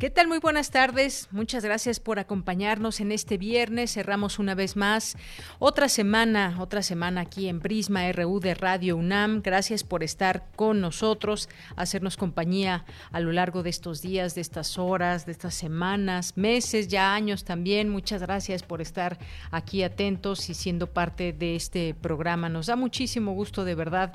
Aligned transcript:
¿Qué 0.00 0.08
tal? 0.08 0.28
Muy 0.28 0.38
buenas 0.38 0.70
tardes. 0.70 1.28
Muchas 1.30 1.62
gracias 1.62 2.00
por 2.00 2.18
acompañarnos 2.18 3.00
en 3.00 3.12
este 3.12 3.36
viernes. 3.36 3.92
Cerramos 3.92 4.38
una 4.38 4.54
vez 4.54 4.74
más 4.74 5.18
otra 5.58 5.90
semana, 5.90 6.56
otra 6.58 6.80
semana 6.80 7.20
aquí 7.20 7.48
en 7.48 7.60
Prisma 7.60 8.10
RU 8.10 8.40
de 8.40 8.54
Radio 8.54 8.96
UNAM. 8.96 9.42
Gracias 9.42 9.84
por 9.84 10.02
estar 10.02 10.46
con 10.56 10.80
nosotros, 10.80 11.50
hacernos 11.76 12.16
compañía 12.16 12.86
a 13.12 13.20
lo 13.20 13.30
largo 13.30 13.62
de 13.62 13.68
estos 13.68 14.00
días, 14.00 14.34
de 14.34 14.40
estas 14.40 14.78
horas, 14.78 15.26
de 15.26 15.32
estas 15.32 15.52
semanas, 15.54 16.34
meses, 16.34 16.88
ya 16.88 17.12
años 17.12 17.44
también. 17.44 17.90
Muchas 17.90 18.22
gracias 18.22 18.62
por 18.62 18.80
estar 18.80 19.18
aquí 19.50 19.82
atentos 19.82 20.48
y 20.48 20.54
siendo 20.54 20.86
parte 20.86 21.34
de 21.34 21.56
este 21.56 21.92
programa. 21.92 22.48
Nos 22.48 22.68
da 22.68 22.74
muchísimo 22.74 23.34
gusto 23.34 23.66
de 23.66 23.74
verdad 23.74 24.14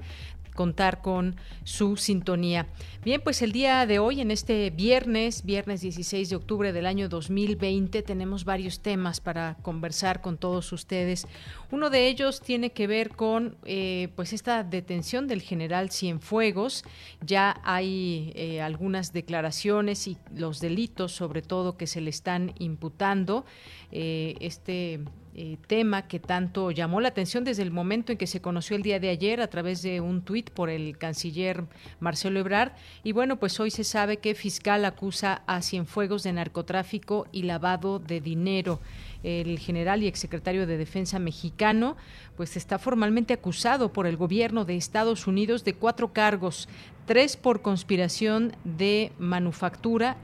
contar 0.55 1.01
con 1.01 1.35
su 1.63 1.97
sintonía. 1.97 2.65
Bien, 3.03 3.21
pues 3.21 3.43
el 3.43 3.51
día 3.51 3.85
de 3.85 3.99
hoy, 3.99 4.21
en 4.21 4.31
este 4.31 4.71
viernes, 4.71 5.45
viernes 5.45 5.81
16 5.81 6.31
de 6.31 6.35
octubre 6.35 6.73
del 6.73 6.87
año 6.87 7.07
2020, 7.07 8.01
tenemos 8.01 8.45
varios 8.45 8.79
temas 8.79 9.21
para 9.21 9.57
conversar 9.61 10.21
con 10.21 10.37
todos 10.37 10.71
ustedes. 10.71 11.27
Uno 11.69 11.91
de 11.91 12.07
ellos 12.07 12.41
tiene 12.41 12.71
que 12.71 12.87
ver 12.87 13.11
con 13.11 13.57
eh, 13.65 14.09
pues 14.15 14.33
esta 14.33 14.63
detención 14.63 15.27
del 15.27 15.41
general 15.41 15.91
Cienfuegos. 15.91 16.83
Ya 17.21 17.61
hay 17.63 18.31
eh, 18.35 18.61
algunas 18.61 19.13
declaraciones 19.13 20.07
y 20.07 20.17
los 20.33 20.59
delitos, 20.59 21.11
sobre 21.11 21.41
todo, 21.41 21.77
que 21.77 21.85
se 21.85 22.01
le 22.01 22.09
están 22.09 22.53
imputando. 22.57 23.45
Eh, 23.91 24.35
este 24.39 25.01
eh, 25.37 25.57
tema 25.67 26.07
que 26.07 26.21
tanto 26.21 26.71
llamó 26.71 27.01
la 27.01 27.09
atención 27.09 27.43
desde 27.43 27.61
el 27.61 27.69
momento 27.69 28.13
en 28.13 28.17
que 28.17 28.25
se 28.25 28.39
conoció 28.39 28.77
el 28.77 28.83
día 28.83 29.01
de 29.01 29.09
ayer 29.09 29.41
a 29.41 29.49
través 29.49 29.81
de 29.81 29.99
un 29.99 30.21
tuit 30.21 30.49
por 30.49 30.69
el 30.69 30.97
canciller 30.97 31.65
Marcelo 31.99 32.39
Ebrard. 32.39 32.71
Y 33.03 33.11
bueno, 33.11 33.37
pues 33.37 33.59
hoy 33.59 33.69
se 33.69 33.83
sabe 33.83 34.15
que 34.15 34.33
fiscal 34.33 34.85
acusa 34.85 35.41
a 35.45 35.61
Cienfuegos 35.61 36.23
de 36.23 36.31
narcotráfico 36.31 37.27
y 37.33 37.43
lavado 37.43 37.99
de 37.99 38.21
dinero. 38.21 38.79
El 39.23 39.59
general 39.59 40.03
y 40.03 40.07
exsecretario 40.07 40.65
de 40.65 40.77
Defensa 40.77 41.19
mexicano, 41.19 41.97
pues 42.37 42.55
está 42.55 42.79
formalmente 42.79 43.33
acusado 43.33 43.91
por 43.91 44.07
el 44.07 44.15
gobierno 44.15 44.63
de 44.63 44.77
Estados 44.77 45.27
Unidos 45.27 45.65
de 45.65 45.73
cuatro 45.73 46.13
cargos, 46.13 46.69
tres 47.05 47.35
por 47.35 47.61
conspiración 47.61 48.55
de 48.63 49.11
manufactura, 49.19 50.15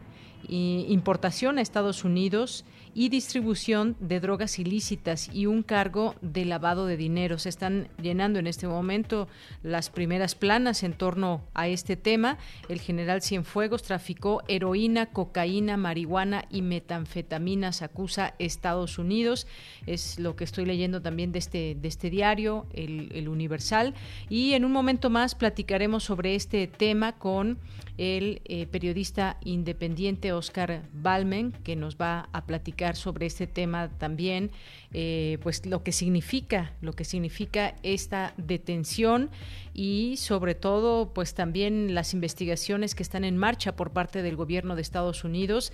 e 0.47 0.85
importación 0.89 1.57
a 1.57 1.61
Estados 1.61 2.03
Unidos, 2.03 2.65
y 2.93 3.09
distribución 3.09 3.95
de 3.99 4.19
drogas 4.19 4.59
ilícitas 4.59 5.29
y 5.33 5.45
un 5.45 5.63
cargo 5.63 6.15
de 6.21 6.45
lavado 6.45 6.85
de 6.85 6.97
dinero. 6.97 7.39
Se 7.39 7.49
están 7.49 7.87
llenando 8.01 8.39
en 8.39 8.47
este 8.47 8.67
momento 8.67 9.27
las 9.63 9.89
primeras 9.89 10.35
planas 10.35 10.83
en 10.83 10.93
torno 10.93 11.43
a 11.53 11.67
este 11.67 11.95
tema. 11.95 12.37
El 12.69 12.79
general 12.81 13.21
Cienfuegos 13.21 13.83
traficó 13.83 14.41
heroína, 14.47 15.07
cocaína, 15.07 15.77
marihuana 15.77 16.45
y 16.49 16.61
metanfetaminas, 16.61 17.81
acusa 17.81 18.35
Estados 18.39 18.97
Unidos. 18.97 19.47
Es 19.85 20.19
lo 20.19 20.35
que 20.35 20.43
estoy 20.43 20.65
leyendo 20.65 21.01
también 21.01 21.31
de 21.31 21.39
este, 21.39 21.77
de 21.79 21.87
este 21.87 22.09
diario, 22.09 22.65
el, 22.73 23.29
Universal. 23.31 23.93
Y 24.29 24.53
en 24.53 24.65
un 24.65 24.71
momento 24.71 25.09
más 25.09 25.35
platicaremos 25.35 26.03
sobre 26.03 26.35
este 26.35 26.67
tema 26.67 27.13
con 27.13 27.59
el 27.97 28.41
eh, 28.45 28.65
periodista 28.65 29.37
independiente 29.43 30.33
Oscar 30.33 30.81
Balmen, 30.91 31.51
que 31.63 31.75
nos 31.75 31.97
va 31.97 32.29
a 32.33 32.45
platicar 32.45 32.80
sobre 32.95 33.25
este 33.25 33.47
tema 33.47 33.89
también, 33.97 34.51
eh, 34.93 35.37
pues 35.41 35.65
lo 35.65 35.83
que 35.83 35.91
significa, 35.91 36.73
lo 36.81 36.93
que 36.93 37.05
significa 37.05 37.75
esta 37.83 38.33
detención 38.37 39.29
y 39.73 40.17
sobre 40.17 40.55
todo, 40.55 41.13
pues 41.13 41.33
también 41.33 41.93
las 41.95 42.13
investigaciones 42.13 42.93
que 42.93 43.03
están 43.03 43.23
en 43.23 43.37
marcha 43.37 43.75
por 43.75 43.91
parte 43.91 44.21
del 44.21 44.35
gobierno 44.35 44.75
de 44.75 44.81
Estados 44.81 45.23
Unidos. 45.23 45.71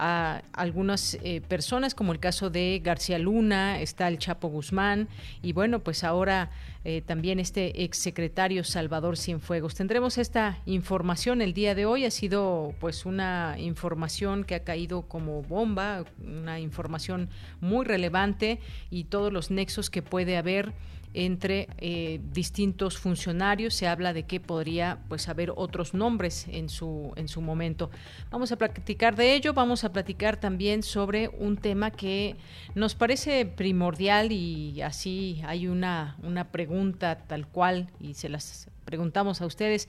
A 0.00 0.42
algunas 0.52 1.18
eh, 1.22 1.40
personas, 1.40 1.94
como 1.94 2.12
el 2.12 2.20
caso 2.20 2.50
de 2.50 2.80
García 2.84 3.18
Luna, 3.18 3.80
está 3.80 4.06
el 4.06 4.18
Chapo 4.18 4.48
Guzmán, 4.48 5.08
y 5.42 5.52
bueno, 5.52 5.80
pues 5.80 6.04
ahora 6.04 6.50
eh, 6.90 7.02
también 7.02 7.38
este 7.38 7.84
exsecretario 7.84 8.64
Salvador 8.64 9.18
Cienfuegos. 9.18 9.74
Tendremos 9.74 10.16
esta 10.16 10.62
información 10.64 11.42
el 11.42 11.52
día 11.52 11.74
de 11.74 11.84
hoy, 11.84 12.06
ha 12.06 12.10
sido 12.10 12.72
pues 12.80 13.04
una 13.04 13.56
información 13.58 14.42
que 14.42 14.54
ha 14.54 14.64
caído 14.64 15.02
como 15.02 15.42
bomba, 15.42 16.06
una 16.18 16.60
información 16.60 17.28
muy 17.60 17.84
relevante 17.84 18.60
y 18.88 19.04
todos 19.04 19.30
los 19.30 19.50
nexos 19.50 19.90
que 19.90 20.00
puede 20.00 20.38
haber 20.38 20.72
entre 21.14 21.68
eh, 21.78 22.20
distintos 22.32 22.98
funcionarios. 22.98 23.74
Se 23.74 23.86
habla 23.86 24.12
de 24.12 24.24
que 24.24 24.40
podría 24.40 24.98
pues 25.08 25.28
haber 25.28 25.52
otros 25.54 25.94
nombres 25.94 26.46
en 26.48 26.68
su 26.68 27.12
en 27.16 27.28
su 27.28 27.40
momento. 27.40 27.90
Vamos 28.30 28.52
a 28.52 28.56
platicar 28.56 29.16
de 29.16 29.34
ello. 29.34 29.54
Vamos 29.54 29.84
a 29.84 29.92
platicar 29.92 30.38
también 30.38 30.82
sobre 30.82 31.28
un 31.28 31.56
tema 31.56 31.90
que 31.90 32.36
nos 32.74 32.94
parece 32.94 33.46
primordial 33.46 34.32
y 34.32 34.80
así 34.82 35.42
hay 35.46 35.66
una 35.66 36.16
una 36.22 36.50
pregunta 36.50 37.18
tal 37.26 37.46
cual 37.46 37.90
y 38.00 38.14
se 38.14 38.28
las 38.28 38.68
preguntamos 38.84 39.40
a 39.40 39.46
ustedes. 39.46 39.88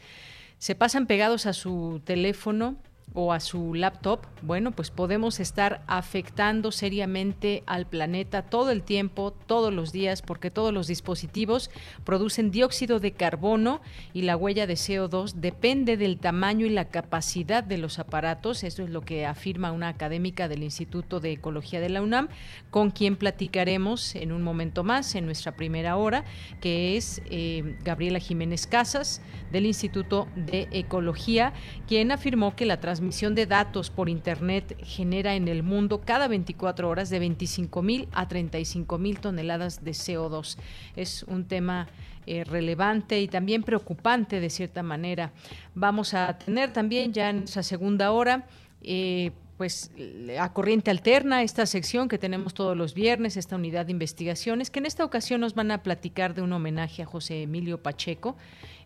Se 0.58 0.76
pasan 0.76 1.08
pegados 1.08 1.46
a 1.46 1.54
su 1.54 2.02
teléfono 2.04 2.76
a 3.20 3.42
su 3.42 3.74
laptop, 3.74 4.22
bueno, 4.42 4.72
pues 4.72 4.92
podemos 4.92 5.42
estar 5.42 5.84
afectando 5.88 6.72
seriamente 6.72 7.64
al 7.66 7.86
planeta 7.86 8.44
todo 8.44 8.72
el 8.72 8.82
tiempo, 8.82 9.34
todos 9.46 9.74
los 9.74 9.92
días, 9.92 10.22
porque 10.22 10.52
todos 10.52 10.74
los 10.74 10.88
dispositivos 10.88 11.70
producen 12.06 12.50
dióxido 12.50 13.02
de 13.02 13.12
carbono 13.12 13.82
y 14.14 14.22
la 14.22 14.38
huella 14.38 14.68
de 14.68 14.76
CO2 14.76 15.34
depende 15.34 15.98
del 15.98 16.18
tamaño 16.18 16.66
y 16.66 16.70
la 16.70 16.86
capacidad 16.86 17.62
de 17.62 17.78
los 17.78 18.00
aparatos. 18.00 18.64
Eso 18.64 18.84
es 18.84 18.90
lo 18.90 19.02
que 19.02 19.26
afirma 19.26 19.74
una 19.74 19.90
académica 19.90 20.48
del 20.48 20.64
Instituto 20.64 21.20
de 21.20 21.34
Ecología 21.34 21.82
de 21.82 21.90
la 21.90 22.02
UNAM, 22.02 22.30
con 22.72 22.90
quien 22.90 23.18
platicaremos 23.18 24.16
en 24.16 24.32
un 24.32 24.44
momento 24.44 24.86
más, 24.86 25.14
en 25.16 25.26
nuestra 25.26 25.58
primera 25.58 25.98
hora, 25.98 26.24
que 26.62 26.96
es 26.96 27.22
eh, 27.30 27.76
Gabriela 27.84 28.20
Jiménez 28.20 28.66
Casas, 28.66 29.22
del 29.52 29.66
Instituto 29.66 30.28
de 30.38 30.70
Ecología, 30.72 31.54
quien 31.88 32.12
afirmó 32.14 32.56
que 32.56 32.66
la 32.66 32.80
transmisión 32.80 33.09
de 33.10 33.48
datos 33.48 33.90
por 33.90 34.08
Internet 34.08 34.78
genera 34.84 35.34
en 35.34 35.48
el 35.48 35.64
mundo 35.64 36.02
cada 36.02 36.28
24 36.28 36.88
horas 36.88 37.10
de 37.10 37.18
25 37.18 37.82
mil 37.82 38.08
a 38.12 38.28
35 38.28 39.00
mil 39.00 39.20
toneladas 39.20 39.84
de 39.84 39.92
CO2. 39.92 40.58
Es 40.96 41.24
un 41.24 41.46
tema 41.46 41.88
eh, 42.28 42.44
relevante 42.44 43.20
y 43.20 43.28
también 43.28 43.64
preocupante 43.64 44.40
de 44.40 44.52
cierta 44.52 44.84
manera. 44.84 45.32
Vamos 45.74 46.14
a 46.14 46.38
tener 46.38 46.72
también 46.72 47.12
ya 47.12 47.32
en 47.32 47.44
esa 47.46 47.64
segunda 47.64 48.12
hora. 48.12 48.46
Eh, 48.84 49.32
pues 49.58 49.92
a 50.40 50.54
corriente 50.54 50.90
alterna, 50.90 51.44
esta 51.44 51.66
sección 51.66 52.08
que 52.08 52.18
tenemos 52.18 52.54
todos 52.54 52.78
los 52.78 52.94
viernes, 52.94 53.36
esta 53.36 53.58
unidad 53.58 53.88
de 53.88 53.92
investigaciones, 53.92 54.70
que 54.70 54.80
en 54.80 54.86
esta 54.86 55.04
ocasión 55.04 55.42
nos 55.42 55.54
van 55.54 55.72
a 55.72 55.84
platicar 55.84 56.34
de 56.34 56.42
un 56.42 56.54
homenaje 56.54 57.02
a 57.04 57.06
José 57.06 57.42
Emilio 57.42 57.84
Pacheco, 57.84 58.38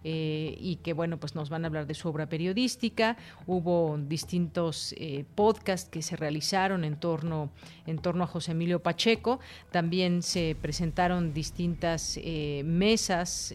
eh, 0.03 0.57
y 0.59 0.77
que 0.77 0.93
bueno, 0.93 1.17
pues 1.17 1.35
nos 1.35 1.49
van 1.49 1.63
a 1.63 1.67
hablar 1.67 1.87
de 1.87 1.93
su 1.93 2.09
obra 2.09 2.27
periodística. 2.27 3.17
Hubo 3.47 3.97
distintos 3.97 4.93
eh, 4.97 5.25
podcasts 5.35 5.89
que 5.89 6.01
se 6.01 6.15
realizaron 6.15 6.83
en 6.83 6.97
torno, 6.97 7.49
en 7.87 7.99
torno 7.99 8.23
a 8.23 8.27
José 8.27 8.51
Emilio 8.51 8.81
Pacheco. 8.81 9.39
También 9.71 10.21
se 10.21 10.55
presentaron 10.61 11.33
distintas 11.33 12.19
eh, 12.21 12.63
mesas 12.65 13.53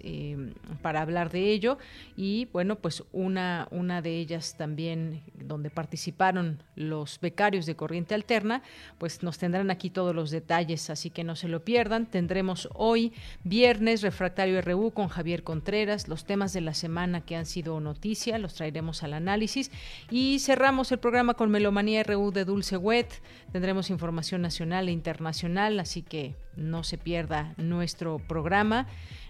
para 0.83 1.03
hablar 1.03 1.31
de 1.31 1.51
ello 1.51 1.79
y 2.17 2.47
bueno, 2.47 2.77
pues 2.77 3.03
una, 3.13 3.69
una 3.71 4.03
de 4.03 4.17
ellas 4.19 4.55
también 4.57 5.23
donde 5.35 5.71
participaron 5.71 6.63
los 6.77 7.21
becarios 7.21 7.67
de 7.67 7.77
Corriente 7.77 8.15
Alterna, 8.15 8.63
pues 8.99 9.23
nos 9.23 9.39
tendrán 9.39 9.71
aquí 9.71 9.91
todos 9.91 10.15
los 10.15 10.31
detalles, 10.31 10.91
así 10.91 11.11
que 11.11 11.25
no 11.25 11.37
se 11.37 11.49
lo 11.49 11.65
pierdan. 11.65 12.07
Tendremos 12.07 12.69
hoy 12.75 13.13
viernes 13.45 14.03
Refractario 14.03 14.61
RU 14.63 14.93
con 14.93 15.09
Javier 15.09 15.43
Contreras, 15.43 16.09
los 16.09 16.25
temas 16.25 16.38
de 16.39 16.61
la 16.61 16.73
semana 16.73 17.21
que 17.21 17.35
han 17.35 17.47
sido 17.47 17.81
noticia, 17.81 18.39
los 18.39 18.55
traeremos 18.55 19.03
al 19.03 19.13
análisis 19.13 19.73
y 20.09 20.39
cerramos 20.39 20.93
el 20.93 20.99
programa 20.99 21.35
con 21.35 21.51
Melomanía 21.51 22.05
RU 22.05 22.31
de 22.31 22.45
Dulce 22.45 22.77
Wet. 22.77 23.21
Tendremos 23.51 23.91
información 23.91 24.41
nacional 24.41 24.89
e 24.89 24.93
internacional, 24.93 25.81
así 25.81 26.03
que 26.03 26.37
no 26.57 26.85
se 26.85 26.97
pierda 26.97 27.55
nuestro 27.57 28.19
programa. 28.19 28.87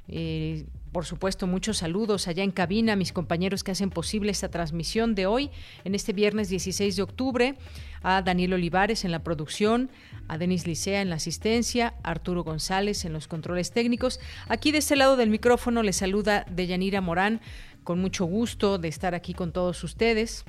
Eh, 0.06 0.66
por 0.92 1.04
supuesto, 1.04 1.46
muchos 1.46 1.78
saludos 1.78 2.28
allá 2.28 2.42
en 2.42 2.50
cabina 2.50 2.92
a 2.92 2.96
mis 2.96 3.12
compañeros 3.12 3.64
que 3.64 3.70
hacen 3.70 3.90
posible 3.90 4.30
esta 4.30 4.50
transmisión 4.50 5.14
de 5.14 5.26
hoy, 5.26 5.50
en 5.84 5.94
este 5.94 6.12
viernes 6.12 6.48
16 6.48 6.96
de 6.96 7.02
octubre, 7.02 7.54
a 8.02 8.22
Daniel 8.22 8.54
Olivares 8.54 9.04
en 9.04 9.10
la 9.10 9.22
producción, 9.22 9.90
a 10.28 10.38
Denis 10.38 10.66
Licea 10.66 11.00
en 11.00 11.10
la 11.10 11.16
asistencia, 11.16 11.94
Arturo 12.02 12.44
González 12.44 13.04
en 13.04 13.12
los 13.12 13.26
controles 13.26 13.72
técnicos. 13.72 14.20
Aquí 14.48 14.70
de 14.70 14.78
este 14.78 14.96
lado 14.96 15.16
del 15.16 15.30
micrófono 15.30 15.82
les 15.82 15.96
saluda 15.96 16.44
Deyanira 16.50 17.00
Morán, 17.00 17.40
con 17.82 17.98
mucho 17.98 18.26
gusto 18.26 18.78
de 18.78 18.88
estar 18.88 19.14
aquí 19.14 19.34
con 19.34 19.52
todos 19.52 19.82
ustedes. 19.82 20.44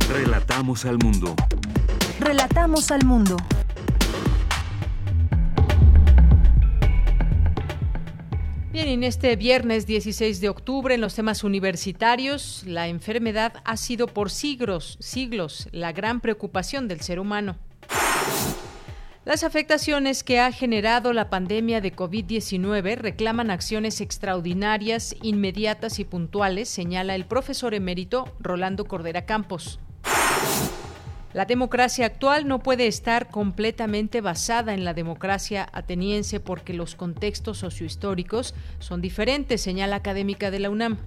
Relatamos 0.09 0.85
al 0.85 0.97
mundo. 0.97 1.33
Relatamos 2.19 2.91
al 2.91 3.05
mundo. 3.05 3.37
Bien, 8.71 8.87
en 8.89 9.03
este 9.03 9.35
viernes 9.35 9.87
16 9.87 10.41
de 10.41 10.49
octubre, 10.49 10.93
en 10.93 11.01
los 11.01 11.15
temas 11.15 11.43
universitarios, 11.43 12.63
la 12.65 12.87
enfermedad 12.87 13.53
ha 13.63 13.77
sido 13.77 14.07
por 14.07 14.29
siglos, 14.29 14.97
siglos, 14.99 15.69
la 15.71 15.93
gran 15.93 16.19
preocupación 16.19 16.87
del 16.87 17.01
ser 17.01 17.19
humano. 17.19 17.55
Las 19.25 19.45
afectaciones 19.45 20.23
que 20.23 20.41
ha 20.41 20.51
generado 20.51 21.13
la 21.13 21.29
pandemia 21.29 21.79
de 21.79 21.95
COVID-19 21.95 22.97
reclaman 22.97 23.51
acciones 23.51 24.01
extraordinarias, 24.01 25.15
inmediatas 25.21 25.99
y 25.99 26.03
puntuales, 26.03 26.67
señala 26.67 27.15
el 27.15 27.25
profesor 27.25 27.73
emérito 27.73 28.25
Rolando 28.41 28.83
Cordera 28.85 29.25
Campos. 29.25 29.79
La 31.33 31.45
democracia 31.45 32.05
actual 32.05 32.47
no 32.47 32.59
puede 32.59 32.85
estar 32.85 33.29
completamente 33.29 34.21
basada 34.21 34.75
en 34.75 34.85
la 34.85 34.93
democracia 34.93 35.67
ateniense 35.73 36.39
porque 36.39 36.73
los 36.73 36.95
contextos 36.95 37.57
sociohistóricos 37.57 38.53
son 38.77 39.01
diferentes, 39.01 39.59
señala 39.59 39.95
académica 39.95 40.51
de 40.51 40.59
la 40.59 40.69
UNAM. 40.69 40.99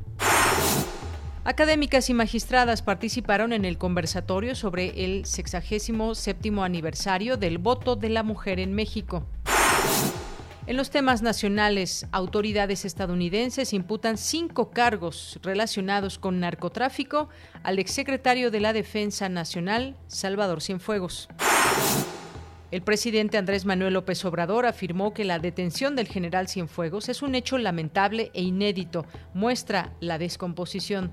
Académicas 1.44 2.10
y 2.10 2.14
magistradas 2.14 2.82
participaron 2.82 3.52
en 3.52 3.64
el 3.64 3.78
conversatorio 3.78 4.56
sobre 4.56 5.04
el 5.04 5.26
67 5.26 6.50
aniversario 6.60 7.36
del 7.36 7.58
voto 7.58 7.94
de 7.94 8.08
la 8.08 8.24
mujer 8.24 8.58
en 8.58 8.74
México. 8.74 9.24
En 10.66 10.76
los 10.76 10.90
temas 10.90 11.22
nacionales, 11.22 12.06
autoridades 12.10 12.84
estadounidenses 12.84 13.72
imputan 13.72 14.18
cinco 14.18 14.70
cargos 14.70 15.38
relacionados 15.40 16.18
con 16.18 16.40
narcotráfico 16.40 17.28
al 17.62 17.78
exsecretario 17.78 18.50
de 18.50 18.58
la 18.58 18.72
Defensa 18.72 19.28
Nacional, 19.28 19.96
Salvador 20.08 20.60
Cienfuegos. 20.60 21.28
El 22.72 22.82
presidente 22.82 23.38
Andrés 23.38 23.64
Manuel 23.64 23.94
López 23.94 24.24
Obrador 24.24 24.66
afirmó 24.66 25.14
que 25.14 25.24
la 25.24 25.38
detención 25.38 25.94
del 25.94 26.08
general 26.08 26.48
Cienfuegos 26.48 27.08
es 27.08 27.22
un 27.22 27.36
hecho 27.36 27.58
lamentable 27.58 28.32
e 28.34 28.42
inédito, 28.42 29.06
muestra 29.34 29.92
la 30.00 30.18
descomposición 30.18 31.12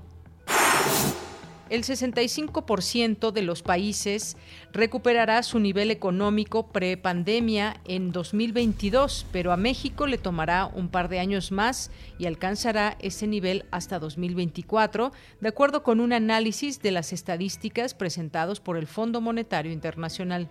el 1.70 1.82
65% 1.82 3.32
de 3.32 3.42
los 3.42 3.62
países 3.62 4.36
recuperará 4.72 5.42
su 5.42 5.58
nivel 5.58 5.90
económico 5.90 6.68
pre-pandemia 6.68 7.80
en 7.84 8.12
2022, 8.12 9.26
pero 9.32 9.52
a 9.52 9.56
México 9.56 10.06
le 10.06 10.18
tomará 10.18 10.66
un 10.66 10.88
par 10.88 11.08
de 11.08 11.20
años 11.20 11.52
más 11.52 11.90
y 12.18 12.26
alcanzará 12.26 12.96
ese 13.00 13.26
nivel 13.26 13.64
hasta 13.70 13.98
2024, 13.98 15.12
de 15.40 15.48
acuerdo 15.48 15.82
con 15.82 16.00
un 16.00 16.12
análisis 16.12 16.82
de 16.82 16.90
las 16.90 17.12
estadísticas 17.12 17.94
presentados 17.94 18.60
por 18.60 18.76
el 18.76 18.86
Fondo 18.86 19.20
Monetario 19.20 19.72
Internacional. 19.72 20.48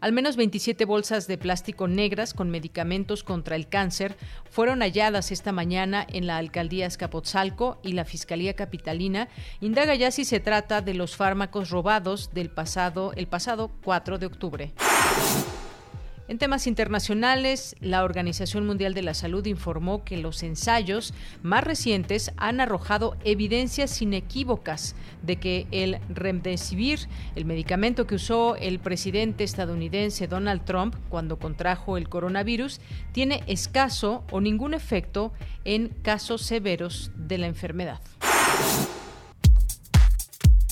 Al 0.00 0.12
menos 0.12 0.36
27 0.36 0.84
bolsas 0.84 1.26
de 1.26 1.38
plástico 1.38 1.88
negras 1.88 2.34
con 2.34 2.50
medicamentos 2.50 3.24
contra 3.24 3.56
el 3.56 3.68
cáncer 3.68 4.16
fueron 4.48 4.80
halladas 4.80 5.32
esta 5.32 5.52
mañana 5.52 6.06
en 6.08 6.26
la 6.26 6.36
alcaldía 6.36 6.86
Escapotzalco 6.86 7.78
y 7.82 7.92
la 7.92 8.04
Fiscalía 8.04 8.54
Capitalina 8.54 9.28
indaga 9.60 9.94
ya 9.94 10.10
si 10.10 10.24
se 10.24 10.40
trata 10.40 10.80
de 10.82 10.94
los 10.94 11.16
fármacos 11.16 11.70
robados 11.70 12.30
del 12.32 12.50
pasado 12.50 13.12
el 13.16 13.26
pasado 13.26 13.70
4 13.82 14.18
de 14.18 14.26
octubre. 14.26 14.72
En 16.28 16.36
temas 16.36 16.66
internacionales, 16.66 17.74
la 17.80 18.04
Organización 18.04 18.66
Mundial 18.66 18.92
de 18.92 19.00
la 19.00 19.14
Salud 19.14 19.46
informó 19.46 20.04
que 20.04 20.18
los 20.18 20.42
ensayos 20.42 21.14
más 21.42 21.64
recientes 21.64 22.32
han 22.36 22.60
arrojado 22.60 23.16
evidencias 23.24 24.02
inequívocas 24.02 24.94
de 25.22 25.36
que 25.36 25.66
el 25.70 25.98
remdesivir, 26.10 27.08
el 27.34 27.46
medicamento 27.46 28.06
que 28.06 28.16
usó 28.16 28.56
el 28.56 28.78
presidente 28.78 29.42
estadounidense 29.42 30.28
Donald 30.28 30.66
Trump 30.66 30.96
cuando 31.08 31.38
contrajo 31.38 31.96
el 31.96 32.10
coronavirus, 32.10 32.82
tiene 33.12 33.42
escaso 33.46 34.22
o 34.30 34.42
ningún 34.42 34.74
efecto 34.74 35.32
en 35.64 35.88
casos 36.02 36.42
severos 36.42 37.10
de 37.16 37.38
la 37.38 37.46
enfermedad. 37.46 38.00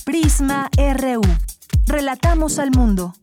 Prisma 0.05 0.69
RU. 0.77 1.21
Relatamos 1.87 2.59
al 2.59 2.69
mundo. 2.69 3.15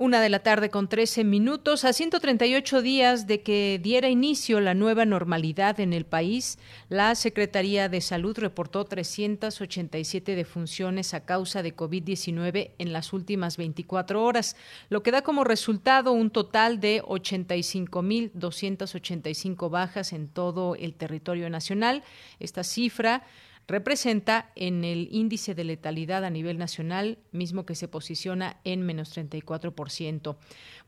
Una 0.00 0.20
de 0.22 0.30
la 0.30 0.38
tarde 0.38 0.70
con 0.70 0.88
13 0.88 1.24
minutos. 1.24 1.84
A 1.84 1.92
138 1.92 2.80
días 2.80 3.26
de 3.26 3.42
que 3.42 3.78
diera 3.82 4.08
inicio 4.08 4.62
la 4.62 4.72
nueva 4.72 5.04
normalidad 5.04 5.78
en 5.78 5.92
el 5.92 6.06
país, 6.06 6.58
la 6.88 7.14
Secretaría 7.14 7.90
de 7.90 8.00
Salud 8.00 8.34
reportó 8.38 8.86
387 8.86 10.36
defunciones 10.36 11.12
a 11.12 11.26
causa 11.26 11.62
de 11.62 11.76
COVID-19 11.76 12.70
en 12.78 12.94
las 12.94 13.12
últimas 13.12 13.58
24 13.58 14.24
horas, 14.24 14.56
lo 14.88 15.02
que 15.02 15.10
da 15.10 15.20
como 15.20 15.44
resultado 15.44 16.12
un 16.12 16.30
total 16.30 16.80
de 16.80 17.02
85.285 17.02 19.68
bajas 19.68 20.14
en 20.14 20.28
todo 20.28 20.76
el 20.76 20.94
territorio 20.94 21.50
nacional. 21.50 22.04
Esta 22.38 22.64
cifra 22.64 23.22
representa 23.70 24.50
en 24.56 24.84
el 24.84 25.08
índice 25.10 25.54
de 25.54 25.64
letalidad 25.64 26.24
a 26.24 26.30
nivel 26.30 26.58
nacional, 26.58 27.18
mismo 27.32 27.64
que 27.64 27.74
se 27.74 27.88
posiciona 27.88 28.58
en 28.64 28.82
menos 28.82 29.16
34%. 29.16 30.36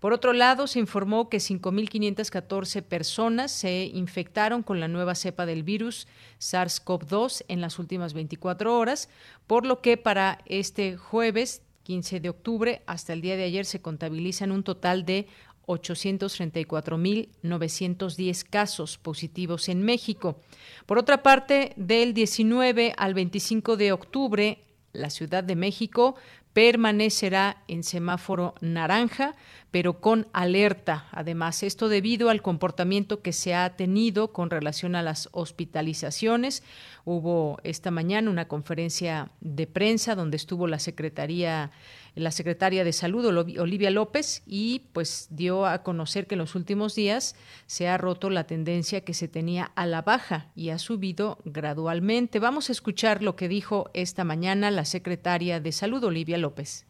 Por 0.01 0.13
otro 0.13 0.33
lado, 0.33 0.67
se 0.67 0.81
informó 0.81 1.29
que 1.29 1.39
5.514 1.39 2.83
personas 2.83 3.53
se 3.53 3.85
infectaron 3.85 4.63
con 4.63 4.81
la 4.81 4.89
nueva 4.89 5.15
cepa 5.15 5.47
del 5.47 5.63
virus 5.63 6.09
SARS-CoV-2 6.41 7.45
en 7.49 7.61
las 7.61 7.79
últimas 7.79 8.13
24 8.13 8.77
horas, 8.77 9.09
por 9.47 9.65
lo 9.65 9.81
que 9.81 9.97
para 9.97 10.41
este 10.47 10.97
jueves 10.97 11.63
15 11.85 12.21
de 12.21 12.29
octubre 12.29 12.83
hasta 12.87 13.13
el 13.13 13.21
día 13.21 13.37
de 13.37 13.45
ayer 13.45 13.65
se 13.65 13.81
contabilizan 13.81 14.53
un 14.53 14.63
total 14.63 15.05
de 15.05 15.27
834.910 15.67 18.45
casos 18.49 18.97
positivos 18.99 19.69
en 19.69 19.83
México. 19.83 20.41
Por 20.87 20.99
otra 20.99 21.23
parte, 21.23 21.73
del 21.77 22.15
19 22.15 22.95
al 22.97 23.15
25 23.15 23.77
de 23.77 23.93
octubre, 23.93 24.59
la 24.93 25.11
Ciudad 25.11 25.45
de 25.45 25.57
México 25.57 26.15
permanecerá 26.53 27.65
en 27.67 27.83
semáforo 27.83 28.55
naranja, 28.61 29.35
pero 29.73 30.01
con 30.01 30.29
alerta. 30.33 31.09
Además, 31.11 31.65
esto 31.65 31.89
debido 31.89 32.29
al 32.31 32.43
comportamiento 32.43 33.23
que 33.23 33.33
se 33.33 33.55
ha 33.55 33.75
tenido 33.75 34.33
con 34.33 34.51
relación 34.51 34.95
a 34.95 35.03
las 35.03 35.29
hospitalizaciones. 35.33 36.63
Hubo 37.05 37.59
esta 37.65 37.91
mañana 37.91 38.31
una 38.31 38.47
conferencia 38.47 39.33
de 39.41 39.67
prensa 39.67 40.15
donde 40.15 40.37
estuvo 40.37 40.69
la 40.69 40.79
Secretaría 40.79 41.73
la 42.15 42.31
secretaria 42.31 42.85
de 42.85 42.93
Salud, 42.93 43.25
Olivia 43.59 43.91
López, 43.91 44.43
y 44.47 44.83
pues 44.93 45.29
dio 45.31 45.65
a 45.65 45.83
conocer 45.83 46.27
que 46.27 46.35
en 46.35 46.41
los 46.41 46.55
últimos 46.55 46.95
días 46.95 47.35
se 47.67 47.89
ha 47.89 47.97
roto 47.97 48.29
la 48.29 48.45
tendencia 48.45 49.03
que 49.03 49.15
se 49.15 49.29
tenía 49.29 49.73
a 49.77 49.87
la 49.87 50.03
baja 50.03 50.51
y 50.55 50.69
ha 50.69 50.79
subido 50.79 51.39
gradualmente. 51.47 52.39
Vamos 52.39 52.69
a 52.69 52.73
escuchar 52.73 53.23
lo 53.23 53.35
que 53.35 53.49
dijo 53.49 53.91
esta 53.95 54.25
mañana 54.25 54.71
la 54.71 54.85
secretaria 54.85 55.59
de 55.61 55.73
Salud, 55.73 56.05
Olivia 56.05 56.37
López. 56.37 56.85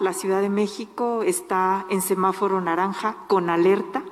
La 0.00 0.12
Ciudad 0.12 0.40
de 0.40 0.48
México 0.48 1.22
está 1.22 1.84
en 1.90 2.02
semáforo 2.02 2.60
naranja 2.60 3.16
con 3.26 3.50
alerta 3.50 4.04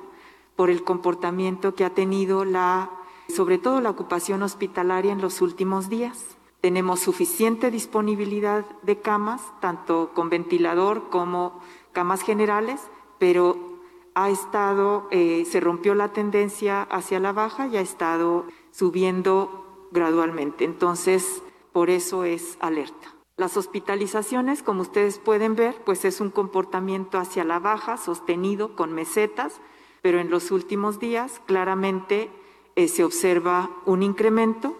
por 0.57 0.69
el 0.69 0.83
comportamiento 0.83 1.75
que 1.75 1.85
ha 1.85 1.93
tenido 1.93 2.43
la, 2.43 2.89
sobre 3.33 3.57
todo 3.57 3.79
la 3.79 3.91
ocupación 3.91 4.43
hospitalaria 4.43 5.13
en 5.13 5.21
los 5.21 5.41
últimos 5.41 5.87
días. 5.87 6.37
Tenemos 6.59 6.99
suficiente 6.99 7.71
disponibilidad 7.71 8.65
de 8.81 8.99
camas, 8.99 9.41
tanto 9.61 10.11
con 10.13 10.29
ventilador 10.29 11.09
como 11.09 11.61
camas 11.93 12.21
generales, 12.21 12.81
pero 13.17 13.77
ha 14.13 14.29
estado, 14.29 15.07
eh, 15.11 15.45
se 15.49 15.59
rompió 15.59 15.95
la 15.95 16.11
tendencia 16.11 16.81
hacia 16.81 17.19
la 17.19 17.31
baja 17.31 17.67
y 17.67 17.77
ha 17.77 17.81
estado 17.81 18.45
subiendo 18.71 19.87
gradualmente. 19.91 20.65
Entonces, 20.65 21.43
por 21.71 21.89
eso 21.89 22.23
es 22.23 22.57
alerta. 22.59 23.16
Las 23.37 23.55
hospitalizaciones, 23.55 24.63
como 24.63 24.81
ustedes 24.81 25.19
pueden 25.19 25.55
ver, 25.55 25.75
pues 25.85 26.05
es 26.05 26.21
un 26.21 26.31
comportamiento 26.31 27.19
hacia 27.19 27.43
la 27.43 27.59
baja, 27.59 27.97
sostenido 27.97 28.75
con 28.75 28.93
mesetas, 28.93 29.61
pero 30.01 30.19
en 30.19 30.31
los 30.31 30.49
últimos 30.49 30.99
días 30.99 31.39
claramente 31.45 32.31
eh, 32.75 32.87
se 32.87 33.03
observa 33.03 33.69
un 33.85 34.01
incremento. 34.01 34.75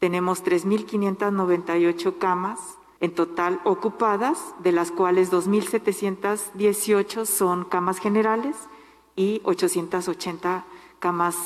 Tenemos 0.00 0.44
3.598 0.44 2.18
camas 2.18 2.58
en 2.98 3.14
total 3.14 3.60
ocupadas, 3.62 4.52
de 4.64 4.72
las 4.72 4.90
cuales 4.90 5.30
2.718 5.30 7.24
son 7.24 7.64
camas 7.64 7.98
generales 7.98 8.56
y 9.14 9.40
880 9.44 10.64
camas 10.98 11.36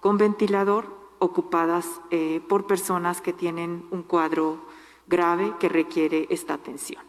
con 0.00 0.16
ventilador 0.16 0.86
ocupadas 1.18 2.00
eh, 2.10 2.40
por 2.48 2.66
personas 2.66 3.20
que 3.20 3.34
tienen 3.34 3.86
un 3.90 4.02
cuadro 4.02 4.67
grave 5.08 5.54
que 5.58 5.68
requiere 5.68 6.26
esta 6.30 6.54
atención. 6.54 7.08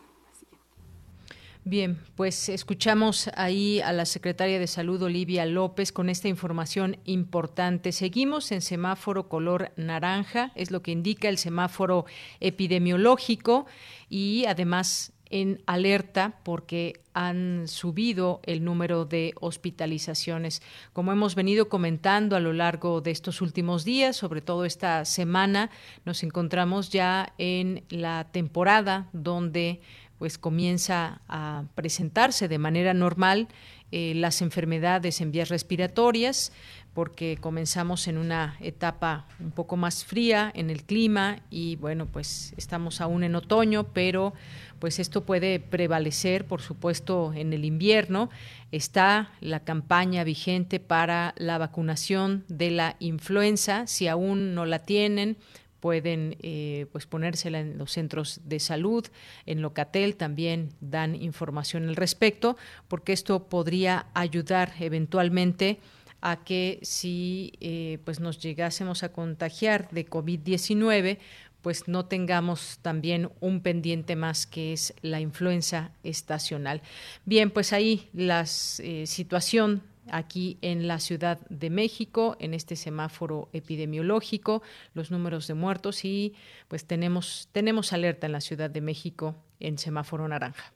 Bien, 1.66 2.00
pues 2.16 2.50
escuchamos 2.50 3.30
ahí 3.36 3.80
a 3.82 3.92
la 3.92 4.06
secretaria 4.06 4.58
de 4.60 4.66
Salud, 4.66 5.04
Olivia 5.04 5.46
López, 5.46 5.92
con 5.92 6.10
esta 6.10 6.28
información 6.28 6.98
importante. 7.04 7.92
Seguimos 7.92 8.52
en 8.52 8.62
semáforo 8.62 9.28
color 9.28 9.72
naranja, 9.76 10.52
es 10.56 10.72
lo 10.72 10.82
que 10.82 10.92
indica 10.92 11.28
el 11.30 11.38
semáforo 11.38 12.06
epidemiológico 12.40 13.68
y 14.10 14.46
además 14.48 15.14
en 15.30 15.62
alerta 15.66 16.40
porque 16.44 17.02
han 17.14 17.68
subido 17.68 18.40
el 18.44 18.64
número 18.64 19.06
de 19.06 19.34
hospitalizaciones. 19.40 20.62
Como 20.94 21.12
hemos 21.12 21.36
venido 21.36 21.70
comentando 21.70 22.36
a 22.36 22.40
lo 22.40 22.54
largo 22.54 23.02
de 23.02 23.12
estos 23.12 23.42
últimos 23.42 23.86
días, 23.86 24.16
sobre 24.16 24.42
todo 24.42 24.66
esta 24.66 25.06
semana, 25.06 25.70
nos 26.06 26.24
encontramos 26.24 26.90
ya 26.90 27.34
en 27.38 27.84
la 27.90 28.28
temporada 28.32 29.10
donde 29.14 29.82
pues 30.18 30.38
comienza 30.38 31.22
a 31.30 31.64
presentarse 31.76 32.50
de 32.50 32.58
manera 32.58 32.94
normal 32.94 33.48
eh, 33.92 34.14
las 34.16 34.42
enfermedades 34.42 35.22
en 35.22 35.32
vías 35.32 35.50
respiratorias, 35.50 36.52
porque 36.94 37.38
comenzamos 37.40 38.08
en 38.08 38.18
una 38.18 38.58
etapa 38.60 39.28
un 39.40 39.52
poco 39.52 39.78
más 39.78 40.04
fría 40.04 40.52
en 40.54 40.70
el 40.70 40.84
clima 40.84 41.40
y 41.50 41.76
bueno, 41.76 42.08
pues 42.08 42.54
estamos 42.58 43.00
aún 43.00 43.24
en 43.24 43.36
otoño, 43.36 43.86
pero 43.94 44.34
pues 44.80 45.00
esto 45.00 45.26
puede 45.26 45.60
prevalecer, 45.60 46.46
por 46.46 46.62
supuesto, 46.62 47.34
en 47.34 47.54
el 47.54 47.66
invierno. 47.66 48.30
Está 48.72 49.32
la 49.40 49.62
campaña 49.62 50.24
vigente 50.24 50.80
para 50.80 51.34
la 51.38 51.58
vacunación 51.58 52.44
de 52.48 52.72
la 52.72 52.96
influenza, 53.00 53.88
si 53.88 54.08
aún 54.08 54.56
no 54.56 54.66
la 54.66 54.80
tienen, 54.80 55.38
pueden 55.80 56.36
eh, 56.42 56.88
pues 56.92 57.06
ponérsela 57.06 57.60
en 57.60 57.78
los 57.78 57.92
centros 57.92 58.42
de 58.46 58.60
salud, 58.60 59.06
en 59.46 59.62
Locatel 59.62 60.16
también 60.16 60.70
dan 60.82 61.16
información 61.16 61.88
al 61.88 61.96
respecto, 61.96 62.58
porque 62.88 63.14
esto 63.14 63.48
podría 63.48 64.08
ayudar 64.14 64.74
eventualmente 64.80 65.80
a 66.22 66.44
que 66.44 66.80
si 66.82 67.54
eh, 67.62 68.00
pues 68.06 68.20
nos 68.20 68.40
llegásemos 68.40 69.04
a 69.04 69.12
contagiar 69.12 69.90
de 69.92 70.08
COVID-19, 70.08 71.18
pues 71.62 71.88
no 71.88 72.06
tengamos 72.06 72.80
también 72.82 73.30
un 73.40 73.62
pendiente 73.62 74.16
más 74.16 74.46
que 74.46 74.74
es 74.74 74.94
la 75.02 75.20
influenza 75.20 75.92
estacional. 76.04 76.82
Bien, 77.26 77.52
pues 77.52 77.74
ahí 77.74 78.10
la 78.14 78.46
eh, 78.80 79.04
situación 79.06 79.84
aquí 80.12 80.58
en 80.62 80.88
la 80.88 81.00
Ciudad 81.00 81.40
de 81.50 81.70
México, 81.70 82.36
en 82.40 82.54
este 82.54 82.76
semáforo 82.76 83.50
epidemiológico, 83.54 84.62
los 84.94 85.12
números 85.12 85.48
de 85.48 85.54
muertos 85.54 86.06
y 86.06 86.34
pues 86.68 86.86
tenemos, 86.86 87.50
tenemos 87.52 87.94
alerta 87.94 88.26
en 88.26 88.34
la 88.34 88.42
Ciudad 88.42 88.70
de 88.70 88.82
México 88.82 89.36
en 89.60 89.78
semáforo 89.78 90.28
naranja. 90.28 90.74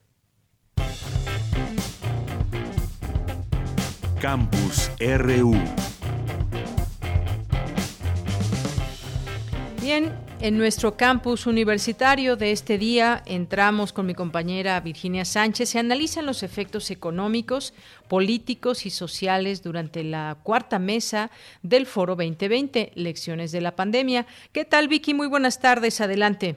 Campus 4.23 4.89
RU. 5.01 5.53
Bien, 9.81 10.13
en 10.39 10.57
nuestro 10.57 10.95
campus 10.95 11.45
universitario 11.45 12.37
de 12.37 12.53
este 12.53 12.77
día 12.77 13.21
entramos 13.25 13.91
con 13.91 14.05
mi 14.05 14.13
compañera 14.13 14.79
Virginia 14.79 15.25
Sánchez. 15.25 15.71
Se 15.71 15.79
analizan 15.79 16.25
los 16.25 16.41
efectos 16.41 16.89
económicos, 16.89 17.73
políticos 18.07 18.85
y 18.85 18.91
sociales 18.91 19.61
durante 19.61 20.05
la 20.05 20.37
cuarta 20.41 20.79
mesa 20.79 21.29
del 21.61 21.85
Foro 21.85 22.15
2020, 22.15 22.93
Lecciones 22.95 23.51
de 23.51 23.59
la 23.59 23.75
Pandemia. 23.75 24.25
¿Qué 24.53 24.63
tal, 24.63 24.87
Vicky? 24.87 25.13
Muy 25.13 25.27
buenas 25.27 25.59
tardes. 25.59 25.99
Adelante. 25.99 26.55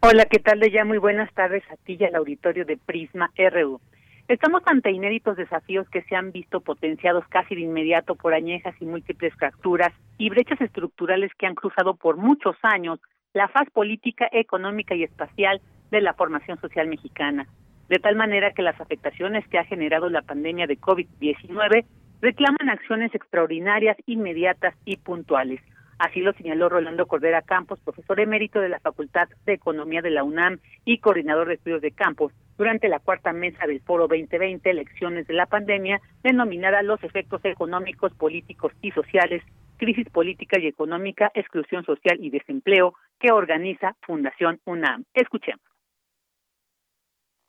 Hola, 0.00 0.26
¿qué 0.26 0.38
tal, 0.38 0.60
ya 0.70 0.84
Muy 0.84 0.98
buenas 0.98 1.32
tardes 1.32 1.62
a 1.72 1.76
ti 1.76 1.96
y 1.98 2.04
al 2.04 2.14
auditorio 2.14 2.66
de 2.66 2.76
Prisma 2.76 3.32
RU. 3.38 3.80
Estamos 4.28 4.62
ante 4.66 4.90
inéditos 4.90 5.36
desafíos 5.36 5.88
que 5.88 6.02
se 6.02 6.16
han 6.16 6.32
visto 6.32 6.60
potenciados 6.60 7.24
casi 7.28 7.54
de 7.54 7.60
inmediato 7.60 8.16
por 8.16 8.34
añejas 8.34 8.74
y 8.80 8.84
múltiples 8.84 9.32
fracturas 9.34 9.92
y 10.18 10.30
brechas 10.30 10.60
estructurales 10.60 11.30
que 11.38 11.46
han 11.46 11.54
cruzado 11.54 11.94
por 11.94 12.16
muchos 12.16 12.56
años 12.62 12.98
la 13.34 13.46
faz 13.46 13.70
política, 13.70 14.28
económica 14.32 14.96
y 14.96 15.04
espacial 15.04 15.60
de 15.92 16.00
la 16.00 16.14
formación 16.14 16.58
social 16.60 16.88
mexicana, 16.88 17.46
de 17.88 18.00
tal 18.00 18.16
manera 18.16 18.52
que 18.52 18.62
las 18.62 18.80
afectaciones 18.80 19.46
que 19.46 19.58
ha 19.58 19.64
generado 19.64 20.08
la 20.08 20.22
pandemia 20.22 20.66
de 20.66 20.80
COVID-19 20.80 21.84
reclaman 22.20 22.68
acciones 22.68 23.14
extraordinarias, 23.14 23.96
inmediatas 24.06 24.74
y 24.84 24.96
puntuales. 24.96 25.60
Así 25.98 26.20
lo 26.20 26.32
señaló 26.34 26.68
Rolando 26.68 27.06
Cordera 27.06 27.42
Campos, 27.42 27.80
profesor 27.80 28.20
emérito 28.20 28.60
de 28.60 28.68
la 28.68 28.80
Facultad 28.80 29.28
de 29.46 29.54
Economía 29.54 30.02
de 30.02 30.10
la 30.10 30.24
UNAM 30.24 30.58
y 30.84 30.98
coordinador 30.98 31.48
de 31.48 31.54
estudios 31.54 31.80
de 31.80 31.92
campos, 31.92 32.32
durante 32.58 32.88
la 32.88 32.98
cuarta 32.98 33.32
mesa 33.32 33.66
del 33.66 33.80
Foro 33.80 34.08
2020, 34.08 34.70
Elecciones 34.70 35.26
de 35.26 35.34
la 35.34 35.46
Pandemia, 35.46 36.00
denominada 36.22 36.82
Los 36.82 37.02
efectos 37.02 37.44
económicos, 37.44 38.12
políticos 38.14 38.72
y 38.82 38.90
sociales 38.90 39.42
crisis 39.76 40.08
política 40.10 40.58
y 40.58 40.66
económica, 40.66 41.30
exclusión 41.34 41.84
social 41.84 42.18
y 42.20 42.30
desempleo 42.30 42.94
que 43.20 43.30
organiza 43.30 43.96
Fundación 44.06 44.60
UNAM. 44.64 45.04
Escuchemos. 45.14 45.60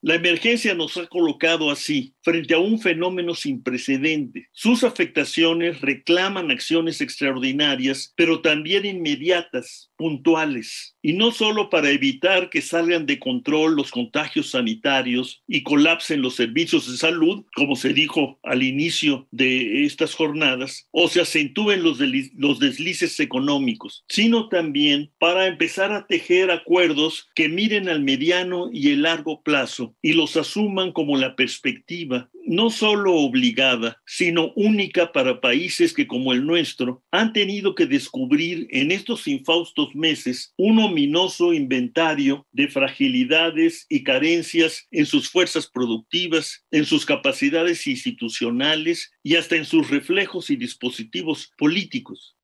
La 0.02 0.16
emergencia 0.16 0.76
nos 0.76 0.96
ha 0.98 1.08
colocado 1.08 1.72
así, 1.72 2.14
frente 2.28 2.54
a 2.54 2.60
un 2.60 2.78
fenómeno 2.78 3.34
sin 3.36 3.64
precedentes. 3.64 4.48
Sus 4.52 4.84
afectaciones 4.84 5.80
reclaman 5.80 6.52
acciones 6.52 7.00
extraordinarias, 7.00 8.12
pero 8.18 8.42
también 8.42 8.86
inmediatas, 8.86 9.92
puntuales, 9.96 10.98
y 11.02 11.14
no 11.14 11.32
solo 11.32 11.70
para 11.70 11.90
evitar 11.90 12.50
que 12.50 12.62
salgan 12.62 13.06
de 13.06 13.18
control 13.18 13.78
los 13.78 13.92
contagios 13.92 14.50
sanitarios 14.50 15.42
y 15.48 15.64
colapsen 15.64 16.22
los 16.22 16.36
servicios 16.36 16.92
de 16.92 16.98
salud, 16.98 17.46
como 17.56 17.78
se 17.78 17.94
dijo 17.94 18.38
al 18.44 18.62
inicio 18.62 19.26
de 19.32 19.86
estas 19.86 20.14
jornadas, 20.14 20.90
o 20.92 21.08
se 21.08 21.22
acentúen 21.22 21.82
los, 21.82 22.00
los 22.36 22.60
deslices 22.60 23.22
económicos, 23.22 24.04
sino 24.10 24.50
también 24.50 25.12
para 25.18 25.48
empezar 25.48 25.94
a 25.94 26.06
tejer 26.08 26.52
acuerdos 26.52 27.30
que 27.36 27.48
miren 27.48 27.88
al 27.88 28.02
mediano 28.04 28.70
y 28.74 28.90
el 28.90 29.04
largo 29.04 29.42
plazo 29.44 29.96
y 30.02 30.12
los 30.12 30.36
asuman 30.36 30.92
como 30.92 31.16
la 31.16 31.38
perspectiva 31.38 32.17
no 32.48 32.70
solo 32.70 33.14
obligada, 33.14 34.02
sino 34.06 34.54
única 34.56 35.12
para 35.12 35.42
países 35.42 35.94
que 35.94 36.08
como 36.08 36.32
el 36.32 36.46
nuestro 36.46 37.04
han 37.12 37.34
tenido 37.34 37.76
que 37.76 37.86
descubrir 37.86 38.68
en 38.72 38.92
estos 38.92 39.28
infaustos 39.28 39.94
meses 39.94 40.54
un 40.58 40.80
ominoso 40.80 41.54
inventario 41.54 42.48
de 42.52 42.70
fragilidades 42.70 43.86
y 43.90 44.04
carencias 44.04 44.88
en 44.92 45.06
sus 45.06 45.30
fuerzas 45.30 45.68
productivas, 45.68 46.66
en 46.72 46.86
sus 46.86 47.06
capacidades 47.06 47.86
institucionales 47.86 49.12
y 49.24 49.36
hasta 49.36 49.58
en 49.58 49.66
sus 49.66 49.90
reflejos 49.90 50.50
y 50.50 50.56
dispositivos 50.56 51.52
políticos. 51.58 52.38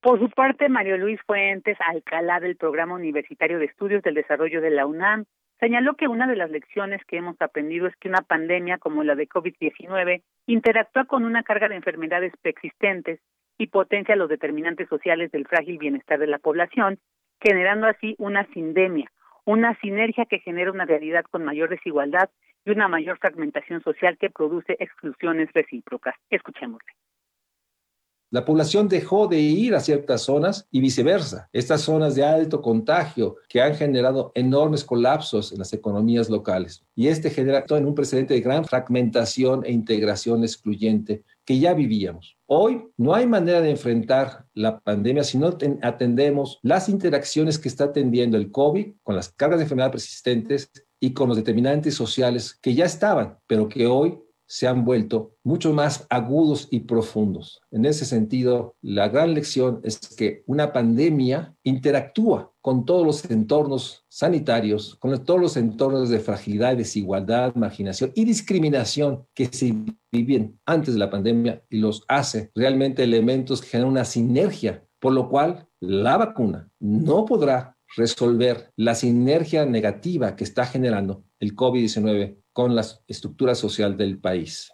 Por 0.00 0.20
su 0.20 0.30
parte, 0.30 0.68
Mario 0.68 0.98
Luis 0.98 1.20
Fuentes, 1.26 1.76
Alcalá 1.84 2.38
del 2.38 2.56
Programa 2.56 2.94
Universitario 2.94 3.58
de 3.58 3.64
Estudios 3.64 4.02
del 4.02 4.14
Desarrollo 4.14 4.60
de 4.60 4.70
la 4.70 4.86
UNAM, 4.86 5.24
Señaló 5.58 5.94
que 5.94 6.06
una 6.06 6.26
de 6.26 6.36
las 6.36 6.50
lecciones 6.50 7.02
que 7.06 7.16
hemos 7.16 7.40
aprendido 7.40 7.86
es 7.86 7.96
que 7.96 8.08
una 8.08 8.20
pandemia 8.20 8.78
como 8.78 9.02
la 9.04 9.14
de 9.14 9.28
COVID-19 9.28 10.22
interactúa 10.46 11.06
con 11.06 11.24
una 11.24 11.42
carga 11.42 11.68
de 11.68 11.76
enfermedades 11.76 12.32
preexistentes 12.42 13.20
y 13.56 13.68
potencia 13.68 14.16
los 14.16 14.28
determinantes 14.28 14.88
sociales 14.88 15.32
del 15.32 15.46
frágil 15.46 15.78
bienestar 15.78 16.18
de 16.18 16.26
la 16.26 16.38
población, 16.38 16.98
generando 17.40 17.86
así 17.86 18.14
una 18.18 18.46
sindemia, 18.52 19.10
una 19.46 19.74
sinergia 19.80 20.26
que 20.26 20.40
genera 20.40 20.72
una 20.72 20.84
realidad 20.84 21.24
con 21.30 21.44
mayor 21.44 21.70
desigualdad 21.70 22.28
y 22.66 22.70
una 22.70 22.88
mayor 22.88 23.18
fragmentación 23.18 23.82
social 23.82 24.18
que 24.18 24.28
produce 24.28 24.76
exclusiones 24.78 25.50
recíprocas. 25.54 26.14
Escuchémosle. 26.28 26.92
La 28.30 28.44
población 28.44 28.88
dejó 28.88 29.28
de 29.28 29.38
ir 29.38 29.74
a 29.76 29.80
ciertas 29.80 30.22
zonas 30.22 30.66
y 30.72 30.80
viceversa. 30.80 31.48
Estas 31.52 31.82
zonas 31.82 32.16
de 32.16 32.24
alto 32.24 32.60
contagio 32.60 33.36
que 33.48 33.62
han 33.62 33.76
generado 33.76 34.32
enormes 34.34 34.82
colapsos 34.82 35.52
en 35.52 35.58
las 35.58 35.72
economías 35.72 36.28
locales. 36.28 36.84
Y 36.96 37.06
este 37.06 37.30
genera 37.30 37.64
en 37.68 37.86
un 37.86 37.94
precedente 37.94 38.34
de 38.34 38.40
gran 38.40 38.64
fragmentación 38.64 39.64
e 39.64 39.70
integración 39.70 40.42
excluyente 40.42 41.22
que 41.44 41.60
ya 41.60 41.72
vivíamos. 41.72 42.36
Hoy 42.46 42.88
no 42.96 43.14
hay 43.14 43.28
manera 43.28 43.60
de 43.60 43.70
enfrentar 43.70 44.44
la 44.54 44.80
pandemia 44.80 45.22
si 45.22 45.38
no 45.38 45.56
atendemos 45.82 46.58
las 46.62 46.88
interacciones 46.88 47.58
que 47.58 47.68
está 47.68 47.84
atendiendo 47.84 48.36
el 48.36 48.50
COVID 48.50 48.94
con 49.04 49.14
las 49.14 49.28
cargas 49.30 49.60
de 49.60 49.64
enfermedad 49.64 49.92
persistentes 49.92 50.70
y 50.98 51.12
con 51.12 51.28
los 51.28 51.36
determinantes 51.36 51.94
sociales 51.94 52.58
que 52.60 52.74
ya 52.74 52.86
estaban, 52.86 53.38
pero 53.46 53.68
que 53.68 53.86
hoy 53.86 54.18
se 54.46 54.66
han 54.66 54.84
vuelto 54.84 55.34
mucho 55.42 55.72
más 55.72 56.06
agudos 56.08 56.68
y 56.70 56.80
profundos. 56.80 57.60
En 57.70 57.84
ese 57.84 58.04
sentido, 58.04 58.76
la 58.80 59.08
gran 59.08 59.34
lección 59.34 59.80
es 59.82 59.98
que 60.16 60.42
una 60.46 60.72
pandemia 60.72 61.54
interactúa 61.62 62.52
con 62.60 62.84
todos 62.84 63.06
los 63.06 63.30
entornos 63.30 64.04
sanitarios, 64.08 64.96
con 64.96 65.24
todos 65.24 65.40
los 65.40 65.56
entornos 65.56 66.08
de 66.08 66.20
fragilidad, 66.20 66.76
desigualdad, 66.76 67.54
marginación 67.54 68.12
y 68.14 68.24
discriminación 68.24 69.26
que 69.34 69.46
se 69.46 69.74
vivían 70.10 70.58
antes 70.66 70.94
de 70.94 71.00
la 71.00 71.10
pandemia 71.10 71.62
y 71.70 71.78
los 71.78 72.04
hace 72.08 72.50
realmente 72.54 73.04
elementos 73.04 73.60
que 73.60 73.68
generan 73.68 73.92
una 73.92 74.04
sinergia, 74.04 74.84
por 74.98 75.12
lo 75.12 75.28
cual 75.28 75.68
la 75.80 76.16
vacuna 76.16 76.70
no 76.80 77.24
podrá 77.24 77.75
resolver 77.96 78.70
la 78.76 78.94
sinergia 78.94 79.64
negativa 79.64 80.36
que 80.36 80.44
está 80.44 80.66
generando 80.66 81.24
el 81.40 81.54
COVID-19 81.54 82.36
con 82.52 82.74
la 82.74 82.82
estructura 83.08 83.54
social 83.54 83.96
del 83.96 84.18
país. 84.18 84.72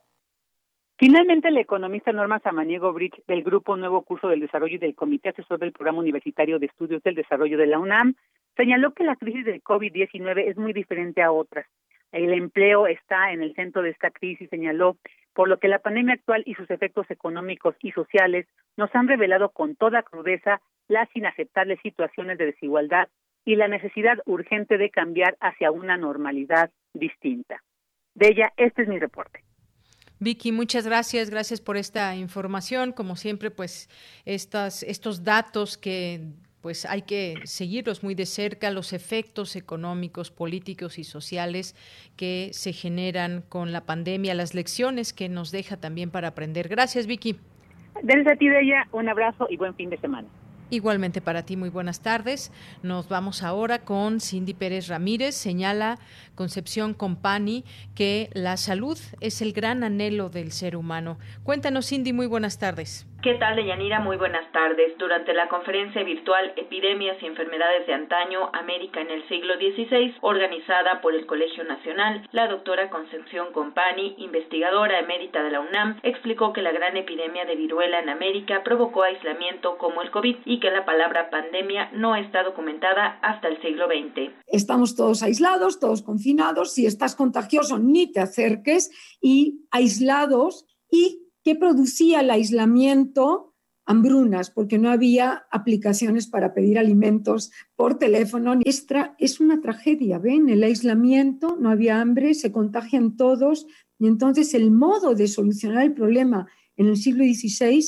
Finalmente, 0.99 1.49
el 1.49 1.57
economista 1.57 2.13
Norma 2.13 2.39
Samaniego 2.41 2.93
Bridge 2.93 3.23
del 3.27 3.43
Grupo 3.43 3.77
Nuevo 3.77 4.03
Curso 4.03 4.29
del 4.29 4.41
Desarrollo 4.41 4.77
y 4.77 4.79
del 4.79 4.95
Comité 4.95 5.31
Asesor 5.31 5.59
del 5.59 5.73
Programa 5.73 5.99
Universitario 5.99 6.59
de 6.59 6.67
Estudios 6.67 7.03
del 7.03 7.17
Desarrollo 7.17 7.59
de 7.59 7.67
la 7.67 7.79
UNAM 7.79 8.15
señaló 8.57 8.93
que 8.93 9.05
la 9.05 9.17
crisis 9.17 9.45
del 9.45 9.63
COVID-19 9.63 10.49
es 10.49 10.57
muy 10.57 10.73
diferente 10.73 11.23
a 11.23 11.33
otras. 11.33 11.67
El 12.13 12.33
empleo 12.35 12.87
está 12.87 13.33
en 13.33 13.43
el 13.43 13.55
centro 13.55 13.83
de 13.83 13.91
esta 13.91 14.11
crisis, 14.11 14.49
señaló, 14.51 14.97
por 15.35 15.49
lo 15.49 15.59
que 15.59 15.69
la 15.69 15.79
pandemia 15.79 16.15
actual 16.15 16.43
y 16.47 16.55
sus 16.55 16.71
efectos 16.71 17.11
económicos 17.11 17.75
y 17.81 17.93
sociales 17.93 18.47
nos 18.77 18.95
han 18.95 19.09
revelado 19.09 19.51
con 19.51 19.77
toda 19.77 20.03
crudeza 20.03 20.61
las 20.89 21.09
inaceptables 21.15 21.79
situaciones 21.83 22.39
de 22.39 22.47
desigualdad 22.47 23.09
y 23.45 23.57
la 23.57 23.69
necesidad 23.69 24.19
urgente 24.27 24.79
de 24.79 24.91
cambiar 24.91 25.37
hacia 25.41 25.71
una 25.71 25.97
normalidad 25.97 26.71
distinta. 26.93 27.63
De 28.15 28.29
ella, 28.29 28.53
este 28.57 28.83
es 28.83 28.89
mi 28.89 28.99
reporte. 28.99 29.43
Vicky, 30.21 30.53
muchas 30.53 30.87
gracias, 30.87 31.31
gracias 31.31 31.61
por 31.61 31.77
esta 31.77 32.15
información. 32.15 32.93
Como 32.93 33.17
siempre, 33.17 33.51
pues 33.51 33.89
estas, 34.25 34.85
estos 34.85 35.25
datos 35.25 35.77
que 35.77 36.21
pues 36.63 36.87
hay 36.87 37.03
que 37.03 37.35
seguirlos 37.45 38.03
muy 38.03 38.15
de 38.15 38.25
cerca, 38.25 38.71
los 38.71 38.93
efectos 38.93 39.57
económicos, 39.57 40.31
políticos 40.31 40.99
y 40.99 41.05
sociales 41.05 41.75
que 42.17 42.51
se 42.53 42.73
generan 42.73 43.43
con 43.49 43.73
la 43.73 43.85
pandemia, 43.85 44.35
las 44.35 44.55
lecciones 44.55 45.13
que 45.13 45.29
nos 45.29 45.51
deja 45.51 45.77
también 45.77 46.11
para 46.11 46.29
aprender. 46.29 46.69
Gracias, 46.69 47.07
Vicky. 47.07 47.37
Desde 48.03 48.33
a 48.33 48.37
ti, 48.37 48.49
de 48.49 48.63
ella, 48.63 48.89
un 48.93 49.09
abrazo 49.09 49.47
y 49.51 49.57
buen 49.57 49.75
fin 49.75 49.91
de 49.91 49.99
semana. 49.99 50.29
Igualmente 50.71 51.21
para 51.21 51.43
ti, 51.43 51.59
muy 51.59 51.69
buenas 51.69 52.01
tardes. 52.01 52.51
Nos 52.83 53.07
vamos 53.07 53.43
ahora 53.43 53.81
con 53.81 54.21
Cindy 54.21 54.55
Pérez 54.55 54.89
Ramírez. 54.89 55.35
Señala 55.35 55.99
Concepción 56.35 56.95
Compani 56.95 57.65
que 57.95 58.31
la 58.33 58.57
salud 58.57 58.99
es 59.21 59.43
el 59.43 59.53
gran 59.53 59.85
anhelo 59.85 60.31
del 60.31 60.51
ser 60.51 60.77
humano. 60.77 61.19
Cuéntanos, 61.43 61.89
Cindy, 61.89 62.15
muy 62.15 62.27
buenas 62.27 62.59
tardes. 62.59 63.07
¿Qué 63.23 63.35
tal, 63.35 63.55
Deyanira? 63.55 64.01
Muy 64.01 64.17
buenas 64.17 64.51
tardes. 64.51 64.99
Durante 64.99 65.33
la 65.33 65.49
conferencia 65.49 66.03
virtual 66.03 66.55
Epidemias 66.57 67.17
y 67.23 67.27
Enfermedades 67.27 67.87
de 67.87 67.95
Antaño, 67.95 68.51
América 68.53 69.01
en 69.01 69.11
el 69.11 69.23
siglo 69.29 69.55
XVI, 69.55 70.17
organizada 70.23 71.01
por 71.01 71.15
el 71.15 71.25
Colegio 71.25 71.63
Nacional, 71.63 72.29
la 72.33 72.49
doctora 72.49 72.91
Concepción 72.91 73.53
Compani, 73.53 74.17
investigadora 74.19 74.99
emérita 74.99 75.41
de 75.45 75.53
la 75.53 75.61
UNAM, 75.61 76.01
explicó 76.03 76.53
que 76.53 76.63
la 76.63 76.73
gran 76.73 76.97
epidemia 76.97 77.45
de 77.45 77.55
viruela 77.55 78.01
en 78.01 78.09
América 78.09 78.65
provocó 78.65 79.05
aislamiento 79.05 79.79
como 79.79 80.03
el 80.03 80.11
COVID 80.11 80.39
y 80.45 80.59
que 80.59 80.73
la 80.73 80.85
palabra 80.85 81.31
pandemia 81.31 81.91
no 81.93 82.17
está 82.17 82.43
documentada 82.43 83.21
hasta 83.23 83.47
el 83.47 83.63
siglo 83.63 83.87
XX. 83.87 84.33
Estamos 84.49 84.97
todos 84.97 85.23
aislados, 85.23 85.79
todos 85.79 86.03
confinados, 86.03 86.75
si 86.75 86.87
estás 86.87 87.15
contagioso 87.15 87.79
ni 87.79 88.11
te 88.11 88.19
acerques 88.19 88.91
y 89.21 89.65
aislados 89.71 90.67
y 90.91 91.22
¿Qué 91.45 91.57
producía 91.57 92.21
el 92.21 92.31
aislamiento? 92.31 93.55
Hambrunas, 93.85 94.51
porque 94.51 94.79
no 94.79 94.91
había 94.91 95.45
aplicaciones 95.51 96.29
para 96.29 96.55
pedir 96.55 96.79
alimentos 96.79 97.51
por 97.75 97.99
teléfono. 97.99 98.55
Esta 98.65 99.17
es 99.19 99.41
una 99.41 99.61
tragedia, 99.61 100.19
¿ven? 100.19 100.49
El 100.49 100.63
aislamiento, 100.63 101.57
no 101.59 101.69
había 101.69 102.01
hambre, 102.01 102.35
se 102.35 102.53
contagian 102.53 103.17
todos 103.17 103.67
y 103.99 104.07
entonces 104.07 104.55
el 104.55 104.71
modo 104.71 105.17
de 105.17 105.27
solucionar 105.27 105.83
el 105.83 105.95
problema 105.95 106.47
en 106.77 106.87
el 106.87 106.97
siglo 106.97 107.25
XVI 107.25 107.85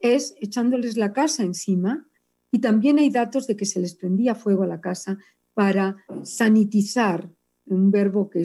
es 0.00 0.34
echándoles 0.38 0.98
la 0.98 1.14
casa 1.14 1.44
encima 1.44 2.06
y 2.52 2.58
también 2.58 2.98
hay 2.98 3.08
datos 3.08 3.46
de 3.46 3.56
que 3.56 3.64
se 3.64 3.80
les 3.80 3.94
prendía 3.94 4.34
fuego 4.34 4.64
a 4.64 4.68
la 4.68 4.82
casa 4.82 5.18
para 5.54 5.96
sanitizar, 6.24 7.30
un 7.64 7.90
verbo 7.90 8.28
que 8.30 8.44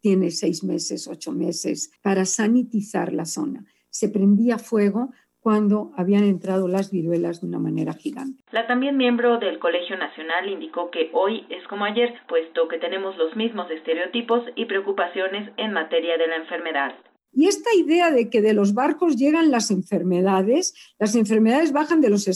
tiene 0.00 0.30
seis 0.30 0.64
meses, 0.64 1.08
ocho 1.08 1.32
meses, 1.32 1.90
para 2.02 2.24
sanitizar 2.24 3.12
la 3.12 3.24
zona 3.24 3.64
se 3.92 4.08
prendía 4.08 4.58
fuego 4.58 5.10
cuando 5.42 5.92
habían 5.96 6.24
entrado 6.24 6.68
las 6.68 6.90
viruelas 6.90 7.40
de 7.40 7.48
una 7.48 7.58
manera 7.58 7.92
gigante. 7.94 8.42
La 8.52 8.66
también 8.66 8.96
miembro 8.96 9.38
del 9.38 9.58
Colegio 9.58 9.96
Nacional 9.96 10.48
indicó 10.48 10.90
que 10.90 11.10
hoy 11.12 11.44
es 11.50 11.66
como 11.68 11.84
ayer, 11.84 12.14
puesto 12.28 12.68
que 12.68 12.78
tenemos 12.78 13.16
los 13.16 13.34
mismos 13.36 13.68
estereotipos 13.70 14.44
y 14.54 14.66
preocupaciones 14.66 15.50
en 15.56 15.72
materia 15.72 16.16
de 16.16 16.28
la 16.28 16.36
enfermedad. 16.36 16.94
Y 17.34 17.48
esta 17.48 17.74
idea 17.74 18.10
de 18.10 18.28
que 18.28 18.42
de 18.42 18.52
los 18.52 18.74
barcos 18.74 19.16
llegan 19.16 19.50
las 19.50 19.70
enfermedades, 19.70 20.74
las 20.98 21.16
enfermedades 21.16 21.72
bajan 21.72 22.02
de 22.02 22.10
los, 22.10 22.26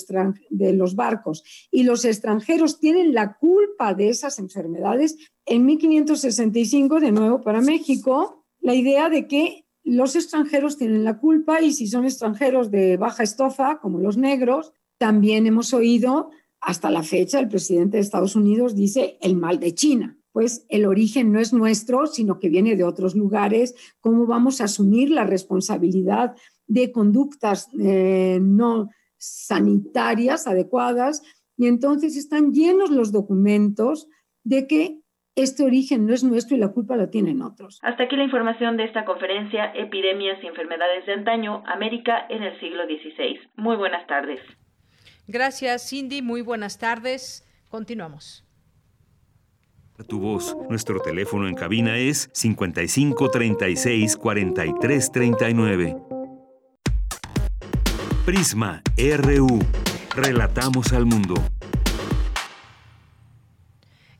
de 0.49 0.73
los 0.73 0.97
barcos 0.97 1.69
y 1.71 1.85
los 1.85 2.05
extranjeros 2.07 2.81
tienen 2.81 3.13
la 3.13 3.37
culpa 3.37 3.93
de 3.93 4.09
esas 4.09 4.39
enfermedades, 4.39 5.31
en 5.45 5.67
1565, 5.67 6.99
de 7.01 7.13
nuevo 7.13 7.43
para 7.43 7.61
México, 7.61 8.47
la 8.61 8.75
idea 8.75 9.11
de 9.11 9.29
que 9.29 9.66
los 9.87 10.17
extranjeros 10.17 10.77
tienen 10.77 11.05
la 11.05 11.19
culpa 11.19 11.63
y 11.63 11.73
si 11.73 11.87
son 11.87 12.05
extranjeros 12.05 12.73
de 12.73 12.97
baja 12.97 13.23
estofa, 13.23 13.79
como 13.79 14.01
los 14.01 14.17
negros, 14.17 14.73
también 14.99 15.47
hemos 15.47 15.73
oído, 15.73 16.31
hasta 16.61 16.91
la 16.91 17.05
fecha, 17.05 17.39
el 17.39 17.49
presidente 17.49 17.97
de 17.97 18.03
Estados 18.03 18.35
Unidos 18.35 18.75
dice 18.75 19.17
el 19.21 19.37
mal 19.37 19.61
de 19.61 19.75
China. 19.75 20.19
Pues 20.33 20.67
el 20.69 20.87
origen 20.87 21.31
no 21.31 21.39
es 21.39 21.53
nuestro, 21.53 22.09
sino 22.09 22.41
que 22.41 22.49
viene 22.49 22.75
de 22.75 22.83
otros 22.83 23.15
lugares. 23.15 23.77
¿Cómo 24.01 24.27
vamos 24.27 24.61
a 24.61 24.65
asumir 24.65 25.11
la 25.11 25.25
responsabilidad 25.25 26.35
de 26.67 26.91
conductas 26.91 27.69
eh, 27.79 28.41
no 28.43 28.91
sanitarias 29.17 30.49
adecuadas? 30.49 31.23
Y 31.57 31.69
entonces 31.69 32.17
están 32.17 32.53
llenos 32.53 32.91
los 32.91 33.13
documentos 33.13 34.09
de 34.43 34.67
que 34.67 35.01
este 35.37 35.65
origen 35.65 36.07
no 36.07 36.15
es 36.15 36.25
nuestro 36.25 36.57
y 36.57 36.61
la 36.61 36.69
culpa 36.69 36.97
la 36.97 37.11
tienen 37.11 37.43
otros. 37.43 37.79
Hasta 37.83 38.05
aquí 38.05 38.17
la 38.17 38.25
información 38.25 38.79
de 38.79 38.85
esta 38.85 39.05
conferencia 39.05 39.67
Epidemias 39.75 40.43
y 40.43 40.47
Enfermedades 40.47 41.05
de 41.05 41.13
Antaño, 41.13 41.63
América 41.67 42.27
en 42.31 42.43
el 42.43 42.59
siglo 42.59 42.85
XVI. 42.85 43.39
Muy 43.57 43.77
buenas 43.77 44.07
tardes. 44.07 44.41
Gracias, 45.29 45.91
Cindy. 45.91 46.23
Muy 46.23 46.41
buenas 46.41 46.79
tardes. 46.79 47.47
Continuamos. 47.69 48.45
Tu 50.09 50.19
voz. 50.19 50.57
Nuestro 50.69 51.01
teléfono 51.01 51.49
en 51.49 51.55
cabina 51.55 51.97
es 51.97 52.31
55 52.33 53.31
36 53.31 54.17
43 54.17 55.13
39. 55.13 55.97
Prisma 58.25 58.83
RU. 58.97 59.59
Relatamos 60.15 60.93
al 60.93 61.07
mundo. 61.07 61.35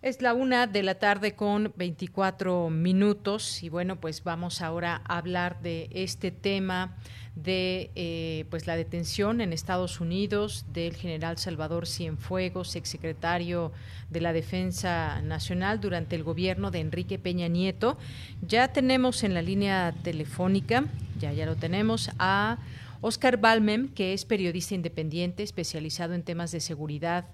Es 0.07 0.23
la 0.23 0.35
una 0.35 0.69
de 0.69 0.85
la 0.85 1.01
tarde 1.01 1.35
con 1.35 1.73
24 1.75 2.71
minutos 2.71 3.65
y 3.65 3.71
bueno, 3.71 3.97
pues 3.97 4.23
vamos 4.23 4.63
ahora 4.63 5.03
a 5.05 5.19
hablar 5.19 5.61
de 5.63 5.89
este 5.91 6.31
tema 6.31 6.97
de 7.35 7.91
eh, 7.97 8.45
pues 8.49 8.69
la 8.69 8.77
detención 8.77 9.41
en 9.41 9.53
Estados 9.53 9.99
Unidos 9.99 10.65
del 10.73 10.95
general 10.95 11.39
Salvador 11.39 11.89
Cienfuegos, 11.89 12.77
exsecretario 12.77 13.73
de 14.09 14.21
la 14.21 14.33
Defensa 14.33 15.21
Nacional 15.23 15.81
durante 15.81 16.15
el 16.15 16.23
gobierno 16.23 16.71
de 16.71 16.79
Enrique 16.79 17.19
Peña 17.19 17.49
Nieto. 17.49 17.99
Ya 18.47 18.69
tenemos 18.69 19.25
en 19.25 19.35
la 19.35 19.43
línea 19.43 19.93
telefónica, 20.05 20.85
ya 21.19 21.33
ya 21.33 21.47
lo 21.47 21.57
tenemos, 21.57 22.11
a 22.21 22.59
Oscar 23.01 23.39
Balmem, 23.39 23.89
que 23.89 24.13
es 24.13 24.25
periodista 24.25 24.77
independiente 24.77 25.43
especializado 25.43 26.15
en 26.15 26.23
temas 26.23 26.53
de 26.53 26.61
seguridad 26.61 27.25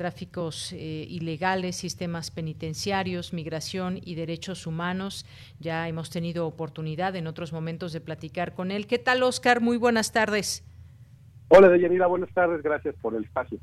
tráficos 0.00 0.72
eh, 0.72 0.78
ilegales, 1.10 1.76
sistemas 1.76 2.30
penitenciarios, 2.30 3.34
migración 3.34 4.00
y 4.02 4.14
derechos 4.14 4.66
humanos. 4.66 5.26
Ya 5.58 5.86
hemos 5.88 6.08
tenido 6.08 6.46
oportunidad 6.46 7.16
en 7.16 7.26
otros 7.26 7.52
momentos 7.52 7.92
de 7.92 8.00
platicar 8.00 8.54
con 8.54 8.70
él. 8.70 8.86
¿Qué 8.86 8.98
tal, 8.98 9.22
Oscar? 9.22 9.60
Muy 9.60 9.76
buenas 9.76 10.10
tardes. 10.10 10.64
Hola, 11.48 11.68
Deyanira, 11.68 12.06
buenas 12.06 12.32
tardes, 12.32 12.62
gracias 12.62 12.94
por 13.02 13.14
el 13.14 13.24
espacio. 13.24 13.58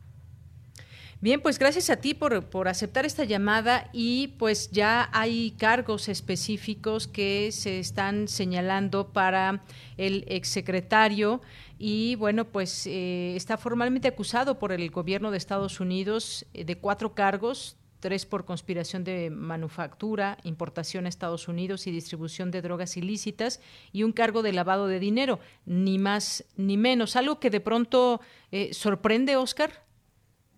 Bien, 1.19 1.41
pues 1.41 1.58
gracias 1.58 1.89
a 1.89 1.95
ti 1.95 2.13
por, 2.13 2.45
por, 2.45 2.67
aceptar 2.67 3.03
esta 3.03 3.23
llamada 3.23 3.89
y 3.91 4.36
pues 4.38 4.69
ya 4.69 5.10
hay 5.13 5.49
cargos 5.58 6.10
específicos 6.10 7.08
que 7.08 7.51
se 7.51 7.80
están 7.80 8.27
señalando 8.27 9.12
para 9.13 9.63
el 9.97 10.25
exsecretario 10.27 11.41
y 11.80 12.15
bueno, 12.17 12.45
pues 12.45 12.86
eh, 12.86 13.36
está 13.36 13.58
formalmente 13.58 14.08
acusado 14.08 14.60
por 14.60 14.71
el 14.71 14.91
gobierno 14.91 15.32
de 15.32 15.38
Estados 15.38 15.80
Unidos 15.80 16.45
eh, 16.53 16.65
de 16.65 16.77
cuatro 16.77 17.15
cargos, 17.15 17.77
tres 17.99 18.27
por 18.27 18.45
conspiración 18.45 19.03
de 19.03 19.32
manufactura, 19.32 20.38
importación 20.43 21.08
a 21.08 21.10
Estados 21.10 21.47
Unidos 21.47 21.88
y 21.88 21.91
distribución 21.91 22.51
de 22.51 22.62
drogas 22.62 22.95
ilícitas 22.95 23.60
y 23.91 24.03
un 24.03 24.12
cargo 24.12 24.43
de 24.43 24.53
lavado 24.53 24.86
de 24.86 24.99
dinero, 24.99 25.39
ni 25.65 25.97
más 25.97 26.45
ni 26.58 26.77
menos. 26.77 27.15
Algo 27.15 27.39
que 27.39 27.49
de 27.49 27.60
pronto 27.60 28.21
eh, 28.51 28.71
sorprende, 28.73 29.36
Oscar. 29.36 29.87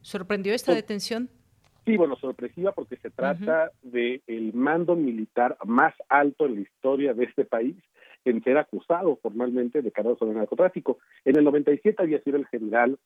¿Sorprendió 0.09 0.55
esta 0.55 0.73
detención? 0.73 1.29
Sí, 1.85 1.95
bueno, 1.95 2.15
sorpresiva 2.15 2.71
porque 2.71 2.97
se 2.97 3.11
trata 3.11 3.71
del 3.83 4.23
el 4.25 4.53
mando 4.55 4.95
militar 4.95 5.55
más 5.65 5.93
alto 6.07 6.47
en 6.47 6.55
la 6.55 6.61
historia 6.61 7.13
de 7.13 7.25
este 7.25 7.45
país 7.45 7.75
en 8.25 8.43
ser 8.43 8.57
acusado 8.57 9.19
formalmente 9.21 9.83
de 9.83 9.91
cargos 9.91 10.17
sobre 10.17 10.33
narcotráfico. 10.33 10.97
En 11.25 11.37
el 11.37 11.43
97 11.43 12.01
había 12.01 12.19
sido 12.23 12.37
el 12.37 12.47
general 12.47 12.97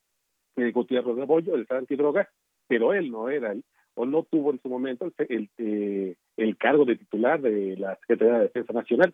eh, 0.56 0.72
Gutiérrez 0.72 1.18
de 1.18 1.26
Bollo, 1.26 1.56
el 1.56 1.68
antidroga, 1.72 2.30
pero 2.68 2.94
él 2.94 3.12
no 3.12 3.28
era, 3.28 3.54
o 3.96 4.06
no 4.06 4.24
tuvo 4.24 4.52
en 4.52 4.62
su 4.62 4.70
momento 4.70 5.12
el, 5.18 5.50
eh, 5.58 6.16
el 6.38 6.58
cargo 6.58 6.86
de 6.86 6.96
titular 6.96 7.42
de 7.42 7.76
la 7.76 7.98
Secretaría 7.98 8.36
de 8.36 8.44
Defensa 8.44 8.72
Nacional. 8.72 9.14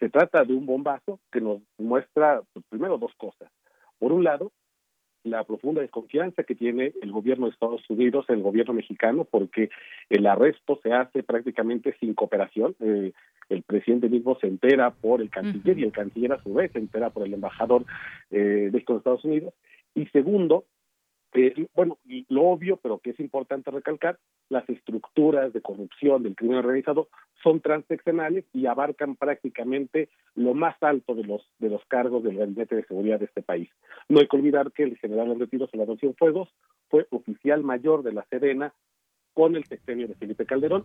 Se 0.00 0.10
trata 0.10 0.42
de 0.42 0.54
un 0.54 0.66
bombazo 0.66 1.20
que 1.30 1.40
nos 1.40 1.60
muestra, 1.78 2.42
pues, 2.52 2.64
primero, 2.68 2.98
dos 2.98 3.12
cosas. 3.16 3.48
Por 4.00 4.10
un 4.10 4.24
lado, 4.24 4.50
la 5.30 5.44
profunda 5.44 5.80
desconfianza 5.80 6.44
que 6.44 6.54
tiene 6.54 6.92
el 7.02 7.12
gobierno 7.12 7.46
de 7.46 7.52
Estados 7.52 7.88
Unidos, 7.88 8.26
el 8.28 8.42
gobierno 8.42 8.74
mexicano, 8.74 9.24
porque 9.24 9.70
el 10.10 10.26
arresto 10.26 10.78
se 10.82 10.92
hace 10.92 11.22
prácticamente 11.22 11.94
sin 12.00 12.14
cooperación. 12.14 12.74
Eh, 12.80 13.12
el 13.48 13.62
presidente 13.62 14.08
mismo 14.08 14.38
se 14.40 14.46
entera 14.46 14.90
por 14.90 15.22
el 15.22 15.30
canciller 15.30 15.78
y 15.78 15.84
el 15.84 15.92
canciller 15.92 16.32
a 16.32 16.42
su 16.42 16.52
vez 16.52 16.70
se 16.72 16.78
entera 16.78 17.10
por 17.10 17.26
el 17.26 17.34
embajador 17.34 17.84
eh, 18.30 18.68
de 18.70 18.78
Estados 18.78 19.24
Unidos. 19.24 19.54
Y 19.94 20.06
segundo, 20.06 20.64
bueno, 21.74 21.98
lo 22.28 22.42
obvio, 22.44 22.76
pero 22.76 22.98
que 22.98 23.10
es 23.10 23.20
importante 23.20 23.70
recalcar, 23.70 24.18
las 24.48 24.68
estructuras 24.68 25.52
de 25.52 25.60
corrupción 25.60 26.22
del 26.22 26.34
crimen 26.34 26.58
organizado 26.58 27.08
son 27.42 27.60
transeccionales 27.60 28.44
y 28.52 28.66
abarcan 28.66 29.16
prácticamente 29.16 30.08
lo 30.34 30.54
más 30.54 30.76
alto 30.82 31.14
de 31.14 31.24
los 31.24 31.42
de 31.58 31.68
los 31.68 31.84
cargos 31.86 32.24
del 32.24 32.38
gabinete 32.38 32.76
de 32.76 32.84
seguridad 32.84 33.18
de 33.18 33.26
este 33.26 33.42
país. 33.42 33.68
No 34.08 34.20
hay 34.20 34.28
que 34.28 34.36
olvidar 34.36 34.72
que 34.72 34.84
el 34.84 34.96
general 34.98 35.30
en 35.30 35.40
retiro 35.40 35.68
Salvador 35.68 35.98
Fuegos 36.16 36.48
fue 36.88 37.06
oficial 37.10 37.62
mayor 37.62 38.02
de 38.02 38.12
la 38.12 38.24
Sedena 38.30 38.72
con 39.34 39.54
el 39.54 39.64
sexenio 39.64 40.08
de 40.08 40.14
Felipe 40.14 40.46
Calderón, 40.46 40.84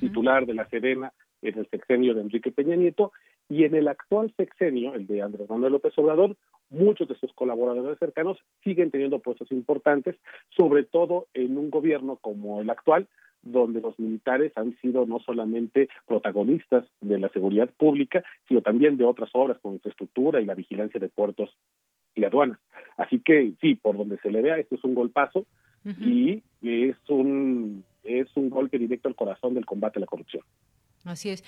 titular 0.00 0.46
de 0.46 0.54
la 0.54 0.68
Sedena 0.68 1.12
en 1.42 1.58
el 1.58 1.68
sexenio 1.68 2.14
de 2.14 2.22
Enrique 2.22 2.50
Peña 2.50 2.76
Nieto 2.76 3.12
y 3.48 3.64
en 3.64 3.74
el 3.74 3.88
actual 3.88 4.32
sexenio, 4.36 4.94
el 4.94 5.06
de 5.06 5.22
Andrés 5.22 5.48
Manuel 5.48 5.72
López 5.72 5.92
Obrador, 5.98 6.36
muchos 6.70 7.08
de 7.08 7.14
sus 7.16 7.32
colaboradores 7.34 7.98
cercanos 7.98 8.38
siguen 8.62 8.90
teniendo 8.90 9.20
puestos 9.20 9.50
importantes, 9.52 10.16
sobre 10.50 10.84
todo 10.84 11.26
en 11.34 11.56
un 11.58 11.70
gobierno 11.70 12.16
como 12.16 12.60
el 12.60 12.70
actual, 12.70 13.08
donde 13.42 13.80
los 13.80 13.98
militares 13.98 14.52
han 14.56 14.76
sido 14.80 15.04
no 15.06 15.20
solamente 15.20 15.88
protagonistas 16.06 16.86
de 17.00 17.18
la 17.18 17.28
seguridad 17.28 17.68
pública, 17.76 18.24
sino 18.48 18.62
también 18.62 18.96
de 18.96 19.04
otras 19.04 19.30
obras 19.34 19.58
como 19.60 19.74
infraestructura 19.74 20.40
y 20.40 20.46
la 20.46 20.54
vigilancia 20.54 20.98
de 20.98 21.08
puertos 21.08 21.54
y 22.14 22.24
aduanas. 22.24 22.58
Así 22.96 23.20
que 23.20 23.52
sí, 23.60 23.74
por 23.74 23.98
donde 23.98 24.18
se 24.18 24.30
le 24.30 24.40
vea, 24.40 24.58
esto 24.58 24.76
es 24.76 24.84
un 24.84 24.94
golpazo 24.94 25.46
y 26.00 26.42
es 26.62 26.96
un 27.08 27.84
es 28.04 28.28
un 28.36 28.48
golpe 28.48 28.78
directo 28.78 29.08
al 29.08 29.14
corazón 29.14 29.54
del 29.54 29.66
combate 29.66 29.98
a 29.98 30.00
la 30.00 30.06
corrupción. 30.06 30.42
Así 31.04 31.30
es. 31.30 31.44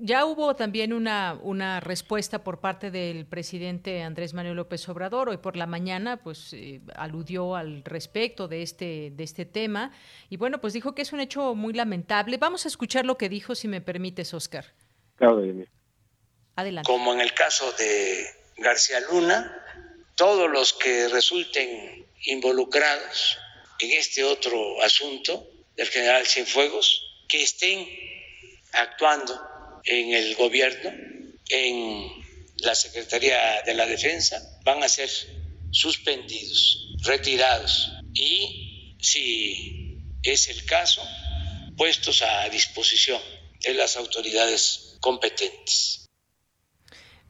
Ya 0.00 0.26
hubo 0.26 0.54
también 0.54 0.92
una, 0.92 1.38
una 1.42 1.80
respuesta 1.80 2.44
por 2.44 2.60
parte 2.60 2.90
del 2.90 3.24
presidente 3.24 4.02
Andrés 4.02 4.34
Manuel 4.34 4.56
López 4.56 4.86
Obrador. 4.88 5.30
Hoy 5.30 5.38
por 5.38 5.56
la 5.56 5.66
mañana, 5.66 6.18
pues, 6.18 6.52
eh, 6.52 6.82
aludió 6.94 7.56
al 7.56 7.84
respecto 7.84 8.48
de 8.48 8.62
este, 8.62 9.10
de 9.12 9.24
este 9.24 9.46
tema. 9.46 9.92
Y 10.28 10.36
bueno, 10.36 10.60
pues 10.60 10.74
dijo 10.74 10.94
que 10.94 11.02
es 11.02 11.12
un 11.14 11.20
hecho 11.20 11.54
muy 11.54 11.72
lamentable. 11.72 12.36
Vamos 12.36 12.66
a 12.66 12.68
escuchar 12.68 13.06
lo 13.06 13.16
que 13.16 13.30
dijo, 13.30 13.54
si 13.54 13.66
me 13.66 13.80
permites, 13.80 14.34
Oscar. 14.34 14.66
Claro, 15.16 15.42
Adelante. 16.56 16.86
Como 16.86 17.12
en 17.12 17.20
el 17.20 17.32
caso 17.34 17.72
de 17.72 18.26
García 18.58 19.00
Luna, 19.10 19.64
todos 20.16 20.50
los 20.50 20.72
que 20.74 21.08
resulten 21.08 22.04
involucrados 22.24 23.38
en 23.78 23.92
este 23.92 24.24
otro 24.24 24.82
asunto 24.82 25.48
del 25.76 25.86
general 25.86 26.26
Cienfuegos, 26.26 27.24
que 27.28 27.42
estén 27.42 27.86
actuando 28.72 29.38
en 29.84 30.12
el 30.12 30.34
gobierno, 30.34 30.90
en 31.48 32.08
la 32.58 32.74
Secretaría 32.74 33.62
de 33.62 33.74
la 33.74 33.86
Defensa, 33.86 34.40
van 34.64 34.82
a 34.82 34.88
ser 34.88 35.08
suspendidos, 35.70 36.94
retirados 37.04 37.92
y, 38.14 38.96
si 39.00 39.98
es 40.22 40.48
el 40.48 40.64
caso, 40.64 41.02
puestos 41.76 42.22
a 42.22 42.48
disposición 42.48 43.20
de 43.60 43.74
las 43.74 43.96
autoridades 43.96 44.96
competentes. 45.00 46.07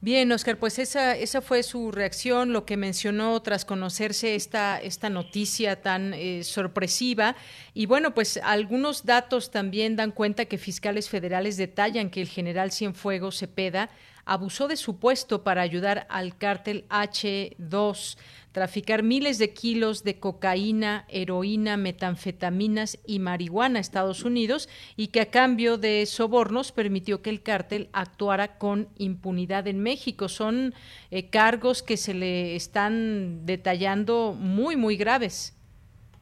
Bien, 0.01 0.31
Oscar, 0.31 0.59
pues 0.59 0.79
esa, 0.79 1.17
esa 1.17 1.41
fue 1.41 1.65
su 1.65 1.91
reacción, 1.91 2.53
lo 2.53 2.65
que 2.65 2.77
mencionó 2.77 3.43
tras 3.43 3.65
conocerse 3.65 4.37
esta, 4.37 4.79
esta 4.79 5.11
noticia 5.11 5.83
tan 5.83 6.15
eh, 6.15 6.45
sorpresiva. 6.45 7.35
Y 7.75 7.87
bueno, 7.87 8.15
pues 8.15 8.39
algunos 8.45 9.05
datos 9.05 9.51
también 9.51 9.97
dan 9.97 10.13
cuenta 10.13 10.45
que 10.45 10.57
fiscales 10.57 11.09
federales 11.09 11.57
detallan 11.57 12.11
que 12.11 12.21
el 12.21 12.29
general 12.29 12.71
Cienfuegos 12.71 13.39
Cepeda 13.39 13.91
abusó 14.29 14.69
de 14.69 14.77
su 14.77 14.99
puesto 14.99 15.43
para 15.43 15.63
ayudar 15.63 16.07
al 16.11 16.37
cártel 16.37 16.87
H2 16.89 18.17
traficar 18.53 19.03
miles 19.03 19.39
de 19.39 19.53
kilos 19.53 20.03
de 20.03 20.19
cocaína, 20.19 21.05
heroína, 21.09 21.77
metanfetaminas 21.77 22.99
y 23.07 23.21
marihuana 23.21 23.79
a 23.79 23.81
Estados 23.81 24.25
Unidos 24.25 24.69
y 24.97 25.09
que 25.09 25.21
a 25.21 25.31
cambio 25.31 25.79
de 25.79 26.05
sobornos 26.07 26.73
permitió 26.73 27.23
que 27.23 27.31
el 27.31 27.43
cártel 27.43 27.89
actuara 27.93 28.59
con 28.59 28.89
impunidad 28.97 29.69
en 29.69 29.81
México. 29.81 30.29
Son 30.29 30.75
eh, 31.11 31.31
cargos 31.31 31.83
que 31.83 31.97
se 31.97 32.15
le 32.15 32.57
están 32.57 33.47
detallando 33.47 34.35
muy, 34.37 34.77
muy 34.77 34.97
graves. 34.97 35.57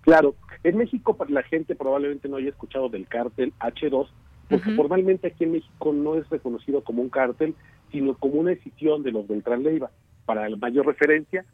Claro, 0.02 0.34
en 0.62 0.76
México 0.76 1.16
la 1.28 1.42
gente 1.42 1.74
probablemente 1.74 2.28
no 2.28 2.36
haya 2.36 2.50
escuchado 2.50 2.88
del 2.88 3.08
cártel 3.08 3.52
H2, 3.60 4.08
porque 4.48 4.70
formalmente 4.72 5.26
aquí 5.26 5.44
en 5.44 5.52
México 5.52 5.92
no 5.92 6.16
es 6.16 6.28
reconocido 6.28 6.84
como 6.84 7.02
un 7.02 7.08
cártel, 7.08 7.54
sino 7.90 8.14
como 8.14 8.40
una 8.40 8.50
decisión 8.50 9.02
de 9.02 9.12
los 9.12 9.26
Beltrán 9.26 9.62
Leiva. 9.62 9.90
Para 10.24 10.48
la 10.48 10.56
mayor 10.56 10.86
referencia, 10.86 11.44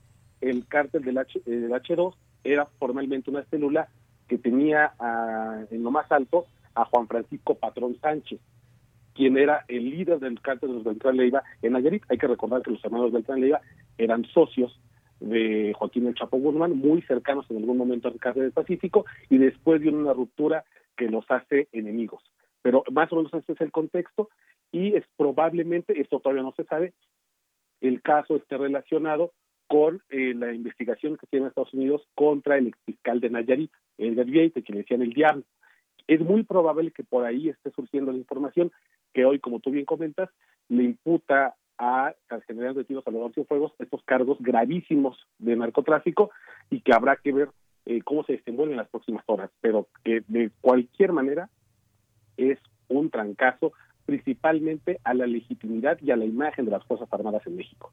el 0.40 0.66
cártel 0.66 1.03
del, 1.03 1.18
H, 1.18 1.40
del 1.45 1.71
H2 1.71 2.14
era 2.45 2.66
formalmente 2.79 3.31
una 3.31 3.45
célula 3.45 3.88
que 4.29 4.38
tenía 4.38 4.92
en 5.71 5.83
lo 5.83 5.90
más 5.90 6.11
alto 6.11 6.47
a 6.75 6.85
Juan 6.87 7.07
Francisco 7.07 7.55
Patrón 7.55 7.97
Sánchez, 8.01 8.40
quien 9.14 9.37
era 9.37 9.64
el 9.68 9.90
líder 9.90 10.18
del 10.21 10.40
cártel 10.40 10.71
de 10.71 10.75
los 10.77 10.85
Beltrán 10.85 11.16
Leiva 11.16 11.42
en 11.61 11.75
Nayarit. 11.75 12.03
Hay 12.09 12.18
que 12.18 12.27
recordar 12.27 12.62
que 12.62 12.71
los 12.71 12.85
hermanos 12.85 13.12
Beltrán 13.12 13.40
Leiva 13.40 13.61
eran 13.99 14.25
socios 14.25 14.81
de 15.21 15.73
Joaquín 15.77 16.07
El 16.07 16.14
Chapo 16.14 16.38
Guzmán, 16.38 16.77
muy 16.77 17.03
cercanos 17.03 17.47
en 17.51 17.59
algún 17.59 17.77
momento 17.77 18.09
al 18.09 18.18
cártel 18.18 18.45
del 18.45 18.53
Pacífico, 18.53 19.05
y 19.29 19.38
después 19.38 19.81
de 19.81 19.90
una 19.90 20.12
ruptura 20.12 20.64
que 20.97 21.09
los 21.09 21.31
hace 21.31 21.68
enemigos. 21.73 22.23
Pero 22.62 22.83
más 22.90 23.12
o 23.12 23.16
menos 23.16 23.33
ese 23.35 23.53
es 23.53 23.61
el 23.61 23.71
contexto, 23.71 24.31
y 24.73 24.97
es 24.97 25.05
probablemente, 25.17 26.01
esto 26.01 26.19
todavía 26.19 26.43
no 26.43 26.53
se 26.57 26.65
sabe, 26.65 26.95
el 27.81 28.01
caso 28.03 28.37
esté 28.37 28.57
relacionado 28.57 29.33
con 29.69 30.03
eh, 30.11 30.35
la 30.35 30.53
investigación 30.53 31.17
que 31.17 31.27
tiene 31.27 31.47
Estados 31.47 31.73
Unidos 31.75 32.03
contra 32.15 32.57
el 32.59 32.75
fiscal 32.85 33.21
de 33.21 33.31
Nayarit, 33.31 33.71
el 33.99 34.15
Vieite, 34.25 34.63
que 34.63 34.73
le 34.73 34.81
decían 34.81 35.03
el 35.03 35.13
diablo. 35.13 35.45
Es 36.07 36.21
muy 36.21 36.43
probable 36.43 36.91
que 36.91 37.05
por 37.05 37.25
ahí 37.25 37.49
esté 37.49 37.71
surgiendo 37.71 38.13
la 38.13 38.19
información 38.19 38.73
que 39.13 39.25
hoy, 39.25 39.39
como 39.39 39.61
tú 39.61 39.71
bien 39.71 39.85
comentas, 39.85 40.31
le 40.69 40.85
imputa 40.85 41.55
a, 41.79 42.15
al 42.29 42.43
general 42.43 42.75
de 42.75 42.85
tiros 42.85 43.05
Salvador 43.05 43.33
Cienfuegos 43.33 43.73
estos 43.79 44.03
cargos 44.05 44.39
gravísimos 44.41 45.19
de 45.39 45.57
narcotráfico 45.57 46.31
y 46.71 46.81
que 46.81 46.93
habrá 46.93 47.17
que 47.17 47.33
ver 47.33 47.51
eh, 47.87 48.01
cómo 48.03 48.25
se 48.25 48.35
desenvuelven 48.35 48.75
en 48.75 48.79
las 48.79 48.89
próximas 48.89 49.25
horas. 49.27 49.51
Pero 49.61 49.89
que 50.05 50.23
de 50.29 50.51
cualquier 50.61 51.13
manera 51.13 51.51
es 52.37 52.59
un 52.89 53.11
trancazo 53.11 53.73
principalmente 54.07 55.01
a 55.05 55.15
la 55.15 55.27
legitimidad 55.27 55.99
y 56.01 56.11
a 56.11 56.17
la 56.17 56.25
imagen 56.25 56.65
de 56.65 56.71
las 56.71 56.85
Fuerzas 56.85 57.09
Armadas 57.12 57.47
en 57.47 57.57
México. 57.57 57.93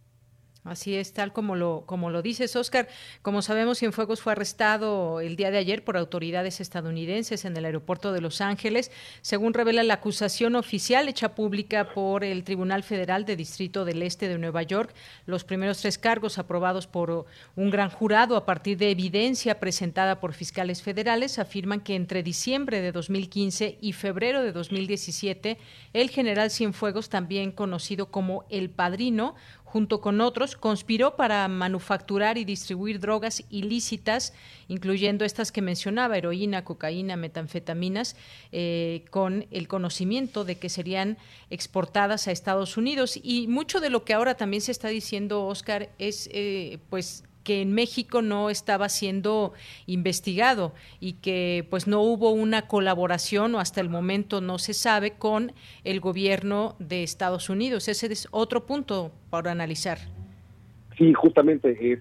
Así 0.66 0.96
es, 0.96 1.14
tal 1.14 1.32
como 1.32 1.56
lo, 1.56 1.84
como 1.86 2.10
lo 2.10 2.22
dices, 2.22 2.56
Oscar. 2.58 2.90
Como 3.22 3.42
sabemos, 3.42 3.80
Cienfuegos 3.80 4.22
fue 4.22 4.34
arrestado 4.34 5.22
el 5.22 5.38
día 5.38 5.52
de 5.52 5.58
ayer 5.58 5.86
por 5.86 5.96
autoridades 5.96 6.60
estadounidenses 6.60 7.46
en 7.46 7.56
el 7.56 7.64
aeropuerto 7.64 8.12
de 8.12 8.20
Los 8.20 8.42
Ángeles, 8.42 8.92
según 9.22 9.54
revela 9.54 9.84
la 9.84 9.96
acusación 9.96 10.58
oficial 10.58 11.08
hecha 11.08 11.34
pública 11.34 11.94
por 11.94 12.26
el 12.26 12.44
Tribunal 12.44 12.84
Federal 12.84 13.24
de 13.24 13.38
Distrito 13.38 13.86
del 13.86 14.04
Este 14.04 14.28
de 14.28 14.38
Nueva 14.38 14.62
York. 14.64 14.94
Los 15.26 15.46
primeros 15.46 15.80
tres 15.80 15.98
cargos 15.98 16.38
aprobados 16.38 16.88
por 16.88 17.26
un 17.56 17.70
gran 17.70 17.90
jurado 17.90 18.36
a 18.36 18.46
partir 18.46 18.78
de 18.78 18.92
evidencia 18.92 19.62
presentada 19.62 20.20
por 20.20 20.34
fiscales 20.34 20.82
federales 20.82 21.40
afirman 21.40 21.80
que 21.80 21.96
entre 21.96 22.22
diciembre 22.22 22.82
de 22.82 22.92
2015 22.92 23.78
y 23.80 23.94
febrero 23.94 24.44
de 24.44 24.52
2017, 24.52 25.58
el 25.94 26.10
general 26.10 26.52
Cienfuegos, 26.52 27.08
también 27.08 27.54
conocido 27.54 28.12
como 28.12 28.44
el 28.50 28.70
Padrino, 28.70 29.36
junto 29.70 30.02
con 30.02 30.20
otros, 30.20 30.56
conspiró 30.56 31.16
para 31.16 31.48
manufacturar 31.48 32.40
y 32.40 32.44
distribuir 32.44 33.00
drogas 33.00 33.44
ilícitas, 33.52 34.34
incluyendo 34.68 35.26
estas 35.26 35.52
que 35.52 35.62
mencionaba, 35.62 36.18
heroína, 36.18 36.64
cocaína, 36.64 37.16
metanfetaminas, 37.18 38.16
eh, 38.52 39.06
con 39.12 39.46
el 39.52 39.68
conocimiento 39.68 40.44
de 40.44 40.58
que 40.58 40.70
serían 40.70 41.20
exportadas 41.52 42.28
a 42.28 42.32
Estados 42.32 42.78
Unidos. 42.78 43.20
Y 43.22 43.48
mucho 43.48 43.80
de 43.80 43.92
lo 43.92 44.06
que 44.06 44.14
ahora 44.14 44.36
también 44.36 44.62
se 44.62 44.72
está 44.72 44.88
diciendo, 44.88 45.46
Oscar, 45.46 45.90
es 46.00 46.30
eh, 46.34 46.80
pues 46.90 47.26
que 47.50 47.64
en 47.64 47.74
México 47.74 48.22
no 48.22 48.52
estaba 48.52 48.90
siendo 48.90 49.54
investigado 49.88 50.72
y 51.00 51.14
que 51.14 51.66
pues 51.72 51.88
no 51.88 52.00
hubo 52.00 52.30
una 52.30 52.68
colaboración 52.68 53.56
o 53.56 53.60
hasta 53.60 53.82
el 53.82 53.90
momento 53.90 54.40
no 54.40 54.60
se 54.60 54.76
sabe 54.76 55.14
con 55.18 55.54
el 55.84 56.00
gobierno 56.00 56.76
de 56.78 57.02
Estados 57.02 57.50
Unidos. 57.50 57.88
Ese 57.88 58.06
es 58.06 58.28
otro 58.30 58.68
punto 58.68 59.12
para 59.32 59.52
analizar. 59.52 59.98
Sí, 60.96 61.12
justamente 61.16 61.72
es 61.72 62.00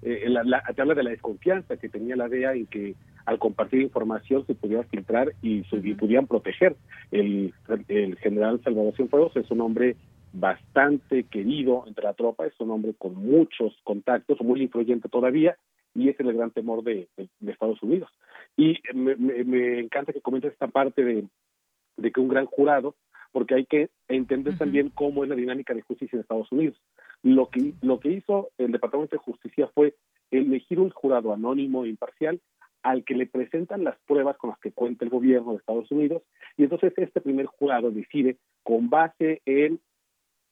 eh, 0.00 0.30
la, 0.30 0.62
habla 0.78 0.94
de 0.94 1.02
la 1.02 1.10
desconfianza 1.10 1.76
que 1.76 1.90
tenía 1.90 2.16
la 2.16 2.30
DEA 2.30 2.54
en 2.54 2.64
que 2.64 2.94
al 3.26 3.38
compartir 3.38 3.82
información 3.82 4.46
se 4.46 4.54
pudiera 4.54 4.82
filtrar 4.84 5.34
y 5.42 5.64
se 5.64 5.76
pudieran 5.94 6.26
proteger. 6.26 6.74
El, 7.10 7.52
el 7.88 8.16
general 8.16 8.62
Salvador 8.64 8.96
Cienfuegos 8.96 9.36
es 9.36 9.50
un 9.50 9.60
hombre 9.60 9.94
bastante 10.38 11.24
querido 11.24 11.84
entre 11.86 12.04
la 12.04 12.14
tropa, 12.14 12.46
es 12.46 12.52
un 12.60 12.70
hombre 12.70 12.94
con 12.98 13.14
muchos 13.14 13.74
contactos, 13.84 14.40
muy 14.42 14.62
influyente 14.62 15.08
todavía, 15.08 15.56
y 15.94 16.10
ese 16.10 16.22
es 16.22 16.28
el 16.28 16.36
gran 16.36 16.50
temor 16.50 16.84
de, 16.84 17.08
Estados 17.46 17.82
Unidos. 17.82 18.10
Y 18.56 18.78
me, 18.94 19.80
encanta 19.80 20.12
que 20.12 20.20
comentes 20.20 20.52
esta 20.52 20.68
parte 20.68 21.04
de, 21.04 22.12
que 22.12 22.20
un 22.20 22.28
gran 22.28 22.46
jurado, 22.46 22.94
porque 23.32 23.54
hay 23.54 23.66
que 23.66 23.88
entender 24.08 24.58
también 24.58 24.90
cómo 24.90 25.24
es 25.24 25.30
la 25.30 25.36
dinámica 25.36 25.72
de 25.72 25.82
justicia 25.82 26.16
en 26.16 26.20
Estados 26.20 26.52
Unidos. 26.52 26.76
Lo 27.22 27.48
que, 27.48 27.72
lo 27.80 27.98
que 27.98 28.10
hizo 28.10 28.50
el 28.58 28.72
Departamento 28.72 29.16
de 29.16 29.22
Justicia 29.22 29.70
fue 29.74 29.94
elegir 30.30 30.80
un 30.80 30.90
jurado 30.90 31.32
anónimo 31.32 31.84
e 31.84 31.88
imparcial 31.88 32.40
al 32.82 33.04
que 33.04 33.14
le 33.14 33.26
presentan 33.26 33.84
las 33.84 33.96
pruebas 34.06 34.36
con 34.36 34.50
las 34.50 34.58
que 34.60 34.72
cuenta 34.72 35.04
el 35.04 35.10
gobierno 35.10 35.52
de 35.52 35.58
Estados 35.58 35.90
Unidos 35.90 36.22
y 36.56 36.64
entonces 36.64 36.92
este 36.96 37.20
primer 37.20 37.46
jurado 37.46 37.90
decide 37.90 38.36
con 38.62 38.90
base 38.90 39.42
en 39.44 39.80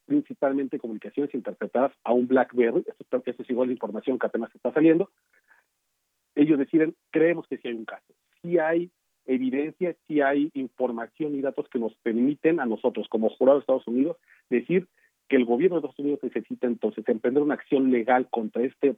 principalmente 0.06 0.78
comunicaciones 0.78 1.34
interpretadas 1.34 1.92
a 2.04 2.12
un 2.12 2.26
BlackBerry, 2.26 2.84
esto, 2.86 3.22
es 3.24 3.50
igual 3.50 3.68
de 3.68 3.74
información 3.74 4.18
que 4.18 4.26
apenas 4.26 4.54
está 4.54 4.72
saliendo, 4.72 5.10
ellos 6.34 6.58
deciden, 6.58 6.94
creemos 7.10 7.46
que 7.46 7.58
sí 7.58 7.68
hay 7.68 7.74
un 7.74 7.84
caso, 7.84 8.12
sí 8.42 8.58
hay 8.58 8.90
evidencia, 9.26 9.96
sí 10.06 10.20
hay 10.20 10.50
información 10.54 11.34
y 11.34 11.40
datos 11.40 11.68
que 11.68 11.78
nos 11.78 11.94
permiten 11.96 12.60
a 12.60 12.66
nosotros, 12.66 13.08
como 13.08 13.30
jurado 13.30 13.58
de 13.58 13.62
Estados 13.62 13.86
Unidos, 13.86 14.16
decir 14.50 14.88
que 15.28 15.36
el 15.36 15.44
gobierno 15.44 15.76
de 15.76 15.80
Estados 15.80 15.98
Unidos 15.98 16.20
necesita 16.22 16.66
entonces 16.66 17.08
emprender 17.08 17.42
una 17.42 17.54
acción 17.54 17.90
legal 17.90 18.28
contra 18.28 18.62
este 18.62 18.96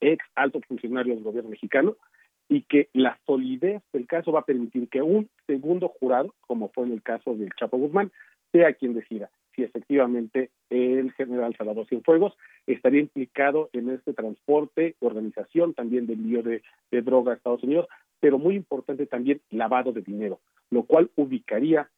ex 0.00 0.24
alto 0.34 0.60
funcionario 0.66 1.14
del 1.14 1.22
gobierno 1.22 1.50
mexicano 1.50 1.96
y 2.48 2.62
que 2.62 2.88
la 2.92 3.20
solidez 3.26 3.82
del 3.92 4.08
caso 4.08 4.32
va 4.32 4.40
a 4.40 4.44
permitir 4.44 4.88
que 4.88 5.02
un 5.02 5.30
segundo 5.46 5.88
jurado, 5.88 6.34
como 6.40 6.70
fue 6.70 6.86
en 6.86 6.92
el 6.92 7.02
caso 7.02 7.36
del 7.36 7.52
Chapo 7.54 7.76
Guzmán, 7.76 8.10
sea 8.50 8.72
quien 8.72 8.94
decida 8.94 9.30
si 9.54 9.62
efectivamente 9.62 10.50
el 10.70 11.12
general 11.12 11.54
Salvador 11.56 11.86
Cienfuegos 11.86 12.36
estaría 12.66 13.00
implicado 13.00 13.70
en 13.72 13.90
este 13.90 14.12
transporte, 14.12 14.96
organización 15.00 15.74
también 15.74 16.06
de 16.06 16.14
envío 16.14 16.42
de, 16.42 16.62
de 16.90 17.02
droga 17.02 17.32
a 17.32 17.36
Estados 17.36 17.62
Unidos, 17.62 17.86
pero 18.20 18.38
muy 18.38 18.54
importante 18.54 19.06
también 19.06 19.40
lavado 19.50 19.92
de 19.92 20.02
dinero, 20.02 20.40
lo 20.70 20.84
cual 20.84 21.10
ubicaría 21.16 21.90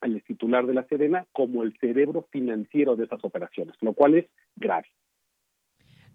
al 0.00 0.20
titular 0.22 0.66
de 0.66 0.74
la 0.74 0.84
Sedena 0.84 1.26
como 1.32 1.62
el 1.62 1.76
cerebro 1.78 2.26
financiero 2.30 2.96
de 2.96 3.04
esas 3.04 3.24
operaciones, 3.24 3.76
lo 3.80 3.94
cual 3.94 4.14
es 4.14 4.26
grave. 4.56 4.88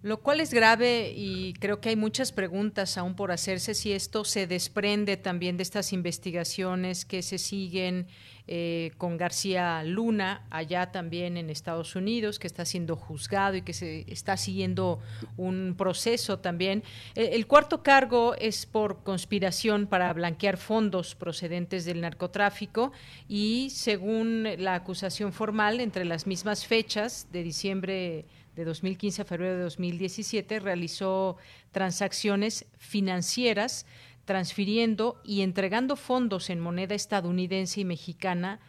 Lo 0.04 0.22
cual 0.22 0.42
es 0.42 0.54
grave 0.54 1.12
y 1.16 1.54
creo 1.54 1.82
que 1.82 1.90
hay 1.90 1.96
muchas 1.96 2.32
preguntas 2.32 3.00
aún 3.00 3.16
por 3.16 3.32
hacerse 3.32 3.74
si 3.74 3.94
esto 3.94 4.24
se 4.26 4.46
desprende 4.46 5.18
también 5.18 5.58
de 5.58 5.64
estas 5.64 5.92
investigaciones 5.92 7.04
que 7.04 7.24
se 7.24 7.40
siguen 7.40 8.06
eh, 8.50 8.92
con 8.98 9.18
García 9.18 9.84
Luna 9.84 10.46
allá 10.52 10.92
también 10.92 11.36
en 11.36 11.50
Estados 11.50 11.96
Unidos, 11.96 12.38
que 12.38 12.46
está 12.46 12.64
siendo 12.64 12.96
juzgado 12.96 13.58
y 13.58 13.64
que 13.64 13.74
se 13.74 14.06
está 14.08 14.38
siguiendo 14.38 15.00
un 15.36 15.74
proceso 15.76 16.40
también. 16.40 16.84
El, 17.16 17.34
el 17.34 17.48
cuarto 17.48 17.82
cargo 17.82 18.36
es 18.36 18.68
por 18.68 19.04
conspiración 19.04 19.88
para 19.88 20.14
blanquear 20.14 20.58
fondos 20.58 21.16
procedentes 21.16 21.86
del 21.86 22.02
narcotráfico 22.02 22.92
y 23.28 23.72
según 23.72 24.48
la 24.60 24.76
acusación 24.76 25.34
formal, 25.34 25.82
entre 25.82 26.06
las 26.06 26.28
mismas 26.28 26.68
fechas 26.68 27.28
de 27.32 27.42
diciembre 27.42 28.26
de 28.58 28.66
2015 28.66 29.22
a 29.22 29.26
febrero 29.26 29.56
de 29.56 29.62
2017 29.62 30.60
realizó 30.60 31.38
transacciones 31.72 32.66
financieras 32.80 33.86
transfiriendo 34.26 35.22
y 35.24 35.42
entregando 35.42 35.96
fondos 35.96 36.50
en 36.50 36.60
moneda 36.60 36.96
estadounidense 36.96 37.82
y 37.82 37.86
mexicana 37.86 38.60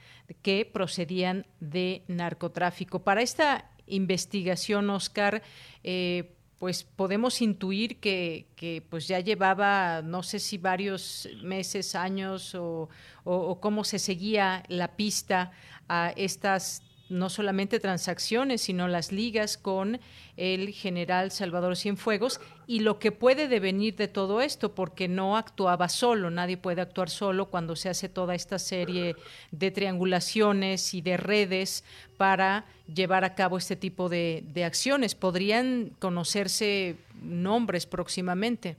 que 0.42 0.70
procedían 0.70 1.46
de 1.58 2.02
narcotráfico. 2.06 3.02
Para 3.02 3.22
esta 3.22 3.70
investigación, 3.86 4.90
Oscar, 4.90 5.42
eh, 5.82 6.34
pues 6.58 6.84
podemos 6.84 7.40
intuir 7.40 7.98
que, 7.98 8.84
pues 8.90 9.08
ya 9.08 9.20
llevaba, 9.20 10.02
no 10.02 10.22
sé 10.22 10.38
si 10.38 10.58
varios 10.58 11.28
meses, 11.42 11.94
años 11.94 12.54
o, 12.54 12.90
o 13.24 13.58
cómo 13.58 13.84
se 13.84 13.98
seguía 13.98 14.62
la 14.68 14.96
pista 14.96 15.50
a 15.88 16.12
estas 16.14 16.82
no 17.10 17.28
solamente 17.28 17.80
transacciones, 17.80 18.62
sino 18.62 18.88
las 18.88 19.12
ligas 19.12 19.56
con 19.56 19.98
el 20.36 20.70
general 20.70 21.30
Salvador 21.30 21.76
Cienfuegos 21.76 22.40
y 22.66 22.80
lo 22.80 22.98
que 22.98 23.12
puede 23.12 23.48
devenir 23.48 23.96
de 23.96 24.08
todo 24.08 24.40
esto, 24.40 24.74
porque 24.74 25.08
no 25.08 25.36
actuaba 25.36 25.88
solo, 25.88 26.30
nadie 26.30 26.56
puede 26.56 26.80
actuar 26.80 27.08
solo 27.08 27.46
cuando 27.46 27.76
se 27.76 27.88
hace 27.88 28.08
toda 28.08 28.34
esta 28.34 28.58
serie 28.58 29.16
de 29.50 29.70
triangulaciones 29.70 30.94
y 30.94 31.00
de 31.00 31.16
redes 31.16 31.84
para 32.16 32.66
llevar 32.92 33.24
a 33.24 33.34
cabo 33.34 33.58
este 33.58 33.76
tipo 33.76 34.08
de, 34.08 34.44
acciones. 34.64 35.14
¿Podrían 35.14 35.90
conocerse 35.98 36.96
nombres 37.22 37.86
próximamente? 37.86 38.76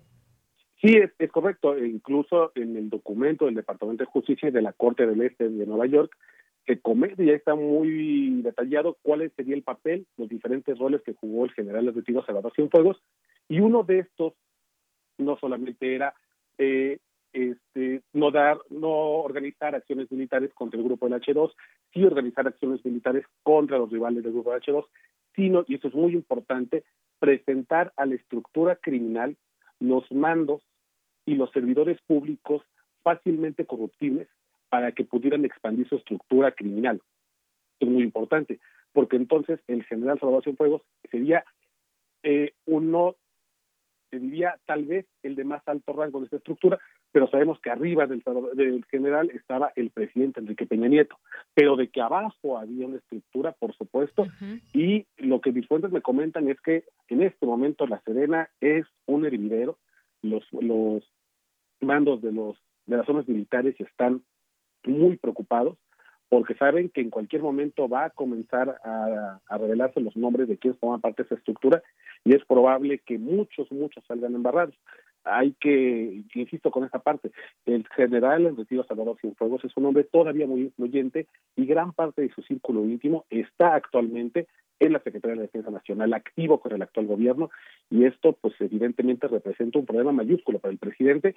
Sí, 0.82 0.96
es, 0.96 1.12
es, 1.20 1.32
correcto. 1.32 1.78
Incluso 1.78 2.52
en 2.56 2.78
el 2.78 2.90
documento 2.90 3.46
del 3.46 3.56
Departamento 3.56 4.04
de 4.04 4.10
Justicia 4.10 4.52
de 4.52 4.62
la 4.62 4.72
Corte 4.72 5.06
del 5.06 5.22
Este 5.22 5.50
de 5.50 5.66
Nueva 5.66 5.88
York 5.88 6.16
se 6.70 6.80
comete, 6.82 7.26
ya 7.26 7.34
está 7.34 7.56
muy 7.56 8.44
detallado 8.44 8.96
cuál 9.02 9.32
sería 9.36 9.56
el 9.56 9.64
papel, 9.64 10.06
los 10.18 10.30
diferentes 10.30 10.78
roles 10.78 11.02
que 11.02 11.16
jugó 11.16 11.46
el 11.46 11.52
general 11.52 11.92
retiro 11.96 12.24
Salvador 12.24 12.54
Cienfuegos, 12.54 13.02
y 13.48 13.60
uno 13.60 13.82
de 13.82 14.00
estos 14.00 14.34
no 15.18 15.36
solamente 15.40 15.96
era 15.96 16.14
eh, 16.60 17.00
este, 17.34 18.04
no 18.14 18.30
dar, 18.30 18.60
no 18.70 18.88
organizar 18.88 19.74
acciones 19.74 20.12
militares 20.12 20.54
contra 20.54 20.78
el 20.80 20.86
grupo 20.86 21.10
del 21.10 21.20
H2, 21.20 21.52
sí 21.92 22.06
organizar 22.06 22.48
acciones 22.48 22.86
militares 22.86 23.26
contra 23.42 23.80
los 23.80 23.90
rivales 23.90 24.24
del 24.24 24.34
grupo 24.34 24.52
del 24.52 24.62
H2, 24.62 24.86
sino, 25.36 25.66
y 25.68 25.74
esto 25.74 25.88
es 25.88 25.96
muy 25.96 26.14
importante, 26.14 26.84
presentar 27.18 27.94
a 27.98 28.06
la 28.06 28.14
estructura 28.14 28.76
criminal 28.76 29.38
los 29.80 30.04
mandos 30.12 30.62
y 31.26 31.34
los 31.34 31.50
servidores 31.50 32.00
públicos 32.06 32.62
fácilmente 33.02 33.66
corruptibles 33.66 34.28
para 34.70 34.92
que 34.92 35.04
pudieran 35.04 35.46
expandir 35.46 35.88
su 35.88 35.96
estructura 35.96 36.52
criminal. 36.52 37.02
es 37.80 37.88
muy 37.88 38.04
importante, 38.04 38.60
porque 38.92 39.16
entonces 39.16 39.60
el 39.68 39.84
general 39.86 40.20
Salvador 40.20 40.44
Cienfuegos 40.44 40.82
sería 41.10 41.46
eh, 42.24 42.54
uno, 42.66 43.16
diría 44.12 44.60
tal 44.66 44.86
vez 44.86 45.06
el 45.24 45.36
de 45.36 45.46
más 45.46 45.66
alto 45.68 45.94
rango 45.94 46.20
de 46.20 46.26
esta 46.26 46.38
estructura, 46.38 46.80
pero 47.12 47.30
sabemos 47.30 47.60
que 47.62 47.70
arriba 47.70 48.06
del, 48.06 48.22
del, 48.54 48.86
general 48.86 49.32
estaba 49.32 49.72
el 49.76 49.90
presidente 49.90 50.40
Enrique 50.40 50.66
Peña 50.66 50.88
Nieto, 50.88 51.18
pero 51.54 51.76
de 51.76 51.88
que 51.88 52.02
abajo 52.02 52.58
había 52.58 52.86
una 52.86 52.98
estructura, 52.98 53.54
por 53.54 53.74
supuesto, 53.76 54.28
y 54.74 55.06
lo 55.18 55.42
que 55.42 55.52
mis 55.52 55.68
fuentes 55.68 55.92
me 55.92 56.02
comentan 56.02 56.50
es 56.50 56.60
que 56.62 56.84
en 57.08 57.24
este 57.24 57.46
momento 57.46 57.88
la 57.88 58.02
Serena 58.02 58.50
es 58.60 58.86
un 59.06 59.26
hervidero, 59.26 59.78
los, 60.22 60.44
los 60.52 61.04
mandos 61.80 62.22
de 62.22 62.32
los 62.32 62.58
de 62.90 62.98
las 62.98 63.06
zonas 63.06 63.28
militares 63.28 63.76
están 63.80 64.24
muy 64.86 65.18
preocupados 65.18 65.78
porque 66.30 66.54
saben 66.56 66.90
que 66.90 67.02
en 67.02 67.10
cualquier 67.10 67.42
momento 67.42 67.90
va 67.90 68.06
a 68.06 68.10
comenzar 68.12 68.78
a, 68.84 69.40
a 69.48 69.58
revelarse 69.58 70.00
los 70.00 70.16
nombres 70.16 70.48
de 70.48 70.58
quienes 70.58 70.80
forman 70.80 71.02
parte 71.02 71.24
de 71.24 71.28
esa 71.28 71.36
estructura 71.36 71.82
y 72.24 72.36
es 72.36 72.46
probable 72.46 73.00
que 73.00 73.18
muchos, 73.18 73.72
muchos 73.72 74.04
salgan 74.06 74.36
embarrados 74.36 74.76
hay 75.24 75.54
que, 75.60 76.24
insisto 76.34 76.72
con 76.72 76.84
esta 76.84 77.00
parte, 77.00 77.32
el 77.66 77.88
general 77.96 78.46
en 78.46 78.58
retiro 78.58 78.84
Salvador 78.84 79.18
Cienfuegos 79.20 79.64
es 79.64 79.76
un 79.76 79.86
hombre 79.86 80.04
todavía 80.06 80.48
muy 80.48 80.62
influyente 80.62 81.28
y 81.56 81.66
gran 81.66 81.94
parte 81.94 82.22
de 82.22 82.30
su 82.30 82.42
círculo 82.44 82.86
íntimo 82.86 83.26
está 83.30 83.76
actualmente 83.76 84.48
en 84.80 84.94
la 84.94 85.00
Secretaría 85.00 85.36
de 85.36 85.42
Defensa 85.44 85.72
Nacional, 85.72 86.14
activo 86.14 86.60
con 86.60 86.72
el 86.72 86.82
actual 86.82 87.06
gobierno, 87.06 87.50
y 87.90 88.06
esto 88.06 88.38
pues 88.40 88.54
evidentemente 88.60 89.28
representa 89.28 89.78
un 89.78 89.86
problema 89.86 90.14
mayúsculo 90.14 90.60
para 90.60 90.72
el 90.72 90.78
presidente 90.78 91.36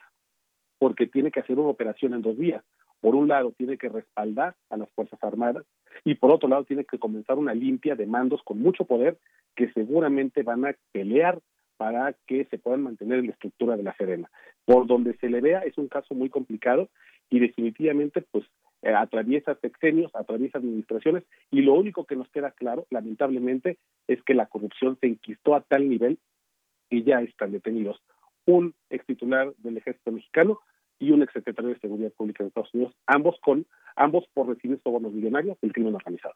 porque 0.78 1.06
tiene 1.06 1.30
que 1.30 1.40
hacer 1.40 1.58
una 1.58 1.68
operación 1.68 2.14
en 2.14 2.22
dos 2.22 2.36
vías. 2.36 2.62
Por 3.02 3.16
un 3.16 3.28
lado, 3.28 3.52
tiene 3.58 3.76
que 3.76 3.88
respaldar 3.88 4.54
a 4.70 4.76
las 4.76 4.88
Fuerzas 4.92 5.22
Armadas 5.22 5.66
y 6.04 6.14
por 6.14 6.30
otro 6.30 6.48
lado, 6.48 6.64
tiene 6.64 6.84
que 6.84 7.00
comenzar 7.00 7.36
una 7.36 7.52
limpia 7.52 7.96
de 7.96 8.06
mandos 8.06 8.40
con 8.44 8.62
mucho 8.62 8.84
poder 8.84 9.18
que 9.56 9.70
seguramente 9.72 10.44
van 10.44 10.64
a 10.64 10.74
pelear 10.92 11.40
para 11.76 12.14
que 12.26 12.44
se 12.46 12.58
puedan 12.58 12.82
mantener 12.84 13.18
en 13.18 13.26
la 13.26 13.32
estructura 13.32 13.76
de 13.76 13.82
la 13.82 13.94
Serena. 13.96 14.30
Por 14.64 14.86
donde 14.86 15.16
se 15.18 15.28
le 15.28 15.40
vea 15.40 15.60
es 15.60 15.76
un 15.78 15.88
caso 15.88 16.14
muy 16.14 16.30
complicado 16.30 16.88
y 17.28 17.40
definitivamente 17.40 18.22
pues 18.30 18.44
eh, 18.82 18.94
atraviesa 18.94 19.56
sexenios, 19.56 20.14
atraviesa 20.14 20.58
administraciones 20.58 21.24
y 21.50 21.62
lo 21.62 21.74
único 21.74 22.04
que 22.04 22.14
nos 22.14 22.28
queda 22.30 22.52
claro, 22.52 22.86
lamentablemente, 22.90 23.78
es 24.06 24.22
que 24.22 24.34
la 24.34 24.46
corrupción 24.46 24.96
se 25.00 25.08
enquistó 25.08 25.56
a 25.56 25.60
tal 25.62 25.88
nivel 25.88 26.18
que 26.88 27.02
ya 27.02 27.20
están 27.20 27.50
detenidos 27.50 28.00
un 28.46 28.74
ex 28.90 29.04
titular 29.06 29.52
del 29.58 29.76
ejército 29.76 30.12
mexicano 30.12 30.60
y 31.02 31.10
un 31.10 31.20
exsecretario 31.22 31.70
de 31.70 31.80
Seguridad 31.80 32.12
Pública 32.12 32.44
de 32.44 32.48
Estados 32.48 32.72
Unidos, 32.72 32.94
ambos 33.08 33.34
con 33.42 33.66
ambos 33.96 34.24
por 34.32 34.46
recibir 34.46 34.80
sobornos 34.84 35.12
millonarios 35.12 35.60
del 35.60 35.72
crimen 35.72 35.96
organizado. 35.96 36.34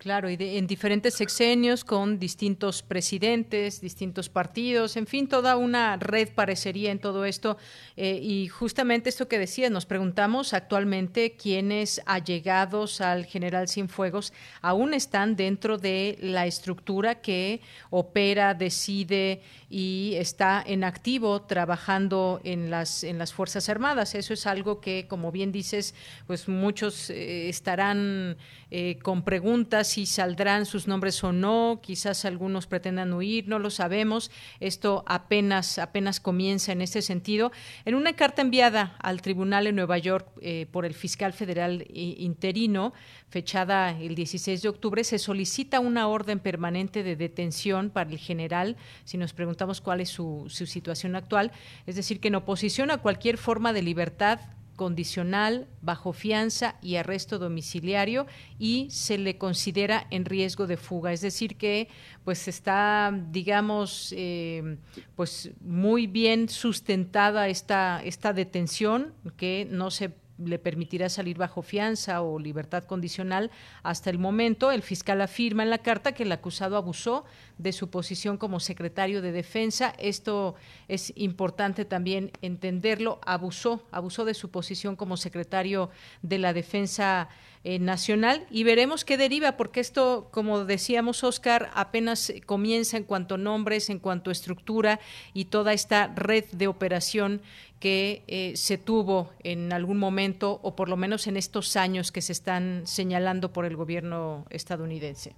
Claro, 0.00 0.30
y 0.30 0.36
en 0.40 0.66
diferentes 0.66 1.12
sexenios 1.12 1.84
con 1.84 2.18
distintos 2.18 2.82
presidentes, 2.82 3.82
distintos 3.82 4.30
partidos, 4.30 4.96
en 4.96 5.06
fin, 5.06 5.28
toda 5.28 5.56
una 5.56 5.98
red 5.98 6.30
parecería 6.34 6.90
en 6.90 7.00
todo 7.00 7.26
esto. 7.26 7.58
Eh, 7.98 8.18
y 8.22 8.48
justamente 8.48 9.10
esto 9.10 9.28
que 9.28 9.38
decías, 9.38 9.70
nos 9.70 9.84
preguntamos 9.84 10.54
actualmente 10.54 11.32
quiénes 11.32 12.00
allegados 12.06 13.02
al 13.02 13.26
general 13.26 13.68
Cienfuegos 13.68 14.32
aún 14.62 14.94
están 14.94 15.36
dentro 15.36 15.76
de 15.76 16.16
la 16.22 16.46
estructura 16.46 17.20
que 17.20 17.60
opera, 17.90 18.54
decide 18.54 19.42
y 19.68 20.14
está 20.16 20.64
en 20.66 20.82
activo 20.82 21.42
trabajando 21.42 22.40
en 22.42 22.70
las, 22.70 23.04
en 23.04 23.18
las 23.18 23.34
Fuerzas 23.34 23.68
Armadas. 23.68 24.14
Eso 24.14 24.32
es 24.32 24.46
algo 24.46 24.80
que, 24.80 25.06
como 25.06 25.30
bien 25.30 25.52
dices, 25.52 25.94
pues 26.26 26.48
muchos 26.48 27.10
eh, 27.10 27.50
estarán 27.50 28.38
eh, 28.70 28.98
con 29.02 29.22
preguntas 29.22 29.88
si 29.88 30.06
saldrán 30.06 30.66
sus 30.66 30.86
nombres 30.86 31.22
o 31.24 31.32
no, 31.32 31.80
quizás 31.82 32.24
algunos 32.24 32.66
pretendan 32.66 33.12
huir, 33.12 33.48
no 33.48 33.58
lo 33.58 33.70
sabemos. 33.70 34.30
Esto 34.60 35.04
apenas, 35.06 35.78
apenas 35.78 36.20
comienza 36.20 36.72
en 36.72 36.80
este 36.80 37.02
sentido. 37.02 37.50
En 37.84 37.94
una 37.94 38.12
carta 38.14 38.42
enviada 38.42 38.96
al 39.00 39.22
tribunal 39.22 39.66
en 39.66 39.76
Nueva 39.76 39.98
York 39.98 40.28
eh, 40.40 40.66
por 40.70 40.86
el 40.86 40.94
fiscal 40.94 41.32
federal 41.32 41.84
interino, 41.92 42.92
fechada 43.28 43.90
el 43.90 44.14
16 44.14 44.62
de 44.62 44.68
octubre, 44.68 45.04
se 45.04 45.18
solicita 45.18 45.80
una 45.80 46.06
orden 46.08 46.38
permanente 46.38 47.02
de 47.02 47.16
detención 47.16 47.90
para 47.90 48.10
el 48.10 48.18
general, 48.18 48.76
si 49.04 49.18
nos 49.18 49.32
preguntamos 49.32 49.80
cuál 49.80 50.00
es 50.00 50.10
su, 50.10 50.46
su 50.48 50.66
situación 50.66 51.16
actual, 51.16 51.52
es 51.86 51.96
decir, 51.96 52.20
que 52.20 52.28
en 52.28 52.36
oposición 52.36 52.90
a 52.90 52.98
cualquier 52.98 53.38
forma 53.38 53.72
de 53.72 53.82
libertad 53.82 54.40
condicional, 54.80 55.68
bajo 55.82 56.14
fianza 56.14 56.76
y 56.80 56.96
arresto 56.96 57.38
domiciliario 57.38 58.26
y 58.58 58.86
se 58.88 59.18
le 59.18 59.36
considera 59.36 60.06
en 60.10 60.24
riesgo 60.24 60.66
de 60.66 60.78
fuga. 60.78 61.12
Es 61.12 61.20
decir, 61.20 61.56
que 61.56 61.88
pues 62.24 62.48
está, 62.48 63.12
digamos, 63.30 64.14
eh, 64.16 64.78
pues 65.16 65.50
muy 65.60 66.06
bien 66.06 66.48
sustentada 66.48 67.48
esta, 67.48 68.02
esta 68.02 68.32
detención, 68.32 69.12
que 69.36 69.68
no 69.70 69.90
se 69.90 70.14
le 70.44 70.58
permitirá 70.58 71.08
salir 71.08 71.36
bajo 71.38 71.62
fianza 71.62 72.22
o 72.22 72.38
libertad 72.38 72.84
condicional 72.84 73.50
hasta 73.82 74.10
el 74.10 74.18
momento. 74.18 74.70
El 74.70 74.82
fiscal 74.82 75.20
afirma 75.20 75.62
en 75.62 75.70
la 75.70 75.78
carta 75.78 76.12
que 76.12 76.24
el 76.24 76.32
acusado 76.32 76.76
abusó 76.76 77.24
de 77.58 77.72
su 77.72 77.90
posición 77.90 78.36
como 78.36 78.60
secretario 78.60 79.22
de 79.22 79.32
Defensa. 79.32 79.94
Esto 79.98 80.54
es 80.88 81.12
importante 81.16 81.84
también 81.84 82.30
entenderlo. 82.42 83.20
Abusó, 83.24 83.82
abusó 83.90 84.24
de 84.24 84.34
su 84.34 84.50
posición 84.50 84.96
como 84.96 85.16
secretario 85.16 85.90
de 86.22 86.38
la 86.38 86.52
Defensa 86.52 87.28
eh, 87.62 87.78
nacional 87.78 88.46
y 88.50 88.64
veremos 88.64 89.04
qué 89.04 89.18
deriva, 89.18 89.58
porque 89.58 89.80
esto, 89.80 90.28
como 90.30 90.64
decíamos, 90.64 91.22
Oscar, 91.24 91.70
apenas 91.74 92.32
comienza 92.46 92.96
en 92.96 93.04
cuanto 93.04 93.36
nombres, 93.36 93.90
en 93.90 93.98
cuanto 93.98 94.30
a 94.30 94.32
estructura 94.32 94.98
y 95.34 95.44
toda 95.44 95.74
esta 95.74 96.06
red 96.06 96.46
de 96.52 96.68
operación 96.68 97.42
que 97.80 98.22
eh, 98.28 98.52
se 98.56 98.78
tuvo 98.78 99.30
en 99.42 99.72
algún 99.72 99.98
momento, 99.98 100.60
o 100.62 100.76
por 100.76 100.88
lo 100.88 100.96
menos 100.96 101.26
en 101.26 101.36
estos 101.36 101.76
años 101.76 102.12
que 102.12 102.20
se 102.20 102.32
están 102.32 102.86
señalando 102.86 103.52
por 103.52 103.64
el 103.64 103.74
gobierno 103.74 104.44
estadounidense. 104.50 105.34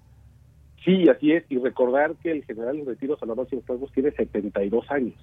Sí, 0.84 1.08
así 1.08 1.32
es, 1.32 1.44
y 1.48 1.58
recordar 1.58 2.16
que 2.16 2.32
el 2.32 2.44
general 2.44 2.80
en 2.80 2.86
retiro 2.86 3.16
Salvador 3.16 3.48
Cienfuegos 3.48 3.92
tiene 3.92 4.10
72 4.10 4.90
años. 4.90 5.14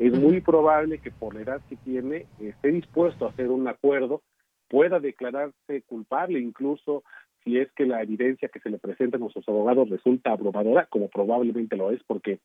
Es 0.00 0.12
muy 0.12 0.40
probable 0.40 0.98
que 0.98 1.12
por 1.12 1.34
la 1.34 1.42
edad 1.42 1.60
que 1.68 1.76
tiene 1.76 2.26
esté 2.40 2.72
dispuesto 2.72 3.24
a 3.24 3.30
hacer 3.30 3.48
un 3.48 3.68
acuerdo 3.68 4.22
pueda 4.68 4.98
declararse 4.98 5.82
culpable 5.86 6.40
incluso 6.40 7.04
si 7.44 7.58
es 7.58 7.70
que 7.72 7.86
la 7.86 8.02
evidencia 8.02 8.48
que 8.48 8.58
se 8.58 8.70
le 8.70 8.78
presenta 8.78 9.16
a 9.16 9.20
nuestros 9.20 9.48
abogados 9.48 9.88
resulta 9.88 10.32
abrumadora, 10.32 10.86
como 10.90 11.08
probablemente 11.08 11.76
lo 11.76 11.92
es, 11.92 12.02
porque 12.04 12.40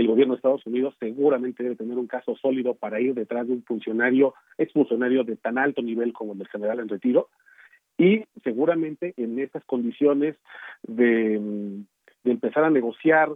el 0.00 0.06
gobierno 0.06 0.32
de 0.32 0.38
Estados 0.38 0.64
Unidos 0.66 0.94
seguramente 0.98 1.62
debe 1.62 1.76
tener 1.76 1.98
un 1.98 2.06
caso 2.06 2.34
sólido 2.36 2.74
para 2.74 3.00
ir 3.00 3.12
detrás 3.12 3.46
de 3.46 3.52
un 3.52 3.62
funcionario, 3.62 4.34
exfuncionario 4.56 5.24
de 5.24 5.36
tan 5.36 5.58
alto 5.58 5.82
nivel 5.82 6.14
como 6.14 6.32
el 6.32 6.38
del 6.38 6.48
general 6.48 6.80
en 6.80 6.88
retiro, 6.88 7.28
y 7.98 8.24
seguramente 8.42 9.12
en 9.18 9.38
estas 9.38 9.62
condiciones 9.66 10.36
de, 10.82 11.38
de 12.24 12.30
empezar 12.30 12.64
a 12.64 12.70
negociar, 12.70 13.28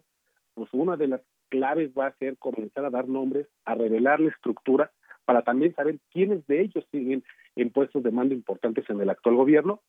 pues 0.54 0.70
una 0.72 0.96
de 0.96 1.08
las 1.08 1.20
claves 1.50 1.90
va 1.96 2.06
a 2.06 2.16
ser 2.16 2.38
comenzar 2.38 2.86
a 2.86 2.90
dar 2.90 3.08
nombres, 3.08 3.46
a 3.66 3.74
revelar 3.74 4.20
la 4.20 4.30
estructura, 4.30 4.90
para 5.26 5.42
también 5.42 5.74
saber 5.74 5.98
quiénes 6.10 6.46
de 6.46 6.62
ellos 6.62 6.86
siguen 6.90 7.24
en 7.56 7.70
puestos 7.70 8.02
de 8.02 8.10
mando 8.10 8.34
importantes 8.34 8.88
en 8.88 9.00
el 9.02 9.10
actual 9.10 9.36
gobierno. 9.36 9.82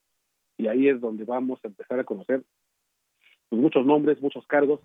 Y 0.57 0.67
ahí 0.67 0.89
es 0.89 0.99
donde 0.99 1.23
vamos 1.23 1.59
a 1.63 1.67
empezar 1.67 1.99
a 1.99 2.03
conocer 2.03 2.43
muchos 3.49 3.85
nombres, 3.85 4.21
muchos 4.21 4.45
cargos 4.47 4.81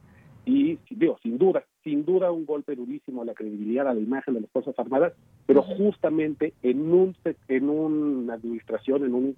y 0.50 0.78
digo, 0.90 1.18
sin 1.22 1.38
duda, 1.38 1.64
sin 1.84 2.04
duda 2.04 2.32
un 2.32 2.44
golpe 2.44 2.74
durísimo 2.74 3.22
a 3.22 3.24
la 3.24 3.34
credibilidad, 3.34 3.86
a 3.86 3.94
la 3.94 4.00
imagen 4.00 4.34
de 4.34 4.40
las 4.40 4.50
Fuerzas 4.50 4.76
Armadas, 4.78 5.12
pero 5.46 5.62
justamente 5.62 6.54
en 6.62 6.92
un 6.92 7.16
en 7.48 7.68
una 7.68 8.34
administración, 8.34 9.04
en 9.04 9.14
un 9.14 9.36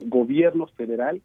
gobierno 0.00 0.66
federal 0.66 1.22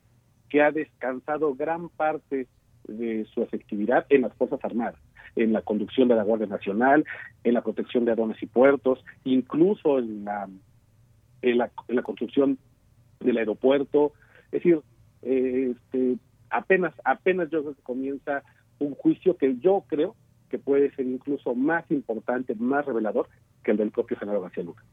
que 0.49 0.61
ha 0.61 0.71
descansado 0.71 1.55
gran 1.55 1.89
parte 1.89 2.47
de 2.87 3.25
su 3.33 3.41
efectividad 3.41 4.05
en 4.09 4.21
las 4.21 4.33
Fuerzas 4.35 4.59
Armadas, 4.63 4.99
en 5.35 5.53
la 5.53 5.63
conducción 5.63 6.07
de 6.07 6.15
la 6.15 6.23
Guardia 6.23 6.47
Nacional, 6.47 7.03
en 7.43 7.53
la 7.55 7.63
protección 7.63 8.05
de 8.05 8.11
aduanas 8.11 8.41
y 8.43 8.45
puertos, 8.45 9.03
incluso 9.23 9.97
en 9.97 10.25
la 10.25 10.47
en 11.41 11.57
la, 11.57 11.71
en 11.87 11.95
la 11.95 12.03
construcción 12.03 12.57
del 13.19 13.37
aeropuerto. 13.37 14.13
Es 14.51 14.63
decir, 14.63 14.81
eh, 15.23 15.73
este, 15.75 16.17
apenas, 16.49 16.93
apenas 17.03 17.49
yo 17.49 17.61
creo 17.61 17.75
que 17.75 17.81
comienza 17.81 18.43
un 18.79 18.95
juicio 18.95 19.37
que 19.37 19.57
yo 19.57 19.83
creo 19.87 20.15
que 20.49 20.59
puede 20.59 20.93
ser 20.95 21.05
incluso 21.05 21.55
más 21.55 21.89
importante, 21.91 22.55
más 22.55 22.85
revelador 22.85 23.27
que 23.63 23.71
el 23.71 23.77
del 23.77 23.91
propio 23.91 24.17
general 24.17 24.41
García 24.41 24.63
Luna. 24.63 24.83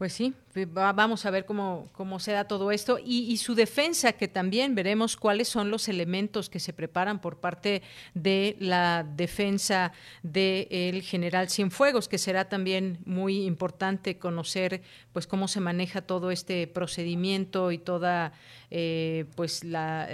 Pues 0.00 0.14
sí, 0.14 0.32
vamos 0.72 1.26
a 1.26 1.30
ver 1.30 1.44
cómo, 1.44 1.90
cómo 1.92 2.20
se 2.20 2.32
da 2.32 2.44
todo 2.44 2.72
esto 2.72 2.96
y, 3.04 3.36
su 3.36 3.54
defensa, 3.54 4.14
que 4.14 4.28
también 4.28 4.74
veremos 4.74 5.14
cuáles 5.14 5.46
son 5.48 5.70
los 5.70 5.90
elementos 5.90 6.48
que 6.48 6.58
se 6.58 6.72
preparan 6.72 7.20
por 7.20 7.36
parte 7.36 7.82
de 8.14 8.56
la 8.60 9.04
defensa 9.04 9.92
del 10.22 11.02
general 11.02 11.50
Cienfuegos, 11.50 12.08
que 12.08 12.16
será 12.16 12.48
también 12.48 12.96
muy 13.04 13.44
importante 13.44 14.16
conocer 14.16 14.80
pues 15.12 15.26
cómo 15.26 15.48
se 15.48 15.60
maneja 15.60 16.00
todo 16.00 16.30
este 16.30 16.66
procedimiento 16.66 17.70
y 17.70 17.76
toda 17.76 18.32
eh, 18.70 19.26
pues 19.36 19.64
la, 19.64 20.08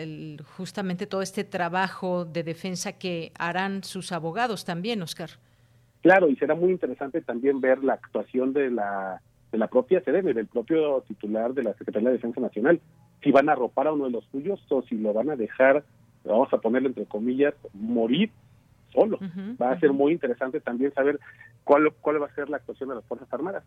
justamente 0.57 1.07
todo 1.07 1.23
este 1.23 1.45
trabajo 1.45 2.25
de 2.25 2.43
defensa 2.43 2.95
que 2.95 3.31
harán 3.39 3.85
sus 3.85 4.11
abogados 4.11 4.65
también, 4.65 5.01
Oscar. 5.01 5.31
Claro, 6.03 6.29
y 6.29 6.35
será 6.35 6.57
muy 6.57 6.73
interesante 6.73 7.21
también 7.21 7.61
ver 7.61 7.85
la 7.85 7.93
actuación 7.93 8.53
de 8.53 8.73
la 8.73 9.23
de 9.53 9.59
la 9.59 9.69
propia 9.69 10.01
sede, 10.01 10.23
del 10.23 10.47
propio 10.47 11.03
titular 11.07 11.55
de 11.55 11.63
la 11.63 11.75
Secretaría 11.75 12.09
de 12.09 12.17
Defensa 12.17 12.41
Nacional, 12.41 12.81
si 13.23 13.31
van 13.31 13.49
a 13.49 13.53
arropar 13.53 13.87
a 13.87 13.93
uno 13.93 14.05
de 14.05 14.11
los 14.11 14.25
suyos 14.27 14.61
o 14.71 14.83
si 14.83 14.97
lo 14.97 15.13
van 15.13 15.31
a 15.31 15.37
dejar, 15.37 15.85
vamos 16.25 16.53
a 16.53 16.59
ponerle 16.59 16.89
entre 16.89 17.07
comillas, 17.07 17.55
morir 17.73 18.31
solo. 18.93 19.19
va 19.61 19.73
a 19.73 19.81
ser 19.81 19.93
muy 19.93 20.13
interesante 20.13 20.61
también 20.61 20.93
saber 20.95 21.21
cuál, 21.65 21.93
cuál 22.01 22.23
va 22.23 22.27
a 22.27 22.35
ser 22.35 22.49
la 22.49 22.59
actuación 22.59 22.89
de 22.89 22.97
las 22.97 23.05
Fuerzas 23.05 23.33
Armadas. 23.33 23.65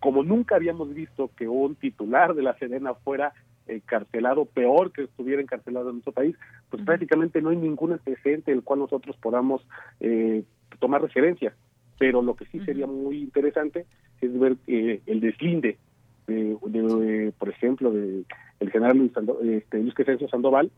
como 0.00 0.22
nunca 0.22 0.56
habíamos 0.56 0.92
visto 0.94 1.30
que 1.36 1.48
un 1.48 1.74
titular 1.74 2.34
de 2.34 2.42
la 2.42 2.56
Serena 2.58 2.94
fuera 2.94 3.32
encarcelado, 3.66 4.44
peor 4.44 4.92
que 4.92 5.04
estuviera 5.04 5.42
encarcelado 5.42 5.88
en 5.88 5.96
nuestro 5.96 6.12
país, 6.12 6.36
pues 6.70 6.84
prácticamente 6.84 7.42
no 7.42 7.50
hay 7.50 7.56
ningún 7.56 7.92
antecedente 7.92 8.52
del 8.52 8.62
cual 8.62 8.80
nosotros 8.80 9.16
podamos 9.16 9.66
eh, 10.00 10.44
tomar 10.78 11.02
referencia. 11.02 11.54
Pero 11.98 12.22
lo 12.22 12.34
que 12.34 12.46
sí 12.46 12.60
sería 12.60 12.86
muy 12.86 13.18
interesante 13.22 13.86
es 14.20 14.38
ver 14.38 14.56
eh, 14.66 15.00
el 15.06 15.20
deslinde, 15.20 15.78
de, 16.26 17.32
por 17.38 17.48
ejemplo, 17.48 17.90
de 17.92 18.24
el 18.60 18.70
general 18.70 18.98
Luis, 18.98 19.12
este, 19.44 19.78
Luis 19.78 19.94
Crescencio 19.94 20.28
Sandoval 20.28 20.70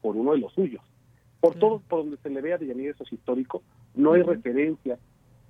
por 0.00 0.16
uno 0.16 0.32
de 0.32 0.38
los 0.38 0.52
suyos. 0.52 0.82
Por 1.40 1.54
todo, 1.54 1.80
por 1.88 2.00
donde 2.00 2.16
se 2.18 2.30
le 2.30 2.40
vea 2.40 2.58
de 2.58 2.88
eso 2.88 3.04
es 3.04 3.12
histórico, 3.12 3.62
no 3.94 4.12
hay 4.12 4.22
referencia, 4.22 4.98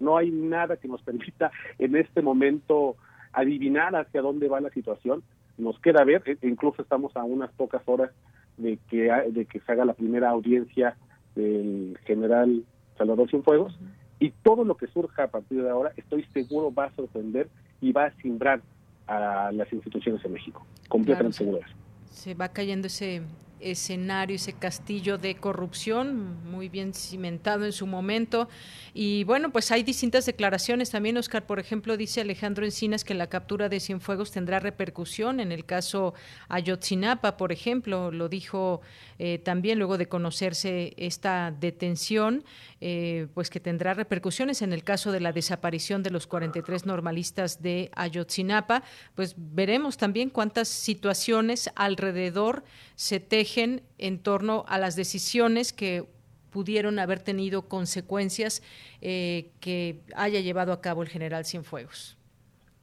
no 0.00 0.16
hay 0.16 0.30
nada 0.30 0.76
que 0.76 0.88
nos 0.88 1.02
permita 1.04 1.50
en 1.78 1.96
este 1.96 2.22
momento 2.22 2.96
adivinar 3.32 3.94
hacia 3.96 4.22
dónde 4.22 4.48
va 4.48 4.60
la 4.60 4.70
situación. 4.70 5.22
Nos 5.58 5.78
queda 5.80 6.04
ver, 6.04 6.22
e, 6.26 6.46
incluso 6.46 6.82
estamos 6.82 7.16
a 7.16 7.24
unas 7.24 7.50
pocas 7.52 7.82
horas 7.86 8.10
de 8.56 8.78
que, 8.88 9.10
de 9.30 9.44
que 9.46 9.60
se 9.60 9.72
haga 9.72 9.84
la 9.84 9.94
primera 9.94 10.30
audiencia 10.30 10.96
del 11.34 11.98
general 12.04 12.64
Salvador 12.98 13.28
Cienfuegos, 13.30 13.78
y 14.22 14.30
todo 14.44 14.62
lo 14.62 14.76
que 14.76 14.86
surja 14.86 15.24
a 15.24 15.26
partir 15.26 15.64
de 15.64 15.68
ahora, 15.68 15.92
estoy 15.96 16.24
seguro 16.32 16.72
va 16.72 16.84
a 16.84 16.94
sorprender 16.94 17.48
y 17.80 17.90
va 17.90 18.04
a 18.04 18.12
simbrar 18.22 18.62
a 19.08 19.50
las 19.52 19.72
instituciones 19.72 20.24
en 20.24 20.32
México, 20.34 20.64
completamente 20.88 21.38
seguro 21.38 21.58
de 21.58 21.64
eso. 21.64 21.74
Se 22.12 22.34
va 22.34 22.48
cayendo 22.50 22.86
ese 22.86 23.22
escenario, 23.62 24.36
ese 24.36 24.52
castillo 24.52 25.18
de 25.18 25.36
corrupción, 25.36 26.42
muy 26.50 26.68
bien 26.68 26.94
cimentado 26.94 27.64
en 27.64 27.72
su 27.72 27.86
momento. 27.86 28.48
Y 28.94 29.24
bueno, 29.24 29.50
pues 29.50 29.70
hay 29.70 29.82
distintas 29.82 30.26
declaraciones 30.26 30.90
también. 30.90 31.16
Oscar, 31.16 31.46
por 31.46 31.58
ejemplo, 31.58 31.96
dice 31.96 32.20
Alejandro 32.20 32.64
Encinas 32.64 33.04
que 33.04 33.14
la 33.14 33.28
captura 33.28 33.68
de 33.68 33.80
Cienfuegos 33.80 34.30
tendrá 34.30 34.58
repercusión 34.60 35.40
en 35.40 35.52
el 35.52 35.64
caso 35.64 36.14
Ayotzinapa, 36.48 37.36
por 37.36 37.52
ejemplo, 37.52 38.10
lo 38.10 38.28
dijo 38.28 38.80
eh, 39.18 39.38
también 39.38 39.78
luego 39.78 39.98
de 39.98 40.08
conocerse 40.08 40.94
esta 40.96 41.50
detención, 41.50 42.44
eh, 42.80 43.28
pues 43.34 43.50
que 43.50 43.60
tendrá 43.60 43.94
repercusiones 43.94 44.62
en 44.62 44.72
el 44.72 44.82
caso 44.82 45.12
de 45.12 45.20
la 45.20 45.32
desaparición 45.32 46.02
de 46.02 46.10
los 46.10 46.26
43 46.26 46.86
normalistas 46.86 47.62
de 47.62 47.90
Ayotzinapa. 47.94 48.82
Pues 49.14 49.34
veremos 49.36 49.96
también 49.96 50.30
cuántas 50.30 50.68
situaciones 50.68 51.70
alrededor 51.76 52.64
se 52.96 53.20
tejen 53.20 53.51
en 53.56 54.18
torno 54.18 54.64
a 54.68 54.78
las 54.78 54.96
decisiones 54.96 55.72
que 55.72 56.04
pudieron 56.50 56.98
haber 56.98 57.18
tenido 57.18 57.62
consecuencias 57.62 58.62
eh, 59.00 59.50
que 59.60 60.00
haya 60.14 60.40
llevado 60.40 60.72
a 60.72 60.80
cabo 60.80 61.02
el 61.02 61.08
general 61.08 61.44
Cienfuegos. 61.44 62.16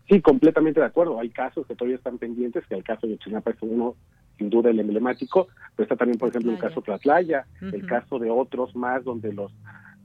Sí, 0.09 0.21
completamente 0.21 0.79
de 0.79 0.87
acuerdo. 0.87 1.19
Hay 1.19 1.29
casos 1.29 1.67
que 1.67 1.75
todavía 1.75 1.97
están 1.97 2.17
pendientes, 2.17 2.65
que 2.67 2.75
el 2.75 2.83
caso 2.83 3.05
de 3.05 3.17
Chinapa 3.19 3.51
es 3.51 3.57
uno, 3.61 3.95
sin 4.37 4.49
duda, 4.49 4.71
el 4.71 4.79
emblemático, 4.79 5.49
pero 5.75 5.85
está 5.85 5.95
también, 5.95 6.17
por 6.17 6.29
ejemplo, 6.29 6.51
el 6.51 6.57
caso 6.57 6.81
Tlatlaya, 6.81 7.45
el 7.61 7.85
caso 7.85 8.17
de 8.17 8.31
otros 8.31 8.75
más 8.75 9.03
donde 9.03 9.31
los 9.31 9.51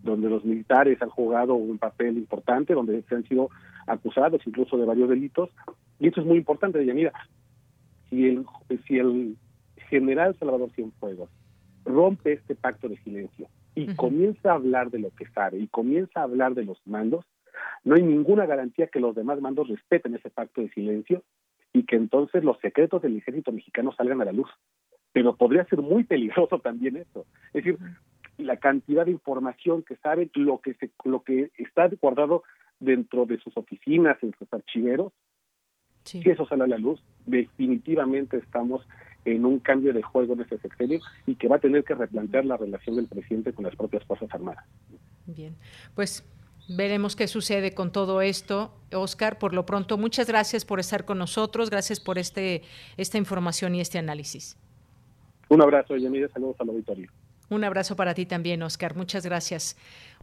donde 0.02 0.28
los 0.28 0.44
militares 0.44 1.00
han 1.00 1.08
jugado 1.08 1.54
un 1.54 1.78
papel 1.78 2.18
importante, 2.18 2.74
donde 2.74 3.02
se 3.08 3.14
han 3.14 3.24
sido 3.26 3.48
acusados 3.86 4.42
incluso 4.44 4.76
de 4.76 4.84
varios 4.84 5.08
delitos. 5.08 5.48
Y 5.98 6.08
eso 6.08 6.20
es 6.20 6.26
muy 6.26 6.36
importante, 6.36 6.78
mira, 6.92 7.12
Si 8.10 8.26
el, 8.26 8.44
si 8.86 8.98
el 8.98 9.38
general 9.88 10.36
Salvador 10.38 10.70
Cienfuegos 10.72 11.30
rompe 11.84 12.32
este 12.32 12.54
pacto 12.54 12.88
de 12.88 12.96
silencio 12.98 13.48
y 13.74 13.94
comienza 13.94 14.52
a 14.52 14.54
hablar 14.54 14.90
de 14.90 14.98
lo 14.98 15.10
que 15.10 15.26
sabe 15.26 15.58
y 15.58 15.68
comienza 15.68 16.20
a 16.20 16.24
hablar 16.24 16.54
de 16.54 16.64
los 16.64 16.78
mandos, 16.86 17.24
no 17.82 17.96
hay 17.96 18.02
ninguna 18.02 18.46
garantía 18.46 18.86
que 18.86 19.00
los 19.00 19.14
demás 19.14 19.40
mandos 19.40 19.68
respeten 19.68 20.14
ese 20.14 20.30
pacto 20.30 20.60
de 20.60 20.70
silencio 20.70 21.22
y 21.72 21.84
que 21.84 21.96
entonces 21.96 22.44
los 22.44 22.58
secretos 22.60 23.02
del 23.02 23.16
ejército 23.16 23.52
mexicano 23.52 23.92
salgan 23.92 24.22
a 24.22 24.24
la 24.24 24.32
luz. 24.32 24.48
Pero 25.12 25.36
podría 25.36 25.64
ser 25.66 25.80
muy 25.80 26.04
peligroso 26.04 26.58
también 26.60 26.96
eso. 26.96 27.26
Es 27.52 27.64
decir, 27.64 27.78
la 28.38 28.56
cantidad 28.56 29.04
de 29.04 29.12
información 29.12 29.82
que 29.82 29.96
saben, 29.96 30.30
lo 30.34 30.60
que 30.60 30.74
se, 30.74 30.90
lo 31.04 31.22
que 31.22 31.50
está 31.58 31.88
guardado 32.00 32.42
dentro 32.80 33.26
de 33.26 33.38
sus 33.38 33.56
oficinas, 33.56 34.16
en 34.22 34.32
sus 34.38 34.52
archiveros, 34.52 35.12
si 36.04 36.22
eso 36.30 36.46
sale 36.46 36.64
a 36.64 36.66
la 36.66 36.78
luz, 36.78 37.00
definitivamente 37.26 38.36
estamos 38.36 38.86
en 39.24 39.44
un 39.44 39.58
cambio 39.58 39.92
de 39.92 40.02
juego 40.02 40.34
en 40.34 40.42
ese 40.42 40.58
sexenio 40.58 41.00
y 41.26 41.34
que 41.36 41.48
va 41.48 41.56
a 41.56 41.58
tener 41.58 41.84
que 41.84 41.94
replantear 41.94 42.44
la 42.44 42.56
relación 42.56 42.96
del 42.96 43.06
presidente 43.06 43.52
con 43.52 43.64
las 43.64 43.74
propias 43.74 44.04
Fuerzas 44.04 44.28
Armadas. 44.32 44.64
Bien, 45.26 45.56
pues 45.94 46.24
veremos 46.68 47.16
qué 47.16 47.26
sucede 47.26 47.74
con 47.74 47.90
todo 47.90 48.20
esto. 48.20 48.74
Oscar, 48.92 49.38
por 49.38 49.54
lo 49.54 49.64
pronto, 49.64 49.96
muchas 49.96 50.28
gracias 50.28 50.64
por 50.64 50.78
estar 50.78 51.04
con 51.04 51.18
nosotros, 51.18 51.70
gracias 51.70 52.00
por 52.00 52.18
este 52.18 52.62
esta 52.96 53.18
información 53.18 53.74
y 53.74 53.80
este 53.80 53.98
análisis. 53.98 54.58
Un 55.48 55.62
abrazo, 55.62 55.96
Yamida, 55.96 56.28
saludos 56.28 56.56
al 56.58 56.68
auditorio. 56.68 57.10
Un 57.50 57.62
abrazo 57.62 57.94
para 57.94 58.14
ti 58.14 58.24
también, 58.24 58.62
Oscar. 58.62 58.96
Muchas 58.96 59.24
gracias. 59.26 59.76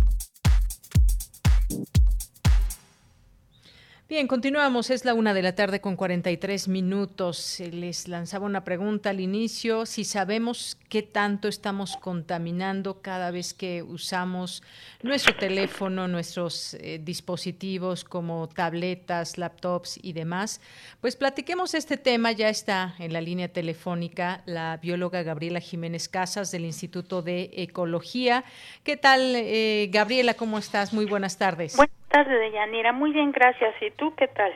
Bien, 4.13 4.27
continuamos. 4.27 4.91
Es 4.91 5.05
la 5.05 5.15
una 5.15 5.33
de 5.33 5.41
la 5.41 5.55
tarde 5.55 5.81
con 5.81 5.95
43 5.95 6.67
minutos. 6.67 7.59
Les 7.71 8.07
lanzaba 8.07 8.45
una 8.45 8.63
pregunta 8.63 9.09
al 9.09 9.19
inicio. 9.19 9.87
Si 9.87 10.03
sabemos 10.03 10.77
qué 10.87 11.01
tanto 11.01 11.47
estamos 11.47 11.97
contaminando 11.97 13.01
cada 13.01 13.31
vez 13.31 13.55
que 13.55 13.81
usamos 13.81 14.61
nuestro 15.01 15.35
teléfono, 15.35 16.07
nuestros 16.07 16.75
eh, 16.75 17.01
dispositivos 17.03 18.03
como 18.03 18.47
tabletas, 18.49 19.39
laptops 19.39 19.99
y 19.99 20.13
demás, 20.13 20.61
pues 21.01 21.15
platiquemos 21.15 21.73
este 21.73 21.97
tema. 21.97 22.33
Ya 22.33 22.49
está 22.49 22.93
en 22.99 23.13
la 23.13 23.19
línea 23.19 23.47
telefónica 23.47 24.43
la 24.45 24.77
bióloga 24.77 25.23
Gabriela 25.23 25.59
Jiménez 25.59 26.07
Casas 26.07 26.51
del 26.51 26.65
Instituto 26.65 27.23
de 27.23 27.49
Ecología. 27.51 28.43
¿Qué 28.83 28.95
tal, 28.95 29.33
eh, 29.35 29.89
Gabriela? 29.91 30.35
¿Cómo 30.35 30.59
estás? 30.59 30.93
Muy 30.93 31.05
buenas 31.05 31.39
tardes 31.39 31.75
tardes, 32.13 32.39
Deyanira. 32.39 32.93
Muy 32.93 33.11
bien, 33.11 33.31
gracias. 33.31 33.73
¿Y 33.81 33.89
tú 33.91 34.13
qué 34.15 34.27
tal? 34.27 34.51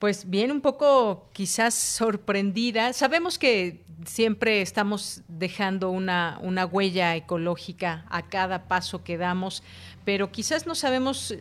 Pues 0.00 0.28
bien, 0.28 0.50
un 0.50 0.60
poco 0.60 1.28
quizás 1.32 1.74
sorprendida. 1.74 2.92
Sabemos 2.92 3.38
que 3.38 3.80
siempre 4.04 4.60
estamos 4.60 5.22
dejando 5.28 5.90
una, 5.90 6.38
una 6.42 6.66
huella 6.66 7.14
ecológica 7.14 8.04
a 8.10 8.22
cada 8.22 8.66
paso 8.66 9.04
que 9.04 9.18
damos, 9.18 9.62
pero 10.04 10.32
quizás 10.32 10.66
no 10.66 10.74
sabemos 10.74 11.36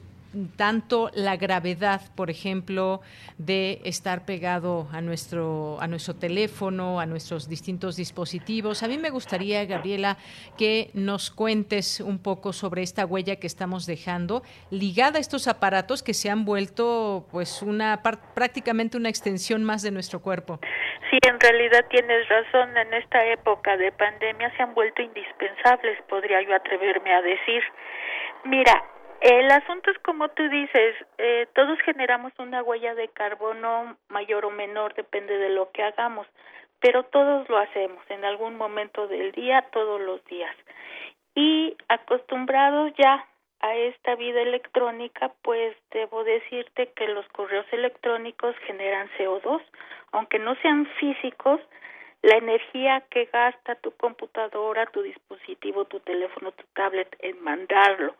tanto 0.56 1.10
la 1.14 1.38
gravedad, 1.38 2.02
por 2.16 2.30
ejemplo, 2.30 3.02
de 3.38 3.82
estar 3.84 4.26
pegado 4.26 4.88
a 4.92 5.02
nuestro, 5.02 5.78
a 5.82 5.88
nuestro 5.88 6.16
teléfono, 6.16 7.00
a 7.00 7.06
nuestros 7.06 7.50
distintos 7.50 7.96
dispositivos. 7.96 8.84
A 8.84 8.88
mí 8.88 8.98
me 8.98 9.10
gustaría, 9.10 9.66
Gabriela, 9.66 10.18
que 10.58 10.92
nos 10.94 11.32
cuentes 11.32 12.00
un 12.00 12.22
poco 12.22 12.54
sobre 12.54 12.84
esta 12.84 13.06
huella 13.06 13.38
que 13.38 13.48
estamos 13.48 13.86
dejando 13.86 14.44
ligada 14.70 15.18
a 15.18 15.22
estos 15.22 15.48
aparatos 15.48 16.04
que 16.04 16.14
se 16.14 16.30
han 16.30 16.46
vuelto 16.46 17.28
pues 17.32 17.62
una 17.62 18.02
prácticamente 18.36 18.98
una 18.98 19.10
extensión 19.10 19.64
más 19.64 19.82
de 19.82 19.92
nuestro 19.92 20.22
cuerpo. 20.22 20.60
Sí, 21.10 21.18
en 21.28 21.40
realidad 21.40 21.86
tienes 21.90 22.28
razón. 22.30 22.78
En 22.78 22.94
esta 22.94 23.26
época 23.26 23.78
de 23.78 23.92
pandemia 23.92 24.56
se 24.56 24.64
han 24.64 24.74
vuelto 24.76 25.02
indispensables, 25.02 26.00
podría 26.08 26.42
yo 26.42 26.56
atreverme 26.56 27.14
a 27.14 27.22
decir. 27.22 27.64
Mira, 28.46 28.84
el 29.22 29.52
asunto 29.52 29.92
es 29.92 30.00
como 30.00 30.30
tú 30.30 30.48
dices, 30.50 30.96
eh, 31.18 31.48
todos 31.54 31.78
generamos 31.82 32.32
una 32.40 32.64
huella 32.64 32.96
de 32.96 33.10
carbono 33.10 33.98
mayor 34.08 34.46
o 34.46 34.52
menor, 34.52 34.94
depende 34.94 35.38
de 35.38 35.50
lo 35.50 35.72
que 35.72 35.84
hagamos, 35.84 36.28
pero 36.80 37.04
todos 37.04 37.48
lo 37.50 37.58
hacemos 37.58 38.02
en 38.10 38.24
algún 38.24 38.56
momento 38.56 39.08
del 39.08 39.32
día, 39.34 39.68
todos 39.74 40.00
los 40.00 40.24
días. 40.26 40.56
Y 41.36 41.76
acostumbrados 41.90 42.94
ya 42.98 43.26
a 43.60 43.76
esta 43.76 44.16
vida 44.16 44.42
electrónica, 44.42 45.34
pues 45.42 45.76
debo 45.92 46.24
decirte 46.24 46.88
que 46.96 47.08
los 47.10 47.28
correos 47.30 47.66
electrónicos 47.72 48.56
generan 48.66 49.10
CO2, 49.18 49.62
aunque 50.14 50.40
no 50.40 50.56
sean 50.62 50.86
físicos, 50.98 51.60
la 52.22 52.38
energía 52.38 53.04
que 53.10 53.26
gasta 53.26 53.76
tu 53.76 53.92
computadora, 53.92 54.86
tu 54.88 55.02
dispositivo, 55.02 55.86
tu 55.86 56.00
teléfono, 56.02 56.52
tu 56.52 56.64
tablet 56.74 57.14
en 57.20 57.42
mandarlo 57.44 58.16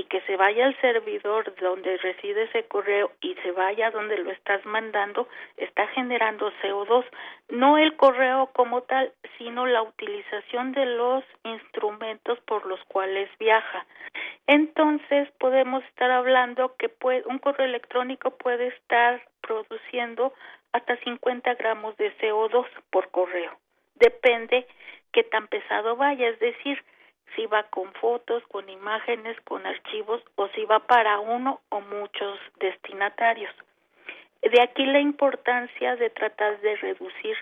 y 0.00 0.04
que 0.04 0.22
se 0.22 0.34
vaya 0.36 0.64
al 0.64 0.80
servidor 0.80 1.54
donde 1.56 1.98
reside 1.98 2.44
ese 2.44 2.66
correo 2.68 3.12
y 3.20 3.34
se 3.42 3.52
vaya 3.52 3.90
donde 3.90 4.16
lo 4.16 4.30
estás 4.30 4.64
mandando, 4.64 5.28
está 5.58 5.86
generando 5.88 6.50
CO2. 6.62 7.04
No 7.50 7.76
el 7.76 7.94
correo 7.98 8.46
como 8.54 8.80
tal, 8.84 9.12
sino 9.36 9.66
la 9.66 9.82
utilización 9.82 10.72
de 10.72 10.86
los 10.86 11.22
instrumentos 11.44 12.40
por 12.46 12.64
los 12.64 12.82
cuales 12.84 13.28
viaja. 13.38 13.84
Entonces 14.46 15.30
podemos 15.38 15.84
estar 15.84 16.10
hablando 16.10 16.74
que 16.78 16.88
puede, 16.88 17.22
un 17.26 17.38
correo 17.38 17.66
electrónico 17.66 18.30
puede 18.38 18.68
estar 18.68 19.20
produciendo 19.42 20.32
hasta 20.72 20.96
50 20.96 21.56
gramos 21.56 21.94
de 21.98 22.10
CO2 22.16 22.64
por 22.90 23.10
correo. 23.10 23.52
Depende 23.96 24.66
qué 25.12 25.24
tan 25.24 25.46
pesado 25.48 25.96
vaya, 25.96 26.26
es 26.26 26.40
decir, 26.40 26.82
si 27.36 27.46
va 27.46 27.64
con 27.64 27.92
fotos, 27.94 28.42
con 28.48 28.68
imágenes, 28.68 29.40
con 29.42 29.66
archivos 29.66 30.22
o 30.36 30.48
si 30.48 30.64
va 30.64 30.80
para 30.80 31.20
uno 31.20 31.60
o 31.68 31.80
muchos 31.80 32.38
destinatarios. 32.58 33.54
De 34.42 34.62
aquí 34.62 34.86
la 34.86 35.00
importancia 35.00 35.96
de 35.96 36.10
tratar 36.10 36.60
de 36.60 36.76
reducir 36.76 37.36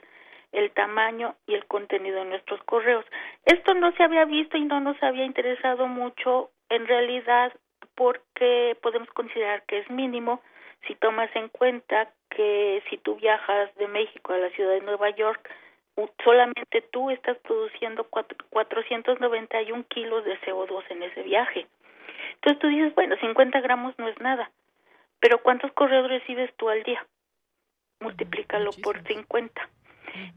el 0.52 0.70
tamaño 0.72 1.36
y 1.46 1.54
el 1.54 1.66
contenido 1.66 2.20
de 2.20 2.30
nuestros 2.30 2.62
correos. 2.64 3.04
Esto 3.44 3.74
no 3.74 3.92
se 3.92 4.02
había 4.02 4.24
visto 4.24 4.56
y 4.56 4.64
no 4.64 4.80
nos 4.80 5.00
había 5.02 5.24
interesado 5.24 5.86
mucho 5.86 6.50
en 6.70 6.86
realidad 6.86 7.52
porque 7.94 8.76
podemos 8.80 9.08
considerar 9.10 9.62
que 9.64 9.78
es 9.78 9.90
mínimo 9.90 10.40
si 10.86 10.94
tomas 10.94 11.34
en 11.34 11.48
cuenta 11.48 12.10
que 12.30 12.82
si 12.88 12.98
tú 12.98 13.16
viajas 13.16 13.74
de 13.76 13.88
México 13.88 14.32
a 14.32 14.38
la 14.38 14.50
ciudad 14.50 14.74
de 14.74 14.80
Nueva 14.80 15.10
York, 15.10 15.50
solamente 16.22 16.82
tú 16.92 17.10
estás 17.10 17.36
produciendo 17.38 18.04
491 18.04 19.84
kilos 19.88 20.24
de 20.24 20.38
CO2 20.40 20.84
en 20.90 21.02
ese 21.02 21.22
viaje. 21.22 21.66
Entonces 22.34 22.58
tú 22.60 22.68
dices, 22.68 22.94
bueno, 22.94 23.16
50 23.16 23.60
gramos 23.60 23.94
no 23.98 24.08
es 24.08 24.18
nada, 24.20 24.50
pero 25.20 25.42
¿cuántos 25.42 25.72
correos 25.72 26.08
recibes 26.08 26.54
tú 26.56 26.68
al 26.68 26.82
día? 26.84 27.04
Multiplícalo 28.00 28.70
por 28.82 29.02
50. 29.02 29.68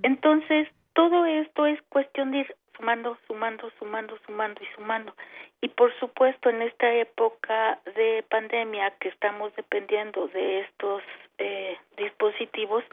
Entonces, 0.04 0.68
todo 0.94 1.26
esto 1.26 1.66
es 1.66 1.82
cuestión 1.84 2.32
de 2.32 2.40
ir 2.40 2.56
sumando, 2.76 3.18
sumando, 3.28 3.72
sumando, 3.78 4.18
sumando 4.26 4.62
y 4.64 4.68
sumando. 4.76 5.16
Y 5.62 5.70
por 5.70 5.98
supuesto, 6.00 6.50
en 6.50 6.64
esta 6.64 6.92
época 6.92 7.80
de 7.96 8.26
pandemia 8.30 8.92
que 9.00 9.10
estamos 9.10 9.56
dependiendo 9.56 10.28
de 10.30 10.62
estos 10.62 11.04
eh, 11.38 11.78
dispositivos, 11.98 12.84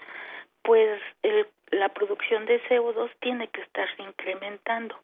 pues 0.63 1.01
el 1.23 1.47
la 1.71 1.89
producción 1.91 2.47
de 2.47 2.63
CO2 2.65 3.11
tiene 3.21 3.49
que 3.49 3.63
estarse 3.63 4.03
incrementando. 4.03 4.97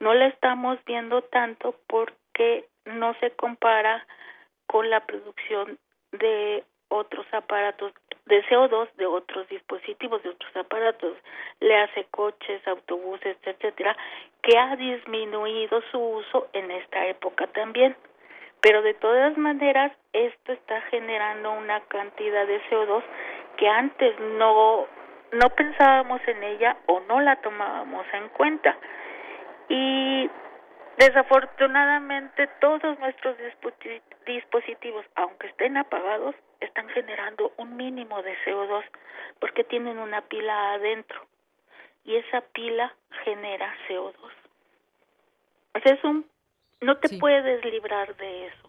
No 0.00 0.14
la 0.14 0.26
estamos 0.26 0.78
viendo 0.84 1.22
tanto 1.22 1.76
porque 1.86 2.66
no 2.84 3.14
se 3.20 3.30
compara 3.32 4.06
con 4.66 4.90
la 4.90 5.00
producción 5.06 5.78
de 6.12 6.64
otros 6.88 7.26
aparatos 7.32 7.92
de 8.26 8.42
CO2 8.44 8.88
de 8.96 9.06
otros 9.06 9.46
dispositivos, 9.48 10.22
de 10.22 10.30
otros 10.30 10.56
aparatos, 10.56 11.16
le 11.60 11.76
hace 11.76 12.04
coches, 12.10 12.66
autobuses, 12.66 13.36
etcétera, 13.44 13.96
que 14.42 14.56
ha 14.56 14.76
disminuido 14.76 15.82
su 15.90 15.98
uso 15.98 16.48
en 16.52 16.70
esta 16.70 17.06
época 17.06 17.46
también. 17.48 17.96
Pero 18.60 18.80
de 18.80 18.94
todas 18.94 19.36
maneras, 19.36 19.92
esto 20.14 20.52
está 20.52 20.80
generando 20.82 21.52
una 21.52 21.80
cantidad 21.82 22.46
de 22.46 22.62
CO2 22.70 23.02
que 23.58 23.68
antes 23.68 24.18
no 24.20 24.86
no 25.34 25.50
pensábamos 25.50 26.20
en 26.26 26.42
ella 26.42 26.76
o 26.86 27.00
no 27.00 27.20
la 27.20 27.36
tomábamos 27.36 28.06
en 28.12 28.28
cuenta. 28.30 28.76
Y 29.68 30.30
desafortunadamente 30.98 32.48
todos 32.60 32.98
nuestros 32.98 33.36
dispositivos, 34.26 35.04
aunque 35.16 35.48
estén 35.48 35.76
apagados, 35.76 36.34
están 36.60 36.88
generando 36.90 37.52
un 37.58 37.76
mínimo 37.76 38.22
de 38.22 38.34
CO2 38.44 38.84
porque 39.40 39.64
tienen 39.64 39.98
una 39.98 40.22
pila 40.22 40.74
adentro 40.74 41.26
y 42.04 42.16
esa 42.16 42.40
pila 42.52 42.94
genera 43.24 43.74
CO2. 43.88 44.14
es 45.84 46.04
un 46.04 46.26
no 46.80 46.98
te 46.98 47.18
puedes 47.18 47.64
librar 47.64 48.14
de 48.16 48.46
eso. 48.46 48.68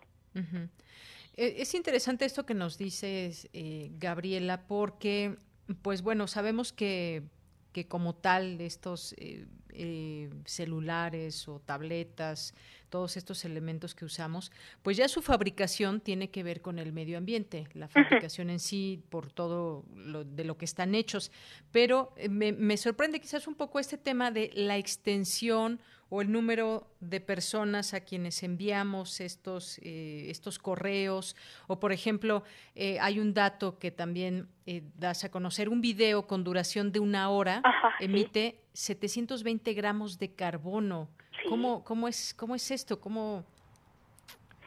E, 1.36 1.62
es 1.62 1.76
interesante 1.76 2.26
esto 2.26 2.46
que 2.46 2.54
nos 2.54 2.78
dices, 2.78 3.50
eh, 3.54 3.90
Gabriela, 3.98 4.66
porque 4.68 5.36
pues 5.82 6.02
bueno, 6.02 6.28
sabemos 6.28 6.74
que, 6.74 7.24
que 7.72 7.88
como 7.88 8.16
tal 8.16 8.62
estos 8.62 9.14
eh, 9.18 9.46
eh, 9.70 10.30
celulares 10.46 11.48
o 11.48 11.60
tabletas, 11.60 12.54
todos 12.90 13.18
estos 13.18 13.44
elementos 13.44 13.94
que 13.94 14.06
usamos, 14.06 14.52
pues 14.82 14.96
ya 14.96 15.08
su 15.10 15.22
fabricación 15.22 16.00
tiene 16.00 16.30
que 16.30 16.44
ver 16.44 16.62
con 16.62 16.80
el 16.80 16.94
medio 16.94 17.18
ambiente, 17.18 17.68
la 17.74 17.90
fabricación 17.90 18.50
en 18.50 18.60
sí, 18.60 19.04
por 19.10 19.32
todo 19.32 19.84
lo, 19.94 20.24
de 20.24 20.46
lo 20.46 20.58
que 20.58 20.66
están 20.66 20.96
hechos. 20.96 21.32
Pero 21.72 22.14
eh, 22.16 22.30
me, 22.30 22.54
me 22.54 22.78
sorprende 22.78 23.20
quizás 23.20 23.48
un 23.48 23.56
poco 23.56 23.80
este 23.80 23.98
tema 23.98 24.32
de 24.32 24.52
la 24.54 24.78
extensión 24.78 25.82
o 26.10 26.22
el 26.22 26.32
número 26.32 26.88
de 27.00 27.20
personas 27.20 27.94
a 27.94 28.02
quienes 28.02 28.44
enviamos 28.44 29.22
estos, 29.22 29.80
eh, 29.80 30.30
estos 30.30 30.60
correos, 30.60 31.36
o 31.68 31.80
por 31.80 31.92
ejemplo, 31.92 32.44
eh, 32.76 33.00
hay 33.00 33.20
un 33.20 33.34
dato 33.34 33.80
que 33.80 33.92
también 33.92 34.48
eh, 34.66 34.84
das 34.98 35.24
a 35.24 35.32
conocer, 35.32 35.70
un 35.70 35.82
video 35.82 36.28
con 36.28 36.44
duración 36.44 36.92
de 36.92 37.00
una 37.00 37.30
hora 37.30 37.62
emite 38.00 38.60
720 38.74 39.74
gramos 39.74 40.20
de 40.20 40.34
carbono. 40.34 41.10
¿Cómo, 41.50 41.84
cómo, 41.84 42.08
es, 42.08 42.34
¿Cómo 42.34 42.56
es 42.56 42.72
esto? 42.72 43.00
¿Cómo 43.00 43.46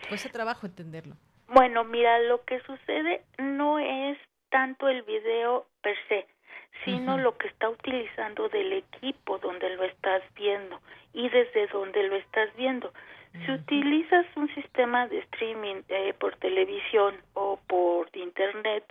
cuesta 0.09 0.29
trabajo 0.29 0.67
entenderlo? 0.67 1.17
Bueno, 1.49 1.83
mira, 1.85 2.21
lo 2.21 2.45
que 2.45 2.61
sucede 2.61 3.25
no 3.39 3.79
es 3.79 4.19
tanto 4.51 4.89
el 4.89 5.03
video 5.03 5.67
per 5.83 5.97
se, 6.09 6.27
sino 6.85 7.19
lo 7.19 7.37
que 7.37 7.49
está 7.49 7.69
utilizando 7.69 8.49
del 8.49 8.73
equipo 8.73 9.39
donde 9.39 9.71
lo 9.77 9.85
estás 9.85 10.23
viendo 10.35 10.81
y 11.13 11.29
desde 11.29 11.67
donde 11.69 12.03
lo 12.05 12.17
estás 12.17 12.55
viendo. 12.57 12.93
Si 13.45 13.53
utilizas 13.53 14.27
un 14.37 14.53
sistema 14.55 15.07
de 15.09 15.19
streaming 15.19 15.83
eh, 15.89 16.15
por 16.19 16.37
televisión 16.37 17.17
o 17.35 17.59
por 17.67 18.09
internet, 18.17 18.85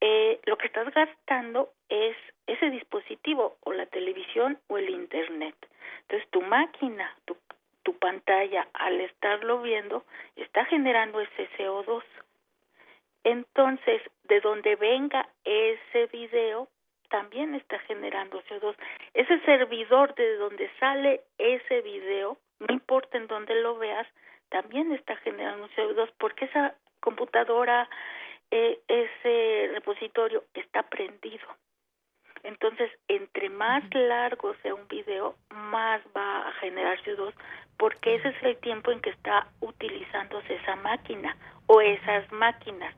eh, 0.00 0.40
lo 0.44 0.58
que 0.58 0.66
estás 0.66 0.92
gastando 0.92 1.70
es 1.88 2.16
ese 2.46 2.70
dispositivo 2.70 3.56
o 3.62 3.72
la 3.72 3.86
televisión 3.86 4.58
o 4.68 4.78
el 4.78 4.90
internet. 4.90 5.54
Entonces 6.02 6.28
tu 6.30 6.42
máquina, 6.42 7.16
tu, 7.24 7.36
tu 7.82 7.96
pantalla, 7.98 8.68
al 8.74 9.00
estarlo 9.00 9.62
viendo, 9.62 10.04
está 10.36 10.64
generando 10.66 11.20
ese 11.20 11.48
CO2. 11.56 12.02
Entonces, 13.24 14.02
de 14.24 14.40
donde 14.40 14.76
venga 14.76 15.28
ese 15.44 16.06
video, 16.06 16.68
también 17.12 17.54
está 17.54 17.78
generando 17.80 18.42
CO2. 18.44 18.74
Ese 19.12 19.38
servidor 19.40 20.14
de 20.14 20.36
donde 20.36 20.70
sale 20.80 21.20
ese 21.36 21.82
video, 21.82 22.38
no 22.58 22.72
importa 22.72 23.18
en 23.18 23.26
dónde 23.26 23.54
lo 23.60 23.76
veas, 23.76 24.08
también 24.48 24.90
está 24.92 25.14
generando 25.16 25.68
CO2 25.76 26.10
porque 26.18 26.46
esa 26.46 26.74
computadora, 27.00 27.86
eh, 28.50 28.80
ese 28.88 29.70
repositorio 29.74 30.44
está 30.54 30.84
prendido. 30.84 31.46
Entonces, 32.44 32.90
entre 33.08 33.50
más 33.50 33.84
largo 33.92 34.54
sea 34.62 34.74
un 34.74 34.88
video, 34.88 35.36
más 35.50 36.00
va 36.16 36.48
a 36.48 36.52
generar 36.54 36.98
CO2 37.04 37.34
porque 37.76 38.14
ese 38.14 38.28
es 38.28 38.42
el 38.42 38.56
tiempo 38.58 38.90
en 38.90 39.00
que 39.00 39.10
está 39.10 39.48
utilizándose 39.60 40.54
esa 40.54 40.76
máquina 40.76 41.36
o 41.66 41.82
esas 41.82 42.30
máquinas. 42.32 42.94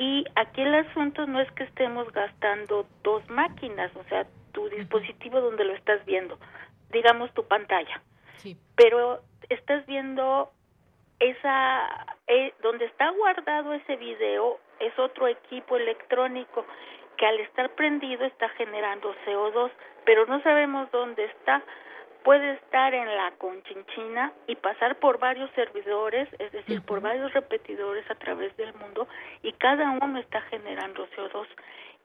Y 0.00 0.24
aquí 0.34 0.62
el 0.62 0.74
asunto 0.74 1.26
no 1.26 1.42
es 1.42 1.52
que 1.52 1.64
estemos 1.64 2.10
gastando 2.12 2.86
dos 3.02 3.22
máquinas, 3.28 3.94
o 3.94 4.04
sea, 4.04 4.26
tu 4.52 4.66
dispositivo 4.70 5.42
donde 5.42 5.62
lo 5.62 5.74
estás 5.74 6.02
viendo, 6.06 6.38
digamos 6.90 7.30
tu 7.34 7.46
pantalla. 7.46 8.00
Sí. 8.38 8.56
Pero 8.76 9.20
estás 9.50 9.84
viendo 9.84 10.52
esa, 11.18 12.16
eh, 12.28 12.54
donde 12.62 12.86
está 12.86 13.10
guardado 13.10 13.74
ese 13.74 13.96
video, 13.96 14.58
es 14.78 14.98
otro 14.98 15.26
equipo 15.28 15.76
electrónico 15.76 16.64
que 17.18 17.26
al 17.26 17.38
estar 17.40 17.74
prendido 17.74 18.24
está 18.24 18.48
generando 18.56 19.14
CO2, 19.26 19.70
pero 20.06 20.24
no 20.24 20.42
sabemos 20.42 20.90
dónde 20.92 21.26
está 21.26 21.62
puede 22.22 22.52
estar 22.52 22.94
en 22.94 23.06
la 23.16 23.32
conchinchina 23.38 24.32
y 24.46 24.56
pasar 24.56 24.98
por 24.98 25.18
varios 25.18 25.50
servidores, 25.52 26.28
es 26.38 26.52
decir, 26.52 26.82
por 26.82 27.00
varios 27.00 27.32
repetidores 27.32 28.08
a 28.10 28.14
través 28.14 28.56
del 28.56 28.74
mundo 28.74 29.08
y 29.42 29.52
cada 29.52 29.90
uno 29.90 30.18
está 30.18 30.40
generando 30.42 31.08
CO2. 31.10 31.46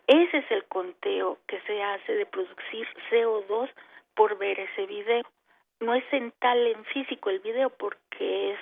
Ese 0.08 0.38
es 0.38 0.52
el 0.52 0.66
conteo 0.66 1.40
que 1.48 1.60
se 1.62 1.82
hace 1.82 2.14
de 2.14 2.26
producir 2.26 2.88
CO2 3.10 3.70
por 4.16 4.38
ver 4.38 4.60
ese 4.60 4.86
video. 4.86 5.24
No 5.80 5.94
es 5.94 6.06
en 6.12 6.32
tal 6.40 6.66
en 6.68 6.86
físico 6.86 7.30
el 7.30 7.40
video 7.40 7.70
porque 7.70 8.52
es 8.52 8.60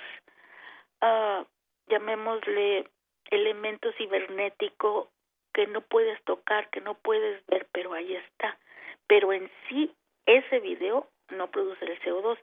uh, 1.02 1.44
llamémosle, 1.88 2.88
elemento 3.30 3.92
cibernético 3.92 5.10
que 5.52 5.66
no 5.66 5.80
puedes 5.82 6.22
tocar, 6.24 6.68
que 6.70 6.80
no 6.80 6.94
puedes 6.94 7.44
ver, 7.46 7.66
pero 7.72 7.92
ahí 7.92 8.14
está. 8.16 8.58
Pero 9.06 9.32
en 9.32 9.50
sí, 9.68 9.94
ese 10.26 10.60
video 10.60 11.08
no 11.30 11.50
produce 11.50 11.84
el 11.84 12.00
CO2. 12.00 12.38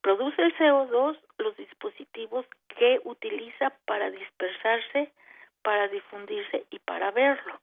Produce 0.00 0.42
el 0.42 0.54
CO2 0.56 1.18
los 1.38 1.56
dispositivos 1.56 2.46
que 2.68 3.00
utiliza 3.04 3.70
para 3.86 4.10
dispersarse, 4.10 5.12
para 5.62 5.88
difundirse 5.88 6.66
y 6.70 6.78
para 6.78 7.10
verlo. 7.10 7.60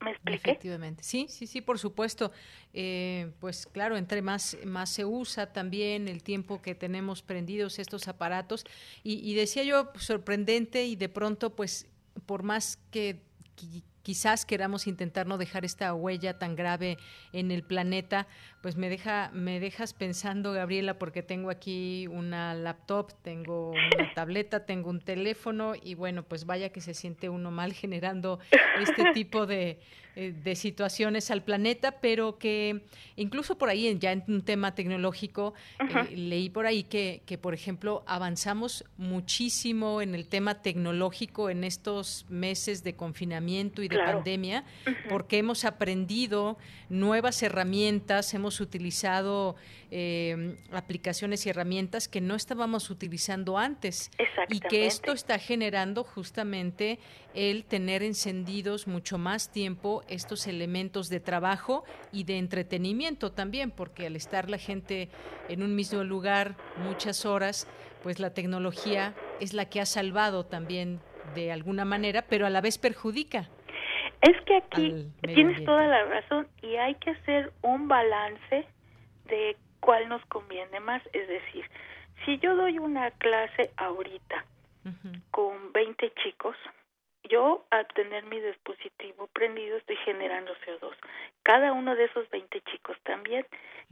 ¿Me 0.00 0.10
expliqué? 0.10 0.50
Efectivamente, 0.50 1.02
sí, 1.02 1.26
sí, 1.28 1.46
sí, 1.46 1.60
por 1.60 1.78
supuesto. 1.78 2.32
Eh, 2.72 3.32
pues 3.40 3.66
claro, 3.66 3.96
entre 3.96 4.22
más, 4.22 4.58
más 4.64 4.90
se 4.90 5.04
usa 5.04 5.52
también 5.52 6.08
el 6.08 6.22
tiempo 6.22 6.60
que 6.60 6.74
tenemos 6.74 7.22
prendidos 7.22 7.78
estos 7.78 8.08
aparatos. 8.08 8.64
Y, 9.02 9.30
y 9.30 9.34
decía 9.34 9.62
yo, 9.62 9.90
sorprendente 9.96 10.84
y 10.84 10.96
de 10.96 11.08
pronto, 11.08 11.54
pues, 11.54 11.90
por 12.26 12.42
más 12.42 12.76
que 12.90 13.22
quizás 14.04 14.44
queramos 14.44 14.86
intentar 14.86 15.26
no 15.26 15.38
dejar 15.38 15.64
esta 15.64 15.92
huella 15.94 16.38
tan 16.38 16.54
grave 16.54 16.98
en 17.32 17.50
el 17.50 17.62
planeta, 17.62 18.28
pues 18.64 18.76
me 18.76 18.88
deja 18.88 19.30
me 19.34 19.60
dejas 19.60 19.92
pensando 19.92 20.52
Gabriela 20.52 20.98
porque 20.98 21.22
tengo 21.22 21.50
aquí 21.50 22.06
una 22.06 22.54
laptop, 22.54 23.12
tengo 23.20 23.72
una 23.72 24.14
tableta, 24.14 24.64
tengo 24.64 24.88
un 24.88 25.02
teléfono 25.02 25.74
y 25.74 25.94
bueno, 25.94 26.22
pues 26.22 26.46
vaya 26.46 26.70
que 26.70 26.80
se 26.80 26.94
siente 26.94 27.28
uno 27.28 27.50
mal 27.50 27.74
generando 27.74 28.38
este 28.80 29.04
tipo 29.12 29.44
de 29.44 29.80
eh, 30.16 30.32
de 30.44 30.54
situaciones 30.54 31.32
al 31.32 31.42
planeta, 31.42 31.98
pero 32.00 32.38
que 32.38 32.82
incluso 33.16 33.58
por 33.58 33.68
ahí, 33.68 33.98
ya 33.98 34.12
en 34.12 34.22
un 34.28 34.42
tema 34.42 34.72
tecnológico, 34.72 35.54
eh, 35.80 36.16
leí 36.16 36.50
por 36.50 36.66
ahí 36.66 36.84
que, 36.84 37.22
que, 37.26 37.36
por 37.36 37.52
ejemplo, 37.52 38.04
avanzamos 38.06 38.84
muchísimo 38.96 40.00
en 40.00 40.14
el 40.14 40.28
tema 40.28 40.62
tecnológico 40.62 41.50
en 41.50 41.64
estos 41.64 42.26
meses 42.28 42.84
de 42.84 42.94
confinamiento 42.94 43.82
y 43.82 43.88
de 43.88 43.98
pandemia, 43.98 44.64
porque 45.08 45.38
hemos 45.38 45.64
aprendido 45.64 46.58
nuevas 46.88 47.42
herramientas, 47.42 48.34
hemos 48.34 48.53
utilizado 48.60 49.56
eh, 49.90 50.56
aplicaciones 50.72 51.46
y 51.46 51.50
herramientas 51.50 52.08
que 52.08 52.20
no 52.20 52.34
estábamos 52.34 52.90
utilizando 52.90 53.58
antes 53.58 54.10
y 54.48 54.60
que 54.60 54.86
esto 54.86 55.12
está 55.12 55.38
generando 55.38 56.04
justamente 56.04 56.98
el 57.34 57.64
tener 57.64 58.02
encendidos 58.02 58.86
mucho 58.86 59.18
más 59.18 59.50
tiempo 59.50 60.02
estos 60.08 60.46
elementos 60.46 61.08
de 61.08 61.20
trabajo 61.20 61.84
y 62.12 62.24
de 62.24 62.38
entretenimiento 62.38 63.32
también, 63.32 63.70
porque 63.70 64.06
al 64.06 64.16
estar 64.16 64.50
la 64.50 64.58
gente 64.58 65.08
en 65.48 65.62
un 65.62 65.74
mismo 65.74 66.04
lugar 66.04 66.56
muchas 66.78 67.24
horas, 67.24 67.66
pues 68.02 68.18
la 68.18 68.34
tecnología 68.34 69.14
es 69.40 69.52
la 69.52 69.64
que 69.66 69.80
ha 69.80 69.86
salvado 69.86 70.44
también 70.44 71.00
de 71.34 71.52
alguna 71.52 71.84
manera, 71.84 72.22
pero 72.28 72.46
a 72.46 72.50
la 72.50 72.60
vez 72.60 72.78
perjudica. 72.78 73.48
Es 74.24 74.40
que 74.46 74.56
aquí 74.56 75.12
tienes 75.20 75.62
toda 75.66 75.86
la 75.86 76.04
razón 76.06 76.48
y 76.62 76.76
hay 76.76 76.94
que 76.94 77.10
hacer 77.10 77.52
un 77.60 77.88
balance 77.88 78.66
de 79.26 79.56
cuál 79.80 80.08
nos 80.08 80.24
conviene 80.26 80.80
más. 80.80 81.02
Es 81.12 81.28
decir, 81.28 81.68
si 82.24 82.38
yo 82.38 82.56
doy 82.56 82.78
una 82.78 83.10
clase 83.10 83.70
ahorita 83.76 84.46
con 85.30 85.72
20 85.72 86.10
chicos, 86.22 86.56
yo 87.24 87.66
al 87.70 87.86
tener 87.88 88.24
mi 88.24 88.40
dispositivo 88.40 89.26
prendido 89.26 89.76
estoy 89.76 89.96
generando 89.96 90.54
CO2. 90.64 90.94
Cada 91.42 91.72
uno 91.72 91.94
de 91.94 92.04
esos 92.04 92.28
20 92.30 92.62
chicos 92.62 92.96
también. 93.02 93.46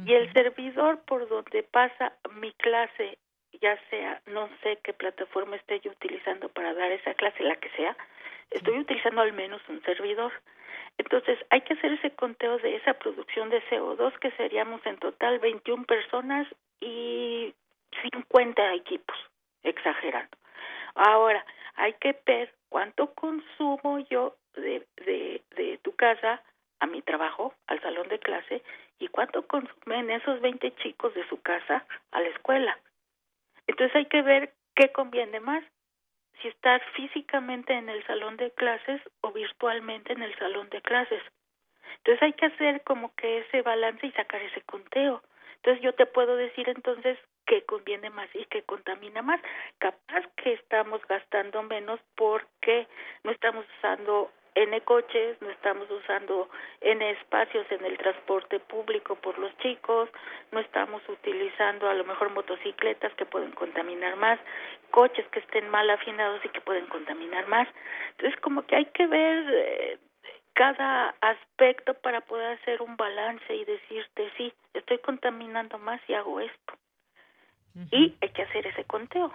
Y 0.06 0.14
el 0.14 0.32
servidor 0.32 1.02
por 1.04 1.28
donde 1.28 1.62
pasa 1.62 2.14
mi 2.36 2.52
clase, 2.52 3.18
ya 3.60 3.78
sea, 3.90 4.22
no 4.26 4.48
sé 4.62 4.78
qué 4.82 4.94
plataforma 4.94 5.56
esté 5.56 5.80
yo 5.80 5.90
utilizando 5.90 6.48
para 6.48 6.72
dar 6.72 6.90
esa 6.90 7.12
clase, 7.12 7.42
la 7.42 7.56
que 7.56 7.68
sea, 7.76 7.94
estoy 8.55 8.78
utilizando 8.78 9.20
al 9.20 9.32
menos 9.32 9.61
un 9.68 9.82
servidor. 9.82 10.32
Entonces 10.98 11.38
hay 11.50 11.62
que 11.62 11.74
hacer 11.74 11.92
ese 11.92 12.11
conteo 12.12 12.59
de 12.59 12.76
esa 12.76 12.94
producción 12.94 13.50
de 13.50 13.62
CO2 13.68 14.18
que 14.18 14.30
seríamos 14.32 14.84
en 14.86 14.98
total 14.98 15.38
21 15.38 15.84
personas 15.84 16.46
y 16.80 17.55
50 18.12 18.74
equipos, 18.74 19.16
exagerando. 19.62 20.36
Ahora, 20.94 21.44
hay 21.74 21.94
que 21.94 22.18
ver 22.26 22.53
cuánto 22.68 23.14
consumo 23.14 23.98
yo 24.11 24.36
de, 24.55 24.86
de, 25.07 25.42
de 25.57 25.78
tu 25.78 25.94
casa 25.96 26.42
a 26.80 26.86
mi 26.86 27.00
trabajo, 27.00 27.55
al 27.66 27.80
salón 27.80 28.09
de 28.09 28.18
clase, 28.18 28.62
y 28.98 29.09
cuánto 29.09 29.46
consumen 29.46 30.11
esos 30.11 30.40
20 30.40 30.74
chicos 30.76 31.14
de 31.14 31.26
su 31.28 31.40
casa 31.40 31.84
a 32.11 32.20
la 32.20 32.28
escuela. 32.28 32.78
Entonces 33.66 33.94
hay 33.96 34.07
que 34.07 34.22
ver 34.22 34.53
qué 34.74 34.90
conviene 34.92 35.40
más, 35.40 35.64
si 36.43 36.49
estar 36.49 36.82
físicamente 36.95 37.72
en 37.72 37.88
el 37.88 38.05
salón 38.07 38.36
de 38.36 38.51
clases 38.51 39.01
o 39.20 39.32
virtualmente 39.32 40.12
en 40.12 40.22
el 40.22 40.36
salón 40.38 40.68
de 40.70 40.82
clases. 40.82 41.22
Entonces 41.99 42.22
hay 42.22 42.32
que 42.32 42.47
hacer 42.47 42.82
como 42.82 43.14
que 43.14 43.38
ese 43.38 43.62
balance 43.62 44.07
y 44.07 44.12
sacar 44.12 44.43
ese 44.43 44.61
conteo. 44.62 45.22
Entonces 45.57 45.82
yo 45.82 45.95
te 45.95 46.07
puedo 46.07 46.36
decir 46.36 46.68
entonces 46.68 47.16
que 47.47 47.62
conviene 47.62 48.11
más 48.11 48.28
y 48.34 48.45
que 48.47 48.62
contamina 48.62 49.22
más. 49.22 49.40
Capaz 49.78 50.26
que 50.36 50.55
estamos 50.55 51.01
gastando 51.07 51.62
menos 51.62 52.01
porque 52.16 52.88
no 53.22 53.30
estamos 53.30 53.64
usando 53.78 54.32
N 54.55 54.80
coches, 54.82 55.40
no 55.40 55.50
estamos 55.50 55.90
usando 55.90 56.48
N 56.80 57.11
espacios 57.11 57.66
en 57.70 57.84
el 57.84 57.96
transporte 57.98 58.61
público 58.61 59.16
por 59.16 59.38
los 59.38 59.57
chicos, 59.59 60.09
no 60.50 60.61
estamos 60.61 61.03
utilizando 61.09 61.88
a 61.88 61.94
lo 61.94 62.05
mejor 62.05 62.30
motocicletas 62.30 63.14
que 63.14 63.24
pueden 63.24 63.53
contaminar 63.53 64.16
más, 64.16 64.38
coches 64.90 65.26
que 65.28 65.40
estén 65.40 65.68
mal 65.70 65.88
afinados 65.90 66.44
y 66.44 66.48
que 66.50 66.61
pueden 66.61 66.86
contaminar 66.86 67.46
más. 67.48 67.68
Entonces, 68.12 68.38
como 68.40 68.62
que 68.66 68.76
hay 68.76 68.86
que 68.86 69.07
ver 69.07 69.44
eh, 69.48 69.98
cada 70.55 71.14
aspecto 71.20 71.94
para 71.94 72.20
poder 72.20 72.59
hacer 72.59 72.82
un 72.82 72.96
balance 72.96 73.55
y 73.55 73.64
decirte, 73.64 74.30
sí, 74.36 74.53
estoy 74.74 74.98
contaminando 74.98 75.78
más 75.78 76.00
y 76.09 76.14
hago 76.14 76.40
esto. 76.40 76.74
Y 77.90 78.14
hay 78.20 78.28
que 78.28 78.42
hacer 78.42 78.66
ese 78.66 78.84
conteo. 78.84 79.32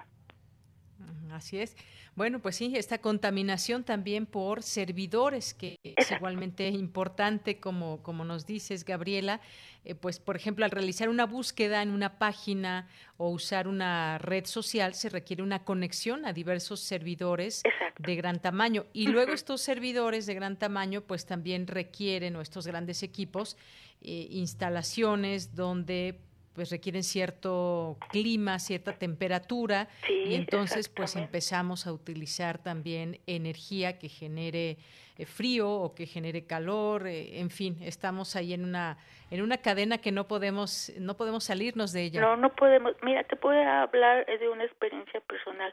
Así 1.32 1.60
es. 1.60 1.76
Bueno, 2.16 2.40
pues 2.40 2.56
sí, 2.56 2.74
esta 2.76 2.98
contaminación 2.98 3.84
también 3.84 4.26
por 4.26 4.64
servidores, 4.64 5.54
que 5.54 5.78
es 5.84 6.12
igualmente 6.12 6.68
importante, 6.70 7.60
como, 7.60 8.02
como 8.02 8.26
nos 8.26 8.46
dices, 8.46 8.86
Gabriela. 8.86 9.40
Eh, 9.86 9.94
pues, 9.94 10.20
por 10.20 10.36
ejemplo, 10.36 10.66
al 10.66 10.72
realizar 10.72 11.10
una 11.10 11.26
búsqueda 11.26 11.84
en 11.84 11.92
una 11.92 12.18
página 12.18 12.88
o 13.18 13.30
usar 13.30 13.68
una 13.68 14.18
red 14.18 14.46
social, 14.46 14.96
se 14.96 15.10
requiere 15.10 15.44
una 15.44 15.64
conexión 15.64 16.26
a 16.26 16.34
diversos 16.34 16.80
servidores 16.80 17.62
de 18.00 18.16
gran 18.16 18.42
tamaño. 18.42 18.86
Y 18.94 19.08
luego 19.08 19.34
estos 19.34 19.62
servidores 19.62 20.26
de 20.26 20.34
gran 20.34 20.58
tamaño, 20.58 21.02
pues 21.02 21.26
también 21.26 21.68
requieren, 21.68 22.36
o 22.36 22.42
estos 22.42 22.66
grandes 22.66 23.04
equipos, 23.04 23.58
eh, 24.02 24.28
instalaciones 24.32 25.56
donde 25.56 26.20
pues 26.58 26.72
requieren 26.72 27.04
cierto 27.04 27.98
clima, 28.10 28.58
cierta 28.58 28.94
temperatura 28.94 29.88
y 30.10 30.34
entonces 30.34 30.90
pues 30.90 31.16
empezamos 31.16 31.86
a 31.86 31.94
utilizar 31.94 32.58
también 32.58 33.20
energía 33.28 34.00
que 34.00 34.10
genere 34.10 34.78
eh, 35.20 35.28
frío 35.28 35.70
o 35.70 35.94
que 35.94 36.08
genere 36.08 36.48
calor, 36.48 37.06
eh, 37.06 37.40
en 37.40 37.52
fin, 37.52 37.78
estamos 37.82 38.36
ahí 38.36 38.56
en 38.56 38.66
una 38.66 38.98
en 39.30 39.44
una 39.44 39.58
cadena 39.58 40.00
que 40.00 40.12
no 40.12 40.28
podemos 40.28 40.92
no 40.98 41.16
podemos 41.16 41.44
salirnos 41.44 41.94
de 41.94 42.06
ella. 42.06 42.22
No, 42.22 42.36
no 42.36 42.56
podemos. 42.56 42.96
Mira, 43.04 43.24
te 43.26 43.36
puedo 43.36 43.62
hablar 43.62 44.26
de 44.26 44.50
una 44.50 44.64
experiencia 44.64 45.22
personal. 45.22 45.72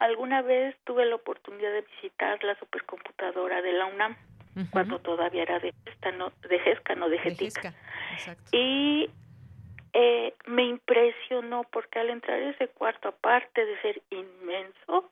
Alguna 0.00 0.42
vez 0.42 0.76
tuve 0.84 1.06
la 1.06 1.14
oportunidad 1.14 1.72
de 1.72 1.80
visitar 1.80 2.44
la 2.44 2.58
supercomputadora 2.58 3.62
de 3.62 3.72
la 3.72 3.86
UNAM 3.86 4.16
cuando 4.70 4.98
todavía 4.98 5.44
era 5.44 5.60
de 5.60 5.72
esta 5.86 6.12
no 6.12 6.30
de 6.46 6.58
GESCA, 6.58 6.94
no 6.94 7.08
de 7.08 7.18
GETICA. 7.20 7.72
Y 8.52 9.08
eh, 9.98 10.34
me 10.44 10.62
impresionó 10.64 11.64
porque 11.72 11.98
al 11.98 12.10
entrar 12.10 12.38
a 12.38 12.50
ese 12.50 12.68
cuarto, 12.68 13.08
aparte 13.08 13.64
de 13.64 13.80
ser 13.80 14.02
inmenso, 14.10 15.10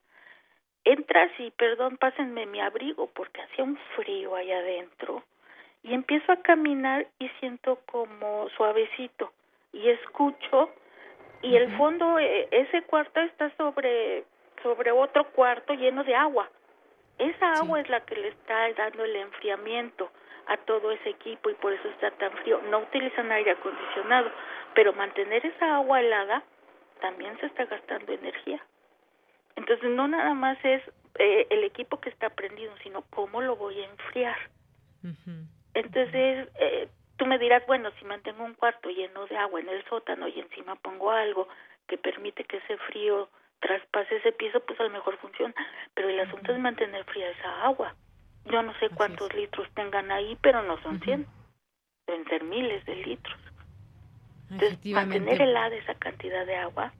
entras 0.83 1.31
y, 1.39 1.49
perdón, 1.49 1.97
pásenme 1.97 2.45
mi 2.45 2.61
abrigo 2.61 3.07
porque 3.07 3.41
hacía 3.41 3.63
un 3.63 3.79
frío 3.95 4.35
allá 4.35 4.59
adentro 4.59 5.23
y 5.81 5.95
empiezo 5.95 6.31
a 6.31 6.41
caminar 6.43 7.07
y 7.17 7.29
siento 7.39 7.79
como 7.91 8.47
suavecito 8.49 9.33
y 9.73 9.89
escucho 9.89 10.69
y 11.41 11.55
el 11.55 11.75
fondo 11.77 12.19
eh, 12.19 12.47
ese 12.51 12.83
cuarto 12.83 13.21
está 13.21 13.49
sobre 13.57 14.23
sobre 14.61 14.91
otro 14.91 15.25
cuarto 15.31 15.73
lleno 15.73 16.03
de 16.03 16.13
agua. 16.13 16.47
Esa 17.17 17.53
agua 17.53 17.81
es 17.81 17.89
la 17.89 18.01
que 18.01 18.17
le 18.17 18.27
está 18.27 18.71
dando 18.73 19.03
el 19.03 19.15
enfriamiento 19.15 20.11
a 20.47 20.57
todo 20.57 20.91
ese 20.91 21.09
equipo 21.09 21.49
y 21.49 21.55
por 21.55 21.73
eso 21.73 21.87
está 21.89 22.11
tan 22.11 22.31
frío. 22.37 22.61
No 22.69 22.79
utilizan 22.79 23.31
aire 23.31 23.51
acondicionado 23.51 24.29
pero 24.75 24.93
mantener 24.93 25.43
esa 25.45 25.77
agua 25.77 26.01
helada 26.01 26.43
también 27.01 27.39
se 27.39 27.47
está 27.47 27.65
gastando 27.65 28.11
energía. 28.13 28.63
Entonces 29.55 29.89
no 29.89 30.07
nada 30.07 30.33
más 30.33 30.57
es 30.63 30.83
eh, 31.17 31.47
el 31.49 31.63
equipo 31.63 31.99
que 31.99 32.09
está 32.09 32.29
prendido, 32.29 32.73
sino 32.83 33.01
cómo 33.09 33.41
lo 33.41 33.55
voy 33.55 33.81
a 33.81 33.89
enfriar. 33.89 34.37
Entonces 35.73 36.49
eh, 36.59 36.89
tú 37.17 37.25
me 37.25 37.39
dirás, 37.39 37.65
bueno, 37.67 37.89
si 37.99 38.05
mantengo 38.05 38.43
un 38.43 38.53
cuarto 38.55 38.89
lleno 38.89 39.25
de 39.27 39.37
agua 39.37 39.59
en 39.61 39.69
el 39.69 39.83
sótano 39.85 40.27
y 40.27 40.39
encima 40.39 40.75
pongo 40.75 41.11
algo 41.11 41.47
que 41.87 41.97
permite 41.97 42.43
que 42.43 42.57
ese 42.57 42.77
frío 42.89 43.29
traspase 43.59 44.17
ese 44.17 44.31
piso, 44.33 44.59
pues 44.61 44.79
a 44.79 44.83
lo 44.83 44.89
mejor 44.89 45.17
funciona. 45.17 45.53
Pero 45.93 46.09
el 46.09 46.19
asunto 46.19 46.51
es 46.51 46.59
mantener 46.59 47.05
fría 47.05 47.29
esa 47.29 47.63
agua. 47.63 47.95
Yo 48.45 48.61
no 48.61 48.77
sé 48.79 48.89
cuántos 48.89 49.33
litros 49.33 49.67
tengan 49.73 50.11
ahí, 50.11 50.37
pero 50.41 50.61
no 50.63 50.81
son 50.81 50.99
100. 50.99 51.25
Deben 52.07 52.25
ser 52.25 52.43
miles 52.43 52.83
de 52.85 52.95
litros. 52.95 53.44
Entonces, 54.55 54.93
mantener 54.93 55.41
helada 55.41 55.75
esa 55.75 55.95
cantidad 55.95 56.45
de 56.45 56.55
agua 56.55 56.93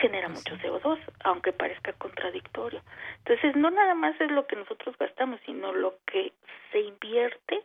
genera 0.00 0.28
pues 0.28 0.38
mucho 0.38 0.56
CO2, 0.62 0.98
aunque 1.24 1.52
parezca 1.52 1.92
contradictorio. 1.94 2.82
Entonces, 3.18 3.54
no 3.56 3.70
nada 3.70 3.94
más 3.94 4.18
es 4.20 4.30
lo 4.30 4.46
que 4.46 4.56
nosotros 4.56 4.96
gastamos, 4.98 5.40
sino 5.44 5.72
lo 5.72 5.98
que 6.06 6.32
se 6.72 6.80
invierte 6.80 7.62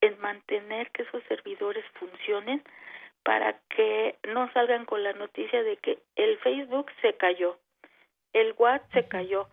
en 0.00 0.18
mantener 0.20 0.90
que 0.90 1.02
esos 1.02 1.22
servidores 1.24 1.84
funcionen 1.98 2.62
para 3.22 3.58
que 3.68 4.16
no 4.28 4.50
salgan 4.52 4.86
con 4.86 5.02
la 5.02 5.12
noticia 5.12 5.62
de 5.62 5.76
que 5.76 5.98
el 6.16 6.38
Facebook 6.38 6.90
se 7.02 7.14
cayó, 7.14 7.58
el 8.32 8.54
WhatsApp 8.56 8.92
se 8.92 9.08
cayó. 9.08 9.48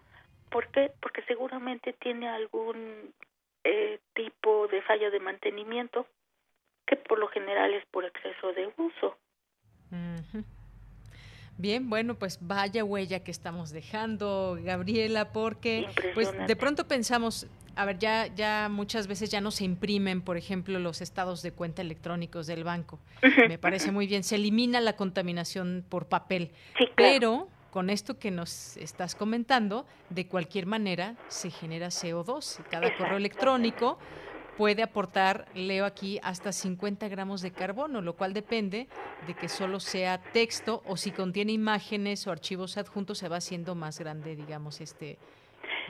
¿Por 0.49 0.67
qué? 0.71 0.91
Porque 1.01 1.21
seguramente 1.23 1.93
tiene 1.93 2.29
algún 2.29 3.13
eh, 3.63 3.99
tipo 4.13 4.67
de 4.69 4.81
falla 4.83 5.09
de 5.09 5.19
mantenimiento 5.19 6.07
que 6.87 6.95
por 6.95 7.19
lo 7.19 7.27
general 7.27 7.73
es 7.73 7.85
por 7.91 8.05
exceso 8.05 8.53
de 8.53 8.73
uso. 8.77 9.17
Bien, 11.57 11.89
bueno, 11.89 12.15
pues 12.15 12.39
vaya 12.41 12.83
huella 12.83 13.23
que 13.23 13.31
estamos 13.31 13.71
dejando, 13.71 14.57
Gabriela, 14.61 15.31
porque 15.31 15.87
pues 16.13 16.31
de 16.47 16.55
pronto 16.55 16.87
pensamos, 16.87 17.47
a 17.75 17.85
ver, 17.85 17.97
ya 17.97 18.27
ya 18.27 18.69
muchas 18.69 19.07
veces 19.07 19.29
ya 19.29 19.41
no 19.41 19.51
se 19.51 19.63
imprimen, 19.63 20.21
por 20.21 20.37
ejemplo, 20.37 20.79
los 20.79 21.01
estados 21.01 21.41
de 21.41 21.51
cuenta 21.51 21.81
electrónicos 21.81 22.47
del 22.47 22.63
banco. 22.63 22.99
Me 23.47 23.57
parece 23.57 23.91
muy 23.91 24.07
bien, 24.07 24.23
se 24.23 24.35
elimina 24.35 24.79
la 24.81 24.95
contaminación 24.95 25.83
por 25.87 26.07
papel. 26.07 26.51
Pero 26.95 27.49
con 27.71 27.89
esto 27.89 28.17
que 28.17 28.31
nos 28.31 28.77
estás 28.77 29.15
comentando, 29.15 29.85
de 30.09 30.27
cualquier 30.27 30.67
manera 30.67 31.15
se 31.27 31.49
genera 31.49 31.87
CO2 31.87 32.63
cada 32.69 32.95
correo 32.97 33.17
electrónico 33.17 33.99
puede 34.57 34.81
aportar, 34.81 35.45
leo 35.53 35.85
aquí, 35.85 36.19
hasta 36.23 36.51
50 36.51 37.07
gramos 37.07 37.41
de 37.41 37.51
carbono, 37.51 38.01
lo 38.01 38.13
cual 38.15 38.33
depende 38.33 38.87
de 39.27 39.33
que 39.35 39.47
solo 39.47 39.79
sea 39.79 40.17
texto 40.17 40.81
o 40.85 40.97
si 40.97 41.11
contiene 41.11 41.51
imágenes 41.51 42.25
o 42.27 42.31
archivos 42.31 42.77
adjuntos 42.77 43.19
se 43.19 43.29
va 43.29 43.37
haciendo 43.37 43.75
más 43.75 43.99
grande, 43.99 44.35
digamos, 44.35 44.81
este 44.81 45.17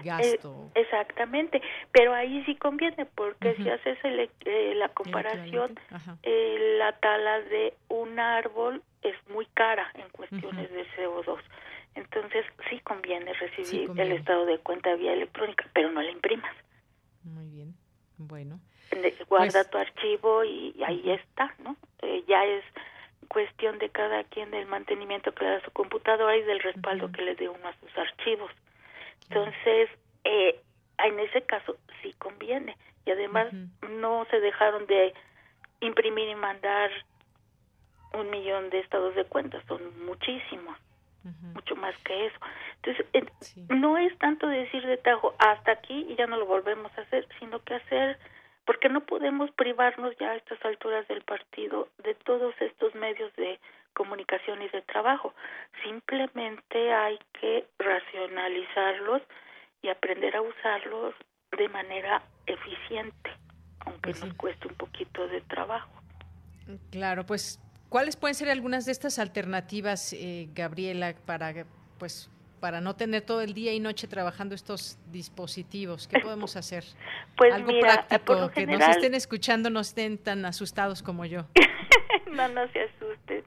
gasto. 0.04 0.70
exactamente, 0.76 1.62
pero 1.92 2.14
ahí 2.14 2.44
sí 2.46 2.56
conviene 2.56 3.06
porque 3.16 3.56
si 3.56 3.70
haces 3.70 3.98
eh, 4.04 4.74
la 4.76 4.90
comparación, 4.90 5.80
eh, 6.24 6.76
la 6.78 6.92
tala 7.00 7.42
de 7.42 7.74
un 7.88 8.20
árbol 8.20 8.84
es 9.02 9.16
muy 9.30 9.46
cara 9.54 9.92
en 9.96 10.10
cuestiones 10.10 10.70
de 10.72 10.86
CO2. 10.96 11.40
Entonces 11.96 12.46
sí 12.70 12.80
conviene 12.82 13.34
recibir 13.34 13.90
el 13.98 14.12
estado 14.12 14.46
de 14.46 14.60
cuenta 14.60 14.94
vía 14.96 15.14
electrónica, 15.14 15.68
pero 15.74 15.92
no 15.92 16.02
la 16.02 16.12
imprimas. 16.12 16.56
Muy 17.24 17.48
bien. 17.48 17.87
Bueno. 18.18 18.60
Guarda 19.28 19.52
pues 19.52 19.70
tu 19.70 19.78
archivo 19.78 20.44
y, 20.44 20.76
ahí 20.86 21.12
está, 21.12 21.54
¿no? 21.60 21.76
Eh, 22.02 22.24
ya 22.28 22.46
es 22.46 22.64
cuestión 23.28 23.78
de 23.80 23.90
cada 23.90 24.24
quien 24.24 24.52
del 24.52 24.68
mantenimiento 24.68 25.34
que 25.34 25.44
le 25.44 25.52
da 25.52 25.62
su 25.62 25.72
computadora 25.72 26.38
y 26.38 26.44
del 26.44 26.60
respaldo 26.62 27.12
que 27.12 27.22
le 27.22 27.36
dé 27.36 27.50
uno 27.50 27.68
a 27.68 27.76
sus 27.80 27.98
archivos. 27.98 28.52
Entonces, 29.30 29.90
eh, 30.24 30.62
en 31.00 31.20
ese 31.20 31.42
caso 31.42 31.78
sí 32.02 32.14
conviene. 32.18 32.78
Y 33.06 33.12
además 33.12 33.48
no 33.90 34.26
se 34.30 34.40
dejaron 34.40 34.86
de 34.88 35.14
imprimir 35.80 36.30
y 36.30 36.36
mandar 36.36 36.92
un 38.14 38.30
millón 38.30 38.70
de 38.70 38.80
estados 38.80 39.16
de 39.16 39.26
cuenta, 39.26 39.62
son 39.68 40.06
muchísimos, 40.06 40.78
mucho 41.54 41.76
más 41.76 41.96
que 42.00 42.28
eso. 42.28 42.38
Entonces, 42.84 43.06
no 43.70 43.98
es 43.98 44.18
tanto 44.20 44.48
decir 44.48 44.86
de 44.86 44.98
tajo 44.98 45.36
hasta 45.40 45.72
aquí 45.72 46.06
y 46.10 46.16
ya 46.16 46.28
no 46.28 46.38
lo 46.38 46.46
volvemos 46.46 46.92
a 46.98 47.02
hacer, 47.02 47.28
sino 47.40 47.60
que 47.64 47.76
hacer, 47.76 48.18
porque 48.66 48.90
no 48.90 49.02
podemos 49.02 49.52
privarnos 49.52 50.16
ya 50.20 50.32
a 50.32 50.36
estas 50.36 50.64
alturas 50.64 51.08
del 51.08 51.22
partido 51.22 51.90
de 52.04 52.16
todos 52.16 52.54
estos 52.60 52.94
medios 52.96 53.36
de 53.36 53.60
comunicación 53.94 54.62
y 54.62 54.70
de 54.70 54.82
trabajo. 54.84 55.34
Simplemente 55.84 56.94
hay 56.94 57.20
que 57.40 57.66
racionalizarlos 57.80 59.22
y 59.82 59.90
aprender 59.90 60.36
a 60.36 60.42
usarlos 60.42 61.16
de 61.58 61.70
manera 61.70 62.22
eficiente, 62.46 63.32
aunque 63.80 64.12
pues 64.12 64.24
nos 64.24 64.34
cueste 64.36 64.68
un 64.68 64.76
poquito 64.76 65.28
de 65.28 65.42
trabajo. 65.42 65.90
Claro, 66.92 67.26
pues 67.26 67.60
¿cuáles 67.90 68.16
pueden 68.16 68.36
ser 68.36 68.50
algunas 68.50 68.86
de 68.86 68.92
estas 68.92 69.18
alternativas, 69.20 70.14
eh, 70.14 70.50
Gabriela, 70.54 71.16
para 71.26 71.66
pues 71.98 72.30
para 72.60 72.82
no 72.82 72.96
tener 72.96 73.22
todo 73.22 73.42
el 73.42 73.54
día 73.54 73.74
y 73.74 73.80
noche 73.80 74.08
trabajando 74.08 74.56
estos 74.56 74.98
dispositivos? 75.12 76.08
¿Qué 76.08 76.20
podemos 76.20 76.56
hacer? 76.56 76.84
Pues 77.38 77.54
Algo 77.54 77.68
mira, 77.68 78.08
práctico, 78.08 78.50
que 78.50 78.66
nos 78.66 78.82
estén 78.88 79.14
escuchando, 79.14 79.70
no 79.70 79.82
estén 79.82 80.18
tan 80.18 80.44
asustados 80.44 81.04
como 81.04 81.24
yo. 81.24 81.46
no, 82.32 82.48
no 82.48 82.68
se 82.70 82.82
asusten. 82.82 83.44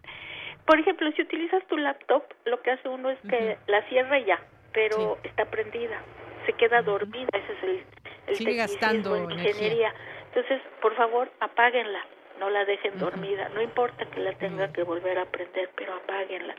Por 0.64 0.78
ejemplo, 0.78 1.10
si 1.16 1.22
utilizas 1.22 1.66
tu 1.66 1.76
laptop, 1.76 2.22
lo 2.44 2.62
que 2.62 2.70
hace 2.70 2.88
uno 2.88 3.10
es 3.10 3.18
que 3.28 3.58
la 3.66 3.82
cierra 3.88 4.20
ya, 4.20 4.38
pero 4.72 5.18
está 5.24 5.46
prendida, 5.46 6.00
se 6.46 6.52
queda 6.52 6.82
dormida, 6.82 7.28
ese 7.32 7.52
es 7.52 7.62
el, 7.64 7.84
el 8.28 8.36
Sigue 8.36 8.54
gastando 8.54 9.16
ingeniería. 9.16 9.92
Entonces, 10.28 10.62
por 10.80 10.94
favor, 10.94 11.32
apáguenla, 11.40 12.06
no 12.38 12.50
la 12.50 12.64
dejen 12.64 12.96
dormida, 12.98 13.48
no 13.48 13.60
importa 13.60 14.06
que 14.06 14.20
la 14.20 14.32
tenga 14.34 14.72
que 14.72 14.84
volver 14.84 15.18
a 15.18 15.26
prender, 15.26 15.70
pero 15.74 15.94
apáguenla. 15.94 16.54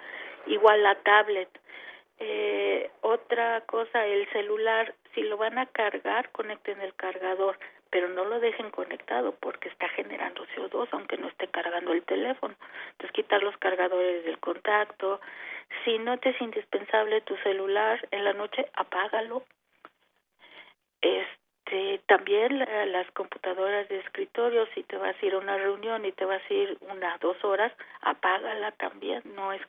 Igual 0.47 0.83
la 0.83 0.95
tablet, 0.95 1.49
eh, 2.23 2.91
otra 3.01 3.61
cosa, 3.61 4.05
el 4.05 4.29
celular, 4.29 4.93
si 5.15 5.23
lo 5.23 5.37
van 5.37 5.57
a 5.57 5.65
cargar, 5.65 6.29
conecten 6.29 6.79
el 6.79 6.93
cargador, 6.93 7.57
pero 7.89 8.09
no 8.09 8.25
lo 8.25 8.39
dejen 8.39 8.69
conectado 8.69 9.35
porque 9.39 9.69
está 9.69 9.89
generando 9.89 10.45
CO2 10.55 10.87
aunque 10.91 11.17
no 11.17 11.29
esté 11.29 11.47
cargando 11.47 11.93
el 11.93 12.03
teléfono. 12.03 12.53
Entonces 12.91 13.11
quitar 13.13 13.41
los 13.41 13.57
cargadores 13.57 14.23
del 14.23 14.37
contacto. 14.37 15.19
Si 15.83 15.97
no 15.97 16.19
te 16.19 16.29
es 16.29 16.39
indispensable 16.41 17.21
tu 17.21 17.35
celular 17.37 18.07
en 18.11 18.23
la 18.23 18.33
noche, 18.33 18.67
apágalo. 18.75 19.43
Este, 21.01 22.01
también 22.05 22.59
las 22.59 23.09
computadoras 23.13 23.89
de 23.89 23.97
escritorio, 23.97 24.67
si 24.75 24.83
te 24.83 24.95
vas 24.97 25.15
a 25.19 25.25
ir 25.25 25.33
a 25.33 25.39
una 25.39 25.57
reunión 25.57 26.05
y 26.05 26.11
te 26.11 26.25
vas 26.25 26.43
a 26.47 26.53
ir 26.53 26.77
una 26.81 27.17
dos 27.17 27.43
horas, 27.43 27.73
apágala 28.01 28.73
también. 28.73 29.23
No 29.35 29.51
es 29.53 29.61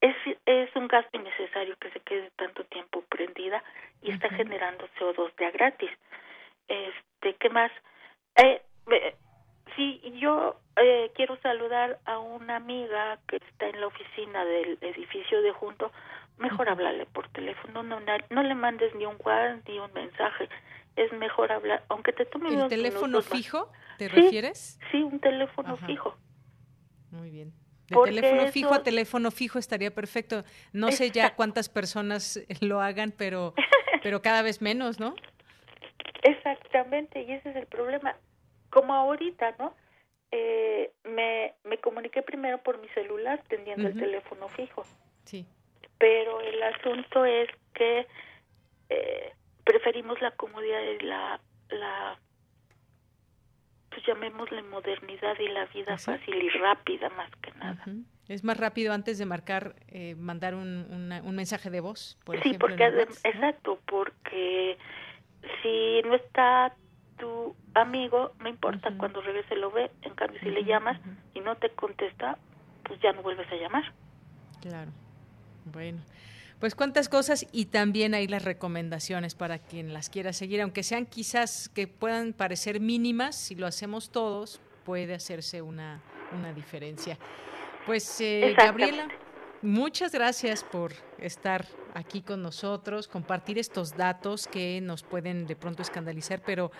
es, 0.00 0.14
es 0.46 0.74
un 0.76 0.88
gasto 0.88 1.16
innecesario 1.16 1.76
que 1.78 1.90
se 1.90 2.00
quede 2.00 2.30
tanto 2.36 2.64
tiempo 2.64 3.02
prendida 3.08 3.62
y 4.02 4.10
está 4.10 4.28
generando 4.30 4.88
CO2 4.98 5.34
de 5.36 5.46
a 5.46 5.50
gratis. 5.50 5.90
Este, 6.68 7.34
¿qué 7.38 7.48
más? 7.50 7.70
Eh, 8.36 8.62
sí, 9.74 10.00
yo 10.20 10.56
eh, 10.76 11.10
quiero 11.14 11.36
saludar 11.40 11.98
a 12.04 12.18
una 12.18 12.56
amiga 12.56 13.18
que 13.28 13.36
está 13.36 13.68
en 13.68 13.80
la 13.80 13.86
oficina 13.86 14.44
del 14.44 14.78
edificio 14.80 15.40
de 15.42 15.52
junto, 15.52 15.90
mejor 16.38 16.68
hablarle 16.68 17.06
por 17.06 17.28
teléfono, 17.30 17.82
no, 17.82 18.00
no, 18.00 18.42
le 18.42 18.54
mandes 18.54 18.94
ni 18.94 19.06
un 19.06 19.16
WhatsApp 19.24 19.66
ni 19.68 19.78
un 19.78 19.92
mensaje, 19.94 20.48
es 20.96 21.12
mejor 21.12 21.50
hablar, 21.50 21.84
aunque 21.88 22.12
te 22.12 22.26
tome 22.26 22.50
¿El 22.50 22.68
teléfono 22.68 23.22
fijo, 23.22 23.70
te 23.96 24.08
refieres? 24.08 24.78
Sí, 24.90 25.02
un 25.02 25.18
teléfono 25.20 25.76
fijo. 25.78 26.16
Muy 27.10 27.30
bien. 27.30 27.52
De 27.88 27.96
teléfono 28.04 28.48
fijo 28.48 28.74
a 28.74 28.82
teléfono 28.82 29.30
fijo 29.30 29.58
estaría 29.58 29.94
perfecto. 29.94 30.44
No 30.72 30.90
sé 30.90 31.10
ya 31.10 31.34
cuántas 31.34 31.68
personas 31.68 32.40
lo 32.60 32.80
hagan, 32.80 33.12
pero, 33.16 33.54
pero 34.02 34.22
cada 34.22 34.42
vez 34.42 34.60
menos, 34.60 34.98
¿no? 34.98 35.14
Exactamente, 36.22 37.22
y 37.22 37.32
ese 37.32 37.50
es 37.50 37.56
el 37.56 37.66
problema. 37.66 38.16
Como 38.70 38.92
ahorita, 38.94 39.54
¿no? 39.58 39.74
Eh, 40.32 40.90
me, 41.04 41.54
me 41.64 41.78
comuniqué 41.78 42.22
primero 42.22 42.58
por 42.58 42.80
mi 42.80 42.88
celular 42.88 43.42
tendiendo 43.48 43.88
el 43.88 43.96
teléfono 43.96 44.48
fijo. 44.48 44.84
Sí. 45.24 45.46
Pero 45.98 46.40
el 46.40 46.62
asunto 46.62 47.24
es 47.24 47.48
que 47.74 48.06
eh, 48.88 49.32
preferimos 49.64 50.20
la 50.20 50.32
comodidad 50.32 50.80
de 50.80 51.00
la, 51.02 51.40
la 51.70 52.18
pues 53.96 54.06
llamémosle 54.06 54.62
modernidad 54.64 55.38
y 55.40 55.48
la 55.48 55.64
vida 55.66 55.96
fácil 55.96 56.34
y 56.34 56.50
rápida 56.50 57.08
más 57.16 57.30
que 57.40 57.50
nada. 57.52 57.82
Es 58.28 58.44
más 58.44 58.58
rápido 58.58 58.92
antes 58.92 59.16
de 59.16 59.24
marcar, 59.24 59.74
eh, 59.88 60.14
mandar 60.16 60.54
un, 60.54 60.84
un, 61.24 61.34
mensaje 61.34 61.70
de 61.70 61.80
voz, 61.80 62.18
por 62.24 62.34
sí, 62.36 62.40
ejemplo. 62.40 62.68
porque 62.68 62.84
exacto, 63.24 63.80
porque 63.86 64.76
si 65.62 66.02
no 66.06 66.14
está 66.14 66.74
tu 67.18 67.56
amigo, 67.72 68.32
no 68.40 68.50
importa, 68.50 68.92
cuando 68.98 69.22
regrese 69.22 69.56
lo 69.56 69.70
ve, 69.70 69.90
en 70.02 70.14
cambio 70.14 70.38
si 70.40 70.50
le 70.50 70.62
llamas 70.64 71.00
y 71.32 71.40
no 71.40 71.56
te 71.56 71.70
contesta, 71.70 72.36
pues 72.82 73.00
ya 73.00 73.12
no 73.12 73.22
vuelves 73.22 73.50
a 73.50 73.56
llamar. 73.56 73.94
Claro. 74.60 74.90
Bueno, 75.64 76.02
pues 76.60 76.74
cuántas 76.74 77.08
cosas 77.08 77.46
y 77.52 77.66
también 77.66 78.14
hay 78.14 78.26
las 78.26 78.44
recomendaciones 78.44 79.34
para 79.34 79.58
quien 79.58 79.92
las 79.92 80.08
quiera 80.08 80.32
seguir, 80.32 80.60
aunque 80.60 80.82
sean 80.82 81.06
quizás 81.06 81.68
que 81.68 81.86
puedan 81.86 82.32
parecer 82.32 82.80
mínimas, 82.80 83.36
si 83.36 83.54
lo 83.54 83.66
hacemos 83.66 84.10
todos 84.10 84.60
puede 84.84 85.14
hacerse 85.14 85.62
una, 85.62 86.00
una 86.32 86.52
diferencia. 86.52 87.18
Pues 87.86 88.20
eh, 88.20 88.54
Gabriela, 88.56 89.08
Muchas 89.62 90.12
gracias 90.12 90.62
por 90.62 90.92
estar 91.18 91.66
aquí 91.94 92.20
con 92.20 92.42
nosotros, 92.42 93.08
compartir 93.08 93.58
estos 93.58 93.96
datos 93.96 94.46
que 94.46 94.80
nos 94.82 95.02
pueden 95.02 95.46
de 95.46 95.56
pronto 95.56 95.82
escandalizar, 95.82 96.42
pero 96.44 96.70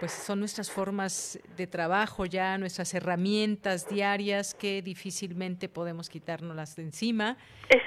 pues 0.00 0.12
son 0.12 0.40
nuestras 0.40 0.70
formas 0.70 1.38
de 1.56 1.66
trabajo 1.66 2.26
ya, 2.26 2.58
nuestras 2.58 2.92
herramientas 2.94 3.88
diarias 3.88 4.54
que 4.54 4.82
difícilmente 4.82 5.68
podemos 5.68 6.10
quitárnoslas 6.10 6.76
de 6.76 6.82
encima. 6.82 7.36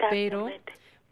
Pero, 0.09 0.49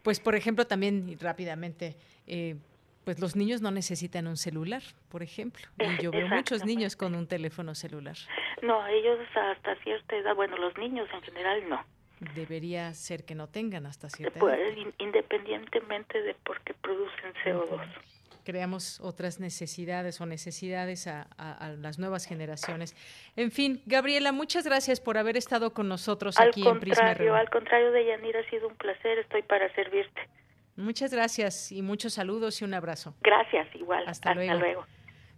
pues 0.02 0.20
por 0.20 0.34
ejemplo, 0.34 0.66
también 0.66 1.16
rápidamente, 1.20 1.96
eh, 2.26 2.56
pues 3.04 3.20
los 3.20 3.36
niños 3.36 3.62
no 3.62 3.70
necesitan 3.70 4.26
un 4.26 4.36
celular, 4.36 4.82
por 5.08 5.22
ejemplo. 5.22 5.66
Y 5.78 6.02
yo 6.02 6.10
veo 6.10 6.28
muchos 6.28 6.64
niños 6.64 6.96
con 6.96 7.14
un 7.14 7.26
teléfono 7.26 7.74
celular. 7.74 8.16
No, 8.62 8.86
ellos 8.86 9.18
hasta 9.34 9.74
cierta 9.76 10.16
edad, 10.16 10.34
bueno, 10.34 10.56
los 10.56 10.76
niños 10.76 11.08
en 11.12 11.22
general 11.22 11.68
no. 11.68 11.84
Debería 12.34 12.92
ser 12.94 13.24
que 13.24 13.36
no 13.36 13.46
tengan 13.46 13.86
hasta 13.86 14.10
cierta 14.10 14.40
pues, 14.40 14.58
edad. 14.58 14.92
Independientemente 14.98 16.20
de 16.20 16.34
por 16.34 16.60
qué 16.62 16.74
producen 16.74 17.32
CO2 17.44 17.86
creamos 18.48 18.98
otras 19.02 19.40
necesidades 19.40 20.22
o 20.22 20.24
necesidades 20.24 21.06
a, 21.06 21.26
las 21.76 21.98
nuevas 21.98 22.24
generaciones. 22.24 22.96
En 23.36 23.50
fin, 23.50 23.82
Gabriela, 23.84 24.32
muchas 24.32 24.64
gracias 24.64 25.02
por 25.02 25.18
haber 25.18 25.36
estado 25.36 25.74
con 25.74 25.86
nosotros 25.86 26.40
aquí 26.40 26.66
en 26.66 26.80
Prisma 26.80 27.12
RU. 27.12 27.34
Al 27.34 27.50
contrario 27.50 27.92
de 27.92 28.06
Yanira, 28.06 28.40
ha 28.40 28.48
sido 28.48 28.68
un 28.68 28.74
placer, 28.76 29.18
estoy 29.18 29.42
para 29.42 29.70
servirte. 29.74 30.22
Muchas 30.76 31.12
gracias 31.12 31.70
y 31.72 31.82
muchos 31.82 32.14
saludos 32.14 32.62
y 32.62 32.64
un 32.64 32.72
abrazo. 32.72 33.14
Gracias, 33.20 33.68
igual. 33.74 34.04
Hasta, 34.06 34.32
luego. 34.32 34.86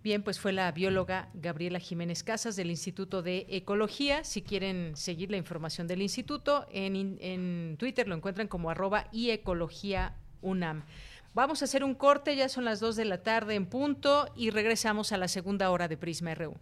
Bien, 0.05 0.23
pues 0.23 0.39
fue 0.39 0.53
la 0.53 0.71
bióloga 0.71 1.31
Gabriela 1.35 1.81
Jiménez 1.81 2.23
Casas 2.23 2.55
del 2.55 2.71
Instituto 2.71 3.23
de 3.23 3.45
Ecología. 3.49 4.23
Si 4.23 4.43
quieren 4.43 4.95
seguir 4.95 5.33
la 5.33 5.37
información 5.37 5.89
del 5.89 6.01
instituto, 6.01 6.65
en, 6.71 7.19
en 7.21 7.77
Twitter 7.77 8.07
lo 8.07 8.15
encuentran 8.15 8.47
como 8.47 8.71
arroba 8.71 9.07
y 9.11 9.31
ecología 9.31 10.15
UNAM. 10.43 10.85
Vamos 11.33 11.62
a 11.62 11.66
hacer 11.66 11.85
un 11.85 11.95
corte, 11.95 12.35
ya 12.35 12.49
son 12.49 12.64
las 12.64 12.81
2 12.81 12.97
de 12.97 13.05
la 13.05 13.22
tarde 13.22 13.55
en 13.55 13.66
punto 13.66 14.26
y 14.35 14.51
regresamos 14.51 15.12
a 15.12 15.16
la 15.16 15.28
segunda 15.28 15.70
hora 15.70 15.87
de 15.87 15.97
Prisma 15.97 16.35
RU. 16.35 16.57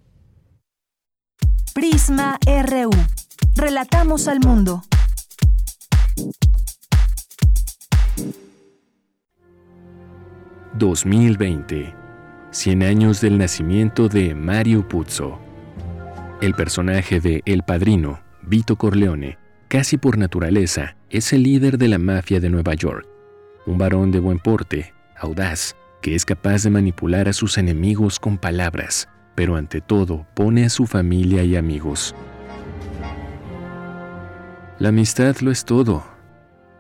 Prisma 1.75 2.39
RU. 2.47 2.91
Relatamos 3.57 4.29
al 4.29 4.41
mundo. 4.41 4.83
...2020... 10.79 11.95
...100 12.53 12.85
años 12.85 13.21
del 13.21 13.37
nacimiento 13.37 14.09
de 14.09 14.35
Mario 14.35 14.87
Puzo... 14.87 15.41
...el 16.41 16.55
personaje 16.55 17.21
de 17.21 17.43
El 17.47 17.65
Padrino... 17.65 18.21
...Vito 18.43 18.77
Corleone... 18.77 19.39
...casi 19.67 19.97
por 19.97 20.19
naturaleza... 20.19 20.97
...es 21.11 21.33
el 21.33 21.43
líder 21.43 21.79
de 21.79 21.89
la 21.89 21.99
mafia 21.99 22.39
de 22.39 22.51
Nueva 22.51 22.75
York 22.75 23.18
un 23.69 23.77
varón 23.77 24.11
de 24.11 24.19
buen 24.19 24.39
porte, 24.39 24.95
audaz, 25.15 25.77
que 26.01 26.15
es 26.15 26.25
capaz 26.25 26.63
de 26.63 26.71
manipular 26.71 27.29
a 27.29 27.35
sus 27.35 27.59
enemigos 27.59 28.19
con 28.19 28.39
palabras, 28.39 29.09
pero 29.35 29.57
ante 29.57 29.83
todo 29.83 30.27
pone 30.35 30.65
a 30.65 30.71
su 30.71 30.87
familia 30.87 31.45
y 31.45 31.55
amigos. 31.55 32.15
La 34.79 34.89
amistad 34.89 35.37
lo 35.41 35.51
es 35.51 35.67
todo. 35.67 36.03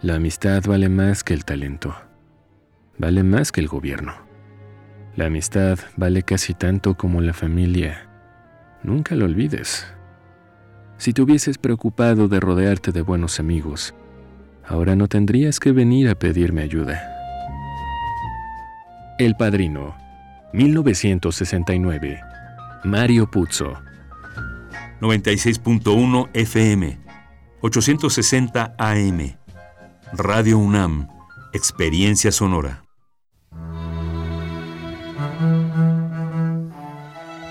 La 0.00 0.14
amistad 0.14 0.62
vale 0.66 0.88
más 0.88 1.22
que 1.24 1.34
el 1.34 1.44
talento. 1.44 1.94
Vale 2.96 3.22
más 3.22 3.52
que 3.52 3.60
el 3.60 3.68
gobierno. 3.68 4.14
La 5.14 5.26
amistad 5.26 5.78
vale 5.96 6.22
casi 6.22 6.54
tanto 6.54 6.96
como 6.96 7.20
la 7.20 7.34
familia. 7.34 8.08
Nunca 8.82 9.14
lo 9.14 9.26
olvides. 9.26 9.86
Si 10.96 11.12
te 11.12 11.20
hubieses 11.20 11.58
preocupado 11.58 12.28
de 12.28 12.40
rodearte 12.40 12.92
de 12.92 13.02
buenos 13.02 13.40
amigos, 13.40 13.94
Ahora 14.68 14.94
no 14.94 15.08
tendrías 15.08 15.60
que 15.60 15.72
venir 15.72 16.10
a 16.10 16.14
pedirme 16.14 16.60
ayuda. 16.60 17.00
El 19.18 19.34
Padrino, 19.34 19.96
1969. 20.52 22.20
Mario 22.84 23.30
Puzo. 23.30 23.78
96.1 25.00 26.28
FM, 26.34 26.98
860 27.62 28.74
AM. 28.76 29.38
Radio 30.12 30.58
UNAM, 30.58 31.08
Experiencia 31.54 32.30
Sonora. 32.30 32.84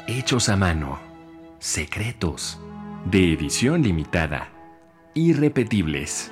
Hechos 0.08 0.50
a 0.50 0.56
mano, 0.56 1.00
secretos, 1.58 2.60
de 3.06 3.34
edición 3.34 3.82
limitada, 3.82 4.50
irrepetibles 5.16 6.32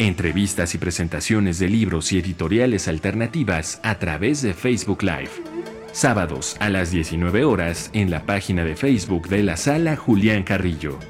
Entrevistas 0.00 0.76
y 0.76 0.78
presentaciones 0.78 1.58
de 1.58 1.68
libros 1.68 2.12
y 2.12 2.18
editoriales 2.18 2.86
alternativas 2.86 3.80
a 3.82 3.98
través 3.98 4.42
de 4.42 4.54
Facebook 4.54 5.02
Live. 5.02 5.30
Sábados 5.90 6.56
a 6.60 6.68
las 6.68 6.92
19 6.92 7.44
horas 7.44 7.90
en 7.94 8.08
la 8.08 8.24
página 8.24 8.62
de 8.62 8.76
Facebook 8.76 9.28
de 9.28 9.42
la 9.42 9.56
sala 9.56 9.96
Julián 9.96 10.44
Carrillo. 10.44 11.00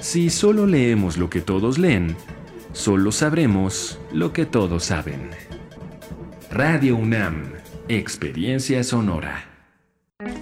Si 0.00 0.28
solo 0.28 0.66
leemos 0.66 1.18
lo 1.18 1.30
que 1.30 1.40
todos 1.40 1.78
leen, 1.78 2.16
solo 2.72 3.12
sabremos 3.12 4.00
lo 4.12 4.32
que 4.32 4.44
todos 4.44 4.86
saben. 4.86 5.30
Radio 6.50 6.96
UNAM, 6.96 7.44
Experiencia 7.86 8.82
Sonora. 8.82 9.44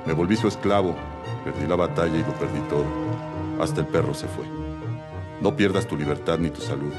Me 0.05 0.13
volví 0.13 0.36
su 0.36 0.47
esclavo. 0.47 0.95
Perdí 1.43 1.67
la 1.67 1.75
batalla 1.75 2.15
y 2.15 2.23
lo 2.23 2.34
perdí 2.34 2.59
todo. 2.69 2.86
Hasta 3.59 3.82
el 3.82 3.88
perro 3.88 4.13
se 4.13 4.27
fue. 4.27 4.45
No 5.41 5.55
pierdas 5.55 5.88
tu 5.88 5.97
libertad 5.97 6.39
ni 6.39 6.49
tu 6.49 6.61
salud. 6.61 6.93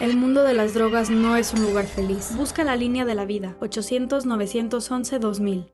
El 0.00 0.16
mundo 0.16 0.42
de 0.42 0.54
las 0.54 0.74
drogas 0.74 1.10
no 1.10 1.36
es 1.36 1.54
un 1.54 1.62
lugar 1.62 1.86
feliz. 1.86 2.32
Busca 2.36 2.64
la 2.64 2.76
línea 2.76 3.04
de 3.04 3.14
la 3.14 3.24
vida. 3.24 3.56
800-911-2000. 3.60 5.73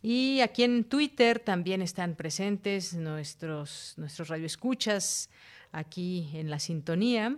Y 0.00 0.40
aquí 0.40 0.62
en 0.62 0.84
Twitter 0.84 1.40
también 1.40 1.82
están 1.82 2.14
presentes 2.14 2.94
nuestros, 2.94 3.94
nuestros 3.96 4.28
radioescuchas 4.28 5.28
aquí 5.72 6.28
en 6.34 6.50
la 6.50 6.60
sintonía. 6.60 7.36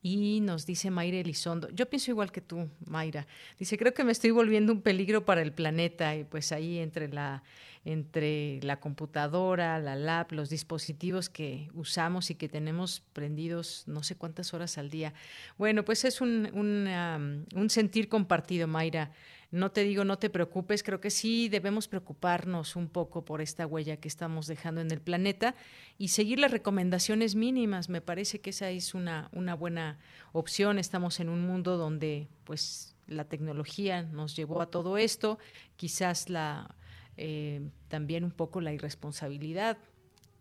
Y 0.00 0.40
nos 0.40 0.66
dice 0.66 0.90
Mayra 0.90 1.18
Elizondo, 1.18 1.70
yo 1.70 1.88
pienso 1.88 2.10
igual 2.10 2.30
que 2.30 2.42
tú, 2.42 2.68
Mayra. 2.86 3.26
Dice, 3.58 3.78
creo 3.78 3.94
que 3.94 4.04
me 4.04 4.12
estoy 4.12 4.30
volviendo 4.32 4.72
un 4.72 4.82
peligro 4.82 5.24
para 5.24 5.40
el 5.40 5.52
planeta 5.52 6.14
y 6.14 6.24
pues 6.24 6.52
ahí 6.52 6.78
entre 6.78 7.08
la, 7.08 7.42
entre 7.84 8.60
la 8.62 8.80
computadora, 8.80 9.78
la 9.78 9.94
lab, 9.94 10.32
los 10.32 10.48
dispositivos 10.48 11.28
que 11.28 11.68
usamos 11.74 12.30
y 12.30 12.34
que 12.34 12.48
tenemos 12.48 13.02
prendidos 13.12 13.84
no 13.86 14.02
sé 14.02 14.16
cuántas 14.16 14.54
horas 14.54 14.78
al 14.78 14.88
día. 14.88 15.12
Bueno, 15.58 15.84
pues 15.84 16.04
es 16.04 16.20
un, 16.20 16.50
un, 16.54 17.70
sentir 17.70 18.08
compartido, 18.08 18.66
Mayra. 18.66 19.12
No 19.50 19.70
te 19.70 19.84
digo, 19.84 20.04
no 20.04 20.18
te 20.18 20.30
preocupes, 20.30 20.82
creo 20.82 21.00
que 21.00 21.10
sí 21.10 21.48
debemos 21.48 21.86
preocuparnos 21.86 22.74
un 22.74 22.88
poco 22.88 23.24
por 23.24 23.40
esta 23.40 23.66
huella 23.66 23.98
que 23.98 24.08
estamos 24.08 24.46
dejando 24.46 24.80
en 24.80 24.90
el 24.90 25.00
planeta 25.00 25.54
y 25.98 26.08
seguir 26.08 26.40
las 26.40 26.50
recomendaciones 26.50 27.34
mínimas. 27.34 27.88
Me 27.88 28.00
parece 28.00 28.40
que 28.40 28.50
esa 28.50 28.70
es 28.70 28.94
una, 28.94 29.28
una 29.32 29.54
buena 29.54 29.98
opción. 30.32 30.78
Estamos 30.78 31.20
en 31.20 31.28
un 31.28 31.46
mundo 31.46 31.76
donde 31.76 32.28
pues 32.44 32.96
la 33.06 33.24
tecnología 33.24 34.02
nos 34.02 34.34
llevó 34.34 34.60
a 34.62 34.70
todo 34.70 34.96
esto, 34.96 35.38
quizás 35.76 36.30
la 36.30 36.74
eh, 37.16 37.60
también 37.88 38.24
un 38.24 38.32
poco 38.32 38.60
la 38.60 38.72
irresponsabilidad 38.72 39.78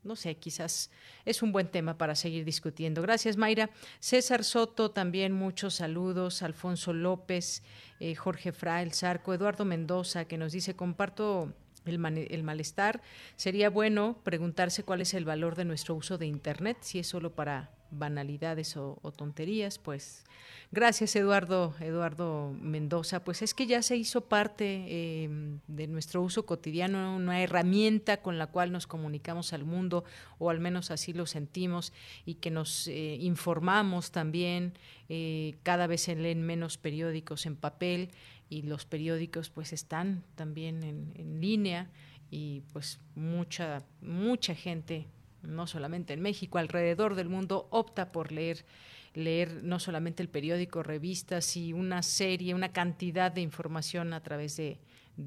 no 0.04 0.16
sé, 0.16 0.36
quizás 0.36 0.92
es 1.26 1.42
un 1.42 1.52
buen 1.52 1.70
tema 1.70 1.98
para 1.98 2.16
seguir 2.16 2.46
discutiendo. 2.46 3.02
Gracias, 3.02 3.38
Mayra. 3.38 3.70
César 4.00 4.44
Soto, 4.44 4.92
también 4.92 5.32
muchos 5.32 5.76
saludos. 5.76 6.42
Alfonso 6.44 6.94
López, 6.94 7.64
eh, 8.00 8.16
Jorge 8.16 8.52
Fra, 8.52 8.82
El 8.82 8.94
Zarco, 8.94 9.34
Eduardo 9.34 9.66
Mendoza, 9.66 10.26
que 10.26 10.38
nos 10.38 10.52
dice, 10.52 10.76
comparto 10.76 11.54
el, 11.86 12.44
malestar. 12.44 13.02
Sería 13.36 13.70
bueno 13.70 14.20
preguntarse 14.24 14.84
cuál 14.84 15.02
es 15.02 15.14
el 15.14 15.26
valor 15.26 15.56
de 15.56 15.66
nuestro 15.66 15.96
uso 15.96 16.18
de 16.18 16.28
Internet, 16.28 16.78
si 16.82 17.00
es 17.00 17.08
solo 17.08 17.34
para 17.34 17.72
banalidades 17.94 18.76
o, 18.78 18.98
tonterías, 19.16 19.78
pues 19.78 20.26
gracias 20.72 21.16
Eduardo, 21.16 21.76
Eduardo 21.80 22.54
Mendoza, 22.60 23.24
pues 23.24 23.42
es 23.42 23.54
que 23.54 23.68
ya 23.68 23.82
se 23.82 23.96
hizo 23.96 24.22
parte 24.22 25.24
em, 25.24 25.60
de 25.68 25.88
nuestro 25.88 26.22
uso 26.22 26.46
cotidiano, 26.46 27.16
una 27.16 27.42
herramienta 27.42 28.18
con 28.18 28.38
la 28.38 28.48
cual 28.48 28.72
nos 28.72 28.88
comunicamos 28.88 29.54
al 29.54 29.64
mundo, 29.64 30.04
o 30.40 30.50
al 30.50 30.60
menos 30.60 30.92
así 30.92 31.14
lo 31.14 31.26
sentimos, 31.26 31.94
y 32.26 32.36
que 32.36 32.52
nos 32.52 32.88
eh, 32.88 33.18
informamos 33.20 34.12
también, 34.12 34.74
eh, 35.10 35.56
cada 35.64 35.88
vez 35.88 36.02
se 36.02 36.16
leen 36.16 36.42
menos 36.42 36.78
periódicos 36.78 37.46
en 37.46 37.56
papel, 37.56 38.10
y 38.50 38.64
los 38.64 38.86
periódicos 38.86 39.50
pues 39.50 39.74
están 39.74 40.24
también 40.36 40.84
en, 40.84 41.14
en 41.16 41.42
línea, 41.42 41.90
y 42.30 42.62
pues 42.74 43.00
mucha, 43.16 43.84
mucha 44.02 44.56
gente 44.56 45.06
no 45.44 45.68
solamente 45.68 46.14
en 46.14 46.22
México, 46.22 46.58
alrededor 46.58 47.16
del 47.16 47.30
mundo, 47.30 47.68
opta 47.70 48.12
por 48.12 48.32
leer 48.32 48.66
leer 49.14 49.64
no 49.64 49.80
solamente 49.80 50.24
el 50.24 50.30
periódico, 50.30 50.84
revistas 50.84 51.56
y 51.56 51.74
una 51.74 52.02
serie, 52.02 52.54
una 52.54 52.72
cantidad 52.72 53.32
de 53.32 53.42
información 53.42 54.14
a 54.14 54.22
través 54.22 54.58
de, 54.58 54.80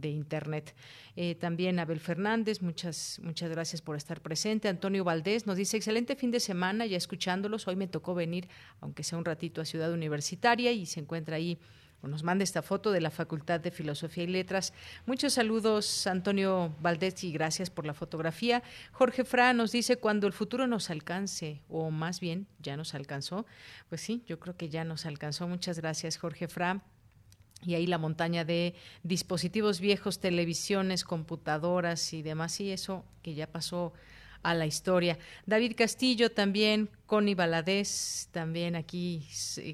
Internet. 0.02 0.74
Eh, 1.14 1.36
también 1.36 1.78
Abel 1.78 2.00
Fernández, 2.00 2.60
muchas, 2.60 3.20
muchas 3.22 3.48
gracias 3.50 3.80
por 3.80 3.94
estar 3.94 4.20
presente. 4.20 4.66
Antonio 4.66 5.04
Valdés 5.04 5.46
nos 5.46 5.56
dice, 5.56 5.76
excelente 5.76 6.16
fin 6.16 6.32
de 6.32 6.40
semana, 6.40 6.86
ya 6.86 6.96
escuchándolos. 6.96 7.68
Hoy 7.68 7.76
me 7.76 7.86
tocó 7.86 8.12
venir, 8.12 8.48
aunque 8.80 9.04
sea 9.04 9.16
un 9.16 9.24
ratito, 9.24 9.60
a 9.60 9.64
Ciudad 9.64 9.92
Universitaria 9.92 10.72
y 10.72 10.86
se 10.86 10.98
encuentra 10.98 11.36
ahí 11.36 11.60
nos 12.02 12.22
manda 12.22 12.44
esta 12.44 12.62
foto 12.62 12.92
de 12.92 13.00
la 13.00 13.10
Facultad 13.10 13.60
de 13.60 13.70
Filosofía 13.70 14.24
y 14.24 14.28
Letras. 14.28 14.72
Muchos 15.06 15.34
saludos, 15.34 16.06
Antonio 16.06 16.74
Valdés, 16.80 17.24
y 17.24 17.32
gracias 17.32 17.70
por 17.70 17.86
la 17.86 17.94
fotografía. 17.94 18.62
Jorge 18.92 19.24
Fra 19.24 19.52
nos 19.52 19.72
dice, 19.72 19.96
cuando 19.96 20.26
el 20.26 20.32
futuro 20.32 20.66
nos 20.66 20.90
alcance, 20.90 21.62
o 21.68 21.90
más 21.90 22.20
bien, 22.20 22.46
ya 22.60 22.76
nos 22.76 22.94
alcanzó. 22.94 23.46
Pues 23.88 24.00
sí, 24.00 24.22
yo 24.26 24.38
creo 24.38 24.56
que 24.56 24.68
ya 24.68 24.84
nos 24.84 25.06
alcanzó. 25.06 25.48
Muchas 25.48 25.78
gracias, 25.78 26.16
Jorge 26.16 26.48
Fra. 26.48 26.82
Y 27.62 27.74
ahí 27.74 27.86
la 27.86 27.98
montaña 27.98 28.44
de 28.44 28.74
dispositivos 29.02 29.80
viejos, 29.80 30.20
televisiones, 30.20 31.04
computadoras 31.04 32.12
y 32.12 32.22
demás, 32.22 32.60
y 32.60 32.70
eso 32.70 33.04
que 33.22 33.34
ya 33.34 33.46
pasó 33.46 33.92
a 34.46 34.54
la 34.54 34.64
historia. 34.64 35.18
David 35.44 35.74
Castillo 35.76 36.30
también, 36.30 36.88
Connie 37.06 37.34
Baladés 37.34 38.28
también 38.30 38.76
aquí 38.76 39.28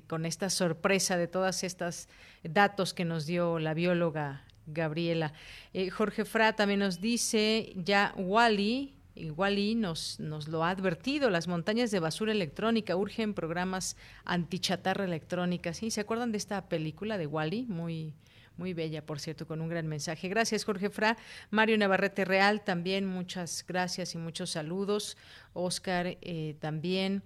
con 0.06 0.24
esta 0.24 0.48
sorpresa 0.48 1.18
de 1.18 1.28
todas 1.28 1.62
estas 1.62 2.08
datos 2.42 2.94
que 2.94 3.04
nos 3.04 3.26
dio 3.26 3.58
la 3.58 3.74
bióloga 3.74 4.46
Gabriela. 4.66 5.34
Eh, 5.74 5.90
Jorge 5.90 6.24
Fra 6.24 6.54
también 6.54 6.80
nos 6.80 7.02
dice, 7.02 7.74
ya 7.76 8.14
Wally, 8.16 8.94
Wally 9.36 9.74
nos, 9.74 10.18
nos 10.18 10.48
lo 10.48 10.64
ha 10.64 10.70
advertido, 10.70 11.28
las 11.28 11.48
montañas 11.48 11.90
de 11.90 12.00
basura 12.00 12.32
electrónica 12.32 12.96
urgen 12.96 13.34
programas 13.34 13.98
antichatarra 14.24 15.04
electrónica. 15.04 15.74
¿Sí? 15.74 15.90
¿Se 15.90 16.00
acuerdan 16.00 16.32
de 16.32 16.38
esta 16.38 16.70
película 16.70 17.18
de 17.18 17.26
Wally? 17.26 17.66
Muy, 17.66 18.14
muy 18.56 18.74
bella, 18.74 19.04
por 19.04 19.18
cierto, 19.18 19.46
con 19.46 19.60
un 19.60 19.68
gran 19.68 19.86
mensaje. 19.86 20.28
Gracias, 20.28 20.64
Jorge 20.64 20.90
Fra. 20.90 21.16
Mario 21.50 21.76
Navarrete 21.78 22.24
Real, 22.24 22.62
también 22.62 23.06
muchas 23.06 23.64
gracias 23.66 24.14
y 24.14 24.18
muchos 24.18 24.50
saludos. 24.50 25.16
Oscar, 25.54 26.18
eh, 26.20 26.56
también. 26.60 27.22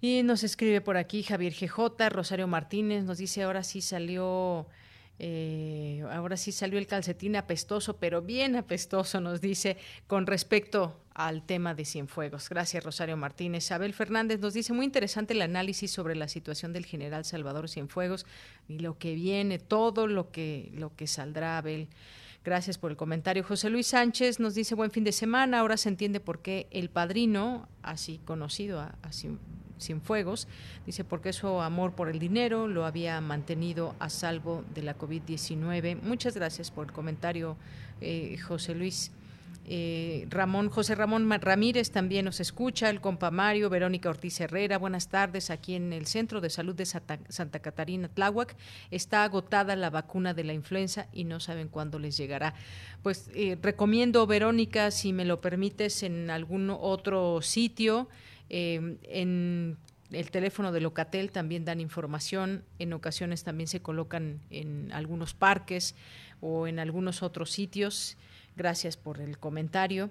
Y 0.00 0.22
nos 0.22 0.44
escribe 0.44 0.80
por 0.80 0.96
aquí 0.96 1.22
Javier 1.22 1.52
GJ, 1.52 2.08
Rosario 2.10 2.46
Martínez, 2.46 3.04
nos 3.04 3.18
dice 3.18 3.42
ahora 3.42 3.62
sí 3.62 3.80
salió 3.80 4.66
Eh, 5.20 6.04
ahora 6.12 6.36
sí 6.36 6.52
salió 6.52 6.78
el 6.78 6.86
calcetín 6.86 7.34
apestoso, 7.34 7.96
pero 7.96 8.22
bien 8.22 8.54
apestoso, 8.54 9.20
nos 9.20 9.40
dice, 9.40 9.76
con 10.06 10.26
respecto 10.26 10.96
al 11.18 11.42
tema 11.42 11.74
de 11.74 11.84
Cienfuegos. 11.84 12.48
Gracias, 12.48 12.84
Rosario 12.84 13.16
Martínez. 13.16 13.72
Abel 13.72 13.92
Fernández 13.92 14.38
nos 14.38 14.54
dice, 14.54 14.72
muy 14.72 14.86
interesante 14.86 15.34
el 15.34 15.42
análisis 15.42 15.90
sobre 15.90 16.14
la 16.14 16.28
situación 16.28 16.72
del 16.72 16.86
general 16.86 17.24
Salvador 17.24 17.68
Cienfuegos 17.68 18.24
y 18.68 18.78
lo 18.78 18.98
que 18.98 19.14
viene, 19.16 19.58
todo 19.58 20.06
lo 20.06 20.30
que, 20.30 20.70
lo 20.74 20.94
que 20.94 21.08
saldrá, 21.08 21.58
Abel. 21.58 21.88
Gracias 22.44 22.78
por 22.78 22.92
el 22.92 22.96
comentario. 22.96 23.42
José 23.42 23.68
Luis 23.68 23.88
Sánchez 23.88 24.38
nos 24.38 24.54
dice 24.54 24.76
buen 24.76 24.92
fin 24.92 25.02
de 25.02 25.10
semana. 25.10 25.58
Ahora 25.58 25.76
se 25.76 25.88
entiende 25.88 26.20
por 26.20 26.40
qué 26.40 26.68
el 26.70 26.88
padrino, 26.88 27.68
así 27.82 28.20
conocido 28.24 28.80
a, 28.80 28.94
Cienfuegos, 29.80 30.48
dice 30.86 31.04
porque 31.04 31.32
su 31.32 31.46
amor 31.46 31.94
por 31.94 32.08
el 32.08 32.18
dinero 32.18 32.66
lo 32.66 32.84
había 32.84 33.20
mantenido 33.20 33.94
a 33.98 34.08
salvo 34.08 34.64
de 34.74 34.82
la 34.82 34.96
COVID-19. 34.96 36.00
Muchas 36.02 36.34
gracias 36.34 36.70
por 36.70 36.86
el 36.86 36.92
comentario, 36.92 37.56
eh, 38.00 38.36
José 38.38 38.74
Luis. 38.74 39.12
Eh, 39.70 40.24
Ramón, 40.30 40.70
José 40.70 40.94
Ramón 40.94 41.30
Ramírez 41.30 41.90
también 41.90 42.24
nos 42.24 42.40
escucha, 42.40 42.88
el 42.88 43.02
compa 43.02 43.30
Mario, 43.30 43.68
Verónica 43.68 44.08
Ortiz 44.08 44.40
Herrera, 44.40 44.78
buenas 44.78 45.08
tardes, 45.08 45.50
aquí 45.50 45.74
en 45.74 45.92
el 45.92 46.06
Centro 46.06 46.40
de 46.40 46.48
Salud 46.48 46.74
de 46.74 46.86
Santa, 46.86 47.58
Catarina, 47.58 48.08
Tláhuac, 48.08 48.56
está 48.90 49.24
agotada 49.24 49.76
la 49.76 49.90
vacuna 49.90 50.32
de 50.32 50.44
la 50.44 50.54
influenza 50.54 51.08
y 51.12 51.24
no 51.24 51.38
saben 51.38 51.68
cuándo 51.68 51.98
les 51.98 52.16
llegará. 52.16 52.54
Pues 53.02 53.30
eh, 53.34 53.58
recomiendo, 53.60 54.26
Verónica, 54.26 54.90
si 54.90 55.12
me 55.12 55.26
lo 55.26 55.42
permites, 55.42 56.02
en 56.02 56.30
algún 56.30 56.70
otro 56.70 57.42
sitio, 57.42 58.08
eh, 58.48 58.96
en 59.02 59.76
el 60.10 60.30
teléfono 60.30 60.72
de 60.72 60.80
Locatel 60.80 61.30
también 61.30 61.66
dan 61.66 61.82
información, 61.82 62.64
en 62.78 62.94
ocasiones 62.94 63.44
también 63.44 63.68
se 63.68 63.82
colocan 63.82 64.40
en 64.48 64.90
algunos 64.92 65.34
parques 65.34 65.94
o 66.40 66.66
en 66.66 66.78
algunos 66.78 67.22
otros 67.22 67.50
sitios. 67.50 68.16
Gracias 68.58 68.96
por 68.96 69.20
el 69.20 69.38
comentario 69.38 70.10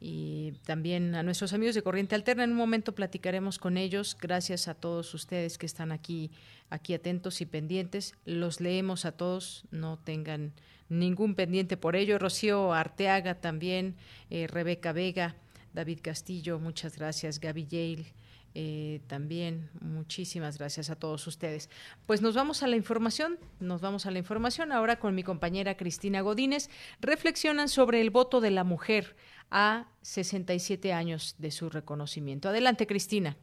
y 0.00 0.50
también 0.64 1.14
a 1.14 1.22
nuestros 1.22 1.52
amigos 1.52 1.76
de 1.76 1.82
Corriente 1.82 2.16
Alterna. 2.16 2.42
En 2.42 2.50
un 2.50 2.56
momento 2.56 2.92
platicaremos 2.92 3.60
con 3.60 3.76
ellos. 3.76 4.16
Gracias 4.20 4.66
a 4.66 4.74
todos 4.74 5.14
ustedes 5.14 5.58
que 5.58 5.66
están 5.66 5.92
aquí, 5.92 6.32
aquí 6.70 6.92
atentos 6.92 7.40
y 7.40 7.46
pendientes. 7.46 8.14
Los 8.24 8.60
leemos 8.60 9.04
a 9.04 9.12
todos, 9.12 9.64
no 9.70 9.96
tengan 9.96 10.54
ningún 10.88 11.36
pendiente 11.36 11.76
por 11.76 11.94
ello. 11.94 12.18
Rocío 12.18 12.72
Arteaga 12.72 13.36
también, 13.36 13.94
eh, 14.28 14.48
Rebeca 14.48 14.92
Vega, 14.92 15.36
David 15.72 16.00
Castillo, 16.02 16.58
muchas 16.58 16.98
gracias. 16.98 17.38
Gaby 17.38 17.66
Yale. 17.66 18.23
Eh, 18.54 19.00
también 19.08 19.68
muchísimas 19.80 20.58
gracias 20.58 20.88
a 20.88 20.98
todos 20.98 21.26
ustedes. 21.26 21.68
Pues 22.06 22.22
nos 22.22 22.34
vamos 22.34 22.62
a 22.62 22.68
la 22.68 22.76
información, 22.76 23.38
nos 23.60 23.80
vamos 23.80 24.06
a 24.06 24.10
la 24.10 24.18
información 24.18 24.70
ahora 24.70 24.96
con 24.96 25.14
mi 25.14 25.22
compañera 25.22 25.76
Cristina 25.76 26.20
Godínez. 26.20 26.70
Reflexionan 27.00 27.68
sobre 27.68 28.00
el 28.00 28.10
voto 28.10 28.40
de 28.40 28.50
la 28.50 28.64
mujer 28.64 29.16
a 29.50 29.86
67 30.02 30.92
años 30.92 31.34
de 31.38 31.50
su 31.50 31.68
reconocimiento. 31.68 32.48
Adelante, 32.48 32.86
Cristina. 32.86 33.36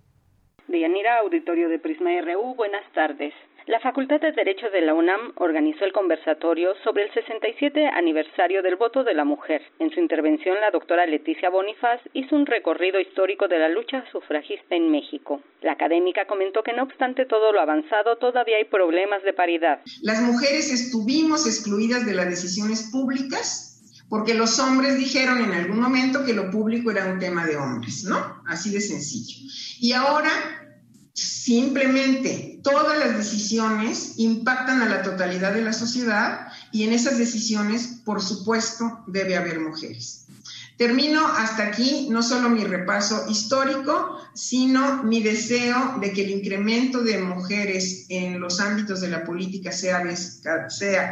Deyanira, 0.67 1.19
auditorio 1.19 1.67
de 1.67 1.79
Prisma 1.79 2.09
RU, 2.21 2.55
buenas 2.55 2.89
tardes. 2.93 3.33
La 3.67 3.79
Facultad 3.79 4.19
de 4.19 4.31
Derecho 4.31 4.71
de 4.71 4.81
la 4.81 4.95
UNAM 4.95 5.33
organizó 5.35 5.85
el 5.85 5.93
conversatorio 5.93 6.73
sobre 6.83 7.03
el 7.03 7.13
67 7.13 7.85
aniversario 7.93 8.63
del 8.63 8.75
voto 8.75 9.03
de 9.03 9.13
la 9.13 9.23
mujer. 9.23 9.61
En 9.77 9.91
su 9.91 9.99
intervención, 9.99 10.59
la 10.59 10.71
doctora 10.71 11.05
Leticia 11.05 11.51
Bonifaz 11.51 12.01
hizo 12.13 12.35
un 12.35 12.47
recorrido 12.47 12.99
histórico 12.99 13.47
de 13.47 13.59
la 13.59 13.69
lucha 13.69 14.03
sufragista 14.11 14.75
en 14.75 14.89
México. 14.89 15.41
La 15.61 15.73
académica 15.73 16.25
comentó 16.25 16.63
que 16.63 16.73
no 16.73 16.81
obstante 16.81 17.27
todo 17.27 17.51
lo 17.51 17.61
avanzado, 17.61 18.17
todavía 18.17 18.57
hay 18.57 18.65
problemas 18.65 19.21
de 19.21 19.33
paridad. 19.33 19.81
Las 20.01 20.21
mujeres 20.23 20.73
estuvimos 20.73 21.45
excluidas 21.45 22.03
de 22.07 22.15
las 22.15 22.29
decisiones 22.29 22.89
públicas 22.91 23.67
porque 24.09 24.33
los 24.33 24.59
hombres 24.59 24.97
dijeron 24.97 25.37
en 25.37 25.53
algún 25.53 25.79
momento 25.79 26.25
que 26.25 26.33
lo 26.33 26.49
público 26.49 26.89
era 26.89 27.05
un 27.05 27.19
tema 27.19 27.45
de 27.45 27.57
hombres, 27.57 28.05
¿no? 28.09 28.41
Así 28.47 28.71
de 28.71 28.81
sencillo. 28.81 29.37
Y 29.79 29.93
ahora 29.93 30.31
Simplemente 31.13 32.59
todas 32.63 32.97
las 32.97 33.17
decisiones 33.17 34.13
impactan 34.17 34.81
a 34.81 34.89
la 34.89 35.01
totalidad 35.01 35.53
de 35.53 35.61
la 35.61 35.73
sociedad 35.73 36.47
y 36.71 36.83
en 36.83 36.93
esas 36.93 37.17
decisiones, 37.17 38.01
por 38.05 38.21
supuesto, 38.21 39.03
debe 39.07 39.35
haber 39.35 39.59
mujeres. 39.59 40.27
Termino 40.77 41.27
hasta 41.27 41.63
aquí 41.63 42.07
no 42.09 42.23
solo 42.23 42.49
mi 42.49 42.63
repaso 42.63 43.25
histórico, 43.29 44.17
sino 44.33 45.03
mi 45.03 45.21
deseo 45.21 45.97
de 45.99 46.11
que 46.13 46.23
el 46.23 46.31
incremento 46.31 47.03
de 47.03 47.19
mujeres 47.19 48.05
en 48.09 48.39
los 48.39 48.59
ámbitos 48.59 49.01
de 49.01 49.09
la 49.09 49.23
política 49.23 49.71
sea, 49.71 50.01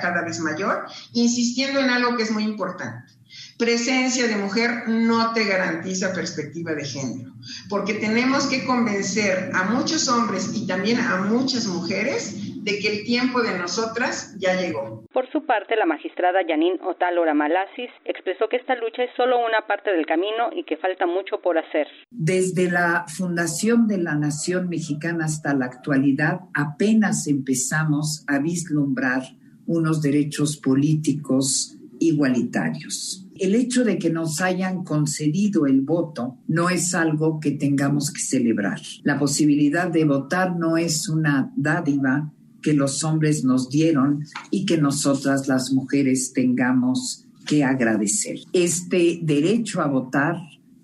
cada 0.02 0.24
vez 0.24 0.40
mayor, 0.40 0.86
insistiendo 1.14 1.80
en 1.82 1.90
algo 1.90 2.16
que 2.18 2.24
es 2.24 2.32
muy 2.32 2.44
importante 2.44 3.19
presencia 3.60 4.26
de 4.28 4.38
mujer 4.38 4.88
no 4.88 5.34
te 5.34 5.44
garantiza 5.44 6.14
perspectiva 6.14 6.74
de 6.74 6.86
género, 6.86 7.34
porque 7.70 7.94
tenemos 7.94 8.48
que 8.48 8.66
convencer 8.66 9.52
a 9.54 9.66
muchos 9.66 10.08
hombres 10.08 10.52
y 10.56 10.66
también 10.66 10.98
a 10.98 11.24
muchas 11.24 11.68
mujeres 11.68 12.64
de 12.64 12.80
que 12.80 12.88
el 12.88 13.04
tiempo 13.04 13.42
de 13.42 13.58
nosotras 13.58 14.34
ya 14.40 14.56
llegó. 14.56 15.04
Por 15.12 15.30
su 15.32 15.46
parte, 15.46 15.76
la 15.76 15.86
magistrada 15.86 16.40
Yanin 16.48 16.80
Otálora 16.82 17.34
Malasis 17.34 17.90
expresó 18.06 18.48
que 18.48 18.58
esta 18.58 18.76
lucha 18.76 19.04
es 19.04 19.12
solo 19.18 19.38
una 19.40 19.68
parte 19.68 19.92
del 19.92 20.06
camino 20.06 20.52
y 20.56 20.64
que 20.64 20.78
falta 20.78 21.06
mucho 21.06 21.42
por 21.42 21.58
hacer. 21.58 21.88
Desde 22.12 22.72
la 22.72 23.06
fundación 23.10 23.88
de 23.88 23.98
la 23.98 24.16
Nación 24.16 24.70
Mexicana 24.70 25.26
hasta 25.26 25.54
la 25.54 25.66
actualidad, 25.66 26.40
apenas 26.54 27.28
empezamos 27.28 28.24
a 28.28 28.40
vislumbrar 28.40 29.24
unos 29.66 30.02
derechos 30.02 30.56
políticos 30.58 31.76
igualitarios 32.00 33.29
el 33.40 33.56
hecho 33.56 33.84
de 33.84 33.98
que 33.98 34.10
nos 34.10 34.42
hayan 34.42 34.84
concedido 34.84 35.66
el 35.66 35.82
voto 35.82 36.38
no 36.48 36.70
es 36.70 36.94
algo 36.94 37.40
que 37.40 37.52
tengamos 37.52 38.12
que 38.12 38.22
celebrar. 38.22 38.80
La 39.04 39.18
posibilidad 39.18 39.90
de 39.90 40.06
votar 40.06 40.58
no 40.58 40.78
es 40.78 41.10
una 41.10 41.52
dádiva 41.56 42.32
que 42.62 42.74
los 42.74 43.04
hombres 43.04 43.44
nos 43.44 43.70
dieron 43.70 44.26
y 44.52 44.66
que 44.66 44.78
nosotras 44.78 45.48
las 45.48 45.72
mujeres 45.72 46.34
tengamos 46.34 47.26
que 47.46 47.64
agradecer. 47.64 48.40
Este 48.54 49.20
derecho 49.24 49.82
a 49.82 49.88
votar 49.88 50.36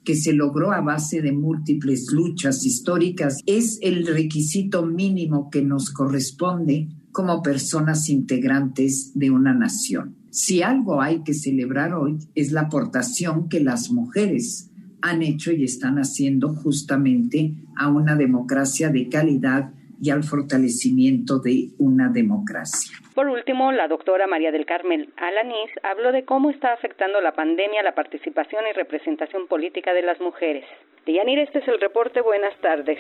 que 0.04 0.16
se 0.16 0.34
logró 0.34 0.72
a 0.72 0.82
base 0.82 1.22
de 1.22 1.32
múltiples 1.32 2.12
luchas 2.12 2.66
históricas 2.66 3.40
es 3.46 3.80
el 3.82 4.08
requisito 4.08 4.86
mínimo 4.86 5.50
que 5.50 5.64
nos 5.64 5.90
corresponde 5.90 6.88
como 7.12 7.42
personas 7.42 8.10
integrantes 8.10 9.12
de 9.16 9.32
una 9.32 9.54
nación. 9.54 10.16
Si 10.36 10.62
algo 10.62 11.02
hay 11.02 11.24
que 11.24 11.34
celebrar 11.34 11.94
hoy 11.94 12.18
es 12.36 12.52
la 12.52 12.64
aportación 12.64 13.48
que 13.48 13.62
las 13.62 13.90
mujeres 13.90 14.70
han 15.02 15.22
hecho 15.22 15.54
y 15.54 15.64
están 15.64 15.96
haciendo 15.96 16.50
justamente 16.50 17.52
a 17.78 17.88
una 17.88 18.18
democracia 18.18 18.90
de 18.90 19.08
calidad 19.08 19.70
y 20.02 20.10
al 20.10 20.24
fortalecimiento 20.24 21.40
de 21.40 21.70
una 21.80 22.10
democracia. 22.10 22.98
Por 23.14 23.30
último, 23.30 23.72
la 23.72 23.88
doctora 23.88 24.28
María 24.28 24.52
del 24.52 24.66
Carmen 24.66 25.08
Alanís 25.16 25.72
habló 25.84 26.12
de 26.12 26.26
cómo 26.26 26.50
está 26.50 26.74
afectando 26.74 27.22
la 27.22 27.32
pandemia 27.32 27.82
la 27.82 27.96
participación 27.96 28.66
y 28.70 28.74
representación 28.74 29.48
política 29.48 29.94
de 29.94 30.02
las 30.02 30.20
mujeres. 30.20 30.66
Deyanir, 31.06 31.40
este 31.40 31.60
es 31.60 31.68
el 31.70 31.80
reporte. 31.80 32.20
Buenas 32.20 32.60
tardes. 32.60 33.00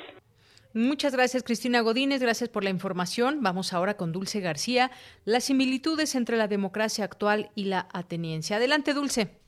Muchas 0.75 1.13
gracias, 1.13 1.41
Cristina 1.41 1.79
Godínez. 1.79 2.21
Gracias 2.21 2.49
por 2.49 2.65
la 2.65 2.69
información. 2.69 3.41
Vamos 3.41 3.71
ahora 3.71 3.95
con 3.95 4.11
Dulce 4.11 4.41
García. 4.41 4.91
Las 5.23 5.45
similitudes 5.45 6.15
entre 6.15 6.35
la 6.35 6.49
democracia 6.49 7.05
actual 7.05 7.49
y 7.55 7.63
la 7.63 7.87
ateniense. 7.93 8.55
Adelante, 8.55 8.93
Dulce. 8.93 9.44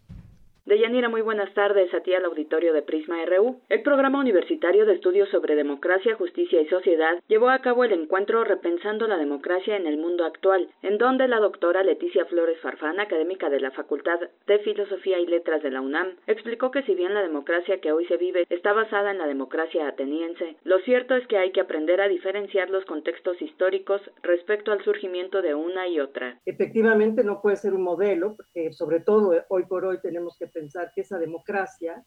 Deyanira, 0.68 1.08
muy 1.08 1.22
buenas 1.22 1.54
tardes 1.54 1.94
a 1.94 2.02
ti 2.02 2.14
al 2.14 2.26
auditorio 2.26 2.74
de 2.74 2.82
Prisma 2.82 3.24
RU. 3.26 3.62
El 3.70 3.84
Programa 3.84 4.20
Universitario 4.20 4.86
de 4.86 4.96
Estudios 4.96 5.30
sobre 5.30 5.56
Democracia, 5.56 6.16
Justicia 6.16 6.60
y 6.60 6.68
Sociedad 6.68 7.24
llevó 7.30 7.48
a 7.48 7.60
cabo 7.60 7.86
el 7.86 7.94
encuentro 7.94 8.44
Repensando 8.44 9.08
la 9.08 9.16
Democracia 9.16 9.78
en 9.78 9.88
el 9.88 9.98
Mundo 9.98 10.26
Actual, 10.26 10.68
en 10.82 10.98
donde 10.98 11.30
la 11.30 11.40
doctora 11.40 11.84
Leticia 11.84 12.26
Flores 12.26 12.60
Farfán, 12.60 13.00
académica 13.00 13.50
de 13.50 13.62
la 13.62 13.72
Facultad 13.72 14.20
de 14.46 14.60
Filosofía 14.60 15.20
y 15.20 15.26
Letras 15.26 15.64
de 15.64 15.72
la 15.72 15.80
UNAM, 15.80 16.18
explicó 16.28 16.70
que 16.70 16.84
si 16.84 16.96
bien 16.96 17.14
la 17.14 17.22
democracia 17.22 17.80
que 17.80 17.94
hoy 17.94 18.06
se 18.08 18.18
vive 18.18 18.46
está 18.50 18.74
basada 18.74 19.12
en 19.12 19.20
la 19.20 19.28
democracia 19.28 19.88
ateniense, 19.88 20.58
lo 20.66 20.80
cierto 20.80 21.16
es 21.16 21.26
que 21.28 21.38
hay 21.38 21.54
que 21.54 21.62
aprender 21.62 22.02
a 22.02 22.10
diferenciar 22.10 22.70
los 22.70 22.84
contextos 22.84 23.42
históricos 23.42 24.02
respecto 24.22 24.74
al 24.74 24.84
surgimiento 24.84 25.42
de 25.42 25.56
una 25.56 25.88
y 25.88 26.02
otra. 26.02 26.42
Efectivamente, 26.46 27.24
no 27.24 27.40
puede 27.42 27.56
ser 27.56 27.74
un 27.74 27.84
modelo, 27.84 28.36
porque 28.36 28.74
sobre 28.74 29.00
todo 29.00 29.32
hoy 29.48 29.64
por 29.64 29.86
hoy 29.86 30.00
tenemos 30.02 30.36
que 30.38 30.57
pensar 30.58 30.92
que 30.94 31.02
esa 31.02 31.20
democracia 31.20 32.04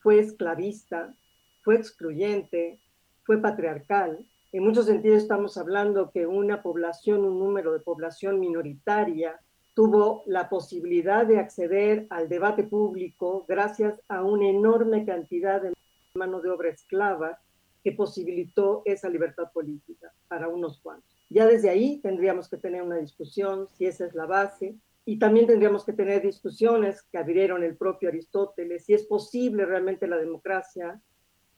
fue 0.00 0.18
esclavista, 0.18 1.14
fue 1.62 1.76
excluyente, 1.76 2.80
fue 3.22 3.40
patriarcal. 3.40 4.26
En 4.52 4.64
muchos 4.64 4.86
sentidos 4.86 5.22
estamos 5.22 5.56
hablando 5.56 6.10
que 6.10 6.26
una 6.26 6.60
población, 6.60 7.24
un 7.24 7.38
número 7.38 7.72
de 7.72 7.78
población 7.78 8.40
minoritaria, 8.40 9.40
tuvo 9.74 10.22
la 10.26 10.48
posibilidad 10.48 11.24
de 11.24 11.38
acceder 11.38 12.06
al 12.10 12.28
debate 12.28 12.64
público 12.64 13.44
gracias 13.48 14.00
a 14.08 14.22
una 14.22 14.48
enorme 14.48 15.04
cantidad 15.04 15.62
de 15.62 15.72
mano 16.14 16.40
de 16.40 16.50
obra 16.50 16.70
esclava 16.70 17.38
que 17.82 17.92
posibilitó 17.92 18.82
esa 18.84 19.08
libertad 19.08 19.52
política 19.52 20.12
para 20.28 20.48
unos 20.48 20.80
cuantos. 20.80 21.08
Ya 21.30 21.46
desde 21.46 21.70
ahí 21.70 22.00
tendríamos 22.00 22.48
que 22.48 22.56
tener 22.56 22.82
una 22.82 22.96
discusión 22.96 23.68
si 23.76 23.86
esa 23.86 24.06
es 24.06 24.14
la 24.14 24.26
base 24.26 24.76
y 25.04 25.18
también 25.18 25.46
tendríamos 25.46 25.84
que 25.84 25.92
tener 25.92 26.22
discusiones 26.22 27.02
que 27.02 27.18
abrieron 27.18 27.62
el 27.62 27.76
propio 27.76 28.08
Aristóteles, 28.08 28.84
si 28.84 28.94
es 28.94 29.04
posible 29.04 29.66
realmente 29.66 30.06
la 30.06 30.16
democracia 30.16 31.00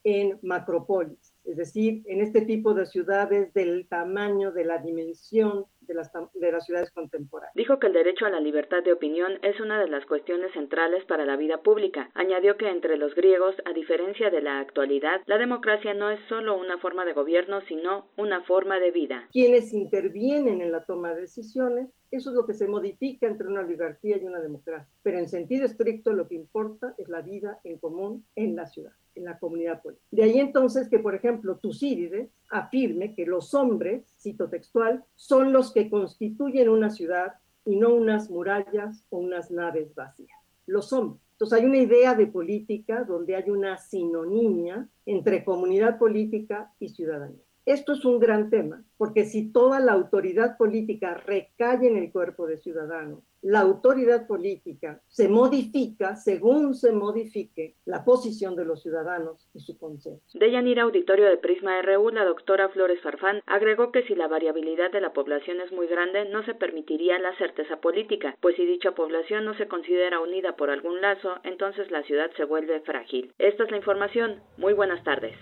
en 0.03 0.39
macrópolis, 0.43 1.35
es 1.45 1.57
decir, 1.57 2.03
en 2.07 2.21
este 2.21 2.43
tipo 2.43 2.75
de 2.75 2.87
ciudades 2.87 3.53
del 3.55 3.89
tamaño, 3.89 4.53
de 4.53 4.65
la 4.65 4.79
dimensión 4.79 5.67
de 5.87 5.95
las, 5.95 6.11
de 6.35 6.53
las 6.53 6.65
ciudades 6.65 6.91
contemporáneas. 6.91 7.55
Dijo 7.55 7.79
que 7.79 7.87
el 7.89 7.93
derecho 7.93 8.27
a 8.27 8.31
la 8.31 8.41
libertad 8.41 8.83
de 8.83 8.93
opinión 8.93 9.39
es 9.43 9.61
una 9.61 9.81
de 9.81 9.89
las 9.89 10.05
cuestiones 10.07 10.53
centrales 10.53 11.05
para 11.05 11.25
la 11.25 11.37
vida 11.37 11.63
pública. 11.63 12.11
Añadió 12.15 12.57
que 12.57 12.69
entre 12.69 12.97
los 12.97 13.15
griegos, 13.15 13.55
a 13.65 13.73
diferencia 13.73 14.31
de 14.31 14.43
la 14.43 14.61
actualidad, 14.61 15.23
la 15.27 15.39
democracia 15.39 15.95
no 15.95 16.11
es 16.11 16.21
solo 16.29 16.57
una 16.59 16.79
forma 16.79 17.05
de 17.05 17.13
gobierno, 17.13 17.61
sino 17.63 18.09
una 18.17 18.43
forma 18.45 18.79
de 18.79 18.91
vida. 18.91 19.29
Quienes 19.33 19.73
intervienen 19.73 20.61
en 20.61 20.73
la 20.73 20.85
toma 20.85 21.15
de 21.15 21.23
decisiones 21.23 21.89
eso 22.11 22.31
es 22.31 22.37
lo 22.37 22.47
que 22.47 22.55
se 22.55 22.69
modifica 22.69 23.27
entre 23.27 23.49
una 23.49 23.61
oligarquía 23.61 24.17
y 24.17 24.25
una 24.25 24.41
democracia. 24.41 24.89
Pero 25.03 25.19
en 25.19 25.29
sentido 25.29 25.67
estricto 25.67 26.13
lo 26.13 26.29
que 26.29 26.35
importa 26.35 26.95
es 26.99 27.09
la 27.09 27.21
vida 27.21 27.61
en 27.65 27.79
común 27.79 28.25
en 28.37 28.55
la 28.55 28.67
ciudad, 28.67 28.93
en 29.15 29.25
la 29.25 29.39
comunidad 29.39 29.83
política. 29.83 30.07
De 30.11 30.23
ahí 30.23 30.39
entonces 30.39 30.89
que, 30.89 30.99
por 30.99 31.15
ejemplo, 31.15 31.59
Tucídides 31.59 32.31
afirme 32.49 33.15
que 33.15 33.27
los 33.27 33.55
hombres, 33.55 34.15
cito 34.19 34.49
textual, 34.49 35.05
son 35.15 35.53
los 35.53 35.73
que 35.77 35.91
constituyen 35.91 36.71
una 36.71 36.89
ciudad 36.89 37.35
y 37.67 37.77
no 37.77 37.93
unas 37.93 38.31
murallas 38.31 39.05
o 39.11 39.19
unas 39.19 39.51
naves 39.51 39.95
vacías. 39.95 40.39
Los 40.65 40.91
hombres. 40.95 41.21
Entonces 41.33 41.59
hay 41.59 41.67
una 41.67 41.77
idea 41.77 42.15
de 42.15 42.29
política 42.29 43.05
donde 43.05 43.37
hay 43.37 43.51
una 43.51 43.77
sinonimia 43.77 44.89
entre 45.05 45.45
comunidad 45.45 45.99
política 45.99 46.73
y 46.81 46.89
ciudadanía. 46.89 47.46
Esto 47.67 47.95
es 47.95 48.05
un 48.05 48.21
gran 48.21 48.49
tema, 48.49 48.85
porque 48.97 49.25
si 49.25 49.51
toda 49.51 49.81
la 49.81 49.91
autoridad 49.91 50.57
política 50.57 51.15
recae 51.15 51.89
en 51.89 51.97
el 51.97 52.13
cuerpo 52.13 52.47
de 52.47 52.59
ciudadanos, 52.59 53.25
la 53.43 53.59
autoridad 53.59 54.29
política 54.29 55.03
se 55.09 55.29
modifica 55.29 56.15
según 56.15 56.77
se 56.77 56.93
modifique 56.93 57.75
la 57.85 58.05
posición 58.05 58.55
de 58.55 58.67
los 58.67 58.83
ciudadanos 58.83 59.49
y 59.53 59.59
su 59.59 59.77
consenso. 59.79 60.39
De 60.39 60.53
Yanira 60.53 60.85
Auditorio 60.85 61.27
de 61.29 61.39
Prisma 61.39 61.83
RU, 61.83 62.11
la 62.11 62.25
doctora 62.25 62.69
Flores 62.69 63.01
Farfán 63.03 63.43
agregó 63.47 63.91
que 63.91 64.05
si 64.05 64.15
la 64.15 64.29
variabilidad 64.29 64.93
de 64.93 65.01
la 65.01 65.13
población 65.13 65.61
es 65.61 65.73
muy 65.73 65.89
grande, 65.89 66.25
no 66.29 66.45
se 66.45 66.55
permitiría 66.55 67.19
la 67.19 67.37
certeza 67.37 67.81
política, 67.81 68.37
pues 68.41 68.55
si 68.55 68.65
dicha 68.65 68.93
población 68.93 69.45
no 69.45 69.55
se 69.55 69.67
considera 69.67 70.21
unida 70.21 70.55
por 70.55 70.71
algún 70.71 71.01
lazo, 71.01 71.35
entonces 71.43 71.91
la 71.91 72.05
ciudad 72.05 72.31
se 72.37 72.45
vuelve 72.45 72.81
frágil. 72.83 73.33
Esta 73.39 73.65
es 73.65 73.73
la 73.73 73.79
información. 73.79 74.41
Muy 74.57 74.73
buenas 74.73 75.03
tardes. 75.03 75.37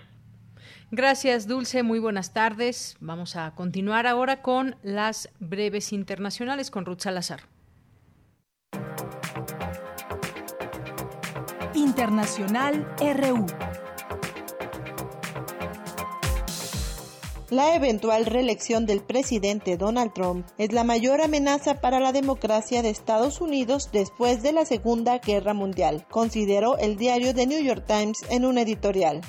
Gracias, 0.95 1.45
Dulce. 1.45 1.83
Muy 1.83 1.99
buenas 1.99 2.31
tardes. 2.31 2.95
Vamos 3.01 3.35
a 3.35 3.51
continuar 3.51 4.07
ahora 4.07 4.41
con 4.41 4.77
las 4.81 5.27
breves 5.41 5.91
internacionales 5.91 6.71
con 6.71 6.85
Ruth 6.85 7.01
Salazar. 7.01 7.41
Internacional 11.73 12.87
RU. 12.97 13.45
La 17.49 17.75
eventual 17.75 18.25
reelección 18.25 18.85
del 18.85 19.01
presidente 19.01 19.75
Donald 19.75 20.13
Trump 20.13 20.47
es 20.57 20.71
la 20.71 20.85
mayor 20.85 21.19
amenaza 21.19 21.81
para 21.81 21.99
la 21.99 22.13
democracia 22.13 22.81
de 22.81 22.89
Estados 22.89 23.41
Unidos 23.41 23.89
después 23.91 24.41
de 24.43 24.53
la 24.53 24.63
Segunda 24.63 25.17
Guerra 25.17 25.53
Mundial, 25.53 26.05
consideró 26.09 26.77
el 26.77 26.95
diario 26.95 27.35
The 27.35 27.47
New 27.47 27.61
York 27.61 27.83
Times 27.85 28.23
en 28.29 28.45
un 28.45 28.57
editorial. 28.57 29.19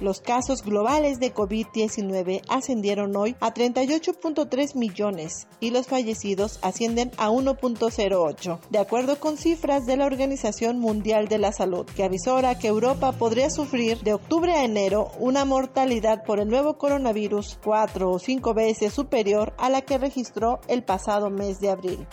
Los 0.00 0.22
casos 0.22 0.62
globales 0.62 1.20
de 1.20 1.34
COVID-19 1.34 2.42
ascendieron 2.48 3.14
hoy 3.16 3.36
a 3.40 3.52
38.3 3.52 4.74
millones 4.74 5.46
y 5.60 5.70
los 5.70 5.88
fallecidos 5.88 6.58
ascienden 6.62 7.10
a 7.18 7.28
1.08, 7.28 8.60
de 8.70 8.78
acuerdo 8.78 9.20
con 9.20 9.36
cifras 9.36 9.84
de 9.84 9.98
la 9.98 10.06
Organización 10.06 10.78
Mundial 10.78 11.28
de 11.28 11.36
la 11.36 11.52
Salud, 11.52 11.84
que 11.84 12.04
avisora 12.04 12.58
que 12.58 12.68
Europa 12.68 13.12
podría 13.12 13.50
sufrir 13.50 13.98
de 14.00 14.14
octubre 14.14 14.52
a 14.54 14.64
enero 14.64 15.12
una 15.18 15.44
mortalidad 15.44 16.24
por 16.24 16.40
el 16.40 16.48
nuevo 16.48 16.78
coronavirus 16.78 17.58
cuatro 17.62 18.10
o 18.10 18.18
cinco 18.18 18.54
veces 18.54 18.94
superior 18.94 19.52
a 19.58 19.68
la 19.68 19.82
que 19.82 19.98
registró 19.98 20.60
el 20.66 20.82
pasado 20.82 21.28
mes 21.28 21.60
de 21.60 21.68
abril. 21.68 22.06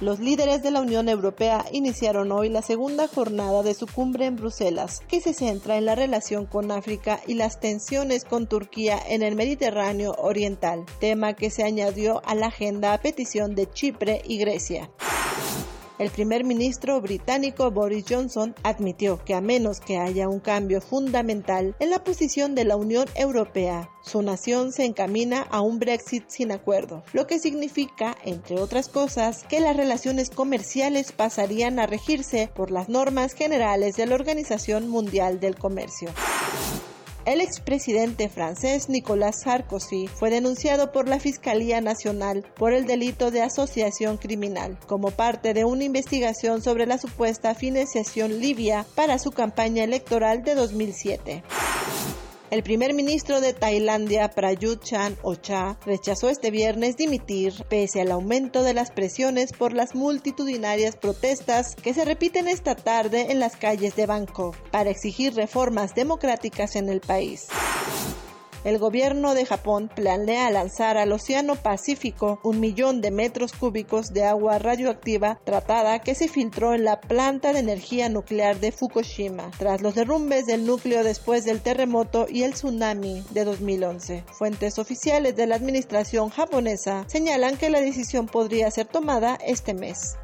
Los 0.00 0.18
líderes 0.18 0.62
de 0.62 0.70
la 0.70 0.80
Unión 0.80 1.10
Europea 1.10 1.66
iniciaron 1.72 2.32
hoy 2.32 2.48
la 2.48 2.62
segunda 2.62 3.06
jornada 3.06 3.62
de 3.62 3.74
su 3.74 3.86
cumbre 3.86 4.24
en 4.24 4.36
Bruselas, 4.36 5.02
que 5.06 5.20
se 5.20 5.34
centra 5.34 5.76
en 5.76 5.84
la 5.84 5.94
relación 5.94 6.46
con 6.46 6.70
África 6.70 7.20
y 7.26 7.34
las 7.34 7.60
tensiones 7.60 8.24
con 8.24 8.46
Turquía 8.46 8.98
en 9.10 9.22
el 9.22 9.36
Mediterráneo 9.36 10.14
Oriental, 10.16 10.86
tema 11.00 11.34
que 11.34 11.50
se 11.50 11.64
añadió 11.64 12.22
a 12.24 12.34
la 12.34 12.46
agenda 12.46 12.94
a 12.94 12.98
petición 13.02 13.54
de 13.54 13.70
Chipre 13.70 14.22
y 14.24 14.38
Grecia. 14.38 14.90
El 16.00 16.08
primer 16.08 16.44
ministro 16.44 16.98
británico 17.02 17.70
Boris 17.70 18.06
Johnson 18.08 18.54
admitió 18.62 19.22
que 19.22 19.34
a 19.34 19.42
menos 19.42 19.80
que 19.80 19.98
haya 19.98 20.30
un 20.30 20.40
cambio 20.40 20.80
fundamental 20.80 21.76
en 21.78 21.90
la 21.90 22.02
posición 22.02 22.54
de 22.54 22.64
la 22.64 22.76
Unión 22.76 23.04
Europea, 23.14 23.90
su 24.02 24.22
nación 24.22 24.72
se 24.72 24.86
encamina 24.86 25.42
a 25.50 25.60
un 25.60 25.78
Brexit 25.78 26.24
sin 26.28 26.52
acuerdo, 26.52 27.04
lo 27.12 27.26
que 27.26 27.38
significa, 27.38 28.16
entre 28.24 28.58
otras 28.58 28.88
cosas, 28.88 29.44
que 29.44 29.60
las 29.60 29.76
relaciones 29.76 30.30
comerciales 30.30 31.12
pasarían 31.12 31.78
a 31.78 31.86
regirse 31.86 32.50
por 32.56 32.70
las 32.70 32.88
normas 32.88 33.34
generales 33.34 33.96
de 33.96 34.06
la 34.06 34.14
Organización 34.14 34.88
Mundial 34.88 35.38
del 35.38 35.56
Comercio. 35.56 36.08
El 37.30 37.40
expresidente 37.40 38.28
francés 38.28 38.88
Nicolas 38.88 39.42
Sarkozy 39.42 40.08
fue 40.08 40.30
denunciado 40.30 40.90
por 40.90 41.06
la 41.06 41.20
Fiscalía 41.20 41.80
Nacional 41.80 42.44
por 42.56 42.72
el 42.72 42.86
delito 42.86 43.30
de 43.30 43.40
asociación 43.40 44.16
criminal, 44.16 44.76
como 44.88 45.12
parte 45.12 45.54
de 45.54 45.64
una 45.64 45.84
investigación 45.84 46.60
sobre 46.60 46.86
la 46.86 46.98
supuesta 46.98 47.54
financiación 47.54 48.40
libia 48.40 48.84
para 48.96 49.20
su 49.20 49.30
campaña 49.30 49.84
electoral 49.84 50.42
de 50.42 50.56
2007. 50.56 51.44
El 52.50 52.64
primer 52.64 52.94
ministro 52.94 53.40
de 53.40 53.52
Tailandia, 53.52 54.28
Prayut 54.28 54.82
Chan 54.82 55.16
Ocha, 55.22 55.78
rechazó 55.86 56.28
este 56.28 56.50
viernes 56.50 56.96
dimitir 56.96 57.54
pese 57.68 58.00
al 58.00 58.10
aumento 58.10 58.64
de 58.64 58.74
las 58.74 58.90
presiones 58.90 59.52
por 59.52 59.72
las 59.72 59.94
multitudinarias 59.94 60.96
protestas 60.96 61.76
que 61.76 61.94
se 61.94 62.04
repiten 62.04 62.48
esta 62.48 62.74
tarde 62.74 63.30
en 63.30 63.38
las 63.38 63.56
calles 63.56 63.94
de 63.94 64.06
Bangkok 64.06 64.56
para 64.72 64.90
exigir 64.90 65.34
reformas 65.34 65.94
democráticas 65.94 66.74
en 66.74 66.88
el 66.88 67.00
país 67.00 67.46
el 68.64 68.78
gobierno 68.78 69.34
de 69.34 69.46
Japón 69.46 69.90
planea 69.94 70.50
lanzar 70.50 70.98
al 70.98 71.12
Océano 71.12 71.56
Pacífico 71.56 72.40
un 72.42 72.60
millón 72.60 73.00
de 73.00 73.10
metros 73.10 73.52
cúbicos 73.52 74.12
de 74.12 74.24
agua 74.24 74.58
radioactiva 74.58 75.40
tratada 75.44 76.00
que 76.00 76.14
se 76.14 76.28
filtró 76.28 76.74
en 76.74 76.84
la 76.84 77.00
planta 77.00 77.52
de 77.52 77.60
energía 77.60 78.08
nuclear 78.08 78.60
de 78.60 78.72
Fukushima 78.72 79.50
tras 79.58 79.80
los 79.80 79.94
derrumbes 79.94 80.46
del 80.46 80.66
núcleo 80.66 81.04
después 81.04 81.44
del 81.44 81.60
terremoto 81.60 82.26
y 82.28 82.42
el 82.42 82.54
tsunami 82.54 83.24
de 83.30 83.44
2011. 83.44 84.24
Fuentes 84.32 84.78
oficiales 84.78 85.36
de 85.36 85.46
la 85.46 85.56
administración 85.56 86.30
japonesa 86.30 87.04
señalan 87.08 87.56
que 87.56 87.70
la 87.70 87.80
decisión 87.80 88.26
podría 88.26 88.70
ser 88.70 88.86
tomada 88.86 89.38
este 89.44 89.74
mes. 89.74 90.16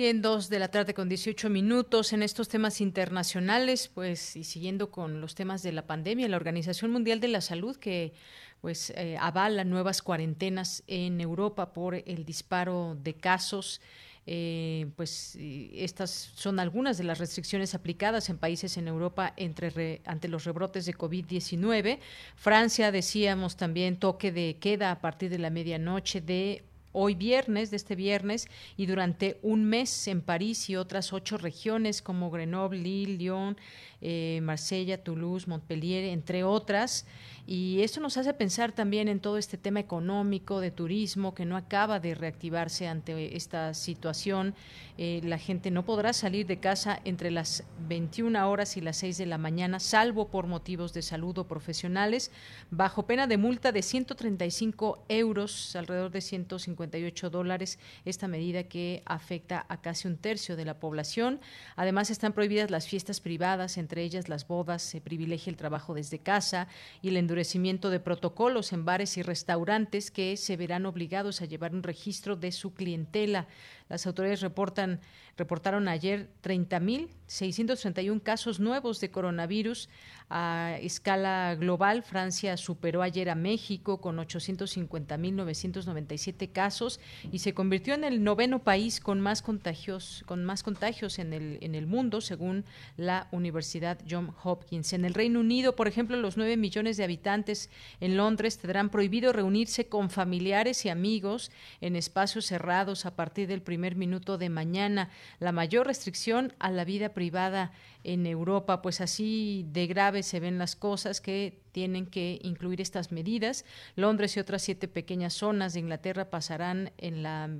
Bien, 0.00 0.22
dos 0.22 0.48
de 0.48 0.58
la 0.58 0.70
tarde 0.70 0.94
con 0.94 1.10
18 1.10 1.50
minutos 1.50 2.14
en 2.14 2.22
estos 2.22 2.48
temas 2.48 2.80
internacionales, 2.80 3.90
pues 3.92 4.34
y 4.34 4.44
siguiendo 4.44 4.90
con 4.90 5.20
los 5.20 5.34
temas 5.34 5.62
de 5.62 5.72
la 5.72 5.86
pandemia, 5.86 6.26
la 6.26 6.38
Organización 6.38 6.90
Mundial 6.90 7.20
de 7.20 7.28
la 7.28 7.42
Salud 7.42 7.76
que 7.76 8.14
pues 8.62 8.94
eh, 8.96 9.18
avala 9.20 9.62
nuevas 9.64 10.00
cuarentenas 10.00 10.84
en 10.86 11.20
Europa 11.20 11.74
por 11.74 11.96
el 11.96 12.24
disparo 12.24 12.96
de 12.98 13.12
casos. 13.12 13.82
Eh, 14.26 14.86
pues 14.96 15.36
estas 15.38 16.10
son 16.10 16.60
algunas 16.60 16.96
de 16.96 17.04
las 17.04 17.18
restricciones 17.18 17.74
aplicadas 17.74 18.30
en 18.30 18.38
países 18.38 18.78
en 18.78 18.88
Europa 18.88 19.34
entre 19.36 20.00
ante 20.06 20.28
los 20.28 20.44
rebrotes 20.44 20.86
de 20.86 20.94
COVID-19. 20.94 21.98
Francia, 22.36 22.90
decíamos 22.90 23.58
también, 23.58 23.98
toque 23.98 24.32
de 24.32 24.56
queda 24.58 24.92
a 24.92 25.00
partir 25.02 25.28
de 25.28 25.38
la 25.38 25.50
medianoche 25.50 26.22
de 26.22 26.64
hoy 26.92 27.14
viernes, 27.14 27.70
de 27.70 27.76
este 27.76 27.94
viernes, 27.94 28.48
y 28.76 28.86
durante 28.86 29.38
un 29.42 29.64
mes 29.64 30.08
en 30.08 30.20
París 30.20 30.68
y 30.70 30.76
otras 30.76 31.12
ocho 31.12 31.38
regiones 31.38 32.02
como 32.02 32.30
Grenoble, 32.30 32.80
Lille, 32.80 33.16
Lyon, 33.16 33.56
eh, 34.00 34.40
Marsella, 34.42 35.02
Toulouse, 35.02 35.46
Montpellier, 35.48 36.04
entre 36.04 36.44
otras. 36.44 37.06
Y 37.46 37.82
esto 37.82 38.00
nos 38.00 38.16
hace 38.16 38.32
pensar 38.32 38.70
también 38.70 39.08
en 39.08 39.18
todo 39.18 39.36
este 39.36 39.58
tema 39.58 39.80
económico 39.80 40.60
de 40.60 40.70
turismo 40.70 41.34
que 41.34 41.44
no 41.44 41.56
acaba 41.56 41.98
de 41.98 42.14
reactivarse 42.14 42.86
ante 42.86 43.36
esta 43.36 43.74
situación. 43.74 44.54
Eh, 44.98 45.20
la 45.24 45.38
gente 45.38 45.70
no 45.70 45.84
podrá 45.84 46.12
salir 46.12 46.46
de 46.46 46.58
casa 46.58 47.00
entre 47.04 47.30
las 47.30 47.64
21 47.88 48.48
horas 48.48 48.76
y 48.76 48.80
las 48.80 48.98
6 48.98 49.18
de 49.18 49.26
la 49.26 49.38
mañana, 49.38 49.80
salvo 49.80 50.28
por 50.28 50.46
motivos 50.46 50.92
de 50.92 51.02
salud 51.02 51.38
o 51.38 51.48
profesionales, 51.48 52.30
bajo 52.70 53.06
pena 53.06 53.26
de 53.26 53.38
multa 53.38 53.72
de 53.72 53.82
135 53.82 55.04
euros, 55.08 55.74
alrededor 55.74 56.10
de 56.10 56.20
158 56.20 57.30
dólares. 57.30 57.78
Esta 58.04 58.28
medida 58.28 58.64
que 58.64 59.02
afecta 59.06 59.66
a 59.68 59.80
casi 59.80 60.06
un 60.06 60.18
tercio 60.18 60.54
de 60.54 60.66
la 60.66 60.78
población. 60.78 61.40
Además, 61.76 62.10
están 62.10 62.32
prohibidas 62.32 62.70
las 62.70 62.86
fiestas 62.86 63.20
privadas 63.20 63.78
entre 63.90 64.04
ellas 64.04 64.28
las 64.28 64.46
bodas, 64.46 64.82
se 64.82 65.00
privilegia 65.00 65.50
el 65.50 65.56
trabajo 65.56 65.94
desde 65.94 66.20
casa 66.20 66.68
y 67.02 67.08
el 67.08 67.16
endurecimiento 67.16 67.90
de 67.90 67.98
protocolos 67.98 68.72
en 68.72 68.84
bares 68.84 69.16
y 69.16 69.22
restaurantes 69.22 70.12
que 70.12 70.36
se 70.36 70.56
verán 70.56 70.86
obligados 70.86 71.42
a 71.42 71.46
llevar 71.46 71.74
un 71.74 71.82
registro 71.82 72.36
de 72.36 72.52
su 72.52 72.72
clientela. 72.72 73.48
Las 73.90 74.06
autoridades 74.06 74.40
reportan, 74.40 75.00
reportaron 75.36 75.86
ayer 75.88 76.30
30.631 76.44 78.22
casos 78.22 78.60
nuevos 78.60 79.00
de 79.00 79.10
coronavirus 79.10 79.88
a 80.30 80.78
escala 80.80 81.56
global. 81.56 82.04
Francia 82.04 82.56
superó 82.56 83.02
ayer 83.02 83.28
a 83.30 83.34
México 83.34 84.00
con 84.00 84.18
850.997 84.18 86.52
casos 86.52 87.00
y 87.32 87.40
se 87.40 87.52
convirtió 87.52 87.94
en 87.94 88.04
el 88.04 88.22
noveno 88.22 88.60
país 88.60 89.00
con 89.00 89.20
más 89.20 89.42
contagios, 89.42 90.22
con 90.26 90.44
más 90.44 90.62
contagios 90.62 91.18
en 91.18 91.32
el, 91.32 91.58
en 91.60 91.74
el 91.74 91.88
mundo, 91.88 92.20
según 92.20 92.64
la 92.96 93.26
Universidad 93.32 93.98
John 94.08 94.32
Hopkins. 94.44 94.92
En 94.92 95.04
el 95.04 95.14
Reino 95.14 95.40
Unido, 95.40 95.74
por 95.74 95.88
ejemplo, 95.88 96.16
los 96.16 96.36
9 96.36 96.56
millones 96.56 96.96
de 96.96 97.02
habitantes 97.02 97.70
en 97.98 98.16
Londres 98.16 98.58
tendrán 98.58 98.88
prohibido 98.88 99.32
reunirse 99.32 99.88
con 99.88 100.10
familiares 100.10 100.84
y 100.84 100.90
amigos 100.90 101.50
en 101.80 101.96
espacios 101.96 102.46
cerrados 102.46 103.04
a 103.04 103.16
partir 103.16 103.48
del 103.48 103.62
primer 103.62 103.79
minuto 103.96 104.38
de 104.38 104.48
mañana. 104.48 105.10
La 105.38 105.52
mayor 105.52 105.86
restricción 105.86 106.52
a 106.58 106.70
la 106.70 106.84
vida 106.84 107.10
privada 107.10 107.72
en 108.04 108.26
Europa, 108.26 108.82
pues 108.82 109.00
así 109.00 109.66
de 109.72 109.86
grave 109.86 110.22
se 110.22 110.40
ven 110.40 110.58
las 110.58 110.76
cosas 110.76 111.20
que 111.20 111.60
tienen 111.72 112.06
que 112.06 112.38
incluir 112.42 112.80
estas 112.80 113.12
medidas. 113.12 113.64
Londres 113.96 114.36
y 114.36 114.40
otras 114.40 114.62
siete 114.62 114.88
pequeñas 114.88 115.34
zonas 115.34 115.74
de 115.74 115.80
Inglaterra 115.80 116.30
pasarán 116.30 116.92
en 116.98 117.22
la 117.22 117.50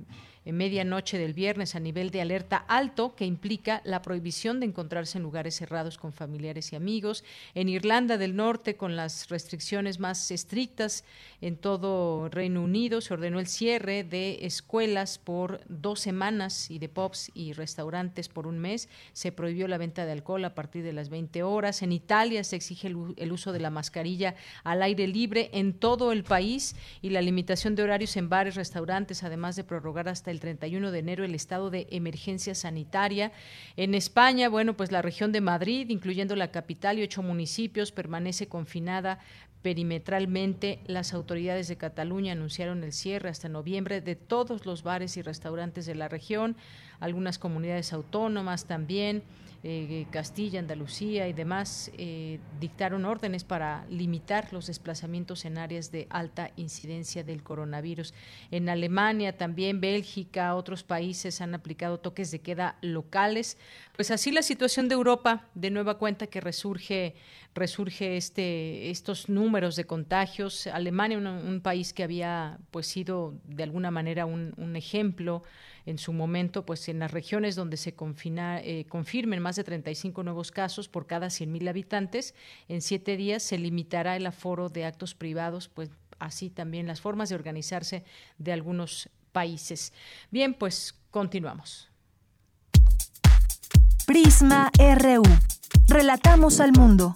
medianoche 0.45 1.19
del 1.19 1.33
viernes 1.33 1.75
a 1.75 1.79
nivel 1.79 2.09
de 2.09 2.21
alerta 2.21 2.57
alto, 2.57 3.15
que 3.15 3.25
implica 3.25 3.81
la 3.85 4.01
prohibición 4.01 4.59
de 4.59 4.65
encontrarse 4.65 5.17
en 5.17 5.23
lugares 5.23 5.55
cerrados 5.55 5.97
con 5.97 6.13
familiares 6.13 6.73
y 6.73 6.75
amigos. 6.75 7.23
En 7.53 7.69
Irlanda 7.69 8.17
del 8.17 8.35
Norte, 8.35 8.75
con 8.75 8.95
las 8.95 9.29
restricciones 9.29 9.99
más 9.99 10.31
estrictas 10.31 11.03
en 11.41 11.57
todo 11.57 12.29
Reino 12.29 12.63
Unido, 12.63 13.01
se 13.01 13.13
ordenó 13.13 13.39
el 13.39 13.47
cierre 13.47 14.03
de 14.03 14.45
escuelas 14.45 15.19
por 15.19 15.61
dos 15.67 15.99
semanas 15.99 16.71
y 16.71 16.79
de 16.79 16.89
pubs 16.89 17.31
y 17.35 17.53
restaurantes 17.53 18.27
por 18.27 18.47
un 18.47 18.57
mes. 18.57 18.89
Se 19.13 19.31
prohibió 19.31 19.67
la 19.67 19.77
venta 19.77 20.05
de 20.05 20.11
alcohol 20.11 20.43
a 20.45 20.55
partir 20.55 20.83
de 20.83 20.93
las 20.93 21.09
20 21.09 21.43
horas. 21.43 21.83
En 21.83 21.91
Italia 21.91 22.43
se 22.43 22.55
exige 22.55 22.87
el, 22.87 23.31
uso 23.31 23.51
de 23.51 23.59
la 23.59 23.69
mascarilla 23.69 24.35
al 24.63 24.81
aire 24.81 25.07
libre 25.07 25.49
en 25.53 25.73
todo 25.73 26.11
el 26.11 26.23
país 26.23 26.75
y 27.01 27.11
la 27.11 27.21
limitación 27.21 27.75
de 27.75 27.83
horarios 27.83 28.17
en 28.17 28.29
bares, 28.29 28.55
restaurantes, 28.55 29.23
además 29.23 29.55
de 29.55 29.63
prorrogar 29.63 30.09
hasta 30.09 30.30
el 30.31 30.39
31 30.39 30.91
de 30.91 30.99
enero 30.99 31.23
el 31.23 31.35
estado 31.35 31.69
de 31.69 31.87
emergencia 31.91 32.55
sanitaria. 32.55 33.31
En 33.77 33.93
España, 33.93 34.49
bueno, 34.49 34.75
pues 34.75 34.91
la 34.91 35.01
región 35.01 35.31
de 35.31 35.41
Madrid, 35.41 35.89
incluyendo 35.89 36.35
la 36.35 36.51
capital 36.51 36.97
y 36.97 37.03
ocho 37.03 37.21
municipios, 37.21 37.91
permanece 37.91 38.47
confinada 38.47 39.19
perimetralmente. 39.61 40.79
Las 40.85 41.13
autoridades 41.13 41.67
de 41.67 41.77
Cataluña 41.77 42.33
anunciaron 42.33 42.83
el 42.83 42.93
cierre 42.93 43.29
hasta 43.29 43.49
noviembre 43.49 44.01
de 44.01 44.15
todos 44.15 44.65
los 44.65 44.83
bares 44.83 45.17
y 45.17 45.21
restaurantes 45.21 45.85
de 45.85 45.95
la 45.95 46.07
región, 46.07 46.55
algunas 46.99 47.39
comunidades 47.39 47.93
autónomas 47.93 48.65
también. 48.65 49.23
Eh, 49.63 50.07
Castilla, 50.09 50.59
Andalucía 50.59 51.27
y 51.27 51.33
demás 51.33 51.91
eh, 51.95 52.39
dictaron 52.59 53.05
órdenes 53.05 53.43
para 53.43 53.85
limitar 53.91 54.51
los 54.51 54.65
desplazamientos 54.65 55.45
en 55.45 55.59
áreas 55.59 55.91
de 55.91 56.07
alta 56.09 56.49
incidencia 56.55 57.23
del 57.23 57.43
coronavirus. 57.43 58.15
En 58.49 58.69
Alemania, 58.69 59.37
también 59.37 59.79
Bélgica, 59.79 60.55
otros 60.55 60.81
países 60.81 61.41
han 61.41 61.53
aplicado 61.53 61.99
toques 61.99 62.31
de 62.31 62.39
queda 62.39 62.77
locales. 62.81 63.59
Pues 63.95 64.09
así 64.09 64.31
la 64.31 64.41
situación 64.41 64.89
de 64.89 64.95
Europa, 64.95 65.47
de 65.53 65.69
nueva 65.69 65.99
cuenta 65.99 66.25
que 66.25 66.41
resurge 66.41 67.13
resurge 67.53 68.17
este, 68.17 68.89
estos 68.89 69.27
números 69.27 69.50
de 69.51 69.85
contagios. 69.85 70.67
Alemania, 70.67 71.17
un, 71.17 71.61
país 71.61 71.93
que 71.93 72.03
había 72.03 72.57
pues 72.71 72.87
sido 72.87 73.35
de 73.43 73.63
alguna 73.63 73.91
manera 73.91 74.25
un, 74.25 74.53
un 74.57 74.75
ejemplo 74.75 75.43
en 75.85 75.97
su 75.97 76.13
momento, 76.13 76.65
pues 76.65 76.87
en 76.89 76.99
las 76.99 77.11
regiones 77.11 77.55
donde 77.55 77.75
se 77.77 77.93
confina, 77.93 78.61
eh, 78.61 78.85
confirmen 78.87 79.41
más 79.41 79.57
de 79.57 79.63
35 79.63 80.23
nuevos 80.23 80.51
casos 80.51 80.87
por 80.87 81.05
cada 81.05 81.27
100.000 81.27 81.69
habitantes, 81.69 82.33
en 82.69 82.81
siete 82.81 83.17
días 83.17 83.43
se 83.43 83.57
limitará 83.57 84.15
el 84.15 84.25
aforo 84.25 84.69
de 84.69 84.85
actos 84.85 85.15
privados, 85.15 85.67
pues 85.67 85.89
así 86.19 86.49
también 86.49 86.87
las 86.87 87.01
formas 87.01 87.29
de 87.29 87.35
organizarse 87.35 88.05
de 88.37 88.53
algunos 88.53 89.09
países. 89.31 89.91
Bien, 90.29 90.53
pues 90.53 90.95
continuamos. 91.09 91.89
Prisma 94.05 94.71
RU. 94.77 95.23
Relatamos 95.87 96.59
al 96.59 96.71
mundo. 96.73 97.15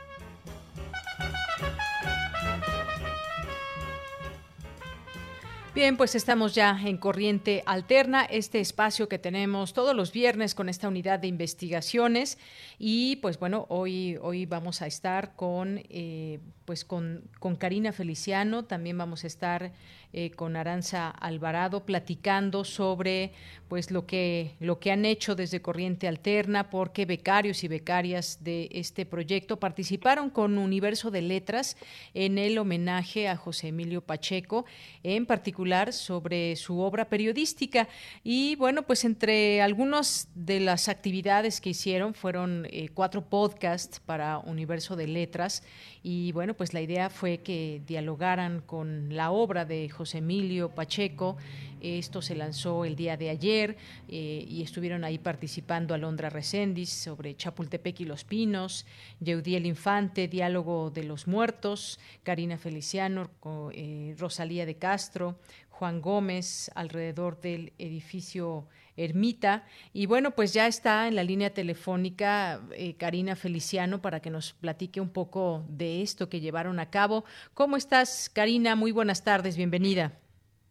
Bien, 5.73 5.95
pues 5.95 6.15
estamos 6.15 6.53
ya 6.53 6.77
en 6.83 6.97
Corriente 6.97 7.63
Alterna, 7.65 8.25
este 8.25 8.59
espacio 8.59 9.07
que 9.07 9.17
tenemos 9.17 9.71
todos 9.71 9.95
los 9.95 10.11
viernes 10.11 10.53
con 10.53 10.67
esta 10.67 10.89
unidad 10.89 11.19
de 11.19 11.27
investigaciones. 11.27 12.37
Y 12.77 13.15
pues 13.17 13.39
bueno, 13.39 13.67
hoy, 13.69 14.17
hoy 14.21 14.45
vamos 14.45 14.81
a 14.81 14.87
estar 14.87 15.33
con, 15.33 15.81
eh, 15.89 16.39
pues 16.71 16.85
con, 16.85 17.23
con 17.41 17.57
Karina 17.57 17.91
Feliciano, 17.91 18.63
también 18.63 18.97
vamos 18.97 19.25
a 19.25 19.27
estar 19.27 19.73
eh, 20.13 20.31
con 20.31 20.57
Aranza 20.57 21.09
Alvarado 21.09 21.85
platicando 21.85 22.65
sobre 22.65 23.31
pues 23.69 23.91
lo 23.91 24.05
que 24.05 24.55
lo 24.59 24.77
que 24.77 24.91
han 24.91 25.05
hecho 25.05 25.35
desde 25.35 25.61
Corriente 25.61 26.09
Alterna, 26.09 26.69
porque 26.69 27.05
becarios 27.05 27.63
y 27.63 27.69
becarias 27.69 28.43
de 28.43 28.67
este 28.73 29.05
proyecto 29.05 29.57
participaron 29.57 30.29
con 30.29 30.57
Universo 30.57 31.11
de 31.11 31.21
Letras 31.21 31.77
en 32.13 32.37
el 32.37 32.57
homenaje 32.57 33.29
a 33.29 33.37
José 33.37 33.69
Emilio 33.69 34.01
Pacheco, 34.01 34.65
en 35.03 35.25
particular 35.25 35.93
sobre 35.93 36.57
su 36.57 36.79
obra 36.79 37.07
periodística. 37.07 37.87
Y 38.21 38.55
bueno, 38.57 38.83
pues 38.83 39.05
entre 39.05 39.61
algunas 39.61 40.27
de 40.35 40.59
las 40.59 40.89
actividades 40.89 41.61
que 41.61 41.69
hicieron 41.69 42.13
fueron 42.13 42.67
eh, 42.69 42.89
cuatro 42.93 43.23
podcasts 43.29 44.01
para 44.01 44.39
Universo 44.39 44.97
de 44.97 45.07
Letras. 45.07 45.63
Y 46.03 46.33
bueno, 46.33 46.53
pues 46.61 46.75
la 46.75 46.81
idea 46.81 47.09
fue 47.09 47.39
que 47.39 47.81
dialogaran 47.87 48.61
con 48.61 49.15
la 49.15 49.31
obra 49.31 49.65
de 49.65 49.89
José 49.89 50.19
Emilio 50.19 50.69
Pacheco. 50.69 51.35
Esto 51.81 52.21
se 52.21 52.35
lanzó 52.35 52.85
el 52.85 52.95
día 52.95 53.17
de 53.17 53.31
ayer 53.31 53.77
eh, 54.07 54.45
y 54.47 54.61
estuvieron 54.61 55.03
ahí 55.03 55.17
participando 55.17 55.95
Alondra 55.95 56.29
Recendis 56.29 56.91
sobre 56.91 57.35
Chapultepec 57.35 58.01
y 58.01 58.05
Los 58.05 58.25
Pinos, 58.25 58.85
Yeudiel 59.19 59.65
Infante, 59.65 60.27
Diálogo 60.27 60.91
de 60.91 61.03
los 61.03 61.25
Muertos, 61.25 61.99
Karina 62.21 62.59
Feliciano, 62.59 63.31
eh, 63.73 64.13
Rosalía 64.19 64.67
de 64.67 64.75
Castro, 64.75 65.39
Juan 65.71 65.99
Gómez 65.99 66.69
alrededor 66.75 67.41
del 67.41 67.73
edificio 67.79 68.67
Ermita. 69.03 69.63
Y 69.93 70.05
bueno, 70.05 70.31
pues 70.31 70.53
ya 70.53 70.67
está 70.67 71.07
en 71.07 71.15
la 71.15 71.23
línea 71.23 71.51
telefónica 71.51 72.61
eh, 72.75 72.95
Karina 72.95 73.35
Feliciano 73.35 74.01
para 74.01 74.19
que 74.19 74.29
nos 74.29 74.53
platique 74.53 75.01
un 75.01 75.09
poco 75.09 75.65
de 75.69 76.01
esto 76.01 76.29
que 76.29 76.39
llevaron 76.39 76.79
a 76.79 76.89
cabo. 76.89 77.25
¿Cómo 77.53 77.77
estás, 77.77 78.29
Karina? 78.29 78.75
Muy 78.75 78.91
buenas 78.91 79.23
tardes, 79.23 79.57
bienvenida. 79.57 80.13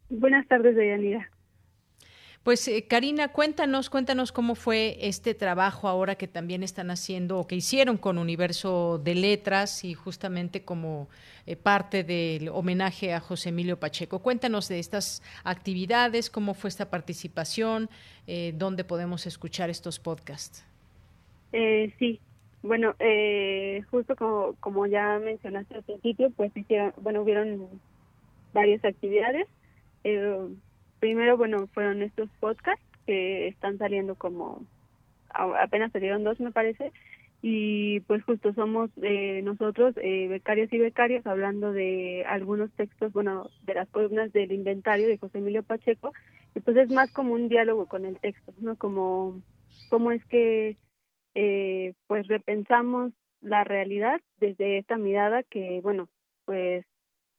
Buenas 0.09 0.47
tardes, 0.47 0.75
Deyanira. 0.75 1.29
Pues 2.43 2.67
eh, 2.67 2.85
Karina, 2.87 3.27
cuéntanos, 3.27 3.91
cuéntanos 3.91 4.31
cómo 4.31 4.55
fue 4.55 4.97
este 4.99 5.35
trabajo 5.35 5.87
ahora 5.87 6.15
que 6.15 6.27
también 6.27 6.63
están 6.63 6.89
haciendo 6.89 7.37
o 7.37 7.45
que 7.45 7.55
hicieron 7.55 7.97
con 7.97 8.17
Universo 8.17 8.99
de 9.03 9.13
Letras 9.13 9.83
y 9.83 9.93
justamente 9.93 10.63
como 10.63 11.07
eh, 11.45 11.55
parte 11.55 12.03
del 12.03 12.49
homenaje 12.49 13.13
a 13.13 13.19
José 13.19 13.49
Emilio 13.49 13.79
Pacheco. 13.79 14.23
Cuéntanos 14.23 14.69
de 14.69 14.79
estas 14.79 15.21
actividades, 15.43 16.31
cómo 16.31 16.55
fue 16.55 16.69
esta 16.69 16.89
participación, 16.89 17.91
eh, 18.25 18.53
dónde 18.55 18.85
podemos 18.85 19.27
escuchar 19.27 19.69
estos 19.69 19.99
podcasts. 19.99 20.65
Eh, 21.53 21.93
sí, 21.99 22.19
bueno, 22.63 22.95
justo 23.91 24.15
como, 24.15 24.55
como 24.59 24.87
ya 24.87 25.19
mencionaste 25.19 25.75
al 25.75 25.83
principio, 25.83 26.31
pues 26.31 26.51
hicieron, 26.57 26.91
bueno, 27.01 27.21
hubieron 27.21 27.67
varias 28.51 28.83
actividades 28.83 29.47
primero, 31.01 31.35
bueno, 31.35 31.67
fueron 31.73 32.01
estos 32.03 32.29
podcasts 32.39 32.85
que 33.05 33.47
están 33.49 33.77
saliendo 33.79 34.15
como, 34.15 34.63
apenas 35.33 35.91
salieron 35.91 36.23
dos 36.23 36.39
me 36.39 36.51
parece, 36.51 36.93
y 37.41 38.01
pues 38.01 38.23
justo 38.23 38.53
somos 38.53 38.91
eh, 39.01 39.41
nosotros 39.43 39.95
eh, 39.97 40.27
becarios 40.27 40.71
y 40.71 40.77
becarios 40.77 41.25
hablando 41.25 41.73
de 41.73 42.23
algunos 42.27 42.71
textos, 42.73 43.11
bueno, 43.13 43.49
de 43.63 43.73
las 43.73 43.89
columnas 43.89 44.31
del 44.31 44.51
inventario 44.51 45.07
de 45.07 45.17
José 45.17 45.39
Emilio 45.39 45.63
Pacheco, 45.63 46.13
y 46.53 46.59
pues 46.59 46.77
es 46.77 46.91
más 46.91 47.11
como 47.11 47.33
un 47.33 47.49
diálogo 47.49 47.87
con 47.87 48.05
el 48.05 48.19
texto, 48.19 48.53
¿no? 48.59 48.75
Como 48.75 49.41
cómo 49.89 50.11
es 50.11 50.23
que 50.25 50.77
eh, 51.33 51.93
pues 52.05 52.27
repensamos 52.27 53.11
la 53.41 53.63
realidad 53.63 54.21
desde 54.39 54.77
esta 54.77 54.97
mirada 54.97 55.41
que, 55.41 55.81
bueno, 55.81 56.09
pues 56.45 56.85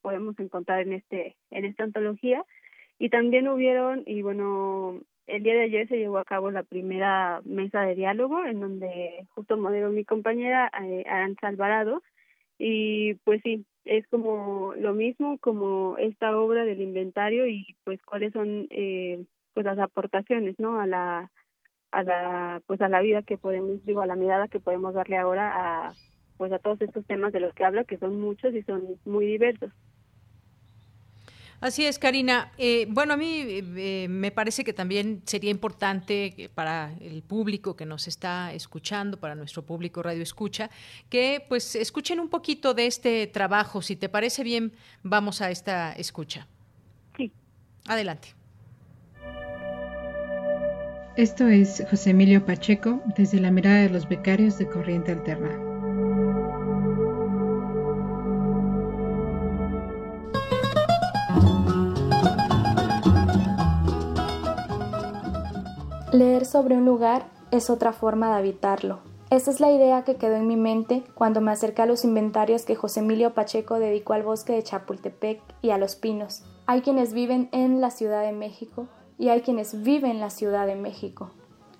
podemos 0.01 0.37
encontrar 0.41 0.81
en 0.81 0.95
este 0.95 1.37
en 1.51 1.65
esta 1.65 1.85
antología 1.85 2.45
y 2.99 3.09
también 3.09 3.49
hubieron 3.49 4.03
y 4.07 4.23
bueno 4.23 5.01
el 5.27 5.43
día 5.43 5.55
de 5.55 5.63
ayer 5.63 5.89
se 5.89 5.99
llevó 5.99 6.19
a 6.19 6.25
cabo 6.25 6.51
la 6.51 6.63
primera 6.63 7.41
mesa 7.45 7.83
de 7.83 7.95
diálogo 7.95 8.45
en 8.45 8.61
donde 8.61 9.27
justo 9.31 9.57
moderó 9.57 9.91
mi 9.91 10.05
compañera 10.05 10.71
eh, 10.83 11.05
Aranza 11.09 11.49
Alvarado. 11.49 12.03
Y 12.59 13.15
pues 13.25 13.41
sí 13.43 13.65
es 13.85 14.07
como 14.09 14.75
lo 14.77 14.95
mismo 14.95 15.39
como 15.39 15.97
esta 15.99 16.37
obra 16.37 16.65
del 16.65 16.81
inventario 16.81 17.47
y 17.47 17.77
pues 17.85 18.01
cuáles 18.03 18.33
son 18.33 18.69
eh, 18.71 19.25
pues 19.55 19.67
las 19.67 19.79
aportaciones 19.79 20.59
no 20.59 20.81
a 20.81 20.87
la 20.87 21.31
a 21.91 22.03
la 22.05 22.63
pues 22.67 22.81
a 22.81 22.89
la 22.89 23.01
vida 23.01 23.23
que 23.23 23.39
podemos 23.39 23.85
digo 23.85 24.03
a 24.03 24.07
la 24.07 24.15
mirada 24.15 24.49
que 24.49 24.61
podemos 24.61 24.95
darle 24.95 25.17
ahora 25.17 25.89
a 25.89 25.95
pues 26.37 26.53
a 26.53 26.59
todos 26.59 26.81
estos 26.81 27.05
temas 27.07 27.33
de 27.33 27.41
los 27.41 27.53
que 27.55 27.65
habla 27.65 27.85
que 27.85 27.99
son 27.99 28.21
muchos 28.21 28.55
y 28.55 28.63
son 28.63 28.85
muy 29.05 29.27
diversos 29.27 29.73
Así 31.63 31.87
es, 31.87 32.01
Karina. 32.01 32.51
Eh, 32.59 32.87
bueno, 32.91 33.15
a 33.15 33.17
mí 33.17 33.45
eh, 33.47 34.09
me 34.11 34.33
parece 34.33 34.65
que 34.65 34.73
también 34.73 35.23
sería 35.27 35.53
importante 35.53 36.51
para 36.57 36.93
el 37.01 37.23
público 37.23 37.77
que 37.77 37.87
nos 37.87 38.09
está 38.09 38.53
escuchando, 38.53 39.21
para 39.21 39.37
nuestro 39.37 39.65
público 39.65 40.03
Radio 40.03 40.25
Escucha, 40.25 40.71
que 41.09 41.47
pues 41.49 41.77
escuchen 41.77 42.19
un 42.19 42.29
poquito 42.29 42.75
de 42.75 42.89
este 42.89 43.29
trabajo. 43.29 43.81
Si 43.81 43.95
te 43.95 44.09
parece 44.09 44.43
bien, 44.43 44.73
vamos 45.05 45.41
a 45.41 45.53
esta 45.53 45.93
escucha. 45.93 46.49
Sí. 47.17 47.31
Adelante. 47.87 48.35
Esto 51.17 51.47
es 51.47 51.85
José 51.89 52.11
Emilio 52.11 52.45
Pacheco 52.45 53.01
desde 53.17 53.39
la 53.39 53.53
mirada 53.53 53.83
de 53.83 53.91
los 53.91 54.09
becarios 54.09 54.59
de 54.59 54.69
Corriente 54.69 55.13
Alterna. 55.13 55.72
Leer 66.13 66.45
sobre 66.45 66.77
un 66.77 66.85
lugar 66.85 67.25
es 67.51 67.71
otra 67.71 67.95
forma 67.95 68.29
de 68.29 68.35
habitarlo. 68.35 68.99
Esa 69.31 69.51
es 69.51 69.61
la 69.61 69.71
idea 69.71 70.05
que 70.05 70.17
quedó 70.17 70.35
en 70.35 70.47
mi 70.47 70.59
mente 70.59 71.05
cuando 71.15 71.41
me 71.41 71.51
acerqué 71.51 71.81
a 71.81 71.87
los 71.87 72.05
inventarios 72.05 72.67
que 72.67 72.75
José 72.75 73.01
Emilio 73.01 73.33
Pacheco 73.33 73.79
dedicó 73.79 74.13
al 74.13 74.23
bosque 74.23 74.53
de 74.53 74.63
Chapultepec 74.63 75.41
y 75.63 75.71
a 75.71 75.79
los 75.79 75.97
pinos. 75.97 76.45
Hay 76.67 76.83
quienes 76.83 77.15
viven 77.15 77.49
en 77.51 77.81
la 77.81 77.91
Ciudad 77.91 78.23
de 78.25 78.33
México 78.33 78.89
y 79.19 79.31
hay 79.31 79.41
quienes 79.41 79.83
viven 79.83 80.11
en 80.11 80.21
la 80.21 80.29
Ciudad 80.29 80.67
de 80.67 80.77
México. 80.77 81.31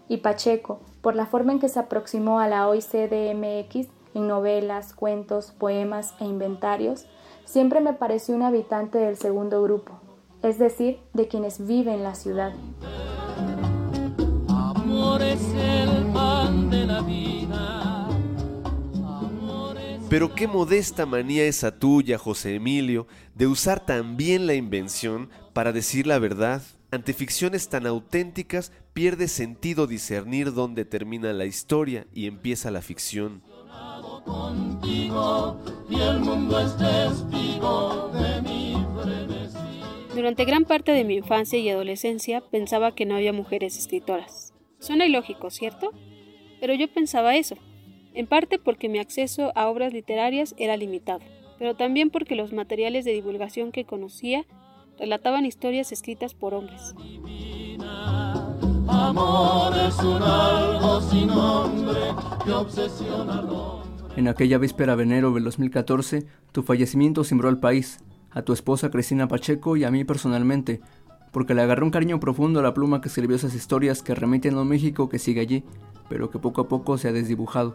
Y 0.09 0.17
Pacheco, 0.17 0.81
por 1.03 1.15
la 1.15 1.27
forma 1.27 1.53
en 1.53 1.59
que 1.59 1.69
se 1.69 1.81
aproximó 1.81 2.41
a 2.41 2.49
la 2.49 2.67
OICDMX 2.69 3.89
en 4.15 4.29
novelas, 4.29 4.95
cuentos, 4.95 5.53
poemas 5.53 6.15
e 6.21 6.25
inventarios, 6.25 7.05
siempre 7.45 7.83
me 7.83 7.93
pareció 7.93 8.35
un 8.35 8.45
habitante 8.45 8.97
del 8.97 9.19
segundo 9.19 9.63
grupo, 9.63 10.01
es 10.43 10.59
decir, 10.59 11.01
de 11.13 11.29
quienes 11.29 11.67
viven 11.67 11.97
en 11.97 12.03
la 12.03 12.15
ciudad 12.15 12.55
Pero 20.13 20.35
qué 20.35 20.47
modesta 20.47 21.07
manía 21.07 21.45
esa 21.45 21.79
tuya, 21.79 22.19
José 22.19 22.57
Emilio, 22.57 23.07
de 23.35 23.47
usar 23.47 23.87
también 23.87 24.47
la 24.47 24.53
invención 24.53 25.31
para 25.55 25.73
decir 25.73 26.07
la 26.07 26.19
verdad. 26.19 26.61
Ante 26.91 27.15
ficciones 27.15 27.71
tan 27.71 27.87
auténticas 27.87 28.73
pierde 28.93 29.27
sentido 29.27 29.87
discernir 29.87 30.53
dónde 30.53 30.85
termina 30.85 31.33
la 31.33 31.47
historia 31.47 32.07
y 32.13 32.27
empieza 32.27 32.71
la 32.71 32.83
ficción. 32.83 33.43
Durante 40.15 40.45
gran 40.45 40.65
parte 40.67 40.93
de 40.93 41.05
mi 41.05 41.15
infancia 41.15 41.59
y 41.59 41.71
adolescencia 41.71 42.43
pensaba 42.51 42.95
que 42.95 43.07
no 43.07 43.15
había 43.15 43.33
mujeres 43.33 43.79
escritoras. 43.79 44.52
Suena 44.83 45.07
ilógico, 45.07 45.49
¿cierto? 45.51 45.93
Pero 46.61 46.75
yo 46.75 46.93
pensaba 46.93 47.37
eso, 47.37 47.55
en 48.15 48.27
parte 48.27 48.59
porque 48.59 48.89
mi 48.89 48.99
acceso 48.99 49.53
a 49.55 49.69
obras 49.69 49.93
literarias 49.93 50.57
era 50.59 50.77
limitado, 50.77 51.21
pero 51.57 51.77
también 51.77 52.11
porque 52.11 52.35
los 52.35 52.53
materiales 52.53 53.05
de 53.05 53.13
divulgación 53.13 53.71
que 53.71 53.85
conocía 53.85 54.45
relataban 54.99 55.47
historias 55.47 55.93
escritas 55.93 56.35
por 56.35 56.53
hombres. 56.53 56.97
En 64.17 64.27
aquella 64.27 64.59
víspera 64.59 64.97
de 64.97 65.03
enero 65.05 65.33
del 65.33 65.45
2014, 65.45 66.27
tu 66.51 66.65
fallecimiento 66.65 67.23
cimbró 67.23 67.49
al 67.49 67.61
país, 67.61 68.01
a 68.33 68.43
tu 68.43 68.53
esposa 68.53 68.91
Cristina 68.91 69.29
Pacheco 69.29 69.77
y 69.77 69.85
a 69.85 69.93
mí 69.93 70.03
personalmente, 70.03 70.81
porque 71.33 71.55
le 71.55 71.63
agarré 71.63 71.83
un 71.83 71.91
cariño 71.91 72.21
profundo 72.21 72.61
a 72.61 72.63
la 72.63 72.75
pluma 72.75 73.01
que 73.01 73.09
escribió 73.09 73.37
esas 73.37 73.55
historias 73.55 74.03
que 74.03 74.15
remiten 74.15 74.55
a 74.55 74.61
un 74.61 74.69
México 74.69 75.09
que 75.09 75.19
sigue 75.19 75.41
allí, 75.41 75.65
pero 76.09 76.31
que 76.31 76.39
poco 76.39 76.61
a 76.61 76.69
poco 76.69 76.99
se 76.99 77.09
ha 77.09 77.13
desdibujado. 77.13 77.75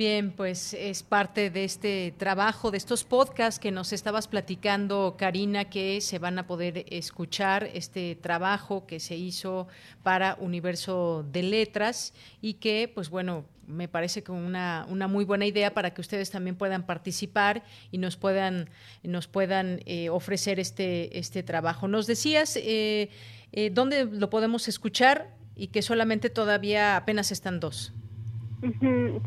Bien, 0.00 0.32
pues 0.32 0.72
es 0.72 1.02
parte 1.02 1.50
de 1.50 1.64
este 1.64 2.14
trabajo, 2.16 2.70
de 2.70 2.78
estos 2.78 3.04
podcasts 3.04 3.60
que 3.60 3.70
nos 3.70 3.92
estabas 3.92 4.28
platicando, 4.28 5.16
Karina, 5.18 5.66
que 5.66 6.00
se 6.00 6.18
van 6.18 6.38
a 6.38 6.46
poder 6.46 6.86
escuchar, 6.88 7.68
este 7.74 8.14
trabajo 8.14 8.86
que 8.86 8.98
se 8.98 9.16
hizo 9.16 9.68
para 10.02 10.38
Universo 10.40 11.22
de 11.30 11.42
Letras 11.42 12.14
y 12.40 12.54
que, 12.54 12.90
pues 12.94 13.10
bueno, 13.10 13.44
me 13.70 13.88
parece 13.88 14.22
que 14.22 14.32
una, 14.32 14.86
una 14.88 15.08
muy 15.08 15.24
buena 15.24 15.46
idea 15.46 15.72
para 15.72 15.92
que 15.92 16.00
ustedes 16.00 16.30
también 16.30 16.56
puedan 16.56 16.84
participar 16.84 17.62
y 17.90 17.98
nos 17.98 18.16
puedan, 18.16 18.68
nos 19.02 19.26
puedan 19.26 19.80
eh, 19.86 20.10
ofrecer 20.10 20.60
este, 20.60 21.18
este 21.18 21.42
trabajo. 21.42 21.88
Nos 21.88 22.06
decías 22.06 22.56
eh, 22.56 23.10
eh, 23.52 23.70
dónde 23.70 24.04
lo 24.04 24.30
podemos 24.30 24.68
escuchar 24.68 25.28
y 25.56 25.68
que 25.68 25.82
solamente 25.82 26.30
todavía 26.30 26.96
apenas 26.96 27.32
están 27.32 27.60
dos. 27.60 27.94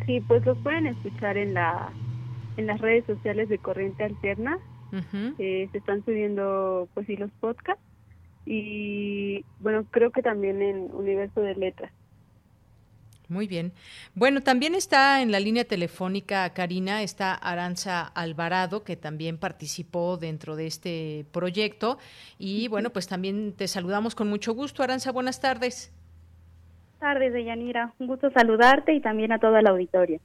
Sí, 0.05 0.21
pues 0.27 0.45
los 0.45 0.57
pueden 0.59 0.87
escuchar 0.87 1.37
en 1.37 1.55
la 1.55 1.91
en 2.57 2.67
las 2.67 2.79
redes 2.79 3.05
sociales 3.05 3.49
de 3.49 3.57
Corriente 3.57 4.03
Alterna. 4.03 4.59
Eh, 5.39 5.67
se 5.71 5.77
están 5.79 6.05
subiendo 6.05 6.87
pues 6.93 7.07
sí 7.07 7.17
los 7.17 7.31
podcasts 7.39 7.83
y 8.45 9.43
bueno 9.59 9.85
creo 9.89 10.11
que 10.11 10.21
también 10.21 10.61
en 10.61 10.93
Universo 10.93 11.41
de 11.41 11.55
Letras. 11.55 11.91
Muy 13.29 13.47
bien. 13.47 13.71
Bueno, 14.15 14.41
también 14.41 14.75
está 14.75 15.21
en 15.21 15.31
la 15.31 15.39
línea 15.39 15.65
telefónica, 15.65 16.49
Karina, 16.53 17.03
está 17.03 17.33
Aranza 17.33 18.03
Alvarado, 18.03 18.83
que 18.83 18.95
también 18.95 19.37
participó 19.37 20.17
dentro 20.17 20.55
de 20.55 20.67
este 20.67 21.25
proyecto. 21.31 21.97
Y 22.37 22.67
bueno, 22.67 22.91
pues 22.91 23.07
también 23.07 23.53
te 23.53 23.67
saludamos 23.67 24.15
con 24.15 24.29
mucho 24.29 24.53
gusto. 24.53 24.83
Aranza, 24.83 25.11
buenas 25.11 25.39
tardes 25.39 25.91
tardes, 27.03 27.33
Deyanira. 27.33 27.91
Un 27.99 28.07
gusto 28.07 28.31
saludarte 28.31 28.93
y 28.93 29.01
también 29.01 29.33
a 29.33 29.39
toda 29.39 29.61
la 29.61 29.71
auditorio. 29.71 30.21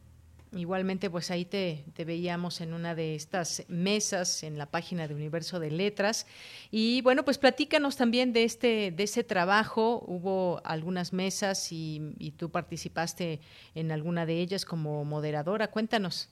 Igualmente, 0.52 1.10
pues 1.10 1.30
ahí 1.30 1.44
te, 1.44 1.84
veíamos 2.06 2.60
en 2.60 2.72
una 2.72 2.94
de 2.94 3.14
estas 3.14 3.66
mesas 3.68 4.42
en 4.42 4.56
la 4.56 4.66
página 4.66 5.06
de 5.06 5.14
Universo 5.14 5.60
de 5.60 5.70
Letras. 5.70 6.26
Y 6.70 7.02
bueno, 7.02 7.24
pues 7.24 7.38
platícanos 7.38 7.96
también 7.96 8.32
de 8.32 8.44
este, 8.44 8.90
de 8.90 9.02
ese 9.02 9.24
trabajo. 9.24 10.02
Hubo 10.06 10.62
algunas 10.64 11.12
mesas 11.12 11.70
y, 11.70 12.14
y 12.18 12.30
tú 12.30 12.50
participaste 12.50 13.40
en 13.74 13.92
alguna 13.92 14.24
de 14.24 14.40
ellas 14.40 14.64
como 14.64 15.04
moderadora. 15.04 15.68
Cuéntanos. 15.68 16.30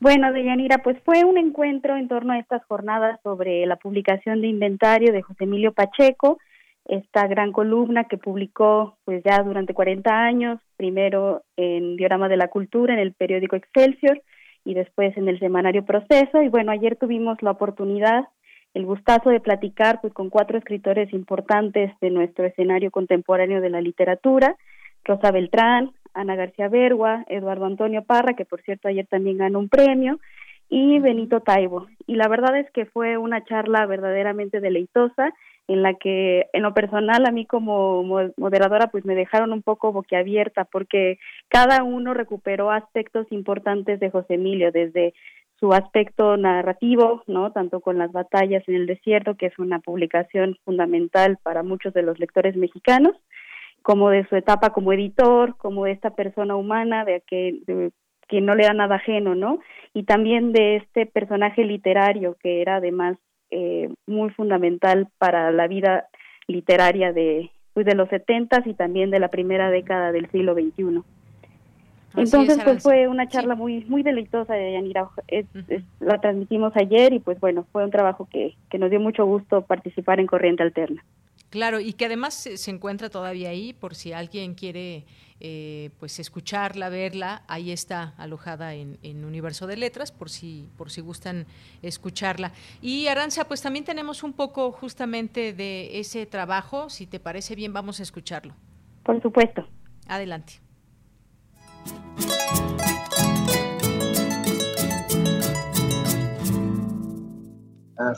Bueno, 0.00 0.32
Deyanira, 0.32 0.78
pues 0.78 0.98
fue 1.04 1.24
un 1.24 1.38
encuentro 1.38 1.96
en 1.96 2.06
torno 2.06 2.34
a 2.34 2.38
estas 2.38 2.64
jornadas 2.66 3.18
sobre 3.22 3.64
la 3.66 3.76
publicación 3.76 4.40
de 4.42 4.48
inventario 4.48 5.12
de 5.12 5.22
José 5.22 5.44
Emilio 5.44 5.72
Pacheco 5.72 6.38
esta 6.88 7.26
gran 7.26 7.52
columna 7.52 8.04
que 8.04 8.16
publicó 8.16 8.96
pues 9.04 9.22
ya 9.24 9.42
durante 9.42 9.74
40 9.74 10.10
años, 10.10 10.60
primero 10.76 11.42
en 11.56 11.96
Diorama 11.96 12.28
de 12.28 12.36
la 12.36 12.48
Cultura, 12.48 12.94
en 12.94 13.00
el 13.00 13.12
periódico 13.12 13.56
Excelsior 13.56 14.22
y 14.64 14.74
después 14.74 15.16
en 15.16 15.28
el 15.28 15.38
semanario 15.38 15.84
Proceso. 15.84 16.42
Y 16.42 16.48
bueno, 16.48 16.72
ayer 16.72 16.96
tuvimos 16.96 17.42
la 17.42 17.52
oportunidad, 17.52 18.24
el 18.74 18.86
gustazo 18.86 19.30
de 19.30 19.40
platicar 19.40 20.00
pues 20.00 20.12
con 20.12 20.30
cuatro 20.30 20.58
escritores 20.58 21.12
importantes 21.12 21.92
de 22.00 22.10
nuestro 22.10 22.44
escenario 22.44 22.90
contemporáneo 22.90 23.60
de 23.60 23.70
la 23.70 23.80
literatura, 23.80 24.56
Rosa 25.04 25.30
Beltrán, 25.30 25.90
Ana 26.14 26.36
García 26.36 26.68
Bergua, 26.68 27.24
Eduardo 27.28 27.66
Antonio 27.66 28.02
Parra, 28.02 28.34
que 28.34 28.44
por 28.44 28.62
cierto 28.62 28.88
ayer 28.88 29.06
también 29.06 29.38
ganó 29.38 29.58
un 29.58 29.68
premio, 29.68 30.18
y 30.68 30.98
Benito 30.98 31.40
Taibo. 31.40 31.86
Y 32.06 32.16
la 32.16 32.28
verdad 32.28 32.58
es 32.58 32.70
que 32.72 32.86
fue 32.86 33.18
una 33.18 33.44
charla 33.44 33.86
verdaderamente 33.86 34.60
deleitosa 34.60 35.32
en 35.68 35.82
la 35.82 35.94
que 35.94 36.46
en 36.52 36.62
lo 36.62 36.74
personal 36.74 37.26
a 37.26 37.32
mí 37.32 37.44
como 37.44 38.02
moderadora 38.36 38.88
pues 38.88 39.04
me 39.04 39.14
dejaron 39.14 39.52
un 39.52 39.62
poco 39.62 39.92
boquiabierta 39.92 40.64
porque 40.64 41.18
cada 41.48 41.82
uno 41.82 42.14
recuperó 42.14 42.70
aspectos 42.70 43.26
importantes 43.30 43.98
de 43.98 44.10
José 44.10 44.34
Emilio 44.34 44.70
desde 44.70 45.14
su 45.58 45.72
aspecto 45.72 46.36
narrativo, 46.36 47.22
¿no? 47.26 47.50
Tanto 47.50 47.80
con 47.80 47.98
las 47.98 48.12
batallas 48.12 48.62
en 48.68 48.74
el 48.74 48.86
desierto, 48.86 49.36
que 49.36 49.46
es 49.46 49.58
una 49.58 49.78
publicación 49.78 50.58
fundamental 50.64 51.38
para 51.42 51.62
muchos 51.62 51.94
de 51.94 52.02
los 52.02 52.18
lectores 52.18 52.56
mexicanos, 52.56 53.16
como 53.82 54.10
de 54.10 54.26
su 54.28 54.36
etapa 54.36 54.70
como 54.70 54.92
editor, 54.92 55.56
como 55.56 55.84
de 55.84 55.92
esta 55.92 56.10
persona 56.10 56.56
humana 56.56 57.04
de 57.04 57.22
que, 57.26 57.90
que 58.28 58.40
no 58.40 58.54
le 58.54 58.64
da 58.64 58.74
nada 58.74 58.96
ajeno, 58.96 59.34
¿no? 59.34 59.60
Y 59.94 60.02
también 60.02 60.52
de 60.52 60.76
este 60.76 61.06
personaje 61.06 61.64
literario 61.64 62.36
que 62.42 62.60
era 62.60 62.76
además 62.76 63.16
eh, 63.50 63.88
muy 64.06 64.30
fundamental 64.30 65.08
para 65.18 65.50
la 65.50 65.66
vida 65.66 66.08
literaria 66.48 67.12
de, 67.12 67.50
pues, 67.74 67.86
de 67.86 67.94
los 67.94 68.08
setentas 68.08 68.66
y 68.66 68.74
también 68.74 69.10
de 69.10 69.20
la 69.20 69.28
primera 69.28 69.70
década 69.70 70.12
del 70.12 70.30
siglo 70.30 70.54
XXI. 70.54 71.02
Entonces, 72.16 72.58
pues 72.64 72.82
fue 72.82 73.08
una 73.08 73.28
charla 73.28 73.54
muy 73.54 73.84
muy 73.84 74.02
deleitosa 74.02 74.54
de 74.54 74.72
Yanira. 74.72 75.08
La 76.00 76.18
transmitimos 76.20 76.74
ayer 76.76 77.12
y 77.12 77.18
pues 77.18 77.38
bueno, 77.40 77.66
fue 77.72 77.84
un 77.84 77.90
trabajo 77.90 78.26
que, 78.30 78.54
que 78.70 78.78
nos 78.78 78.88
dio 78.88 79.00
mucho 79.00 79.26
gusto 79.26 79.62
participar 79.62 80.18
en 80.18 80.26
Corriente 80.26 80.62
Alterna. 80.62 81.04
Claro, 81.50 81.80
y 81.80 81.92
que 81.92 82.06
además 82.06 82.34
se, 82.34 82.70
encuentra 82.70 83.08
todavía 83.08 83.50
ahí 83.50 83.72
por 83.72 83.94
si 83.94 84.12
alguien 84.12 84.54
quiere 84.54 85.04
eh, 85.40 85.90
pues 85.98 86.18
escucharla, 86.18 86.88
verla, 86.88 87.42
ahí 87.46 87.70
está 87.70 88.14
alojada 88.16 88.74
en, 88.74 88.98
en, 89.02 89.24
Universo 89.24 89.66
de 89.66 89.76
Letras 89.76 90.10
por 90.10 90.30
si 90.30 90.68
por 90.78 90.90
si 90.90 91.00
gustan 91.00 91.46
escucharla. 91.82 92.52
Y 92.80 93.08
Aranza, 93.08 93.46
pues 93.46 93.60
también 93.60 93.84
tenemos 93.84 94.22
un 94.22 94.32
poco 94.32 94.72
justamente 94.72 95.52
de 95.52 95.98
ese 96.00 96.24
trabajo, 96.26 96.88
si 96.88 97.06
te 97.06 97.20
parece 97.20 97.54
bien, 97.54 97.72
vamos 97.72 98.00
a 98.00 98.02
escucharlo. 98.02 98.54
Por 99.02 99.20
supuesto. 99.20 99.66
Adelante. 100.08 100.60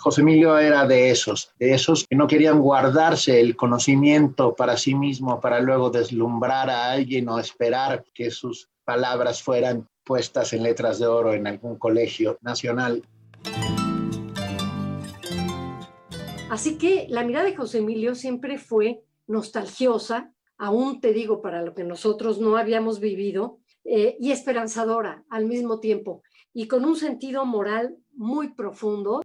José 0.00 0.22
Emilio 0.22 0.58
era 0.58 0.86
de 0.86 1.10
esos, 1.10 1.52
de 1.58 1.72
esos 1.72 2.04
que 2.08 2.16
no 2.16 2.26
querían 2.26 2.60
guardarse 2.60 3.40
el 3.40 3.56
conocimiento 3.56 4.54
para 4.54 4.76
sí 4.76 4.94
mismo 4.94 5.40
para 5.40 5.60
luego 5.60 5.90
deslumbrar 5.90 6.68
a 6.68 6.90
alguien 6.90 7.28
o 7.28 7.38
esperar 7.38 8.04
que 8.12 8.30
sus 8.30 8.68
palabras 8.84 9.42
fueran 9.42 9.88
puestas 10.04 10.52
en 10.52 10.62
letras 10.62 10.98
de 10.98 11.06
oro 11.06 11.32
en 11.32 11.46
algún 11.46 11.78
colegio 11.78 12.38
nacional. 12.40 13.02
Así 16.50 16.78
que 16.78 17.06
la 17.10 17.24
mirada 17.24 17.44
de 17.44 17.54
José 17.54 17.78
Emilio 17.78 18.14
siempre 18.14 18.58
fue 18.58 19.02
nostalgiosa, 19.26 20.32
aún 20.56 21.00
te 21.00 21.12
digo, 21.12 21.42
para 21.42 21.62
lo 21.62 21.74
que 21.74 21.84
nosotros 21.84 22.40
no 22.40 22.56
habíamos 22.56 23.00
vivido, 23.00 23.58
eh, 23.84 24.16
y 24.18 24.32
esperanzadora 24.32 25.24
al 25.30 25.46
mismo 25.46 25.78
tiempo, 25.80 26.22
y 26.52 26.66
con 26.68 26.84
un 26.84 26.96
sentido 26.96 27.44
moral 27.44 27.96
muy 28.14 28.54
profundo. 28.54 29.22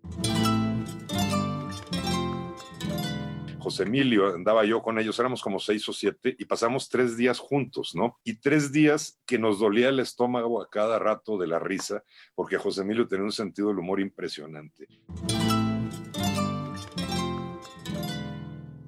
José 3.63 3.83
Emilio, 3.83 4.27
andaba 4.27 4.65
yo 4.65 4.81
con 4.81 4.99
ellos, 4.99 5.17
éramos 5.19 5.41
como 5.41 5.57
seis 5.57 5.87
o 5.87 5.93
siete 5.93 6.35
y 6.37 6.43
pasamos 6.43 6.89
tres 6.89 7.15
días 7.15 7.39
juntos, 7.39 7.95
¿no? 7.95 8.19
Y 8.25 8.33
tres 8.35 8.73
días 8.73 9.21
que 9.25 9.39
nos 9.39 9.57
dolía 9.57 9.87
el 9.87 10.01
estómago 10.01 10.61
a 10.61 10.69
cada 10.69 10.99
rato 10.99 11.37
de 11.37 11.47
la 11.47 11.59
risa, 11.59 12.03
porque 12.35 12.57
José 12.57 12.81
Emilio 12.81 13.07
tenía 13.07 13.23
un 13.23 13.31
sentido 13.31 13.69
del 13.69 13.79
humor 13.79 14.01
impresionante. 14.01 14.89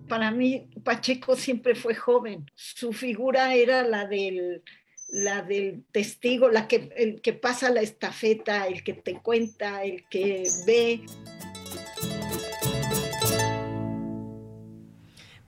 Para 0.09 0.31
mí, 0.31 0.67
Pacheco 0.83 1.37
siempre 1.37 1.75
fue 1.75 1.95
joven. 1.95 2.51
Su 2.53 2.91
figura 2.91 3.55
era 3.55 3.81
la 3.83 4.05
del 4.05 4.61
la 5.07 5.41
del 5.43 5.85
testigo, 5.93 6.49
la 6.49 6.67
que, 6.67 6.89
el 6.97 7.21
que 7.21 7.31
pasa 7.31 7.69
la 7.69 7.81
estafeta, 7.81 8.67
el 8.67 8.83
que 8.83 8.93
te 8.93 9.21
cuenta, 9.21 9.85
el 9.85 10.03
que 10.09 10.49
ve. 10.65 11.05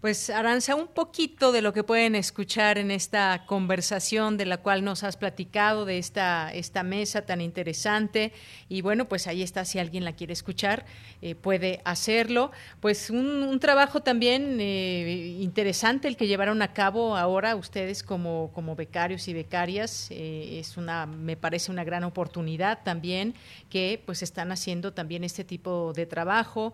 Pues 0.07 0.29
Aranza, 0.29 0.73
un 0.73 0.87
poquito 0.87 1.51
de 1.51 1.61
lo 1.61 1.73
que 1.73 1.83
pueden 1.83 2.15
escuchar 2.15 2.77
en 2.77 2.91
esta 2.91 3.43
conversación 3.45 4.37
de 4.37 4.45
la 4.45 4.55
cual 4.55 4.85
nos 4.85 5.03
has 5.03 5.17
platicado, 5.17 5.83
de 5.83 5.97
esta, 5.97 6.49
esta 6.53 6.81
mesa 6.81 7.25
tan 7.25 7.41
interesante. 7.41 8.31
Y 8.69 8.79
bueno, 8.79 9.09
pues 9.09 9.27
ahí 9.27 9.43
está, 9.43 9.65
si 9.65 9.79
alguien 9.79 10.05
la 10.05 10.13
quiere 10.13 10.31
escuchar, 10.31 10.85
eh, 11.21 11.35
puede 11.35 11.81
hacerlo. 11.83 12.53
Pues 12.79 13.09
un, 13.09 13.59
trabajo 13.59 13.99
también 13.99 14.59
eh, 14.61 15.39
interesante 15.41 16.07
el 16.07 16.15
que 16.15 16.27
llevaron 16.27 16.61
a 16.61 16.71
cabo 16.71 17.17
ahora 17.17 17.57
ustedes 17.57 18.01
como, 18.01 18.51
como 18.53 18.77
becarios 18.77 19.27
y 19.27 19.33
becarias. 19.33 20.07
Eh, 20.11 20.59
es 20.59 20.77
una, 20.77 21.05
me 21.05 21.35
parece 21.35 21.69
una 21.69 21.83
gran 21.83 22.05
oportunidad 22.05 22.79
también 22.83 23.35
que 23.69 24.01
pues 24.05 24.23
están 24.23 24.53
haciendo 24.53 24.93
también 24.93 25.25
este 25.25 25.43
tipo 25.43 25.91
de 25.93 26.05
trabajo. 26.05 26.71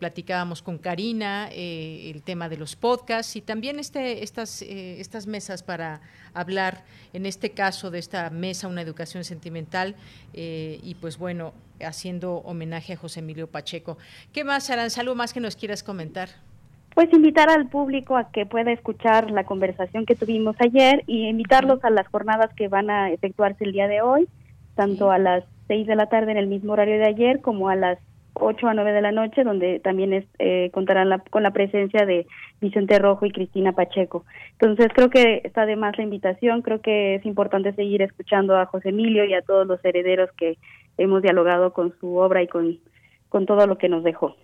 platicábamos 0.00 0.62
con 0.62 0.78
Karina 0.78 1.48
el 1.52 2.22
tema 2.22 2.48
de 2.48 2.56
los 2.56 2.71
podcasts 2.76 3.36
y 3.36 3.40
también 3.40 3.78
este, 3.78 4.22
estas, 4.22 4.62
eh, 4.62 5.00
estas 5.00 5.26
mesas 5.26 5.62
para 5.62 6.00
hablar, 6.34 6.84
en 7.12 7.26
este 7.26 7.50
caso 7.50 7.90
de 7.90 7.98
esta 7.98 8.30
mesa, 8.30 8.68
una 8.68 8.82
educación 8.82 9.24
sentimental, 9.24 9.94
eh, 10.34 10.80
y 10.82 10.94
pues 10.94 11.18
bueno, 11.18 11.52
haciendo 11.80 12.36
homenaje 12.38 12.94
a 12.94 12.96
José 12.96 13.20
Emilio 13.20 13.46
Pacheco. 13.46 13.98
¿Qué 14.32 14.44
más, 14.44 14.70
Aranzalo, 14.70 15.14
más 15.14 15.32
que 15.32 15.40
nos 15.40 15.56
quieras 15.56 15.82
comentar? 15.82 16.28
Pues 16.94 17.12
invitar 17.12 17.48
al 17.48 17.68
público 17.68 18.16
a 18.16 18.30
que 18.30 18.44
pueda 18.44 18.70
escuchar 18.70 19.30
la 19.30 19.44
conversación 19.44 20.04
que 20.04 20.14
tuvimos 20.14 20.56
ayer 20.58 21.02
y 21.06 21.26
invitarlos 21.28 21.82
a 21.84 21.90
las 21.90 22.06
jornadas 22.08 22.52
que 22.54 22.68
van 22.68 22.90
a 22.90 23.10
efectuarse 23.10 23.64
el 23.64 23.72
día 23.72 23.88
de 23.88 24.02
hoy, 24.02 24.28
tanto 24.74 25.10
a 25.10 25.18
las 25.18 25.44
seis 25.68 25.86
de 25.86 25.96
la 25.96 26.06
tarde 26.06 26.32
en 26.32 26.36
el 26.36 26.48
mismo 26.48 26.74
horario 26.74 26.98
de 26.98 27.06
ayer 27.06 27.40
como 27.40 27.70
a 27.70 27.76
las 27.76 27.98
8 28.34 28.66
a 28.66 28.74
9 28.74 28.92
de 28.92 29.02
la 29.02 29.12
noche, 29.12 29.44
donde 29.44 29.80
también 29.80 30.12
es, 30.12 30.24
eh, 30.38 30.70
contarán 30.72 31.22
con 31.30 31.42
la 31.42 31.50
presencia 31.50 32.06
de 32.06 32.26
Vicente 32.60 32.98
Rojo 32.98 33.26
y 33.26 33.32
Cristina 33.32 33.72
Pacheco. 33.72 34.24
Entonces 34.52 34.88
creo 34.94 35.10
que 35.10 35.42
está 35.44 35.66
de 35.66 35.76
más 35.76 35.96
la 35.98 36.04
invitación, 36.04 36.62
creo 36.62 36.80
que 36.80 37.16
es 37.16 37.26
importante 37.26 37.72
seguir 37.74 38.02
escuchando 38.02 38.56
a 38.56 38.66
José 38.66 38.90
Emilio 38.90 39.24
y 39.24 39.34
a 39.34 39.42
todos 39.42 39.66
los 39.66 39.84
herederos 39.84 40.30
que 40.36 40.58
hemos 40.98 41.22
dialogado 41.22 41.72
con 41.72 41.94
su 42.00 42.16
obra 42.16 42.42
y 42.42 42.48
con, 42.48 42.78
con 43.28 43.46
todo 43.46 43.66
lo 43.66 43.78
que 43.78 43.88
nos 43.88 44.04
dejó. 44.04 44.36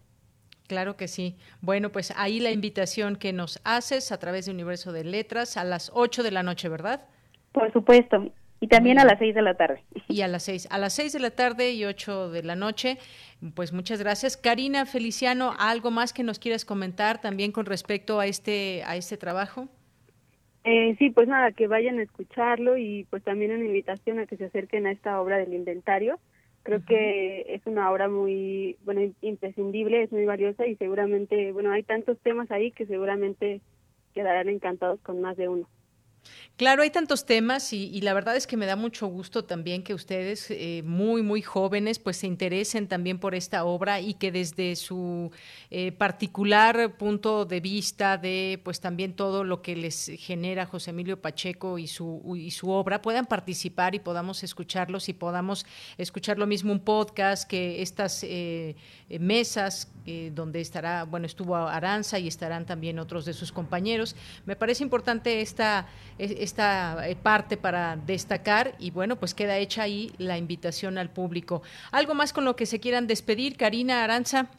Claro 0.66 0.96
que 0.96 1.08
sí. 1.08 1.36
Bueno, 1.62 1.90
pues 1.90 2.12
ahí 2.16 2.40
la 2.40 2.50
invitación 2.50 3.16
que 3.16 3.32
nos 3.32 3.58
haces 3.64 4.12
a 4.12 4.18
través 4.18 4.44
de 4.44 4.52
Universo 4.52 4.92
de 4.92 5.02
Letras 5.02 5.56
a 5.56 5.64
las 5.64 5.90
8 5.94 6.22
de 6.22 6.30
la 6.30 6.42
noche, 6.42 6.68
¿verdad? 6.68 7.06
Por 7.52 7.72
supuesto. 7.72 8.30
Y 8.60 8.66
también 8.68 8.98
a 8.98 9.04
las 9.04 9.18
seis 9.18 9.34
de 9.34 9.42
la 9.42 9.54
tarde. 9.54 9.82
Y 10.08 10.22
a 10.22 10.28
las 10.28 10.44
seis, 10.44 10.66
a 10.70 10.78
las 10.78 10.94
seis 10.94 11.12
de 11.12 11.20
la 11.20 11.30
tarde 11.30 11.72
y 11.72 11.84
ocho 11.84 12.30
de 12.30 12.42
la 12.42 12.56
noche. 12.56 12.98
Pues 13.54 13.72
muchas 13.72 14.00
gracias. 14.00 14.36
Karina 14.36 14.84
Feliciano, 14.86 15.54
¿algo 15.58 15.90
más 15.90 16.12
que 16.12 16.22
nos 16.22 16.38
quieras 16.38 16.64
comentar 16.64 17.20
también 17.20 17.52
con 17.52 17.66
respecto 17.66 18.18
a 18.18 18.26
este, 18.26 18.82
a 18.84 18.96
este 18.96 19.16
trabajo? 19.16 19.68
Eh, 20.64 20.96
sí, 20.98 21.10
pues 21.10 21.28
nada, 21.28 21.52
que 21.52 21.66
vayan 21.66 21.98
a 21.98 22.02
escucharlo 22.02 22.76
y 22.76 23.06
pues 23.10 23.22
también 23.22 23.52
una 23.52 23.64
invitación 23.64 24.18
a 24.18 24.26
que 24.26 24.36
se 24.36 24.46
acerquen 24.46 24.86
a 24.86 24.92
esta 24.92 25.20
obra 25.20 25.38
del 25.38 25.54
inventario. 25.54 26.18
Creo 26.64 26.84
que 26.84 27.54
es 27.54 27.62
una 27.64 27.90
obra 27.90 28.08
muy, 28.08 28.76
bueno, 28.84 29.00
imprescindible, 29.22 30.02
es 30.02 30.12
muy 30.12 30.26
valiosa 30.26 30.66
y 30.66 30.76
seguramente, 30.76 31.52
bueno, 31.52 31.70
hay 31.70 31.82
tantos 31.84 32.18
temas 32.18 32.50
ahí 32.50 32.72
que 32.72 32.84
seguramente 32.84 33.62
quedarán 34.12 34.48
encantados 34.48 35.00
con 35.00 35.20
más 35.20 35.36
de 35.36 35.48
uno. 35.48 35.68
Claro, 36.58 36.82
hay 36.82 36.90
tantos 36.90 37.24
temas 37.24 37.72
y, 37.72 38.00
la 38.00 38.12
verdad 38.14 38.34
es 38.34 38.48
que 38.48 38.56
me 38.56 38.66
da 38.66 38.74
mucho 38.74 39.06
gusto 39.06 39.44
también 39.44 39.84
que 39.84 39.94
ustedes, 39.94 40.50
eh, 40.50 40.82
muy, 40.84 41.22
muy 41.22 41.40
jóvenes, 41.40 42.00
pues 42.00 42.16
se 42.16 42.26
interesen 42.26 42.88
también 42.88 43.20
por 43.20 43.36
esta 43.36 43.62
obra 43.62 44.00
y 44.00 44.14
que 44.14 44.32
desde 44.32 44.74
su 44.74 45.30
eh, 45.70 45.92
particular 45.92 46.96
punto 46.96 47.44
de 47.44 47.60
vista 47.60 48.18
de, 48.18 48.60
pues 48.64 48.80
también 48.80 49.12
todo 49.12 49.44
lo 49.44 49.62
que 49.62 49.76
les 49.76 50.10
genera 50.18 50.66
José 50.66 50.90
Emilio 50.90 51.22
Pacheco 51.22 51.78
y 51.78 51.86
su, 51.86 52.34
y 52.36 52.50
su 52.50 52.70
obra, 52.70 53.02
puedan 53.02 53.26
participar 53.26 53.94
y 53.94 54.00
podamos 54.00 54.42
escucharlos 54.42 55.08
y 55.08 55.12
podamos 55.12 55.64
escuchar 55.96 56.40
lo 56.40 56.48
mismo 56.48 56.72
un 56.72 56.80
podcast, 56.80 57.48
que 57.48 57.82
estas 57.82 58.24
eh, 58.24 58.74
mesas 59.20 59.92
donde 60.32 60.62
estará, 60.62 61.04
bueno, 61.04 61.26
estuvo 61.26 61.54
Aranza 61.54 62.18
y 62.18 62.28
estarán 62.28 62.64
también 62.64 62.98
otros 62.98 63.26
de 63.26 63.34
sus 63.34 63.52
compañeros. 63.52 64.16
Me 64.46 64.56
parece 64.56 64.82
importante 64.82 65.42
esta 65.42 65.86
esta 66.18 67.08
eh, 67.08 67.16
parte 67.16 67.56
para 67.56 67.96
destacar 67.96 68.72
y 68.78 68.90
bueno, 68.90 69.16
pues 69.16 69.34
queda 69.34 69.56
hecha 69.58 69.82
ahí 69.82 70.10
la 70.18 70.38
invitación 70.38 70.98
al 70.98 71.10
público. 71.10 71.62
¿Algo 71.92 72.14
más 72.14 72.32
con 72.32 72.44
lo 72.44 72.56
que 72.56 72.66
se 72.66 72.80
quieran 72.80 73.06
despedir, 73.06 73.56
Karina 73.56 74.04
Aranza? 74.04 74.50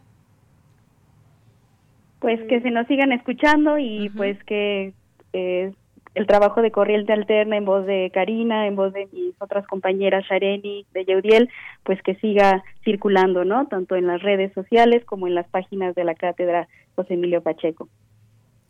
Pues 2.20 2.40
que 2.50 2.62
se 2.62 2.72
nos 2.72 2.88
sigan 2.88 3.12
escuchando 3.12 3.78
y 3.78 4.10
pues 4.10 4.42
que 4.44 4.94
eh, 5.34 5.74
el 6.16 6.28
trabajo 6.28 6.62
de 6.62 6.72
Corriente 6.72 7.14
Alterna 7.14 7.58
en 7.58 7.66
voz 7.66 7.86
de 7.86 8.12
Karina, 8.14 8.68
en 8.68 8.76
voz 8.76 8.94
de 8.94 9.08
mis 9.12 9.34
otras 9.40 9.66
compañeras 9.68 10.26
Shareni, 10.30 10.86
de 10.94 11.06
Yeudiel, 11.06 11.50
pues 11.84 12.02
que 12.02 12.16
siga 12.16 12.64
circulando, 12.84 13.46
¿no? 13.46 13.68
Tanto 13.68 13.96
en 13.96 14.08
las 14.08 14.22
redes 14.22 14.52
sociales 14.54 15.06
como 15.06 15.28
en 15.28 15.36
las 15.36 15.48
páginas 15.48 15.96
de 15.96 16.04
la 16.04 16.16
cátedra 16.16 16.68
José 16.96 17.14
Emilio 17.14 17.42
Pacheco. 17.42 17.88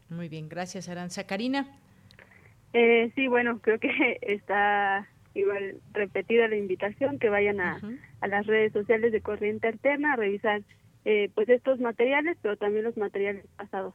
Muy 0.09 0.27
bien, 0.27 0.49
gracias 0.49 0.89
Aranza. 0.89 1.25
Karina. 1.25 1.67
Eh, 2.73 3.11
sí, 3.15 3.27
bueno, 3.27 3.59
creo 3.61 3.79
que 3.79 3.89
está 4.21 5.07
igual 5.33 5.81
repetida 5.93 6.47
la 6.47 6.57
invitación 6.57 7.19
que 7.19 7.29
vayan 7.29 7.61
a, 7.61 7.79
a 8.21 8.27
las 8.27 8.45
redes 8.47 8.73
sociales 8.73 9.11
de 9.11 9.21
Corriente 9.21 9.67
Alterna 9.67 10.13
a 10.13 10.15
revisar 10.15 10.61
eh, 11.05 11.29
pues 11.33 11.49
estos 11.49 11.79
materiales, 11.79 12.37
pero 12.41 12.57
también 12.57 12.83
los 12.83 12.97
materiales 12.97 13.45
pasados. 13.55 13.93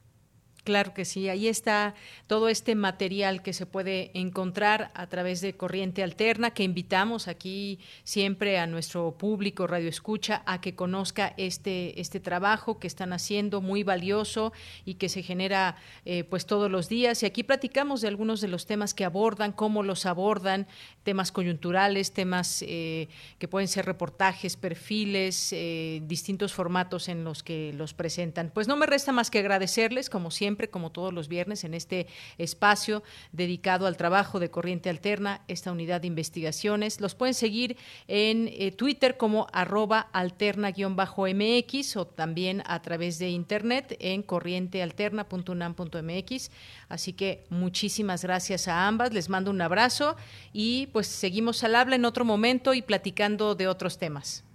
Claro 0.65 0.95
que 0.95 1.05
sí, 1.05 1.29
ahí 1.29 1.47
está 1.47 1.93
todo 2.25 2.49
este 2.49 2.73
material 2.73 3.43
que 3.43 3.53
se 3.53 3.67
puede 3.67 4.09
encontrar 4.15 4.89
a 4.95 5.05
través 5.05 5.39
de 5.39 5.53
Corriente 5.53 6.01
Alterna, 6.01 6.55
que 6.55 6.63
invitamos 6.63 7.27
aquí 7.27 7.77
siempre 8.03 8.57
a 8.57 8.65
nuestro 8.65 9.15
público 9.15 9.67
Radio 9.67 9.89
Escucha 9.89 10.41
a 10.47 10.61
que 10.61 10.73
conozca 10.73 11.35
este, 11.37 12.01
este 12.01 12.19
trabajo 12.19 12.79
que 12.79 12.87
están 12.87 13.13
haciendo, 13.13 13.61
muy 13.61 13.83
valioso 13.83 14.53
y 14.85 14.95
que 14.95 15.07
se 15.07 15.21
genera 15.21 15.75
eh, 16.03 16.23
pues 16.23 16.47
todos 16.47 16.71
los 16.71 16.89
días. 16.89 17.21
Y 17.21 17.27
aquí 17.27 17.43
platicamos 17.43 18.01
de 18.01 18.07
algunos 18.07 18.41
de 18.41 18.47
los 18.47 18.65
temas 18.65 18.95
que 18.95 19.05
abordan, 19.05 19.51
cómo 19.51 19.83
los 19.83 20.07
abordan, 20.07 20.65
temas 21.05 21.31
coyunturales, 21.31 22.11
temas 22.11 22.65
eh, 22.67 23.07
que 23.37 23.47
pueden 23.47 23.69
ser 23.69 23.85
reportajes, 23.85 24.57
perfiles, 24.57 25.53
eh, 25.53 26.01
distintos 26.03 26.51
formatos 26.51 27.07
en 27.09 27.23
los 27.23 27.43
que 27.43 27.71
los 27.73 27.93
presentan. 27.93 28.51
Pues 28.53 28.67
no 28.67 28.75
me 28.75 28.87
resta 28.87 29.11
más 29.11 29.29
que 29.29 29.37
agradecerles, 29.39 30.09
como 30.09 30.31
siempre 30.31 30.69
como 30.69 30.91
todos 30.91 31.13
los 31.13 31.27
viernes, 31.27 31.63
en 31.63 31.75
este 31.75 32.07
espacio 32.39 33.03
dedicado 33.31 33.85
al 33.85 33.97
trabajo 33.97 34.39
de 34.39 34.49
Corriente 34.49 34.89
Alterna, 34.89 35.43
esta 35.47 35.71
unidad 35.71 36.01
de 36.01 36.07
investigaciones. 36.07 36.99
Los 36.99 37.13
pueden 37.13 37.35
seguir 37.35 37.77
en 38.07 38.49
eh, 38.51 38.71
Twitter 38.71 39.15
como 39.15 39.45
arroba 39.53 40.09
alterna-mx 40.11 41.97
o 41.97 42.07
también 42.07 42.63
a 42.65 42.81
través 42.81 43.19
de 43.19 43.29
internet 43.29 43.95
en 43.99 44.23
corrientealterna.unam.mx. 44.23 46.49
Así 46.89 47.13
que 47.13 47.45
muchísimas 47.49 48.23
gracias 48.23 48.67
a 48.67 48.87
ambas, 48.87 49.13
les 49.13 49.29
mando 49.29 49.51
un 49.51 49.61
abrazo 49.61 50.15
y 50.51 50.87
pues 50.95 51.07
seguimos 51.07 51.61
al 51.65 51.75
habla 51.75 51.97
en 51.97 52.05
otro 52.05 52.23
momento 52.23 52.73
y 52.73 52.81
platicando 52.81 53.53
de 53.53 53.67
otros 53.67 53.97
temas. 53.99 54.45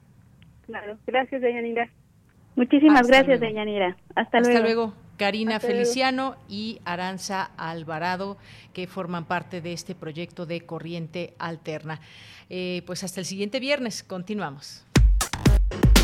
Claro, 0.65 0.97
gracias, 1.07 1.43
Deyanira. 1.43 1.91
Muchísimas 2.57 3.07
gracias, 3.09 3.41
Deyanira. 3.41 3.95
Hasta, 4.15 4.39
Hasta 4.39 4.61
luego. 4.61 4.95
Karina 5.19 5.61
Feliciano 5.61 6.37
y 6.49 6.81
Aranza 6.87 7.51
Alvarado, 7.59 8.39
que 8.73 8.87
forman 8.87 9.27
parte 9.27 9.61
de 9.61 9.75
este 9.75 9.95
proyecto 9.95 10.47
de 10.47 10.63
Corriente 10.63 11.35
Alterna. 11.39 12.01
Eh, 12.49 12.85
pues 12.87 13.05
hasta 13.05 13.21
el 13.21 13.27
siguiente 13.27 13.61
viernes, 13.61 14.03
continuamos. 14.03 14.87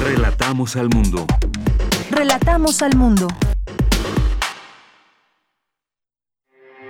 Relatamos 0.04 0.76
al 0.76 0.90
mundo. 0.90 1.26
Relatamos 2.10 2.82
al 2.82 2.94
mundo. 2.94 3.26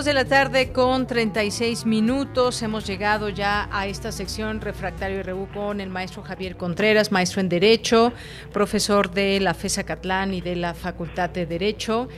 Dos 0.00 0.06
de 0.06 0.14
la 0.14 0.24
tarde 0.24 0.72
con 0.72 1.06
36 1.06 1.84
minutos. 1.84 2.62
Hemos 2.62 2.86
llegado 2.86 3.28
ya 3.28 3.68
a 3.70 3.86
esta 3.86 4.12
sección 4.12 4.62
Refractario 4.62 5.22
RU 5.22 5.46
con 5.52 5.78
el 5.78 5.90
maestro 5.90 6.22
Javier 6.22 6.56
Contreras, 6.56 7.12
maestro 7.12 7.42
en 7.42 7.50
Derecho, 7.50 8.14
profesor 8.50 9.10
de 9.10 9.40
la 9.40 9.52
FESA 9.52 9.84
Catlán 9.84 10.32
y 10.32 10.40
de 10.40 10.56
la 10.56 10.72
Facultad 10.72 11.28
de 11.28 11.44
Derecho. 11.44 12.08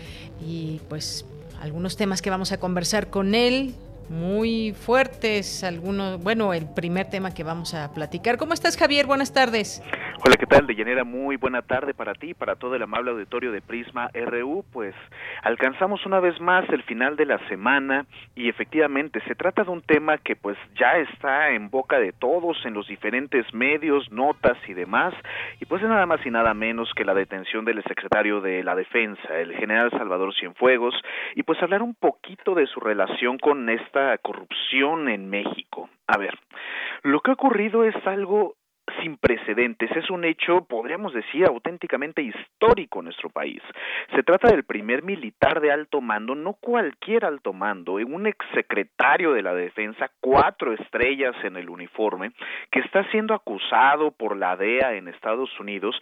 Y 0.41 0.81
pues 0.89 1.27
algunos 1.61 1.97
temas 1.97 2.23
que 2.23 2.31
vamos 2.31 2.53
a 2.53 2.61
conversar 2.61 3.11
con 3.11 3.35
él 3.35 3.75
muy 4.09 4.75
fuertes, 4.75 5.65
algunos, 5.65 6.23
bueno, 6.23 6.53
el 6.53 6.67
primer 6.67 7.11
tema 7.11 7.35
que 7.35 7.43
vamos 7.43 7.75
a 7.75 7.93
platicar. 7.93 8.37
¿Cómo 8.37 8.55
estás, 8.55 8.77
Javier? 8.77 9.07
Buenas 9.07 9.33
tardes. 9.33 9.83
Hola, 10.25 10.37
¿qué 10.37 10.47
tal? 10.47 10.67
De 10.67 10.75
llenera, 10.75 11.03
muy 11.03 11.37
buena 11.37 11.63
tarde 11.63 11.95
para 11.95 12.15
ti, 12.15 12.35
para 12.35 12.55
todo 12.55 12.77
el 12.77 12.83
amable 12.83 13.11
auditorio 13.11 13.51
de 13.51 13.61
Prisma 13.61 14.09
RU. 14.15 14.65
Pues 14.73 14.95
alcanzamos 15.43 16.07
una 16.07 16.21
vez 16.21 16.41
más 16.41 16.69
el 16.71 16.83
final 16.85 17.17
de 17.17 17.27
la 17.27 17.39
semana 17.49 18.07
y 18.35 18.49
efectivamente 18.49 19.21
se 19.27 19.35
trata 19.35 19.65
de 19.65 19.71
un 19.71 19.83
tema 19.83 20.19
que 20.19 20.37
pues 20.37 20.57
ya 20.75 20.97
está 20.97 21.51
en 21.51 21.69
boca 21.69 21.99
de 21.99 22.13
todos 22.13 22.65
en 22.65 22.75
los 22.75 22.87
diferentes 22.87 23.53
medios, 23.53 24.11
notas 24.11 24.57
y 24.69 24.75
demás. 24.75 25.15
Y 25.61 25.67
pues 25.67 25.83
es 25.83 25.89
nada 25.89 26.07
más 26.07 26.25
y 26.25 26.31
nada 26.31 26.55
menos 26.55 26.93
que 26.95 27.05
la 27.05 27.15
detención 27.15 27.65
del 27.65 27.83
secretario 27.85 28.41
de 28.41 28.63
la 28.63 28.75
Defensa, 28.75 29.39
el 29.39 29.55
general 29.55 29.91
Salvador 29.91 30.35
Cienfuegos, 30.35 30.95
y 31.35 31.43
pues 31.43 31.63
hablar 31.63 31.83
un 31.83 31.95
poquito 31.95 32.55
de 32.55 32.67
su 32.67 32.81
relación 32.81 33.39
con 33.39 33.69
esta 33.69 34.17
corrupción 34.19 35.09
en 35.09 35.29
México. 35.29 35.89
A 36.07 36.19
ver, 36.19 36.39
lo 37.03 37.21
que 37.21 37.31
ha 37.31 37.35
ocurrido 37.35 37.85
es 37.85 37.95
algo 38.07 38.55
sin 39.01 39.17
precedentes. 39.17 39.91
Es 39.97 40.11
un 40.11 40.25
hecho, 40.25 40.65
podríamos 40.65 41.13
decir, 41.13 41.47
auténticamente 41.47 42.23
histórico 42.23 43.01
en 43.01 43.07
nuestro 43.07 43.31
país. 43.31 43.63
Se 44.15 44.23
trata 44.23 44.49
del 44.49 44.65
primer 44.65 45.03
militar 45.03 45.61
de 45.61 45.73
alto 45.73 46.01
mando, 46.01 46.35
no 46.35 46.55
cualquier 46.55 47.25
alto 47.25 47.53
mando, 47.53 47.95
un 47.95 48.27
exsecretario 48.27 49.33
de 49.33 49.43
la 49.43 49.55
defensa, 49.55 50.11
cuatro 50.21 50.73
estrellas 50.73 51.35
en 51.45 51.57
el 51.57 51.71
uniforme, 51.71 52.33
que 52.71 52.81
está 52.81 53.05
siendo 53.11 53.35
acusado 53.35 54.11
por 54.11 54.37
la 54.37 54.57
DEA 54.57 54.95
en 54.95 55.09
Estados 55.09 55.51
Unidos 55.61 56.01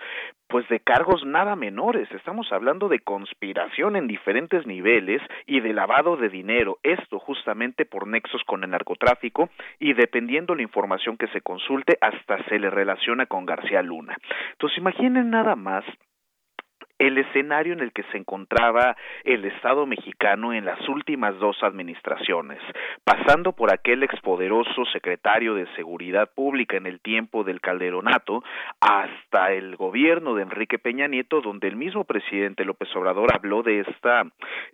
pues 0.50 0.68
de 0.68 0.80
cargos 0.80 1.24
nada 1.24 1.54
menores. 1.54 2.10
Estamos 2.10 2.50
hablando 2.50 2.88
de 2.88 2.98
conspiración 2.98 3.94
en 3.94 4.08
diferentes 4.08 4.66
niveles 4.66 5.22
y 5.46 5.60
de 5.60 5.72
lavado 5.72 6.16
de 6.16 6.28
dinero. 6.28 6.78
Esto 6.82 7.20
justamente 7.20 7.86
por 7.86 8.08
nexos 8.08 8.42
con 8.44 8.64
el 8.64 8.70
narcotráfico 8.70 9.48
y 9.78 9.94
dependiendo 9.94 10.56
la 10.56 10.62
información 10.62 11.16
que 11.16 11.28
se 11.28 11.40
consulte 11.40 11.96
hasta 12.00 12.42
se 12.48 12.58
le 12.58 12.68
relaciona 12.80 13.26
con 13.26 13.44
García 13.44 13.82
Luna. 13.82 14.16
Entonces 14.52 14.78
imaginen 14.78 15.30
nada 15.30 15.54
más 15.54 15.84
el 17.00 17.16
escenario 17.16 17.72
en 17.72 17.80
el 17.80 17.92
que 17.92 18.02
se 18.12 18.18
encontraba 18.18 18.94
el 19.24 19.46
Estado 19.46 19.86
mexicano 19.86 20.52
en 20.52 20.66
las 20.66 20.86
últimas 20.86 21.36
dos 21.38 21.56
administraciones, 21.62 22.60
pasando 23.04 23.52
por 23.52 23.72
aquel 23.72 24.02
expoderoso 24.02 24.84
secretario 24.92 25.54
de 25.54 25.66
Seguridad 25.76 26.30
Pública 26.34 26.76
en 26.76 26.86
el 26.86 27.00
tiempo 27.00 27.42
del 27.42 27.62
Calderonato, 27.62 28.44
hasta 28.80 29.52
el 29.52 29.76
gobierno 29.76 30.34
de 30.34 30.42
Enrique 30.42 30.78
Peña 30.78 31.08
Nieto, 31.08 31.40
donde 31.40 31.68
el 31.68 31.76
mismo 31.76 32.04
presidente 32.04 32.66
López 32.66 32.94
Obrador 32.94 33.34
habló 33.34 33.62
de 33.62 33.80
esta 33.80 34.24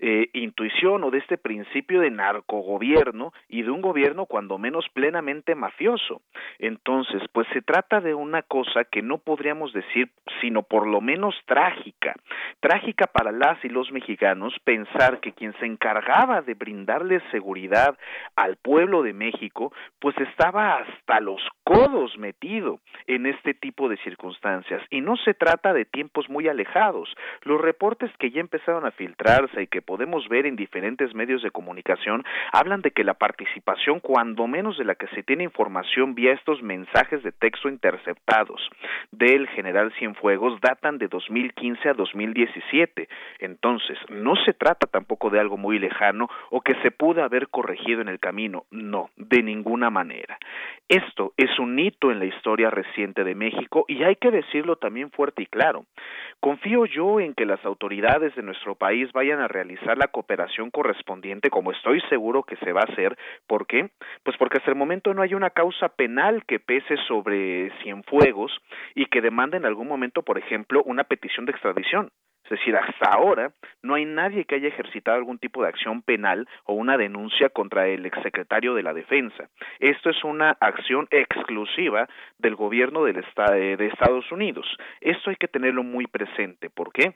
eh, 0.00 0.28
intuición 0.32 1.04
o 1.04 1.12
de 1.12 1.18
este 1.18 1.38
principio 1.38 2.00
de 2.00 2.10
narcogobierno 2.10 3.32
y 3.48 3.62
de 3.62 3.70
un 3.70 3.82
gobierno 3.82 4.26
cuando 4.26 4.58
menos 4.58 4.84
plenamente 4.92 5.54
mafioso. 5.54 6.22
Entonces, 6.58 7.22
pues 7.32 7.46
se 7.52 7.62
trata 7.62 8.00
de 8.00 8.14
una 8.14 8.42
cosa 8.42 8.82
que 8.82 9.00
no 9.00 9.18
podríamos 9.18 9.72
decir 9.72 10.10
sino 10.40 10.64
por 10.64 10.88
lo 10.88 11.00
menos 11.00 11.36
trágica 11.46 12.15
Trágica 12.60 13.06
para 13.06 13.32
las 13.32 13.62
y 13.64 13.68
los 13.68 13.90
mexicanos 13.92 14.54
pensar 14.64 15.20
que 15.20 15.32
quien 15.32 15.52
se 15.58 15.66
encargaba 15.66 16.42
de 16.42 16.54
brindarle 16.54 17.20
seguridad 17.30 17.96
al 18.34 18.56
pueblo 18.56 19.02
de 19.02 19.12
México, 19.12 19.72
pues 20.00 20.16
estaba 20.18 20.76
hasta 20.76 21.20
los 21.20 21.40
codos 21.64 22.16
metido 22.18 22.80
en 23.06 23.26
este 23.26 23.54
tipo 23.54 23.88
de 23.88 23.96
circunstancias. 23.98 24.82
Y 24.90 25.00
no 25.00 25.16
se 25.16 25.34
trata 25.34 25.72
de 25.72 25.84
tiempos 25.84 26.28
muy 26.28 26.48
alejados. 26.48 27.14
Los 27.42 27.60
reportes 27.60 28.10
que 28.18 28.30
ya 28.30 28.40
empezaron 28.40 28.86
a 28.86 28.90
filtrarse 28.92 29.62
y 29.62 29.66
que 29.66 29.82
podemos 29.82 30.28
ver 30.28 30.46
en 30.46 30.56
diferentes 30.56 31.14
medios 31.14 31.42
de 31.42 31.50
comunicación 31.50 32.24
hablan 32.52 32.82
de 32.82 32.90
que 32.90 33.04
la 33.04 33.14
participación, 33.14 34.00
cuando 34.00 34.46
menos 34.46 34.78
de 34.78 34.84
la 34.84 34.94
que 34.94 35.08
se 35.08 35.22
tiene 35.22 35.44
información 35.44 36.14
vía 36.14 36.32
estos 36.32 36.62
mensajes 36.62 37.22
de 37.22 37.32
texto 37.32 37.68
interceptados 37.68 38.60
del 39.10 39.48
general 39.48 39.92
Cienfuegos, 39.98 40.60
datan 40.60 40.98
de 40.98 41.08
2015 41.08 41.88
a 41.88 41.94
2017. 42.12 43.08
Entonces, 43.40 43.98
no 44.08 44.34
se 44.44 44.52
trata 44.52 44.86
tampoco 44.86 45.30
de 45.30 45.40
algo 45.40 45.56
muy 45.56 45.78
lejano 45.78 46.28
o 46.50 46.60
que 46.60 46.74
se 46.82 46.90
pudo 46.90 47.22
haber 47.22 47.48
corregido 47.48 48.00
en 48.00 48.08
el 48.08 48.18
camino, 48.18 48.64
no, 48.70 49.10
de 49.16 49.42
ninguna 49.42 49.90
manera. 49.90 50.38
Esto 50.88 51.32
es 51.36 51.58
un 51.58 51.78
hito 51.78 52.12
en 52.12 52.18
la 52.18 52.26
historia 52.26 52.70
reciente 52.70 53.24
de 53.24 53.34
México 53.34 53.84
y 53.88 54.02
hay 54.04 54.16
que 54.16 54.30
decirlo 54.30 54.76
también 54.76 55.10
fuerte 55.10 55.42
y 55.42 55.46
claro. 55.46 55.84
Confío 56.46 56.86
yo 56.86 57.18
en 57.18 57.34
que 57.34 57.44
las 57.44 57.64
autoridades 57.64 58.32
de 58.36 58.42
nuestro 58.44 58.76
país 58.76 59.10
vayan 59.12 59.40
a 59.40 59.48
realizar 59.48 59.98
la 59.98 60.06
cooperación 60.06 60.70
correspondiente, 60.70 61.50
como 61.50 61.72
estoy 61.72 62.00
seguro 62.02 62.44
que 62.44 62.54
se 62.58 62.70
va 62.70 62.82
a 62.82 62.92
hacer. 62.92 63.18
¿Por 63.48 63.66
qué? 63.66 63.90
Pues 64.22 64.36
porque 64.36 64.58
hasta 64.58 64.70
el 64.70 64.76
momento 64.76 65.12
no 65.12 65.22
hay 65.22 65.34
una 65.34 65.50
causa 65.50 65.88
penal 65.88 66.44
que 66.46 66.60
pese 66.60 66.98
sobre 67.08 67.72
Cienfuegos 67.82 68.52
y 68.94 69.06
que 69.06 69.22
demande 69.22 69.56
en 69.56 69.66
algún 69.66 69.88
momento, 69.88 70.22
por 70.22 70.38
ejemplo, 70.38 70.84
una 70.84 71.02
petición 71.02 71.46
de 71.46 71.50
extradición. 71.50 72.12
Es 72.46 72.50
decir, 72.50 72.76
hasta 72.76 73.10
ahora 73.10 73.50
no 73.82 73.94
hay 73.94 74.04
nadie 74.04 74.44
que 74.44 74.54
haya 74.54 74.68
ejercitado 74.68 75.16
algún 75.16 75.38
tipo 75.38 75.62
de 75.62 75.68
acción 75.68 76.02
penal 76.02 76.48
o 76.64 76.74
una 76.74 76.96
denuncia 76.96 77.48
contra 77.48 77.88
el 77.88 78.06
exsecretario 78.06 78.74
de 78.74 78.84
la 78.84 78.94
Defensa. 78.94 79.48
Esto 79.80 80.10
es 80.10 80.22
una 80.22 80.56
acción 80.60 81.08
exclusiva 81.10 82.08
del 82.38 82.54
gobierno 82.54 83.02
del 83.04 83.16
de 83.16 83.86
Estados 83.86 84.30
Unidos. 84.30 84.64
Esto 85.00 85.30
hay 85.30 85.36
que 85.36 85.48
tenerlo 85.48 85.82
muy 85.82 86.06
presente. 86.06 86.70
¿Por 86.70 86.92
qué? 86.92 87.14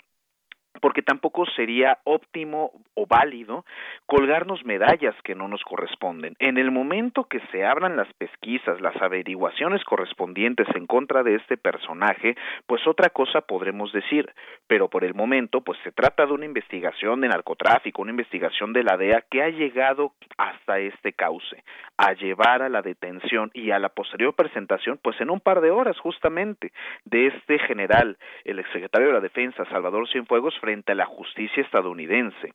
Porque 0.80 1.02
tampoco 1.02 1.44
sería 1.56 1.98
óptimo 2.04 2.72
o 2.94 3.06
válido 3.06 3.64
colgarnos 4.06 4.64
medallas 4.64 5.14
que 5.22 5.34
no 5.34 5.46
nos 5.46 5.62
corresponden. 5.62 6.34
En 6.38 6.58
el 6.58 6.70
momento 6.70 7.24
que 7.24 7.40
se 7.52 7.64
abran 7.64 7.96
las 7.96 8.12
pesquisas, 8.14 8.80
las 8.80 8.96
averiguaciones 9.00 9.84
correspondientes 9.84 10.66
en 10.74 10.86
contra 10.86 11.22
de 11.22 11.36
este 11.36 11.56
personaje, 11.56 12.36
pues 12.66 12.86
otra 12.86 13.10
cosa 13.10 13.42
podremos 13.42 13.92
decir, 13.92 14.32
pero 14.66 14.88
por 14.88 15.04
el 15.04 15.14
momento 15.14 15.60
pues 15.60 15.78
se 15.84 15.92
trata 15.92 16.26
de 16.26 16.32
una 16.32 16.46
investigación 16.46 17.20
de 17.20 17.28
narcotráfico, 17.28 18.02
una 18.02 18.12
investigación 18.12 18.72
de 18.72 18.84
la 18.84 18.96
DEA 18.96 19.24
que 19.30 19.42
ha 19.42 19.50
llegado 19.50 20.12
hasta 20.38 20.78
este 20.78 21.12
cauce, 21.12 21.62
a 21.96 22.14
llevar 22.14 22.62
a 22.62 22.68
la 22.68 22.82
detención 22.82 23.50
y 23.52 23.70
a 23.70 23.78
la 23.78 23.90
posterior 23.90 24.34
presentación 24.34 24.98
pues 25.02 25.20
en 25.20 25.30
un 25.30 25.40
par 25.40 25.60
de 25.60 25.70
horas 25.70 25.98
justamente 25.98 26.72
de 27.04 27.26
este 27.28 27.58
general, 27.58 28.16
el 28.44 28.58
exsecretario 28.58 29.08
de 29.08 29.14
la 29.14 29.20
Defensa, 29.20 29.64
Salvador 29.66 30.08
Cienfuegos, 30.08 30.58
frente 30.58 30.69
a 30.70 30.94
la 30.94 31.06
justicia 31.06 31.62
estadounidense. 31.62 32.54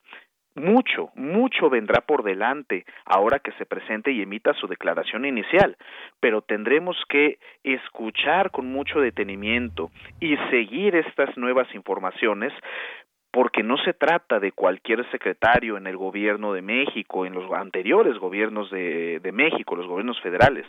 Mucho, 0.55 1.09
mucho 1.15 1.69
vendrá 1.69 1.99
por 1.99 2.23
delante 2.23 2.85
ahora 3.05 3.39
que 3.39 3.51
se 3.53 3.65
presente 3.65 4.11
y 4.11 4.21
emita 4.21 4.53
su 4.53 4.67
declaración 4.67 5.25
inicial, 5.25 5.75
pero 6.21 6.41
tendremos 6.41 6.95
que 7.09 7.39
escuchar 7.63 8.51
con 8.51 8.71
mucho 8.71 9.01
detenimiento 9.01 9.91
y 10.21 10.37
seguir 10.49 10.95
estas 10.95 11.35
nuevas 11.35 11.67
informaciones 11.75 12.53
porque 13.31 13.63
no 13.63 13.75
se 13.79 13.91
trata 13.91 14.39
de 14.39 14.53
cualquier 14.53 15.05
secretario 15.11 15.75
en 15.75 15.87
el 15.87 15.97
gobierno 15.97 16.53
de 16.53 16.61
México, 16.61 17.25
en 17.25 17.33
los 17.33 17.51
anteriores 17.51 18.17
gobiernos 18.17 18.71
de, 18.71 19.19
de, 19.19 19.31
México, 19.33 19.75
los 19.75 19.87
gobiernos 19.87 20.21
federales. 20.21 20.65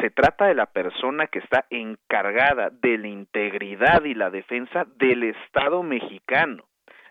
Se 0.00 0.10
trata 0.10 0.46
de 0.46 0.54
la 0.54 0.66
persona 0.66 1.26
que 1.26 1.40
está 1.40 1.66
encargada 1.70 2.70
de 2.70 2.98
la 2.98 3.08
integridad 3.08 4.04
y 4.04 4.14
la 4.14 4.30
defensa 4.30 4.86
del 4.96 5.24
Estado 5.24 5.82
mexicano. 5.82 6.62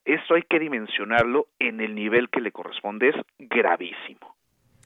Esto 0.05 0.35
hay 0.35 0.43
que 0.43 0.59
dimensionarlo 0.59 1.47
en 1.59 1.79
el 1.79 1.95
nivel 1.95 2.29
que 2.29 2.41
le 2.41 2.51
corresponde, 2.51 3.09
es 3.09 3.15
gravísimo. 3.39 4.35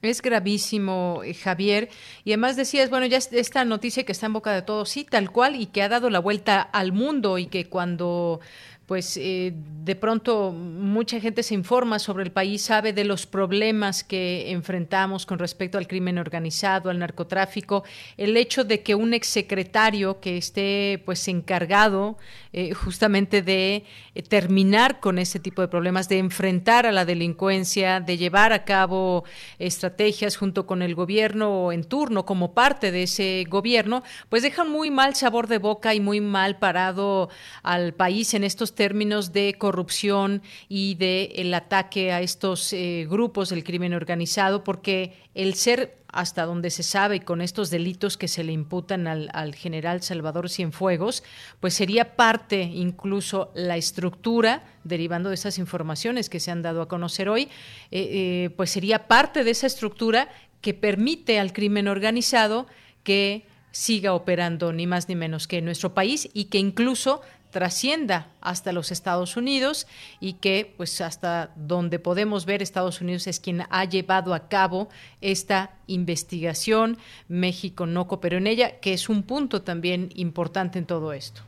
Es 0.02 0.22
gravísimo, 0.22 1.22
eh, 1.24 1.34
Javier. 1.34 1.90
Y 2.24 2.32
además 2.32 2.56
decías, 2.56 2.92
bueno, 2.92 3.08
ya 3.08 3.18
esta 3.18 3.66
noticia 3.66 4.06
que 4.06 4.12
está 4.12 4.28
en 4.28 4.34
boca 4.34 4.54
de 4.54 4.62
todos, 4.62 4.90
sí, 4.90 5.06
tal 5.06 5.32
cual, 5.32 5.56
y 5.56 5.68
que 5.68 5.82
ha 5.82 5.90
dado 5.90 6.12
la 6.12 6.20
vuelta 6.20 6.62
al 6.62 6.92
mundo 6.92 7.40
y 7.40 7.48
que 7.48 7.68
cuando 7.68 8.40
pues 8.88 9.18
eh, 9.18 9.54
de 9.84 9.96
pronto 9.96 10.54
mucha 10.54 11.20
gente 11.20 11.44
se 11.44 11.54
informa 11.54 12.00
sobre 12.00 12.24
el 12.24 12.32
país, 12.32 12.62
sabe 12.62 12.94
de 12.94 13.04
los 13.04 13.26
problemas 13.26 14.06
que 14.06 14.50
enfrentamos 14.52 15.26
con 15.26 15.40
respecto 15.40 15.78
al 15.78 15.88
crimen 15.88 16.18
organizado, 16.18 16.90
al 16.90 16.98
narcotráfico, 17.00 17.84
el 18.16 18.38
hecho 18.38 18.64
de 18.64 18.84
que 18.84 18.96
un 18.96 19.14
exsecretario 19.14 20.22
que 20.22 20.38
esté 20.38 21.04
pues 21.06 21.28
encargado 21.28 22.18
eh, 22.54 22.74
justamente 22.74 23.42
de 23.42 23.84
eh, 24.16 24.24
terminar 24.24 25.02
con 25.02 25.20
ese 25.20 25.40
tipo 25.40 25.62
de 25.62 25.68
problemas, 25.68 26.08
de 26.08 26.20
enfrentar 26.20 26.86
a 26.86 26.94
la 26.94 27.04
delincuencia, 27.04 28.00
de 28.00 28.18
llevar 28.18 28.54
a 28.54 28.64
cabo 28.64 29.26
estrategias 29.60 30.38
junto 30.38 30.66
con 30.66 30.82
el 30.82 30.96
gobierno 30.96 31.74
en 31.74 31.84
turno 31.84 32.26
como 32.26 32.54
parte 32.54 32.94
de 32.94 33.04
ese 33.04 33.44
gobierno, 33.50 34.02
pues 34.30 34.44
dejan 34.44 34.72
muy 34.72 34.92
mal 34.92 35.14
sabor 35.14 35.48
de 35.48 35.58
boca 35.58 35.94
y 35.94 36.00
muy 36.00 36.22
mal 36.22 36.58
parado 36.58 37.30
al 37.64 37.94
país 37.94 38.34
en 38.34 38.46
estos 38.46 38.77
términos 38.78 39.34
de 39.34 39.56
corrupción 39.58 40.42
y 40.70 40.96
de 40.96 41.34
el 41.36 41.54
ataque 41.54 42.14
a 42.14 42.22
estos 42.22 42.72
eh, 42.72 43.06
grupos 43.10 43.50
del 43.50 43.66
crimen 43.66 43.94
organizado, 43.94 44.64
porque 44.64 45.18
el 45.36 45.56
ser 45.56 45.98
hasta 46.08 46.46
donde 46.46 46.70
se 46.70 46.84
sabe 46.84 47.20
con 47.20 47.42
estos 47.42 47.70
delitos 47.70 48.16
que 48.16 48.30
se 48.30 48.44
le 48.44 48.54
imputan 48.54 49.08
al, 49.08 49.30
al, 49.34 49.54
general 49.54 50.02
Salvador 50.02 50.50
Cienfuegos, 50.50 51.24
pues 51.60 51.74
sería 51.74 52.16
parte 52.16 52.62
incluso 52.62 53.52
la 53.54 53.76
estructura, 53.76 54.64
derivando 54.86 55.28
de 55.30 55.36
esas 55.36 55.58
informaciones 55.58 56.30
que 56.30 56.40
se 56.40 56.52
han 56.52 56.62
dado 56.62 56.82
a 56.82 56.88
conocer 56.88 57.28
hoy, 57.28 57.44
eh, 57.44 57.50
eh, 57.92 58.50
pues 58.56 58.70
sería 58.70 59.08
parte 59.08 59.44
de 59.44 59.52
esa 59.52 59.68
estructura 59.68 60.30
que 60.62 60.74
permite 60.74 61.40
al 61.40 61.52
crimen 61.52 61.88
organizado 61.88 62.68
que 63.04 63.46
siga 63.72 64.14
operando 64.14 64.74
ni 64.74 64.88
más 64.88 65.08
ni 65.08 65.16
menos 65.16 65.48
que 65.48 65.60
en 65.60 65.66
nuestro 65.66 65.94
país 65.94 66.30
y 66.34 66.46
que 66.46 66.58
incluso 66.58 67.22
trascienda 67.52 68.28
hasta 68.42 68.72
los 68.72 68.92
Estados 68.92 69.38
Unidos 69.38 69.88
y 70.20 70.34
que 70.34 70.74
pues 70.78 71.02
hasta 71.02 71.52
donde 71.56 72.00
podemos 72.00 72.46
ver 72.46 72.62
Estados 72.62 73.02
Unidos 73.02 73.28
es 73.28 73.40
quien 73.40 73.64
ha 73.70 73.86
llevado 73.86 74.34
a 74.34 74.48
cabo 74.50 74.90
esta 75.22 75.72
investigación, 75.88 76.98
México 77.28 77.86
no 77.86 78.08
cooperó 78.08 78.38
en 78.38 78.48
ella, 78.48 78.80
que 78.80 78.94
es 78.94 79.10
un 79.10 79.24
punto 79.24 79.62
también 79.62 80.10
importante 80.16 80.80
en 80.80 80.86
todo 80.86 81.14
esto. 81.14 81.42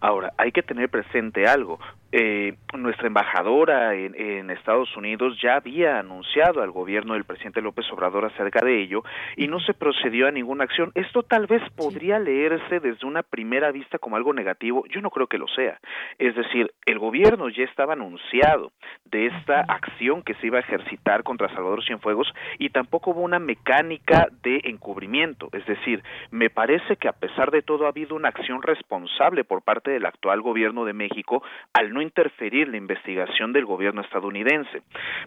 Ahora, 0.00 0.32
hay 0.36 0.50
que 0.52 0.62
tener 0.62 0.88
presente 0.88 1.46
algo. 1.46 1.78
Eh, 2.14 2.56
nuestra 2.76 3.06
embajadora 3.06 3.94
en, 3.94 4.14
en, 4.14 4.50
Estados 4.50 4.94
Unidos 4.98 5.38
ya 5.42 5.56
había 5.56 5.98
anunciado 5.98 6.62
al 6.62 6.70
gobierno 6.70 7.14
del 7.14 7.24
presidente 7.24 7.62
López 7.62 7.90
Obrador 7.90 8.26
acerca 8.26 8.62
de 8.62 8.82
ello 8.82 9.02
y 9.34 9.48
no 9.48 9.60
se 9.60 9.72
procedió 9.72 10.28
a 10.28 10.30
ninguna 10.30 10.64
acción. 10.64 10.92
Esto 10.94 11.22
tal 11.22 11.46
vez 11.46 11.62
podría 11.74 12.18
leerse 12.18 12.80
desde 12.80 13.06
una 13.06 13.22
primera 13.22 13.72
vista 13.72 13.98
como 13.98 14.16
algo 14.16 14.34
negativo. 14.34 14.84
Yo 14.90 15.00
no 15.00 15.08
creo 15.08 15.26
que 15.26 15.38
lo 15.38 15.48
sea. 15.48 15.80
Es 16.18 16.34
decir, 16.36 16.72
el 16.84 16.98
gobierno 16.98 17.48
ya 17.48 17.64
estaba 17.64 17.94
anunciado 17.94 18.72
de 19.06 19.28
esta 19.28 19.60
acción 19.60 20.22
que 20.22 20.34
se 20.34 20.48
iba 20.48 20.58
a 20.58 20.62
ejercitar 20.62 21.22
contra 21.22 21.48
Salvador 21.48 21.82
Cienfuegos 21.82 22.30
y 22.58 22.68
tampoco 22.68 23.12
hubo 23.12 23.22
una 23.22 23.38
mecánica 23.38 24.28
de 24.42 24.60
encubrimiento. 24.64 25.48
Es 25.52 25.64
decir, 25.64 26.02
me 26.30 26.50
parece 26.50 26.96
que 26.96 27.08
a 27.08 27.12
pesar 27.12 27.50
de 27.50 27.62
todo 27.62 27.86
ha 27.86 27.88
habido 27.88 28.14
una 28.14 28.28
acción 28.28 28.62
responsable 28.62 29.44
por 29.44 29.62
parte 29.62 29.90
del 29.90 30.04
actual 30.04 30.42
gobierno 30.42 30.84
de 30.84 30.92
México 30.92 31.42
al 31.72 31.92
no 31.92 32.01
interferir 32.02 32.68
la 32.68 32.76
investigación 32.76 33.52
del 33.52 33.64
gobierno 33.64 34.00
estadounidense. 34.02 34.82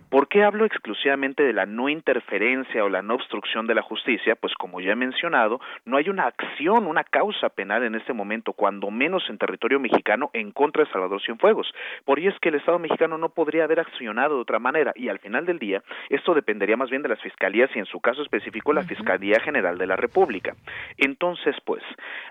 ¿Por 0.10 0.28
qué 0.28 0.44
hablo 0.44 0.66
exclusivamente 0.66 1.44
de 1.44 1.54
la 1.54 1.66
no 1.66 1.90
interferencia 1.90 2.84
o 2.84 2.90
la 2.90 3.02
no 3.02 3.16
obstrucción 3.16 3.68
de 3.68 3.76
la 3.76 3.82
justicia? 3.82 4.36
Pues 4.36 4.54
como 4.56 4.82
ya 4.82 4.92
he 4.92 4.96
mencionado, 4.96 5.60
no 5.86 5.98
hay 5.98 6.10
una 6.10 6.28
acción, 6.28 6.86
una 6.86 7.04
causa 7.04 7.50
penal 7.50 7.84
en 7.84 7.96
este 7.96 8.14
momento, 8.14 8.54
cuando 8.54 8.92
menos 8.92 9.24
en 9.30 9.38
territorio 9.38 9.80
mexicano, 9.80 10.30
en 10.34 10.52
contra 10.52 10.84
de 10.84 10.92
Salvador 10.92 11.22
Cienfuegos. 11.22 11.72
Por 12.04 12.20
ello 12.20 12.30
es 12.30 12.40
que 12.40 12.50
el 12.50 12.56
Estado 12.56 12.80
mexicano 12.80 13.18
no 13.18 13.30
podría 13.30 13.64
haber 13.64 13.80
accionado 13.80 14.36
de 14.36 14.42
otra 14.42 14.60
manera 14.60 14.92
y 14.96 15.10
al 15.10 15.20
final 15.20 15.46
del 15.46 15.60
día 15.60 15.82
esto 16.10 16.34
dependería 16.34 16.78
más 16.78 16.90
bien 16.90 17.02
de 17.02 17.10
las 17.10 17.22
fiscalías 17.22 17.70
y 17.76 17.80
en 17.80 17.86
su 17.86 18.00
caso 18.00 18.22
específico 18.22 18.74
la 18.74 18.84
Fiscalía 18.84 19.40
General 19.40 19.78
de 19.78 19.88
la 19.88 19.96
República. 19.96 20.56
Entonces, 20.98 21.56
pues, 21.66 21.84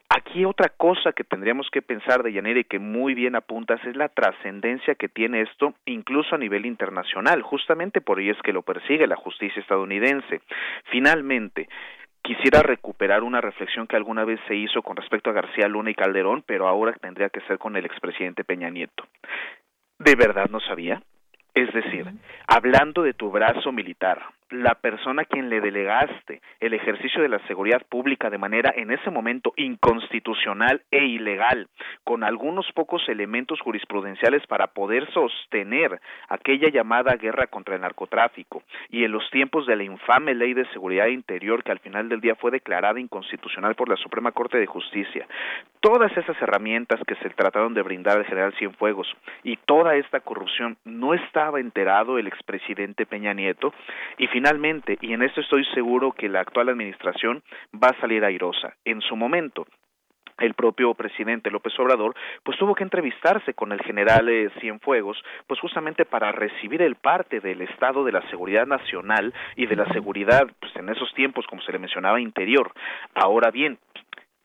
aquí 0.08 0.44
otra 0.44 0.68
cosa 0.68 1.12
que 1.12 1.24
tendríamos 1.24 1.68
que 1.70 1.82
pensar 1.82 2.22
de 2.22 2.32
Yanira 2.32 2.60
y 2.60 2.64
que 2.64 2.78
muy 2.78 3.14
bien 3.14 3.36
apuntas 3.36 3.80
es 3.84 3.96
la 3.96 4.08
trascendencia 4.34 4.94
que 4.94 5.08
tiene 5.08 5.42
esto 5.42 5.74
incluso 5.86 6.34
a 6.34 6.38
nivel 6.38 6.66
internacional. 6.66 7.42
Justamente 7.42 8.00
por 8.00 8.20
ello 8.20 8.32
es 8.32 8.42
que 8.42 8.52
lo 8.52 8.62
persigue 8.62 9.06
la 9.06 9.16
justicia 9.16 9.60
estadounidense. 9.60 10.40
Finalmente, 10.90 11.68
quisiera 12.22 12.62
recuperar 12.62 13.22
una 13.22 13.40
reflexión 13.40 13.86
que 13.86 13.96
alguna 13.96 14.24
vez 14.24 14.40
se 14.48 14.54
hizo 14.54 14.82
con 14.82 14.96
respecto 14.96 15.30
a 15.30 15.34
García 15.34 15.68
Luna 15.68 15.90
y 15.90 15.94
Calderón, 15.94 16.42
pero 16.46 16.68
ahora 16.68 16.92
tendría 17.00 17.28
que 17.28 17.40
ser 17.42 17.58
con 17.58 17.76
el 17.76 17.84
expresidente 17.84 18.44
Peña 18.44 18.70
Nieto. 18.70 19.04
¿De 19.98 20.14
verdad 20.16 20.48
no 20.50 20.60
sabía? 20.60 21.02
Es 21.54 21.72
decir, 21.72 22.06
hablando 22.48 23.02
de 23.02 23.14
tu 23.14 23.30
brazo 23.30 23.70
militar, 23.70 24.20
la 24.62 24.76
persona 24.76 25.22
a 25.22 25.24
quien 25.24 25.50
le 25.50 25.60
delegaste 25.60 26.40
el 26.60 26.74
ejercicio 26.74 27.20
de 27.20 27.28
la 27.28 27.44
seguridad 27.46 27.82
pública 27.88 28.30
de 28.30 28.38
manera 28.38 28.72
en 28.76 28.92
ese 28.92 29.10
momento 29.10 29.52
inconstitucional 29.56 30.82
e 30.90 31.04
ilegal, 31.04 31.68
con 32.04 32.22
algunos 32.22 32.70
pocos 32.72 33.02
elementos 33.08 33.60
jurisprudenciales 33.60 34.46
para 34.46 34.68
poder 34.68 35.10
sostener 35.12 36.00
aquella 36.28 36.68
llamada 36.68 37.16
guerra 37.16 37.48
contra 37.48 37.74
el 37.74 37.80
narcotráfico 37.80 38.62
y 38.90 39.04
en 39.04 39.10
los 39.10 39.28
tiempos 39.30 39.66
de 39.66 39.76
la 39.76 39.82
infame 39.82 40.34
ley 40.34 40.54
de 40.54 40.66
seguridad 40.66 41.08
interior 41.08 41.64
que 41.64 41.72
al 41.72 41.80
final 41.80 42.08
del 42.08 42.20
día 42.20 42.36
fue 42.36 42.52
declarada 42.52 43.00
inconstitucional 43.00 43.74
por 43.74 43.88
la 43.88 43.96
Suprema 43.96 44.30
Corte 44.32 44.58
de 44.58 44.66
Justicia. 44.66 45.26
Todas 45.80 46.16
esas 46.16 46.40
herramientas 46.40 47.00
que 47.06 47.16
se 47.16 47.30
trataron 47.30 47.74
de 47.74 47.82
brindar 47.82 48.18
al 48.18 48.24
general 48.24 48.54
Cienfuegos 48.54 49.12
y 49.42 49.56
toda 49.56 49.96
esta 49.96 50.20
corrupción 50.20 50.76
no 50.84 51.12
estaba 51.12 51.60
enterado 51.60 52.18
el 52.18 52.28
expresidente 52.28 53.04
Peña 53.04 53.34
Nieto 53.34 53.74
y 54.16 54.28
finalmente 54.28 54.43
finalmente, 54.44 54.98
y 55.00 55.14
en 55.14 55.22
esto 55.22 55.40
estoy 55.40 55.64
seguro 55.72 56.12
que 56.12 56.28
la 56.28 56.40
actual 56.40 56.68
administración 56.68 57.42
va 57.72 57.88
a 57.88 58.00
salir 58.02 58.22
airosa. 58.26 58.74
En 58.84 59.00
su 59.00 59.16
momento, 59.16 59.66
el 60.36 60.52
propio 60.52 60.92
presidente 60.92 61.50
López 61.50 61.72
Obrador, 61.78 62.14
pues 62.42 62.58
tuvo 62.58 62.74
que 62.74 62.82
entrevistarse 62.82 63.54
con 63.54 63.72
el 63.72 63.80
general 63.80 64.28
eh, 64.28 64.50
Cienfuegos, 64.60 65.16
pues 65.46 65.58
justamente 65.60 66.04
para 66.04 66.30
recibir 66.30 66.82
el 66.82 66.96
parte 66.96 67.40
del 67.40 67.62
estado 67.62 68.04
de 68.04 68.12
la 68.12 68.20
seguridad 68.28 68.66
nacional 68.66 69.32
y 69.56 69.64
de 69.64 69.76
la 69.76 69.90
seguridad, 69.94 70.42
pues 70.60 70.76
en 70.76 70.90
esos 70.90 71.14
tiempos, 71.14 71.46
como 71.46 71.62
se 71.62 71.72
le 71.72 71.78
mencionaba, 71.78 72.20
interior. 72.20 72.70
Ahora 73.14 73.50
bien, 73.50 73.78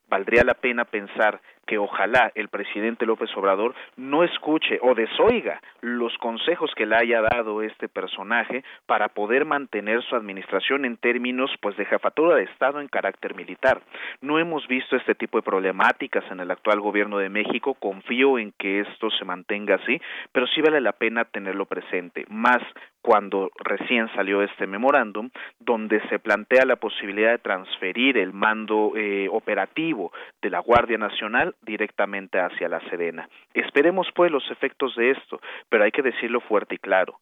valdría 0.07 0.45
la 0.45 0.53
pena 0.53 0.85
pensar 0.85 1.41
que 1.69 1.77
ojalá 1.77 2.31
el 2.33 2.47
presidente 2.47 3.05
López 3.05 3.29
Obrador 3.37 3.75
no 3.95 4.23
escuche 4.23 4.79
o 4.81 4.95
desoiga 4.95 5.61
los 5.81 6.17
consejos 6.17 6.73
que 6.75 6.87
le 6.87 6.95
haya 6.95 7.21
dado 7.21 7.61
este 7.61 7.87
personaje 7.87 8.63
para 8.87 9.09
poder 9.09 9.45
mantener 9.45 10.01
su 10.01 10.15
administración 10.15 10.83
en 10.83 10.97
términos 10.97 11.51
pues 11.61 11.77
de 11.77 11.85
jefatura 11.85 12.37
de 12.37 12.45
Estado 12.45 12.81
en 12.81 12.87
carácter 12.87 13.35
militar. 13.35 13.81
No 14.19 14.39
hemos 14.39 14.67
visto 14.67 14.95
este 14.95 15.13
tipo 15.13 15.37
de 15.37 15.43
problemáticas 15.43 16.23
en 16.31 16.39
el 16.39 16.49
actual 16.49 16.79
gobierno 16.79 17.19
de 17.19 17.29
México, 17.29 17.75
confío 17.75 18.39
en 18.39 18.51
que 18.57 18.79
esto 18.79 19.11
se 19.11 19.23
mantenga 19.23 19.75
así, 19.75 20.01
pero 20.31 20.47
sí 20.47 20.61
vale 20.61 20.81
la 20.81 20.93
pena 20.93 21.25
tenerlo 21.25 21.67
presente, 21.67 22.25
más 22.29 22.63
cuando 23.01 23.51
recién 23.63 24.07
salió 24.13 24.41
este 24.41 24.67
memorándum, 24.67 25.29
donde 25.59 26.01
se 26.09 26.19
plantea 26.19 26.65
la 26.65 26.75
posibilidad 26.75 27.31
de 27.31 27.37
transferir 27.37 28.17
el 28.17 28.33
mando 28.33 28.93
eh, 28.95 29.27
operativo 29.31 30.11
de 30.41 30.49
la 30.49 30.59
Guardia 30.59 30.97
Nacional 30.97 31.55
directamente 31.61 32.39
hacia 32.39 32.69
la 32.69 32.81
Sedena. 32.89 33.29
Esperemos 33.53 34.07
pues 34.13 34.31
los 34.31 34.49
efectos 34.51 34.95
de 34.95 35.11
esto, 35.11 35.39
pero 35.69 35.83
hay 35.83 35.91
que 35.91 36.01
decirlo 36.01 36.41
fuerte 36.41 36.75
y 36.75 36.79
claro. 36.79 37.19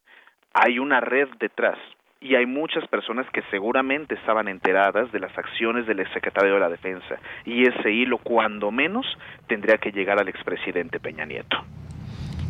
Hay 0.53 0.79
una 0.79 0.99
red 0.99 1.27
detrás 1.39 1.77
y 2.19 2.35
hay 2.35 2.45
muchas 2.45 2.87
personas 2.87 3.29
que 3.31 3.43
seguramente 3.51 4.15
estaban 4.15 4.47
enteradas 4.47 5.11
de 5.11 5.19
las 5.19 5.37
acciones 5.37 5.85
del 5.85 5.99
exsecretario 5.99 6.55
de 6.55 6.59
la 6.59 6.69
Defensa 6.69 7.19
y 7.45 7.67
ese 7.67 7.91
hilo 7.91 8.17
cuando 8.17 8.71
menos 8.71 9.05
tendría 9.47 9.77
que 9.77 9.91
llegar 9.91 10.19
al 10.19 10.29
expresidente 10.29 10.99
Peña 10.99 11.25
Nieto. 11.25 11.63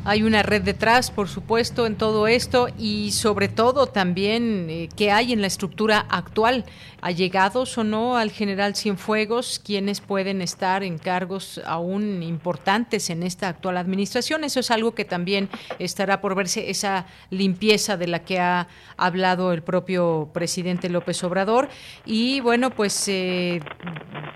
Hay 0.08 0.24
una 0.24 0.42
red 0.42 0.62
detrás, 0.62 1.12
por 1.12 1.28
supuesto, 1.28 1.86
en 1.86 1.98
todo 1.98 2.30
esto 2.30 2.70
y 2.80 3.12
sobre 3.12 3.50
todo 3.50 3.88
también 3.88 4.68
eh, 4.70 4.88
que 4.96 5.12
hay 5.12 5.34
en 5.34 5.42
la 5.42 5.48
estructura 5.48 6.06
actual, 6.10 6.64
allegados 7.02 7.78
o 7.78 7.84
no 7.84 8.16
al 8.16 8.32
general 8.32 8.74
Cienfuegos, 8.78 9.60
quienes 9.60 10.00
pueden 10.00 10.42
estar 10.42 10.82
en 10.82 10.98
cargos 10.98 11.60
aún 11.66 12.24
importantes 12.24 13.10
en 13.10 13.22
esta 13.22 13.50
actual 13.50 13.76
administración. 13.76 14.46
Eso 14.46 14.62
es 14.62 14.72
algo 14.72 14.96
que 14.96 15.04
también 15.04 15.50
estará 15.78 16.22
por 16.22 16.36
verse, 16.36 16.70
esa 16.70 17.06
limpieza 17.30 17.98
de 17.98 18.08
la 18.08 18.20
que 18.20 18.40
ha 18.40 18.70
hablado 18.96 19.52
el 19.52 19.62
propio 19.62 20.30
presidente 20.32 20.88
López 20.88 21.22
Obrador. 21.26 21.68
Y 22.06 22.40
bueno, 22.40 22.70
pues, 22.70 23.10
eh, 23.10 23.60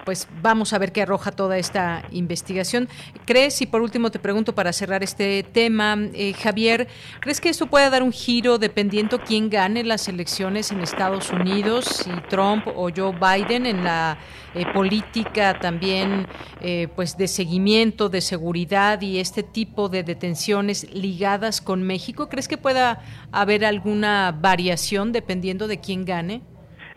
pues 0.03 0.27
vamos 0.41 0.73
a 0.73 0.79
ver 0.79 0.91
qué 0.91 1.03
arroja 1.03 1.31
toda 1.31 1.57
esta 1.57 2.03
investigación. 2.11 2.89
¿Crees, 3.25 3.61
y 3.61 3.67
por 3.67 3.81
último 3.81 4.11
te 4.11 4.19
pregunto 4.19 4.53
para 4.53 4.73
cerrar 4.73 5.01
este 5.01 5.43
tema, 5.43 5.60
tema. 5.61 5.95
Eh, 6.15 6.33
Javier, 6.33 6.87
¿crees 7.19 7.39
que 7.39 7.49
esto 7.49 7.67
puede 7.67 7.87
dar 7.91 8.01
un 8.01 8.11
giro 8.11 8.57
dependiendo 8.57 9.19
quién 9.19 9.47
gane 9.47 9.83
las 9.83 10.07
elecciones 10.07 10.71
en 10.71 10.81
Estados 10.81 11.29
Unidos, 11.29 11.85
si 11.85 12.09
Trump 12.29 12.65
o 12.65 12.89
Joe 12.89 13.13
Biden 13.13 13.67
en 13.67 13.83
la 13.83 14.17
eh, 14.55 14.65
política 14.73 15.59
también 15.59 16.25
eh, 16.61 16.87
pues 16.95 17.15
de 17.15 17.27
seguimiento, 17.27 18.09
de 18.09 18.21
seguridad 18.21 19.01
y 19.01 19.19
este 19.19 19.43
tipo 19.43 19.87
de 19.87 20.01
detenciones 20.01 20.91
ligadas 20.95 21.61
con 21.61 21.83
México? 21.83 22.27
¿Crees 22.27 22.47
que 22.47 22.57
pueda 22.57 23.03
haber 23.31 23.63
alguna 23.63 24.31
variación 24.31 25.11
dependiendo 25.11 25.67
de 25.67 25.79
quién 25.79 26.05
gane? 26.05 26.41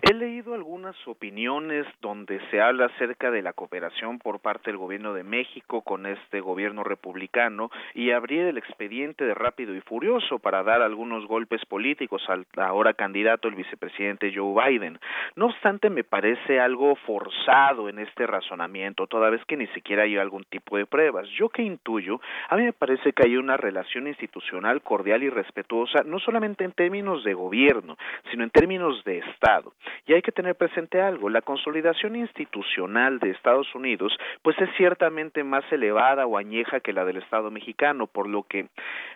He 0.07 0.13
leído 0.13 0.53
algunas 0.53 0.95
opiniones 1.09 1.87
donde 2.03 2.39
se 2.51 2.61
habla 2.61 2.87
acerca 2.87 3.31
de 3.31 3.41
la 3.41 3.55
cooperación 3.55 4.19
por 4.19 4.39
parte 4.39 4.71
del 4.71 4.77
gobierno 4.77 5.15
de 5.15 5.25
México 5.25 5.81
con 5.81 6.05
este 6.05 6.43
gobierno 6.43 6.85
republicano 6.85 7.71
y 7.95 8.11
abrir 8.11 8.43
el 8.43 8.59
expediente 8.59 9.25
de 9.25 9.33
rápido 9.33 9.75
y 9.75 9.81
furioso 9.81 10.41
para 10.41 10.63
dar 10.63 10.83
algunos 10.83 11.27
golpes 11.27 11.65
políticos 11.65 12.23
al 12.29 12.45
ahora 12.59 12.93
candidato 12.93 13.49
el 13.49 13.55
vicepresidente 13.55 14.31
Joe 14.37 14.53
Biden. 14.69 14.99
No 15.37 15.47
obstante, 15.47 15.89
me 15.89 16.05
parece 16.05 16.61
algo 16.61 16.97
forzado 16.97 17.89
en 17.89 17.99
este 17.99 18.27
razonamiento, 18.27 19.07
toda 19.07 19.31
vez 19.31 19.43
que 19.47 19.57
ni 19.57 19.69
siquiera 19.69 20.03
hay 20.03 20.19
algún 20.19 20.45
tipo 20.45 20.77
de 20.77 20.85
pruebas. 20.85 21.27
Yo 21.31 21.49
que 21.49 21.63
intuyo, 21.63 22.21
a 22.51 22.57
mí 22.57 22.65
me 22.65 22.75
parece 22.75 23.15
que 23.15 23.23
hay 23.27 23.39
una 23.39 23.57
relación 23.57 24.07
institucional 24.07 24.83
cordial 24.83 25.23
y 25.23 25.31
respetuosa, 25.31 26.03
no 26.05 26.19
solamente 26.19 26.63
en 26.63 26.73
términos 26.73 27.25
de 27.25 27.33
gobierno, 27.33 27.97
sino 28.31 28.45
en 28.45 28.51
términos 28.51 29.03
de 29.05 29.21
Estado. 29.21 29.73
Y 30.07 30.15
hay 30.15 30.23
que 30.23 30.33
tener 30.33 30.55
presente 30.55 31.01
algo, 31.01 31.29
la 31.29 31.43
consolidación 31.43 32.17
institucional 32.17 33.19
de 33.19 33.31
Estados 33.31 33.75
Unidos 33.75 34.17
pues 34.43 34.59
es 34.61 34.69
ciertamente 34.77 35.45
más 35.45 35.65
elevada 35.73 36.27
o 36.27 36.37
añeja 36.39 36.81
que 36.81 36.93
la 36.93 37.05
del 37.05 37.19
Estado 37.19 37.51
mexicano, 37.51 38.07
por 38.07 38.29
lo 38.29 38.43
que 38.43 38.67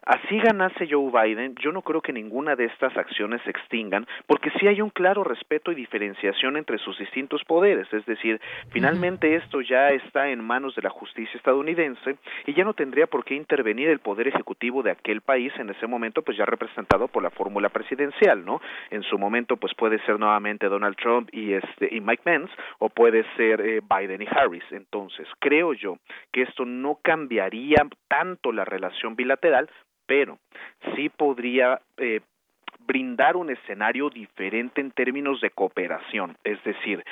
así 0.04 0.38
ganase 0.38 0.88
Joe 0.90 1.10
Biden, 1.10 1.54
yo 1.56 1.72
no 1.72 1.82
creo 1.82 2.00
que 2.00 2.12
ninguna 2.12 2.56
de 2.56 2.66
estas 2.66 2.96
acciones 2.96 3.42
se 3.42 3.50
extingan, 3.50 4.06
porque 4.26 4.50
sí 4.58 4.66
hay 4.66 4.80
un 4.80 4.90
claro 4.90 5.24
respeto 5.24 5.72
y 5.72 5.74
diferenciación 5.74 6.56
entre 6.56 6.78
sus 6.78 6.98
distintos 6.98 7.44
poderes, 7.44 7.92
es 7.92 8.04
decir, 8.06 8.40
finalmente 8.70 9.34
esto 9.34 9.60
ya 9.60 9.88
está 9.88 10.28
en 10.28 10.42
manos 10.44 10.74
de 10.74 10.82
la 10.82 10.90
justicia 10.90 11.36
estadounidense 11.36 12.16
y 12.46 12.54
ya 12.54 12.64
no 12.64 12.74
tendría 12.74 13.06
por 13.06 13.24
qué 13.24 13.34
intervenir 13.34 13.88
el 13.88 13.98
poder 13.98 14.28
ejecutivo 14.28 14.82
de 14.82 14.90
aquel 14.90 15.20
país 15.20 15.52
en 15.58 15.70
ese 15.70 15.86
momento 15.86 16.22
pues 16.22 16.36
ya 16.36 16.44
representado 16.44 17.08
por 17.08 17.22
la 17.22 17.30
fórmula 17.30 17.68
presidencial, 17.68 18.44
¿no? 18.44 18.60
En 18.90 19.02
su 19.02 19.18
momento 19.18 19.56
pues 19.56 19.74
puede 19.74 19.98
ser 20.04 20.18
nuevamente 20.18 20.67
Donald 20.68 20.96
Trump 20.96 21.28
y 21.32 21.52
este 21.52 21.88
y 21.94 22.00
Mike 22.00 22.22
Pence 22.22 22.52
o 22.78 22.88
puede 22.88 23.24
ser 23.36 23.60
eh, 23.60 23.80
Biden 23.82 24.22
y 24.22 24.26
Harris. 24.30 24.64
Entonces, 24.70 25.26
creo 25.38 25.72
yo 25.72 25.98
que 26.32 26.42
esto 26.42 26.64
no 26.64 26.98
cambiaría 27.02 27.86
tanto 28.08 28.52
la 28.52 28.64
relación 28.64 29.16
bilateral, 29.16 29.68
pero 30.06 30.38
sí 30.94 31.08
podría 31.08 31.80
eh, 31.98 32.20
brindar 32.86 33.36
un 33.36 33.50
escenario 33.50 34.08
diferente 34.08 34.80
en 34.80 34.90
términos 34.90 35.40
de 35.40 35.50
cooperación. 35.50 36.36
Es 36.42 36.62
decir, 36.64 37.04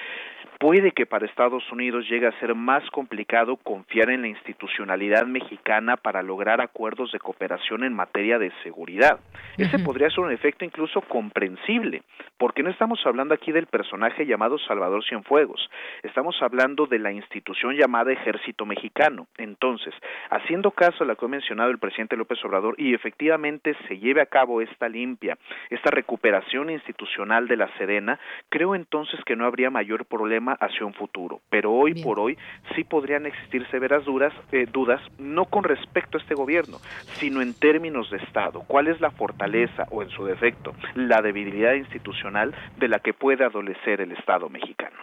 puede 0.58 0.92
que 0.92 1.06
para 1.06 1.26
Estados 1.26 1.70
Unidos 1.70 2.08
llegue 2.08 2.26
a 2.26 2.38
ser 2.40 2.54
más 2.54 2.88
complicado 2.90 3.56
confiar 3.56 4.10
en 4.10 4.22
la 4.22 4.28
institucionalidad 4.28 5.26
mexicana 5.26 5.96
para 5.96 6.22
lograr 6.22 6.60
acuerdos 6.60 7.12
de 7.12 7.18
cooperación 7.18 7.84
en 7.84 7.94
materia 7.94 8.38
de 8.38 8.52
seguridad. 8.62 9.20
Ese 9.58 9.78
podría 9.78 10.10
ser 10.10 10.20
un 10.20 10.32
efecto 10.32 10.64
incluso 10.64 11.00
comprensible, 11.02 12.02
porque 12.38 12.62
no 12.62 12.70
estamos 12.70 13.00
hablando 13.04 13.34
aquí 13.34 13.52
del 13.52 13.66
personaje 13.66 14.26
llamado 14.26 14.58
Salvador 14.58 15.04
Cienfuegos, 15.04 15.70
estamos 16.02 16.36
hablando 16.40 16.86
de 16.86 16.98
la 16.98 17.12
institución 17.12 17.74
llamada 17.74 18.12
Ejército 18.12 18.66
Mexicano. 18.66 19.26
Entonces, 19.38 19.94
haciendo 20.30 20.70
caso 20.70 21.04
a 21.04 21.06
lo 21.06 21.16
que 21.16 21.24
ha 21.24 21.28
mencionado 21.28 21.70
el 21.70 21.78
presidente 21.78 22.16
López 22.16 22.42
Obrador 22.44 22.74
y 22.78 22.94
efectivamente 22.94 23.76
se 23.88 23.98
lleve 23.98 24.20
a 24.20 24.26
cabo 24.26 24.60
esta 24.60 24.88
limpia, 24.88 25.36
esta 25.70 25.90
recuperación 25.90 26.70
institucional 26.70 27.48
de 27.48 27.56
la 27.56 27.68
Sedena, 27.78 28.18
creo 28.48 28.74
entonces 28.74 29.20
que 29.24 29.36
no 29.36 29.46
habría 29.46 29.70
mayor 29.70 30.06
problema 30.06 30.45
hacia 30.55 30.86
un 30.86 30.94
futuro. 30.94 31.40
Pero 31.51 31.73
hoy 31.73 32.02
por 32.02 32.18
hoy 32.20 32.36
sí 32.74 32.85
podrían 32.85 33.27
existir 33.27 33.66
severas 33.70 34.05
dudas, 34.05 34.32
eh, 34.52 34.66
dudas, 34.70 35.01
no 35.18 35.47
con 35.47 35.64
respecto 35.64 36.18
a 36.18 36.20
este 36.20 36.35
gobierno, 36.35 36.78
sino 37.14 37.43
en 37.43 37.55
términos 37.55 38.10
de 38.10 38.18
Estado. 38.18 38.62
¿Cuál 38.66 38.89
es 38.89 39.01
la 39.01 39.10
fortaleza 39.10 39.86
o 39.90 40.02
en 40.02 40.10
su 40.10 40.24
defecto 40.24 40.74
la 40.94 41.23
debilidad 41.23 41.74
institucional 41.74 42.55
de 42.78 42.89
la 42.89 42.98
que 42.98 43.12
puede 43.12 43.44
adolecer 43.44 44.01
el 44.01 44.12
Estado 44.12 44.48
mexicano. 44.48 44.97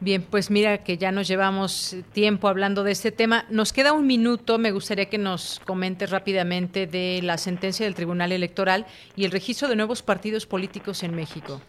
Bien, 0.00 0.22
pues 0.22 0.50
mira 0.50 0.78
que 0.78 0.96
ya 0.96 1.10
nos 1.12 1.28
llevamos 1.28 1.96
tiempo 2.12 2.48
hablando 2.48 2.84
de 2.84 2.92
este 2.92 3.10
tema. 3.12 3.44
Nos 3.50 3.72
queda 3.72 3.92
un 3.92 4.06
minuto. 4.06 4.58
Me 4.58 4.70
gustaría 4.70 5.06
que 5.06 5.18
nos 5.18 5.60
comentes 5.64 6.10
rápidamente 6.10 6.86
de 6.86 7.20
la 7.22 7.36
sentencia 7.36 7.84
del 7.84 7.94
Tribunal 7.94 8.32
Electoral 8.32 8.86
y 9.16 9.24
el 9.24 9.32
registro 9.32 9.68
de 9.68 9.76
nuevos 9.76 10.02
partidos 10.02 10.46
políticos 10.46 11.02
en 11.02 11.14
México. 11.14 11.60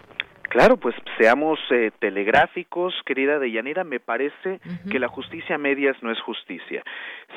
Claro, 0.53 0.77
pues 0.77 0.95
seamos 1.17 1.59
eh, 1.71 1.89
telegráficos, 1.97 2.93
querida 3.07 3.39
Deyanira, 3.39 3.83
me 3.83 3.99
parece 3.99 4.59
que 4.91 4.99
la 4.99 5.07
justicia 5.07 5.57
medias 5.57 5.97
no 6.03 6.11
es 6.11 6.21
justicia. 6.21 6.83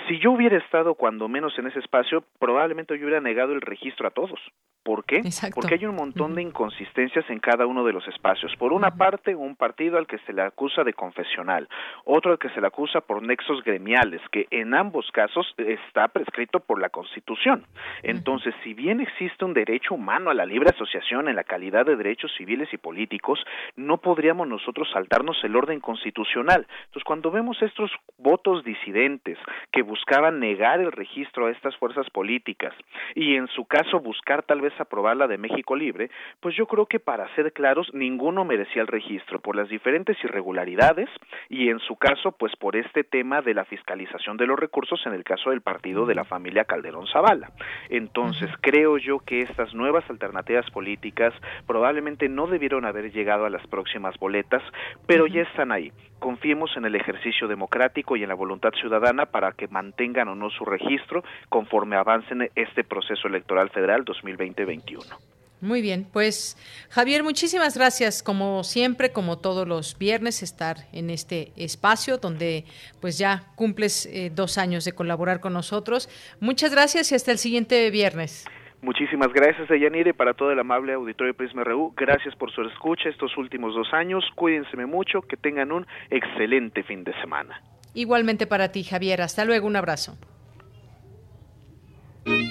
Si 0.07 0.19
yo 0.19 0.33
hubiera 0.33 0.59
estado 0.59 0.95
cuando 0.97 1.27
menos 1.27 1.59
en 1.59 1.67
ese 1.67 1.79
espacio, 1.79 2.25
probablemente 2.39 2.93
yo 2.99 3.07
hubiera 3.07 3.23
negado 3.23 3.55
el 3.55 3.63
registro 3.63 4.07
a 4.07 4.11
todos. 4.11 4.39
¿Por 4.87 5.05
qué? 5.05 5.21
Porque 5.53 5.75
hay 5.75 5.85
un 5.85 5.97
montón 5.97 6.37
de 6.37 6.43
inconsistencias 6.43 7.29
en 7.29 7.41
cada 7.41 7.67
uno 7.67 7.83
de 7.83 7.93
los 7.93 8.07
espacios. 8.07 8.55
Por 8.55 8.73
una 8.73 8.93
parte, 8.93 9.35
un 9.35 9.57
partido 9.57 9.99
al 9.99 10.07
que 10.07 10.19
se 10.19 10.33
le 10.33 10.43
acusa 10.43 10.85
de 10.85 10.93
confesional, 10.93 11.69
otro 12.05 12.31
al 12.31 12.39
que 12.39 12.51
se 12.51 12.61
le 12.61 12.69
acusa 12.69 13.01
por 13.01 13.21
nexos 13.21 13.65
gremiales, 13.65 14.21
que 14.31 14.47
en 14.53 14.75
ambos 14.75 15.11
casos 15.11 15.53
está 15.59 16.07
prescrito 16.07 16.61
por 16.61 16.81
la 16.81 16.91
Constitución. 16.91 17.65
Entonces, 18.05 18.55
si 18.63 18.75
bien 18.75 19.01
existe 19.01 19.45
un 19.45 19.55
derecho 19.55 19.97
humano 19.97 20.31
a 20.31 20.35
la 20.35 20.47
libre 20.47 20.71
asociación 20.73 21.27
en 21.27 21.35
la 21.35 21.43
calidad 21.43 21.85
de 21.85 21.97
derechos 21.97 22.31
civiles 22.39 22.73
y 22.73 22.77
políticos, 22.77 23.41
no 23.75 23.97
podríamos 23.97 24.47
nosotros 24.47 24.89
saltarnos 24.93 25.43
el 25.43 25.57
orden 25.57 25.81
constitucional. 25.81 26.65
Entonces, 26.85 27.03
cuando 27.03 27.33
vemos 27.33 27.61
estos 27.61 27.91
votos 28.19 28.63
disidentes 28.63 29.37
que 29.73 29.83
buscaban 29.83 30.39
negar 30.39 30.79
el 30.79 30.93
registro 30.93 31.47
a 31.47 31.51
estas 31.51 31.77
fuerzas 31.77 32.09
políticas 32.11 32.73
y 33.17 33.35
en 33.35 33.49
su 33.49 33.65
caso 33.65 33.99
buscar 33.99 34.45
tal 34.45 34.61
vez 34.61 34.76
aprobar 34.81 35.17
la 35.17 35.27
de 35.27 35.39
México 35.39 35.77
Libre, 35.77 36.11
pues 36.41 36.57
yo 36.57 36.67
creo 36.67 36.87
que 36.87 37.01
para 37.01 37.33
ser 37.35 37.53
claros, 37.53 37.91
ninguno 37.93 38.45
merecía 38.45 38.83
el 38.83 38.89
registro 38.89 39.41
por 39.41 39.57
las 39.57 39.69
diferentes 39.69 40.17
irregularidades 40.23 41.09
y 41.49 41.69
en 41.69 41.79
su 41.81 41.97
caso, 41.97 42.33
pues 42.33 42.55
por 42.57 42.77
este 42.77 43.05
tema 43.05 43.43
de 43.43 43.55
la 43.55 43.65
fiscalización 43.65 44.37
de 44.37 44.47
los 44.47 44.59
recursos 44.59 45.01
en 45.07 45.13
el 45.13 45.25
caso 45.25 45.51
del 45.51 45.61
partido 45.61 46.07
de 46.07 46.15
la 46.15 46.25
familia 46.25 46.65
Calderón 46.65 47.07
Zavala. 47.07 47.51
Entonces, 47.89 48.51
creo 48.61 48.99
yo 48.99 49.21
que 49.21 49.43
estas 49.43 49.75
nuevas 49.75 50.09
alternativas 50.11 50.71
políticas 50.71 51.35
probablemente 51.67 52.29
no 52.29 52.47
debieron 52.47 52.85
haber 52.85 53.13
llegado 53.13 53.47
a 53.47 53.51
las 53.51 53.67
próximas 53.67 54.19
boletas, 54.19 54.63
pero 55.07 55.27
ya 55.27 55.43
están 55.43 55.73
ahí. 55.73 55.93
Confiemos 56.19 56.75
en 56.77 56.87
el 56.87 56.95
ejercicio 56.95 57.47
democrático 57.47 58.17
y 58.17 58.23
en 58.23 58.31
la 58.31 58.35
voluntad 58.35 58.71
ciudadana 58.81 59.27
para 59.27 59.53
que 59.53 59.69
mantengan 59.69 60.29
o 60.29 60.35
no 60.35 60.49
su 60.49 60.65
registro 60.65 61.23
conforme 61.51 61.97
avancen 61.97 62.51
este 62.55 62.85
proceso 62.85 63.29
electoral 63.29 63.69
federal 63.71 64.05
2020-21. 64.67 65.27
Muy 65.63 65.81
bien, 65.81 66.07
pues 66.13 66.57
Javier, 66.91 67.23
muchísimas 67.23 67.77
gracias, 67.77 68.23
como 68.23 68.63
siempre, 68.63 69.11
como 69.11 69.39
todos 69.39 69.67
los 69.67 69.97
viernes, 69.97 70.43
estar 70.43 70.77
en 70.93 71.09
este 71.09 71.53
espacio 71.57 72.19
donde 72.19 72.65
pues 73.01 73.17
ya 73.17 73.45
cumples 73.57 74.05
eh, 74.07 74.31
dos 74.35 74.59
años 74.59 74.85
de 74.85 74.93
colaborar 74.93 75.41
con 75.41 75.55
nosotros. 75.55 76.11
Muchas 76.41 76.73
gracias 76.73 77.11
y 77.11 77.15
hasta 77.15 77.33
el 77.33 77.39
siguiente 77.39 77.91
viernes. 77.91 78.47
Muchísimas 78.83 79.33
gracias, 79.33 79.69
Deyanire, 79.69 80.13
para 80.13 80.35
todo 80.35 80.53
el 80.53 80.59
amable 80.59 80.93
auditorio 80.93 81.33
de 81.33 81.39
Prisma 81.39 81.65
RU. 81.65 81.95
Gracias 81.97 82.37
por 82.37 82.53
su 82.53 82.63
escucha 82.63 83.09
estos 83.09 83.37
últimos 83.39 83.75
dos 83.75 83.89
años. 83.95 84.25
Cuídense 84.35 84.77
mucho, 84.85 85.23
que 85.23 85.39
tengan 85.39 85.73
un 85.73 85.87
excelente 86.11 86.83
fin 86.83 87.03
de 87.03 87.19
semana. 87.21 87.63
Igualmente 87.95 88.47
para 88.47 88.71
ti, 88.71 88.85
Javier. 88.85 89.23
Hasta 89.23 89.47
luego, 89.47 89.67
un 89.67 89.77
abrazo. 89.77 90.19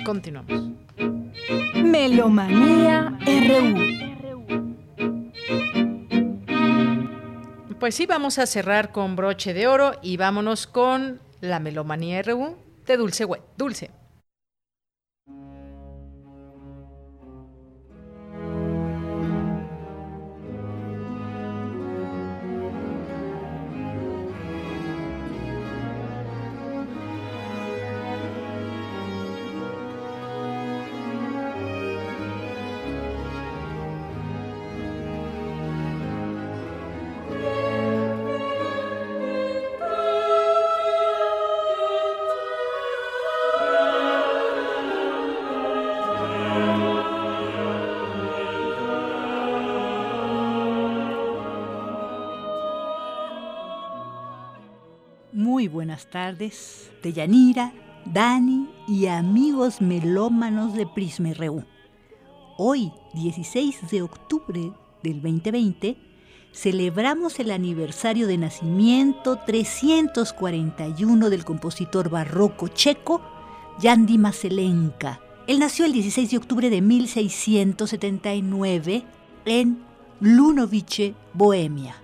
Continuamos. 0.03 0.84
Melomanía 1.83 3.17
RU. 3.25 3.95
Pues 7.79 7.95
sí, 7.95 8.05
vamos 8.05 8.39
a 8.39 8.45
cerrar 8.45 8.91
con 8.91 9.15
broche 9.15 9.53
de 9.53 9.67
oro 9.67 9.93
y 10.01 10.17
vámonos 10.17 10.65
con 10.67 11.19
la 11.41 11.59
Melomanía 11.59 12.21
RU 12.23 12.57
de 12.85 12.97
Dulce. 12.97 13.25
Dulce. 13.57 13.91
Tardes, 56.15 56.89
Yanira, 57.03 57.73
Dani 58.05 58.69
y 58.87 59.07
amigos 59.07 59.81
melómanos 59.81 60.73
de 60.73 60.87
Prisma 60.87 61.33
RU. 61.33 61.65
Hoy, 62.57 62.93
16 63.15 63.89
de 63.91 64.01
octubre 64.01 64.71
del 65.03 65.21
2020, 65.21 65.97
celebramos 66.53 67.37
el 67.41 67.51
aniversario 67.51 68.27
de 68.27 68.37
nacimiento 68.37 69.39
341 69.45 71.29
del 71.29 71.43
compositor 71.43 72.09
barroco 72.09 72.69
checo 72.69 73.19
Jan 73.81 74.07
Maselenka. 74.17 75.19
Él 75.47 75.59
nació 75.59 75.85
el 75.85 75.91
16 75.91 76.31
de 76.31 76.37
octubre 76.37 76.69
de 76.69 76.81
1679 76.81 79.03
en 79.43 79.83
Lunovice, 80.21 81.13
Bohemia. 81.33 81.97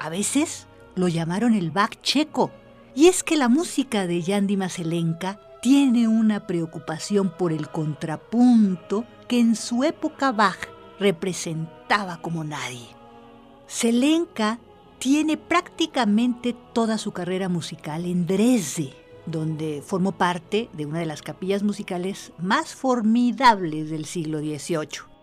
A 0.00 0.08
veces 0.08 0.66
lo 0.96 1.06
llamaron 1.06 1.54
el 1.54 1.70
Bach 1.70 2.00
checo 2.02 2.50
y 2.98 3.06
es 3.06 3.22
que 3.22 3.36
la 3.36 3.48
música 3.48 4.08
de 4.08 4.22
Yandy 4.22 4.56
Maselenka 4.56 5.38
tiene 5.62 6.08
una 6.08 6.48
preocupación 6.48 7.30
por 7.30 7.52
el 7.52 7.68
contrapunto 7.68 9.04
que 9.28 9.38
en 9.38 9.54
su 9.54 9.84
época 9.84 10.32
Bach 10.32 10.68
representaba 10.98 12.20
como 12.20 12.42
nadie. 12.42 12.88
Selenka 13.68 14.58
tiene 14.98 15.36
prácticamente 15.36 16.56
toda 16.72 16.98
su 16.98 17.12
carrera 17.12 17.48
musical 17.48 18.04
en 18.04 18.26
Dresde, 18.26 18.92
donde 19.26 19.80
formó 19.86 20.10
parte 20.10 20.68
de 20.72 20.84
una 20.84 20.98
de 20.98 21.06
las 21.06 21.22
capillas 21.22 21.62
musicales 21.62 22.32
más 22.36 22.74
formidables 22.74 23.90
del 23.90 24.06
siglo 24.06 24.40
XVIII. 24.40 25.17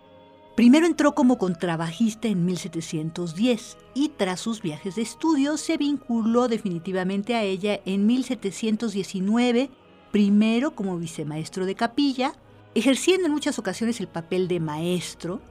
Primero 0.55 0.85
entró 0.85 1.15
como 1.15 1.37
contrabajista 1.37 2.29
en 2.29 2.45
1710 2.45 3.77
y 3.93 4.09
tras 4.09 4.39
sus 4.39 4.61
viajes 4.61 4.95
de 4.95 5.01
estudio 5.01 5.57
se 5.57 5.75
vinculó 5.75 6.47
definitivamente 6.47 7.35
a 7.35 7.43
ella 7.43 7.81
en 7.85 8.05
1719, 8.05 9.69
primero 10.13 10.73
como 10.73 10.97
vicemaestro 10.97 11.65
de 11.65 11.75
capilla, 11.75 12.33
ejerciendo 12.73 13.27
en 13.27 13.33
muchas 13.33 13.59
ocasiones 13.59 13.99
el 13.99 14.07
papel 14.07 14.47
de 14.47 14.61
maestro, 14.61 15.41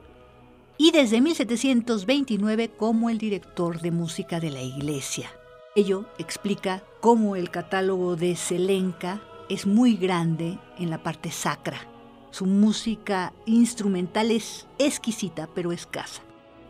y 0.75 0.89
desde 0.89 1.21
1729 1.21 2.69
como 2.69 3.11
el 3.11 3.19
director 3.19 3.81
de 3.81 3.91
música 3.91 4.39
de 4.39 4.49
la 4.49 4.63
iglesia. 4.63 5.29
Ello 5.75 6.05
explica 6.17 6.83
cómo 6.99 7.35
el 7.35 7.51
catálogo 7.51 8.15
de 8.15 8.35
Selenka 8.35 9.21
es 9.49 9.67
muy 9.67 9.97
grande 9.97 10.57
en 10.79 10.89
la 10.89 11.03
parte 11.03 11.29
sacra 11.31 11.94
su 12.35 12.45
música 12.45 13.31
instrumental 13.45 14.29
es 14.29 14.67
exquisita 14.77 15.47
pero 15.55 15.71
escasa. 15.71 16.21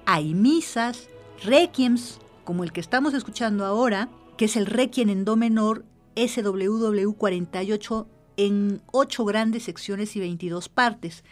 Hay 0.06 0.36
misas, 0.36 1.10
requiems, 1.44 2.20
como 2.44 2.64
el 2.64 2.72
que 2.72 2.82
estamos 2.82 3.16
escuchando 3.16 3.66
ahora, 3.66 4.10
que 4.38 4.46
es 4.46 4.58
el 4.58 4.68
requiem 4.68 5.10
en 5.10 5.26
do 5.26 5.36
menor 5.36 5.84
SWW 6.16 7.14
48 7.14 8.08
en 8.38 8.84
8 8.92 9.26
grandes 9.26 9.64
secciones 9.64 10.16
y 10.16 10.20
22 10.20 10.70
partes. 10.70 11.24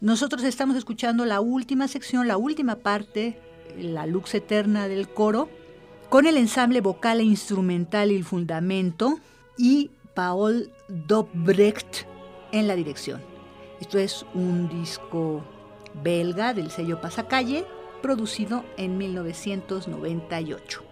Nosotros 0.00 0.44
estamos 0.44 0.76
escuchando 0.76 1.24
la 1.24 1.40
última 1.40 1.88
sección, 1.88 2.28
la 2.28 2.36
última 2.36 2.76
parte, 2.76 3.40
la 3.76 4.06
lux 4.06 4.36
eterna 4.36 4.86
del 4.86 5.08
coro, 5.08 5.48
con 6.10 6.26
el 6.26 6.36
ensamble 6.36 6.80
vocal 6.80 7.18
e 7.18 7.24
instrumental 7.24 8.12
y 8.12 8.16
el 8.16 8.24
fundamento 8.24 9.18
y 9.58 9.90
Paul 10.14 10.70
Dobrecht 10.88 12.06
en 12.52 12.68
la 12.68 12.76
dirección. 12.76 13.29
Esto 13.80 13.98
es 13.98 14.26
un 14.34 14.68
disco 14.68 15.42
belga 16.02 16.52
del 16.52 16.70
sello 16.70 17.00
Pasacalle, 17.00 17.64
producido 18.02 18.62
en 18.76 18.98
1998. 18.98 20.84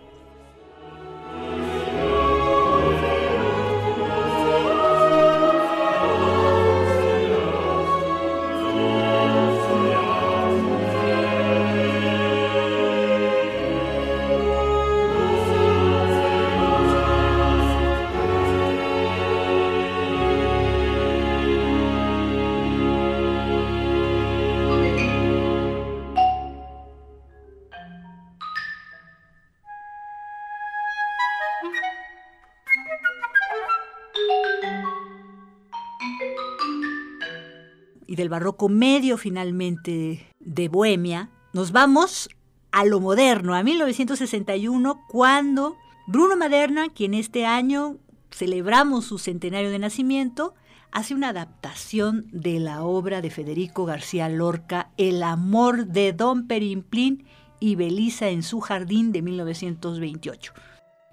Barroco 38.39 38.69
medio 38.69 39.19
finalmente 39.19 40.33
de 40.39 40.69
Bohemia, 40.69 41.29
nos 41.53 41.73
vamos 41.73 42.29
a 42.71 42.85
lo 42.85 43.01
moderno, 43.01 43.57
a 43.57 43.65
1961, 43.65 45.07
cuando 45.09 45.77
Bruno 46.07 46.37
Maderna, 46.37 46.89
quien 46.89 47.15
este 47.15 47.47
año 47.47 47.97
celebramos 48.31 49.07
su 49.07 49.19
centenario 49.19 49.73
de 49.73 49.81
nacimiento, 49.81 50.55
hace 50.93 51.17
una 51.17 51.31
adaptación 51.31 52.29
de 52.31 52.61
la 52.61 52.85
obra 52.85 53.23
de 53.23 53.31
Federico 53.31 53.87
García 53.87 54.29
Lorca, 54.29 54.93
El 54.97 55.25
amor 55.25 55.87
de 55.89 56.13
Don 56.13 56.47
Perimplín 56.47 57.25
y 57.59 57.75
Belisa 57.75 58.29
en 58.29 58.45
su 58.45 58.61
jardín 58.61 59.11
de 59.11 59.21
1928. 59.21 60.53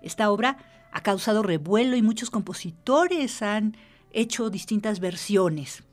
Esta 0.03 0.30
obra 0.30 0.57
ha 0.91 1.02
causado 1.02 1.41
revuelo 1.41 1.95
y 1.95 2.03
muchos 2.03 2.30
compositores 2.30 3.41
han 3.41 3.76
hecho 4.11 4.52
distintas 4.52 4.99
versiones. 4.99 5.84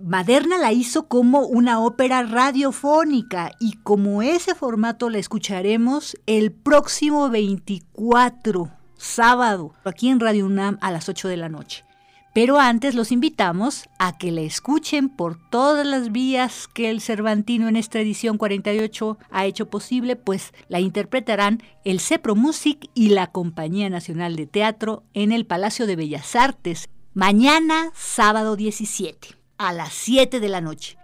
Maderna 0.00 0.58
la 0.58 0.72
hizo 0.72 1.08
como 1.08 1.40
una 1.40 1.80
ópera 1.80 2.22
radiofónica 2.22 3.50
y 3.58 3.72
como 3.82 4.22
ese 4.22 4.54
formato 4.54 5.10
la 5.10 5.18
escucharemos 5.18 6.16
el 6.26 6.52
próximo 6.52 7.28
24, 7.30 8.70
sábado, 8.96 9.74
aquí 9.84 10.08
en 10.08 10.20
Radio 10.20 10.46
UNAM 10.46 10.78
a 10.82 10.92
las 10.92 11.08
8 11.08 11.26
de 11.26 11.36
la 11.36 11.48
noche. 11.48 11.84
Pero 12.32 12.60
antes 12.60 12.94
los 12.94 13.10
invitamos 13.10 13.88
a 13.98 14.16
que 14.16 14.30
la 14.30 14.42
escuchen 14.42 15.08
por 15.08 15.36
todas 15.50 15.84
las 15.84 16.12
vías 16.12 16.68
que 16.68 16.90
el 16.90 17.00
Cervantino 17.00 17.66
en 17.66 17.74
esta 17.74 17.98
edición 17.98 18.38
48 18.38 19.18
ha 19.32 19.46
hecho 19.46 19.68
posible, 19.68 20.14
pues 20.14 20.52
la 20.68 20.78
interpretarán 20.78 21.60
el 21.84 21.98
Cepro 21.98 22.36
Music 22.36 22.88
y 22.94 23.08
la 23.08 23.32
Compañía 23.32 23.90
Nacional 23.90 24.36
de 24.36 24.46
Teatro 24.46 25.02
en 25.12 25.32
el 25.32 25.44
Palacio 25.44 25.88
de 25.88 25.96
Bellas 25.96 26.36
Artes, 26.36 26.88
mañana 27.14 27.90
sábado 27.94 28.54
17 28.54 29.37
a 29.58 29.72
las 29.72 29.92
7 29.92 30.40
de 30.40 30.48
la 30.48 30.60
noche. 30.60 30.96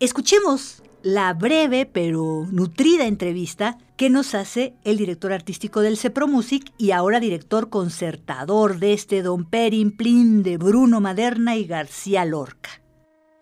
Escuchemos 0.00 0.82
la 1.04 1.34
breve 1.34 1.86
pero 1.86 2.46
nutrida 2.50 3.06
entrevista 3.06 3.76
que 3.96 4.10
nos 4.10 4.34
hace 4.34 4.74
el 4.84 4.96
director 4.96 5.32
artístico 5.32 5.80
del 5.80 5.96
Cepro 5.96 6.26
Music 6.26 6.64
y 6.78 6.90
ahora 6.90 7.20
director 7.20 7.70
concertador 7.70 8.78
de 8.78 8.92
este 8.92 9.22
Don 9.22 9.48
Perin 9.48 9.96
Plin 9.96 10.42
de 10.42 10.58
Bruno 10.58 11.00
Maderna 11.00 11.56
y 11.56 11.64
García 11.64 12.24
Lorca. 12.24 12.70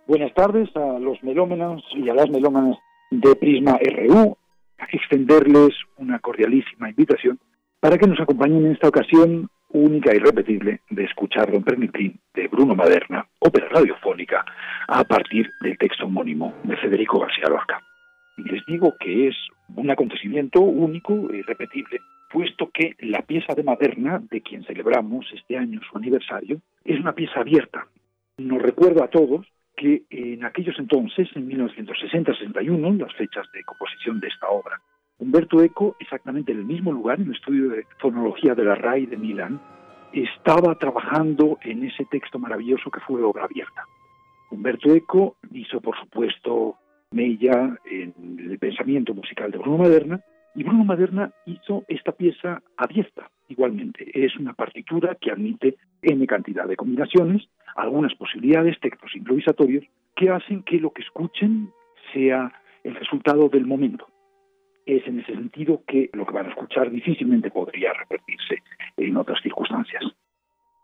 Buenas 0.06 0.34
tardes 0.34 0.68
a 0.76 0.98
los 0.98 1.22
melómanos 1.22 1.82
y 1.94 2.08
a 2.08 2.14
las 2.14 2.28
melómanas 2.28 2.76
de 3.10 3.34
Prisma 3.36 3.78
RU, 3.78 4.36
a 4.78 4.84
extenderles 4.92 5.70
una 5.96 6.18
cordialísima 6.18 6.90
invitación 6.90 7.38
para 7.80 7.96
que 7.96 8.06
nos 8.06 8.20
acompañen 8.20 8.66
en 8.66 8.72
esta 8.72 8.88
ocasión 8.88 9.48
única 9.72 10.14
y 10.14 10.18
repetible 10.18 10.80
de 10.90 11.04
escuchar 11.04 11.50
Don 11.50 11.62
Pernitín 11.62 12.18
de 12.34 12.48
Bruno 12.48 12.74
Maderna, 12.74 13.26
ópera 13.38 13.68
radiofónica, 13.68 14.44
a 14.88 15.04
partir 15.04 15.50
del 15.60 15.78
texto 15.78 16.06
homónimo 16.06 16.54
de 16.64 16.76
Federico 16.76 17.20
García 17.20 17.48
Lorca. 17.48 17.80
Les 18.36 18.64
digo 18.66 18.94
que 18.98 19.28
es 19.28 19.36
un 19.74 19.90
acontecimiento 19.90 20.60
único 20.60 21.32
y 21.32 21.42
repetible, 21.42 22.00
puesto 22.30 22.70
que 22.70 22.96
la 23.00 23.22
pieza 23.22 23.54
de 23.54 23.62
Maderna, 23.62 24.22
de 24.30 24.40
quien 24.40 24.64
celebramos 24.64 25.26
este 25.34 25.56
año 25.56 25.80
su 25.90 25.96
aniversario, 25.96 26.60
es 26.84 26.98
una 26.98 27.14
pieza 27.14 27.40
abierta. 27.40 27.86
Nos 28.38 28.62
recuerda 28.62 29.04
a 29.04 29.08
todos 29.08 29.46
que 29.76 30.02
en 30.10 30.44
aquellos 30.44 30.78
entonces, 30.78 31.28
en 31.34 31.48
1960-61, 31.48 32.98
las 32.98 33.14
fechas 33.14 33.46
de 33.52 33.64
composición 33.64 34.20
de 34.20 34.28
esta 34.28 34.48
obra, 34.48 34.80
Humberto 35.18 35.62
Eco, 35.62 35.96
exactamente 36.00 36.52
en 36.52 36.58
el 36.58 36.64
mismo 36.64 36.92
lugar, 36.92 37.20
en 37.20 37.26
el 37.26 37.34
estudio 37.34 37.70
de 37.70 37.86
fonología 37.98 38.54
de 38.54 38.64
la 38.64 38.74
RAI 38.74 39.06
de 39.06 39.16
Milán, 39.16 39.60
estaba 40.12 40.74
trabajando 40.78 41.58
en 41.62 41.84
ese 41.84 42.04
texto 42.06 42.38
maravilloso 42.38 42.90
que 42.90 43.00
fue 43.00 43.22
obra 43.22 43.44
abierta. 43.44 43.84
Humberto 44.50 44.92
Eco 44.92 45.36
hizo, 45.52 45.80
por 45.80 45.96
supuesto, 45.98 46.76
mella 47.12 47.78
en 47.84 48.14
el 48.38 48.58
pensamiento 48.58 49.14
musical 49.14 49.50
de 49.50 49.58
Bruno 49.58 49.78
Maderna, 49.78 50.20
y 50.54 50.64
Bruno 50.64 50.84
Maderna 50.84 51.32
hizo 51.46 51.84
esta 51.88 52.12
pieza 52.12 52.62
abierta, 52.76 53.30
igualmente. 53.48 54.10
Es 54.12 54.36
una 54.36 54.52
partitura 54.52 55.16
que 55.18 55.30
admite 55.30 55.76
N 56.02 56.26
cantidad 56.26 56.66
de 56.66 56.76
combinaciones, 56.76 57.48
algunas 57.74 58.14
posibilidades, 58.16 58.78
textos 58.80 59.16
improvisatorios, 59.16 59.84
que 60.14 60.28
hacen 60.28 60.62
que 60.62 60.78
lo 60.78 60.90
que 60.90 61.02
escuchen 61.02 61.70
sea 62.12 62.52
el 62.84 62.94
resultado 62.96 63.48
del 63.48 63.66
momento 63.66 64.11
es 64.86 65.06
en 65.06 65.20
ese 65.20 65.34
sentido 65.34 65.82
que 65.86 66.10
lo 66.12 66.26
que 66.26 66.32
van 66.32 66.46
a 66.46 66.50
escuchar 66.50 66.90
difícilmente 66.90 67.50
podría 67.50 67.92
repetirse 67.92 68.62
en 68.96 69.16
otras 69.16 69.40
circunstancias. 69.42 70.02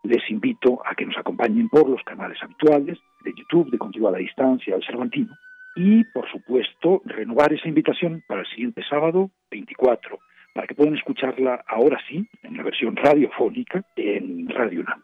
Les 0.03 0.29
invito 0.29 0.81
a 0.85 0.95
que 0.95 1.05
nos 1.05 1.17
acompañen 1.17 1.69
por 1.69 1.89
los 1.89 2.01
canales 2.03 2.41
habituales 2.41 2.97
de 3.23 3.33
YouTube, 3.35 3.69
de 3.69 3.77
Contigo 3.77 4.07
a 4.07 4.11
la 4.11 4.19
Distancia, 4.19 4.75
al 4.75 4.83
Cervantino, 4.83 5.35
y, 5.75 6.03
por 6.05 6.29
supuesto, 6.31 7.01
renovar 7.05 7.53
esa 7.53 7.67
invitación 7.67 8.23
para 8.27 8.41
el 8.41 8.47
siguiente 8.47 8.81
sábado 8.89 9.29
24, 9.51 10.17
para 10.53 10.67
que 10.67 10.75
puedan 10.75 10.95
escucharla 10.95 11.63
ahora 11.67 11.99
sí, 12.07 12.27
en 12.43 12.57
la 12.57 12.63
versión 12.63 12.95
radiofónica, 12.95 13.83
en 13.95 14.47
Radio 14.49 14.81
UNAM. 14.81 15.03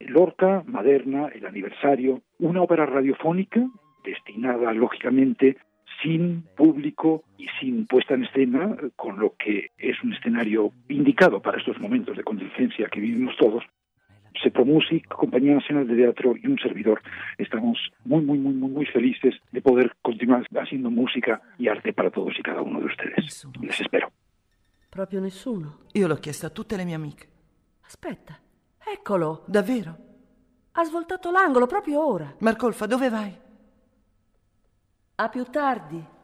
Lorca, 0.00 0.62
Maderna, 0.66 1.28
el 1.28 1.46
aniversario, 1.46 2.22
una 2.38 2.62
ópera 2.62 2.86
radiofónica 2.86 3.66
destinada, 4.04 4.72
lógicamente, 4.72 5.56
sin 6.02 6.42
público 6.56 7.24
y 7.38 7.46
sin 7.60 7.86
puesta 7.86 8.14
en 8.14 8.24
escena, 8.24 8.76
con 8.96 9.18
lo 9.18 9.34
que 9.36 9.70
es 9.78 10.02
un 10.02 10.12
escenario 10.12 10.72
indicado 10.88 11.40
para 11.40 11.58
estos 11.58 11.78
momentos 11.80 12.16
de 12.16 12.24
contingencia 12.24 12.88
que 12.88 13.00
vivimos 13.00 13.36
todos. 13.36 13.64
Sepro 14.42 14.64
Music, 14.64 15.08
Compañía 15.08 15.54
Nacional 15.54 15.88
de 15.88 15.96
Teatro 15.96 16.34
y 16.36 16.46
un 16.46 16.58
servidor 16.58 17.00
estamos 17.38 17.78
muy, 18.04 18.22
muy, 18.22 18.38
muy, 18.38 18.52
muy, 18.52 18.70
muy 18.70 18.86
felices 18.86 19.34
de 19.50 19.62
poder 19.62 19.94
continuar 20.02 20.46
haciendo 20.56 20.90
música 20.90 21.40
y 21.58 21.68
arte 21.68 21.92
para 21.92 22.10
todos 22.10 22.38
y 22.38 22.42
cada 22.42 22.60
uno 22.60 22.80
de 22.80 22.86
ustedes. 22.86 23.16
Nessuno. 23.16 23.54
Les 23.62 23.80
espero. 23.80 24.12
Proprio 24.90 25.20
nessuno? 25.20 25.80
Io 25.94 26.06
l'ho 26.06 26.18
chiesto 26.18 26.46
a 26.46 26.50
tutte 26.50 26.76
le 26.76 26.84
mie 26.84 26.94
amiche. 26.94 27.28
Aspetta, 27.86 28.38
eccolo, 28.78 29.44
davvero? 29.46 29.96
Ha 30.72 30.84
svoltato 30.84 31.30
l'angolo 31.30 31.66
proprio 31.66 32.06
ora. 32.06 32.34
Marcolfa, 32.40 32.86
dove 32.86 33.08
vai? 33.08 33.45
A 35.18 35.30
più 35.30 35.44
tardi. 35.48 36.15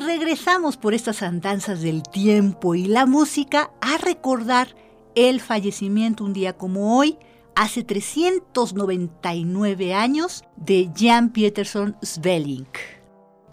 Regresamos 0.00 0.76
por 0.76 0.92
estas 0.94 1.22
andanzas 1.22 1.82
del 1.82 2.02
tiempo 2.02 2.74
y 2.74 2.86
la 2.86 3.06
música 3.06 3.70
a 3.80 3.98
recordar 3.98 4.74
el 5.14 5.40
fallecimiento 5.40 6.24
un 6.24 6.32
día 6.32 6.56
como 6.56 6.98
hoy, 6.98 7.16
hace 7.54 7.84
399 7.84 9.94
años, 9.94 10.42
de 10.56 10.90
Jan 10.96 11.30
Pietersson 11.30 11.96
Svelling, 12.02 12.66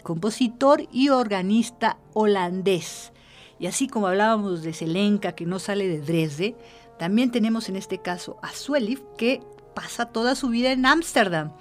compositor 0.02 0.88
y 0.90 1.10
organista 1.10 1.98
holandés. 2.14 3.12
Y 3.58 3.66
así 3.66 3.88
como 3.88 4.06
hablábamos 4.06 4.62
de 4.62 4.72
Selenka, 4.72 5.32
que 5.32 5.44
no 5.44 5.58
sale 5.58 5.86
de 5.86 6.00
Dresde, 6.00 6.56
también 6.98 7.30
tenemos 7.30 7.68
en 7.68 7.76
este 7.76 7.98
caso 7.98 8.38
a 8.42 8.52
Swelliff, 8.52 9.02
que 9.18 9.42
pasa 9.74 10.06
toda 10.06 10.34
su 10.34 10.48
vida 10.48 10.72
en 10.72 10.86
Ámsterdam. 10.86 11.52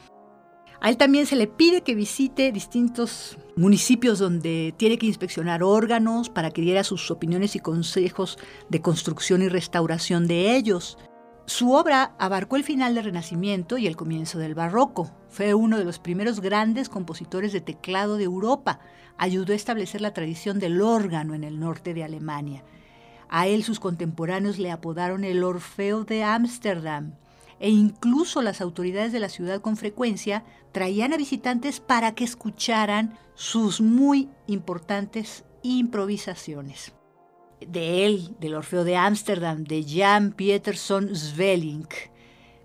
A 0.82 0.90
él 0.90 0.96
también 0.96 1.26
se 1.26 1.36
le 1.36 1.48
pide 1.48 1.82
que 1.82 1.94
visite 1.94 2.54
distintos 2.54 3.38
municipios 3.58 4.18
donde 4.18 4.74
tiene 4.78 4.98
que 4.98 5.08
inspeccionar 5.08 5.62
órganos 5.62 6.30
para 6.30 6.52
que 6.52 6.62
diera 6.62 6.86
sus 6.86 7.12
opiniones 7.12 7.58
y 7.58 7.60
consejos 7.60 8.38
de 8.70 8.82
construcción 8.82 9.42
y 9.42 9.50
restauración 9.50 10.26
de 10.28 10.56
ellos. 10.56 10.98
Su 11.48 11.74
obra 11.74 12.14
abarcó 12.18 12.56
el 12.56 12.64
final 12.64 12.96
del 12.96 13.04
Renacimiento 13.04 13.78
y 13.78 13.88
el 13.88 13.98
comienzo 13.98 14.40
del 14.40 14.56
Barroco. 14.56 15.12
Fue 15.28 15.54
uno 15.54 15.78
de 15.78 15.84
los 15.84 16.00
primeros 16.00 16.40
grandes 16.40 16.88
compositores 16.88 17.52
de 17.52 17.60
teclado 17.60 18.16
de 18.16 18.24
Europa. 18.24 18.80
Ayudó 19.18 19.52
a 19.52 19.58
establecer 19.58 20.00
la 20.00 20.14
tradición 20.14 20.60
del 20.60 20.82
órgano 20.82 21.34
en 21.34 21.44
el 21.44 21.60
norte 21.60 21.94
de 21.94 22.06
Alemania. 22.06 22.64
A 23.28 23.48
él 23.48 23.64
sus 23.64 23.82
contemporáneos 23.82 24.58
le 24.58 24.72
apodaron 24.72 25.26
el 25.26 25.44
Orfeo 25.44 26.06
de 26.06 26.24
Ámsterdam 26.24 27.16
e 27.60 27.70
incluso 27.70 28.42
las 28.42 28.62
autoridades 28.62 29.12
de 29.12 29.20
la 29.20 29.30
ciudad 29.30 29.62
con 29.62 29.78
frecuencia 29.78 30.44
traían 30.72 31.14
a 31.14 31.18
visitantes 31.18 31.80
para 31.80 32.16
que 32.16 32.24
escucharan 32.24 33.18
sus 33.36 33.82
muy 33.82 34.30
importantes 34.48 35.44
improvisaciones. 35.62 36.94
De 37.60 38.06
él, 38.06 38.36
del 38.40 38.56
Orfeo 38.56 38.84
de 38.84 38.96
Ámsterdam, 38.96 39.66
de 39.66 39.84
Jan 39.84 40.32
Pietersson 40.32 41.14
Svelling, 41.14 41.88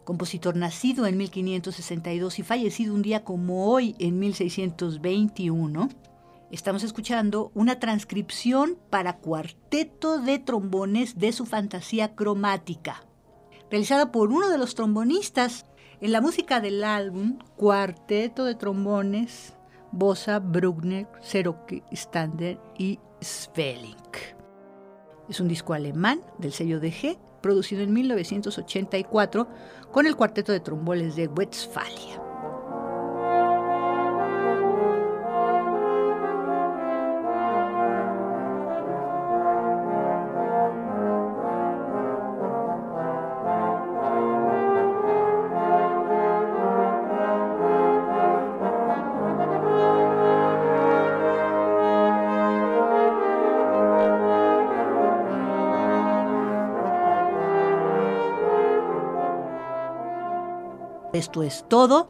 compositor 0.05 0.55
nacido 0.55 1.07
en 1.07 1.17
1562 1.17 2.39
y 2.39 2.43
fallecido 2.43 2.95
un 2.95 3.03
día 3.03 3.25
como 3.25 3.67
hoy 3.67 3.97
en 3.99 4.19
1621, 4.21 5.89
estamos 6.53 6.85
escuchando 6.85 7.51
una 7.55 7.81
transcripción 7.81 8.79
para 8.91 9.17
cuarteto 9.17 10.21
de 10.21 10.39
trombones 10.39 11.19
de 11.19 11.33
su 11.33 11.47
fantasía 11.47 12.15
cromática, 12.15 13.05
realizada 13.71 14.13
por 14.13 14.31
uno 14.31 14.49
de 14.49 14.59
los 14.59 14.75
trombonistas 14.75 15.67
en 16.01 16.13
la 16.13 16.21
música 16.21 16.61
del 16.61 16.85
álbum 16.85 17.39
Cuarteto 17.57 18.45
de 18.45 18.55
Trombones, 18.55 19.55
Bossa, 19.93 20.39
Bruckner, 20.39 21.07
Seroke, 21.21 21.83
Stander 21.93 22.59
y 22.79 22.99
Svelling. 23.21 23.95
Es 25.29 25.41
un 25.41 25.49
disco 25.49 25.73
alemán 25.73 26.21
del 26.39 26.53
sello 26.53 26.81
DG, 26.81 27.19
producido 27.41 27.83
en 27.83 27.93
1984 27.93 29.49
con 29.91 30.07
el 30.07 30.17
Cuarteto 30.17 30.53
de 30.53 30.61
Trombones 30.61 31.17
de 31.17 31.29
Westfalia. 31.29 32.24
Esto 61.15 61.43
es 61.45 61.65
todo. 61.69 62.09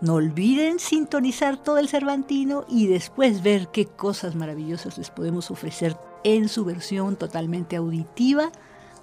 No 0.00 0.14
olviden 0.14 0.78
sintonizar 0.78 1.62
todo 1.62 1.76
el 1.76 1.88
Cervantino 1.88 2.64
y 2.66 2.86
después 2.86 3.42
ver 3.42 3.68
qué 3.68 3.84
cosas 3.84 4.34
maravillosas 4.34 4.96
les 4.96 5.10
podemos 5.10 5.50
ofrecer 5.50 5.98
en 6.24 6.48
su 6.48 6.64
versión 6.64 7.16
totalmente 7.16 7.76
auditiva 7.76 8.50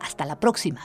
Hasta 0.00 0.24
la 0.24 0.40
próxima. 0.40 0.80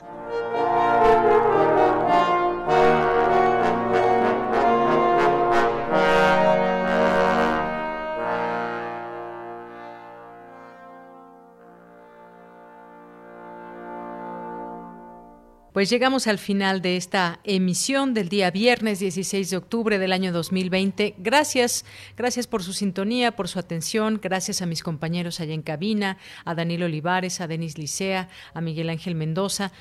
Pues 15.77 15.91
llegamos 15.91 16.25
al 16.25 16.39
final 16.39 16.81
de 16.81 16.97
esta 16.97 17.39
emisión 17.43 18.15
del 18.15 18.29
día 18.29 18.49
viernes 18.49 18.97
16 18.97 19.51
de 19.51 19.57
octubre 19.57 19.99
del 19.99 20.11
año 20.11 20.33
2020. 20.33 21.13
Gracias, 21.19 21.85
gracias 22.17 22.47
por 22.47 22.63
su 22.63 22.73
sintonía, 22.73 23.35
por 23.35 23.47
su 23.47 23.59
atención. 23.59 24.19
Gracias 24.19 24.63
a 24.63 24.65
mis 24.65 24.81
compañeros 24.81 25.39
allá 25.39 25.53
en 25.53 25.61
cabina, 25.61 26.17
a 26.45 26.55
Daniel 26.55 26.81
Olivares, 26.81 27.41
a 27.41 27.47
Denis 27.47 27.77
Licea, 27.77 28.27
a 28.55 28.59
Miguel 28.59 28.89
Ángel 28.89 29.13
Mendoza. 29.13 29.71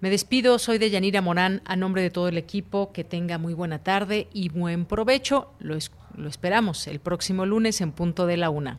Me 0.00 0.08
despido, 0.08 0.58
soy 0.58 0.78
de 0.78 0.88
Yanira 0.88 1.20
Morán, 1.20 1.60
a 1.66 1.76
nombre 1.76 2.00
de 2.00 2.08
todo 2.08 2.28
el 2.28 2.38
equipo, 2.38 2.90
que 2.94 3.04
tenga 3.04 3.36
muy 3.36 3.52
buena 3.52 3.80
tarde 3.80 4.28
y 4.32 4.48
buen 4.48 4.86
provecho. 4.86 5.52
Lo, 5.58 5.76
lo 6.16 6.28
esperamos 6.30 6.86
el 6.86 6.98
próximo 6.98 7.44
lunes 7.44 7.82
en 7.82 7.92
punto 7.92 8.26
de 8.26 8.38
la 8.38 8.48
una. 8.48 8.78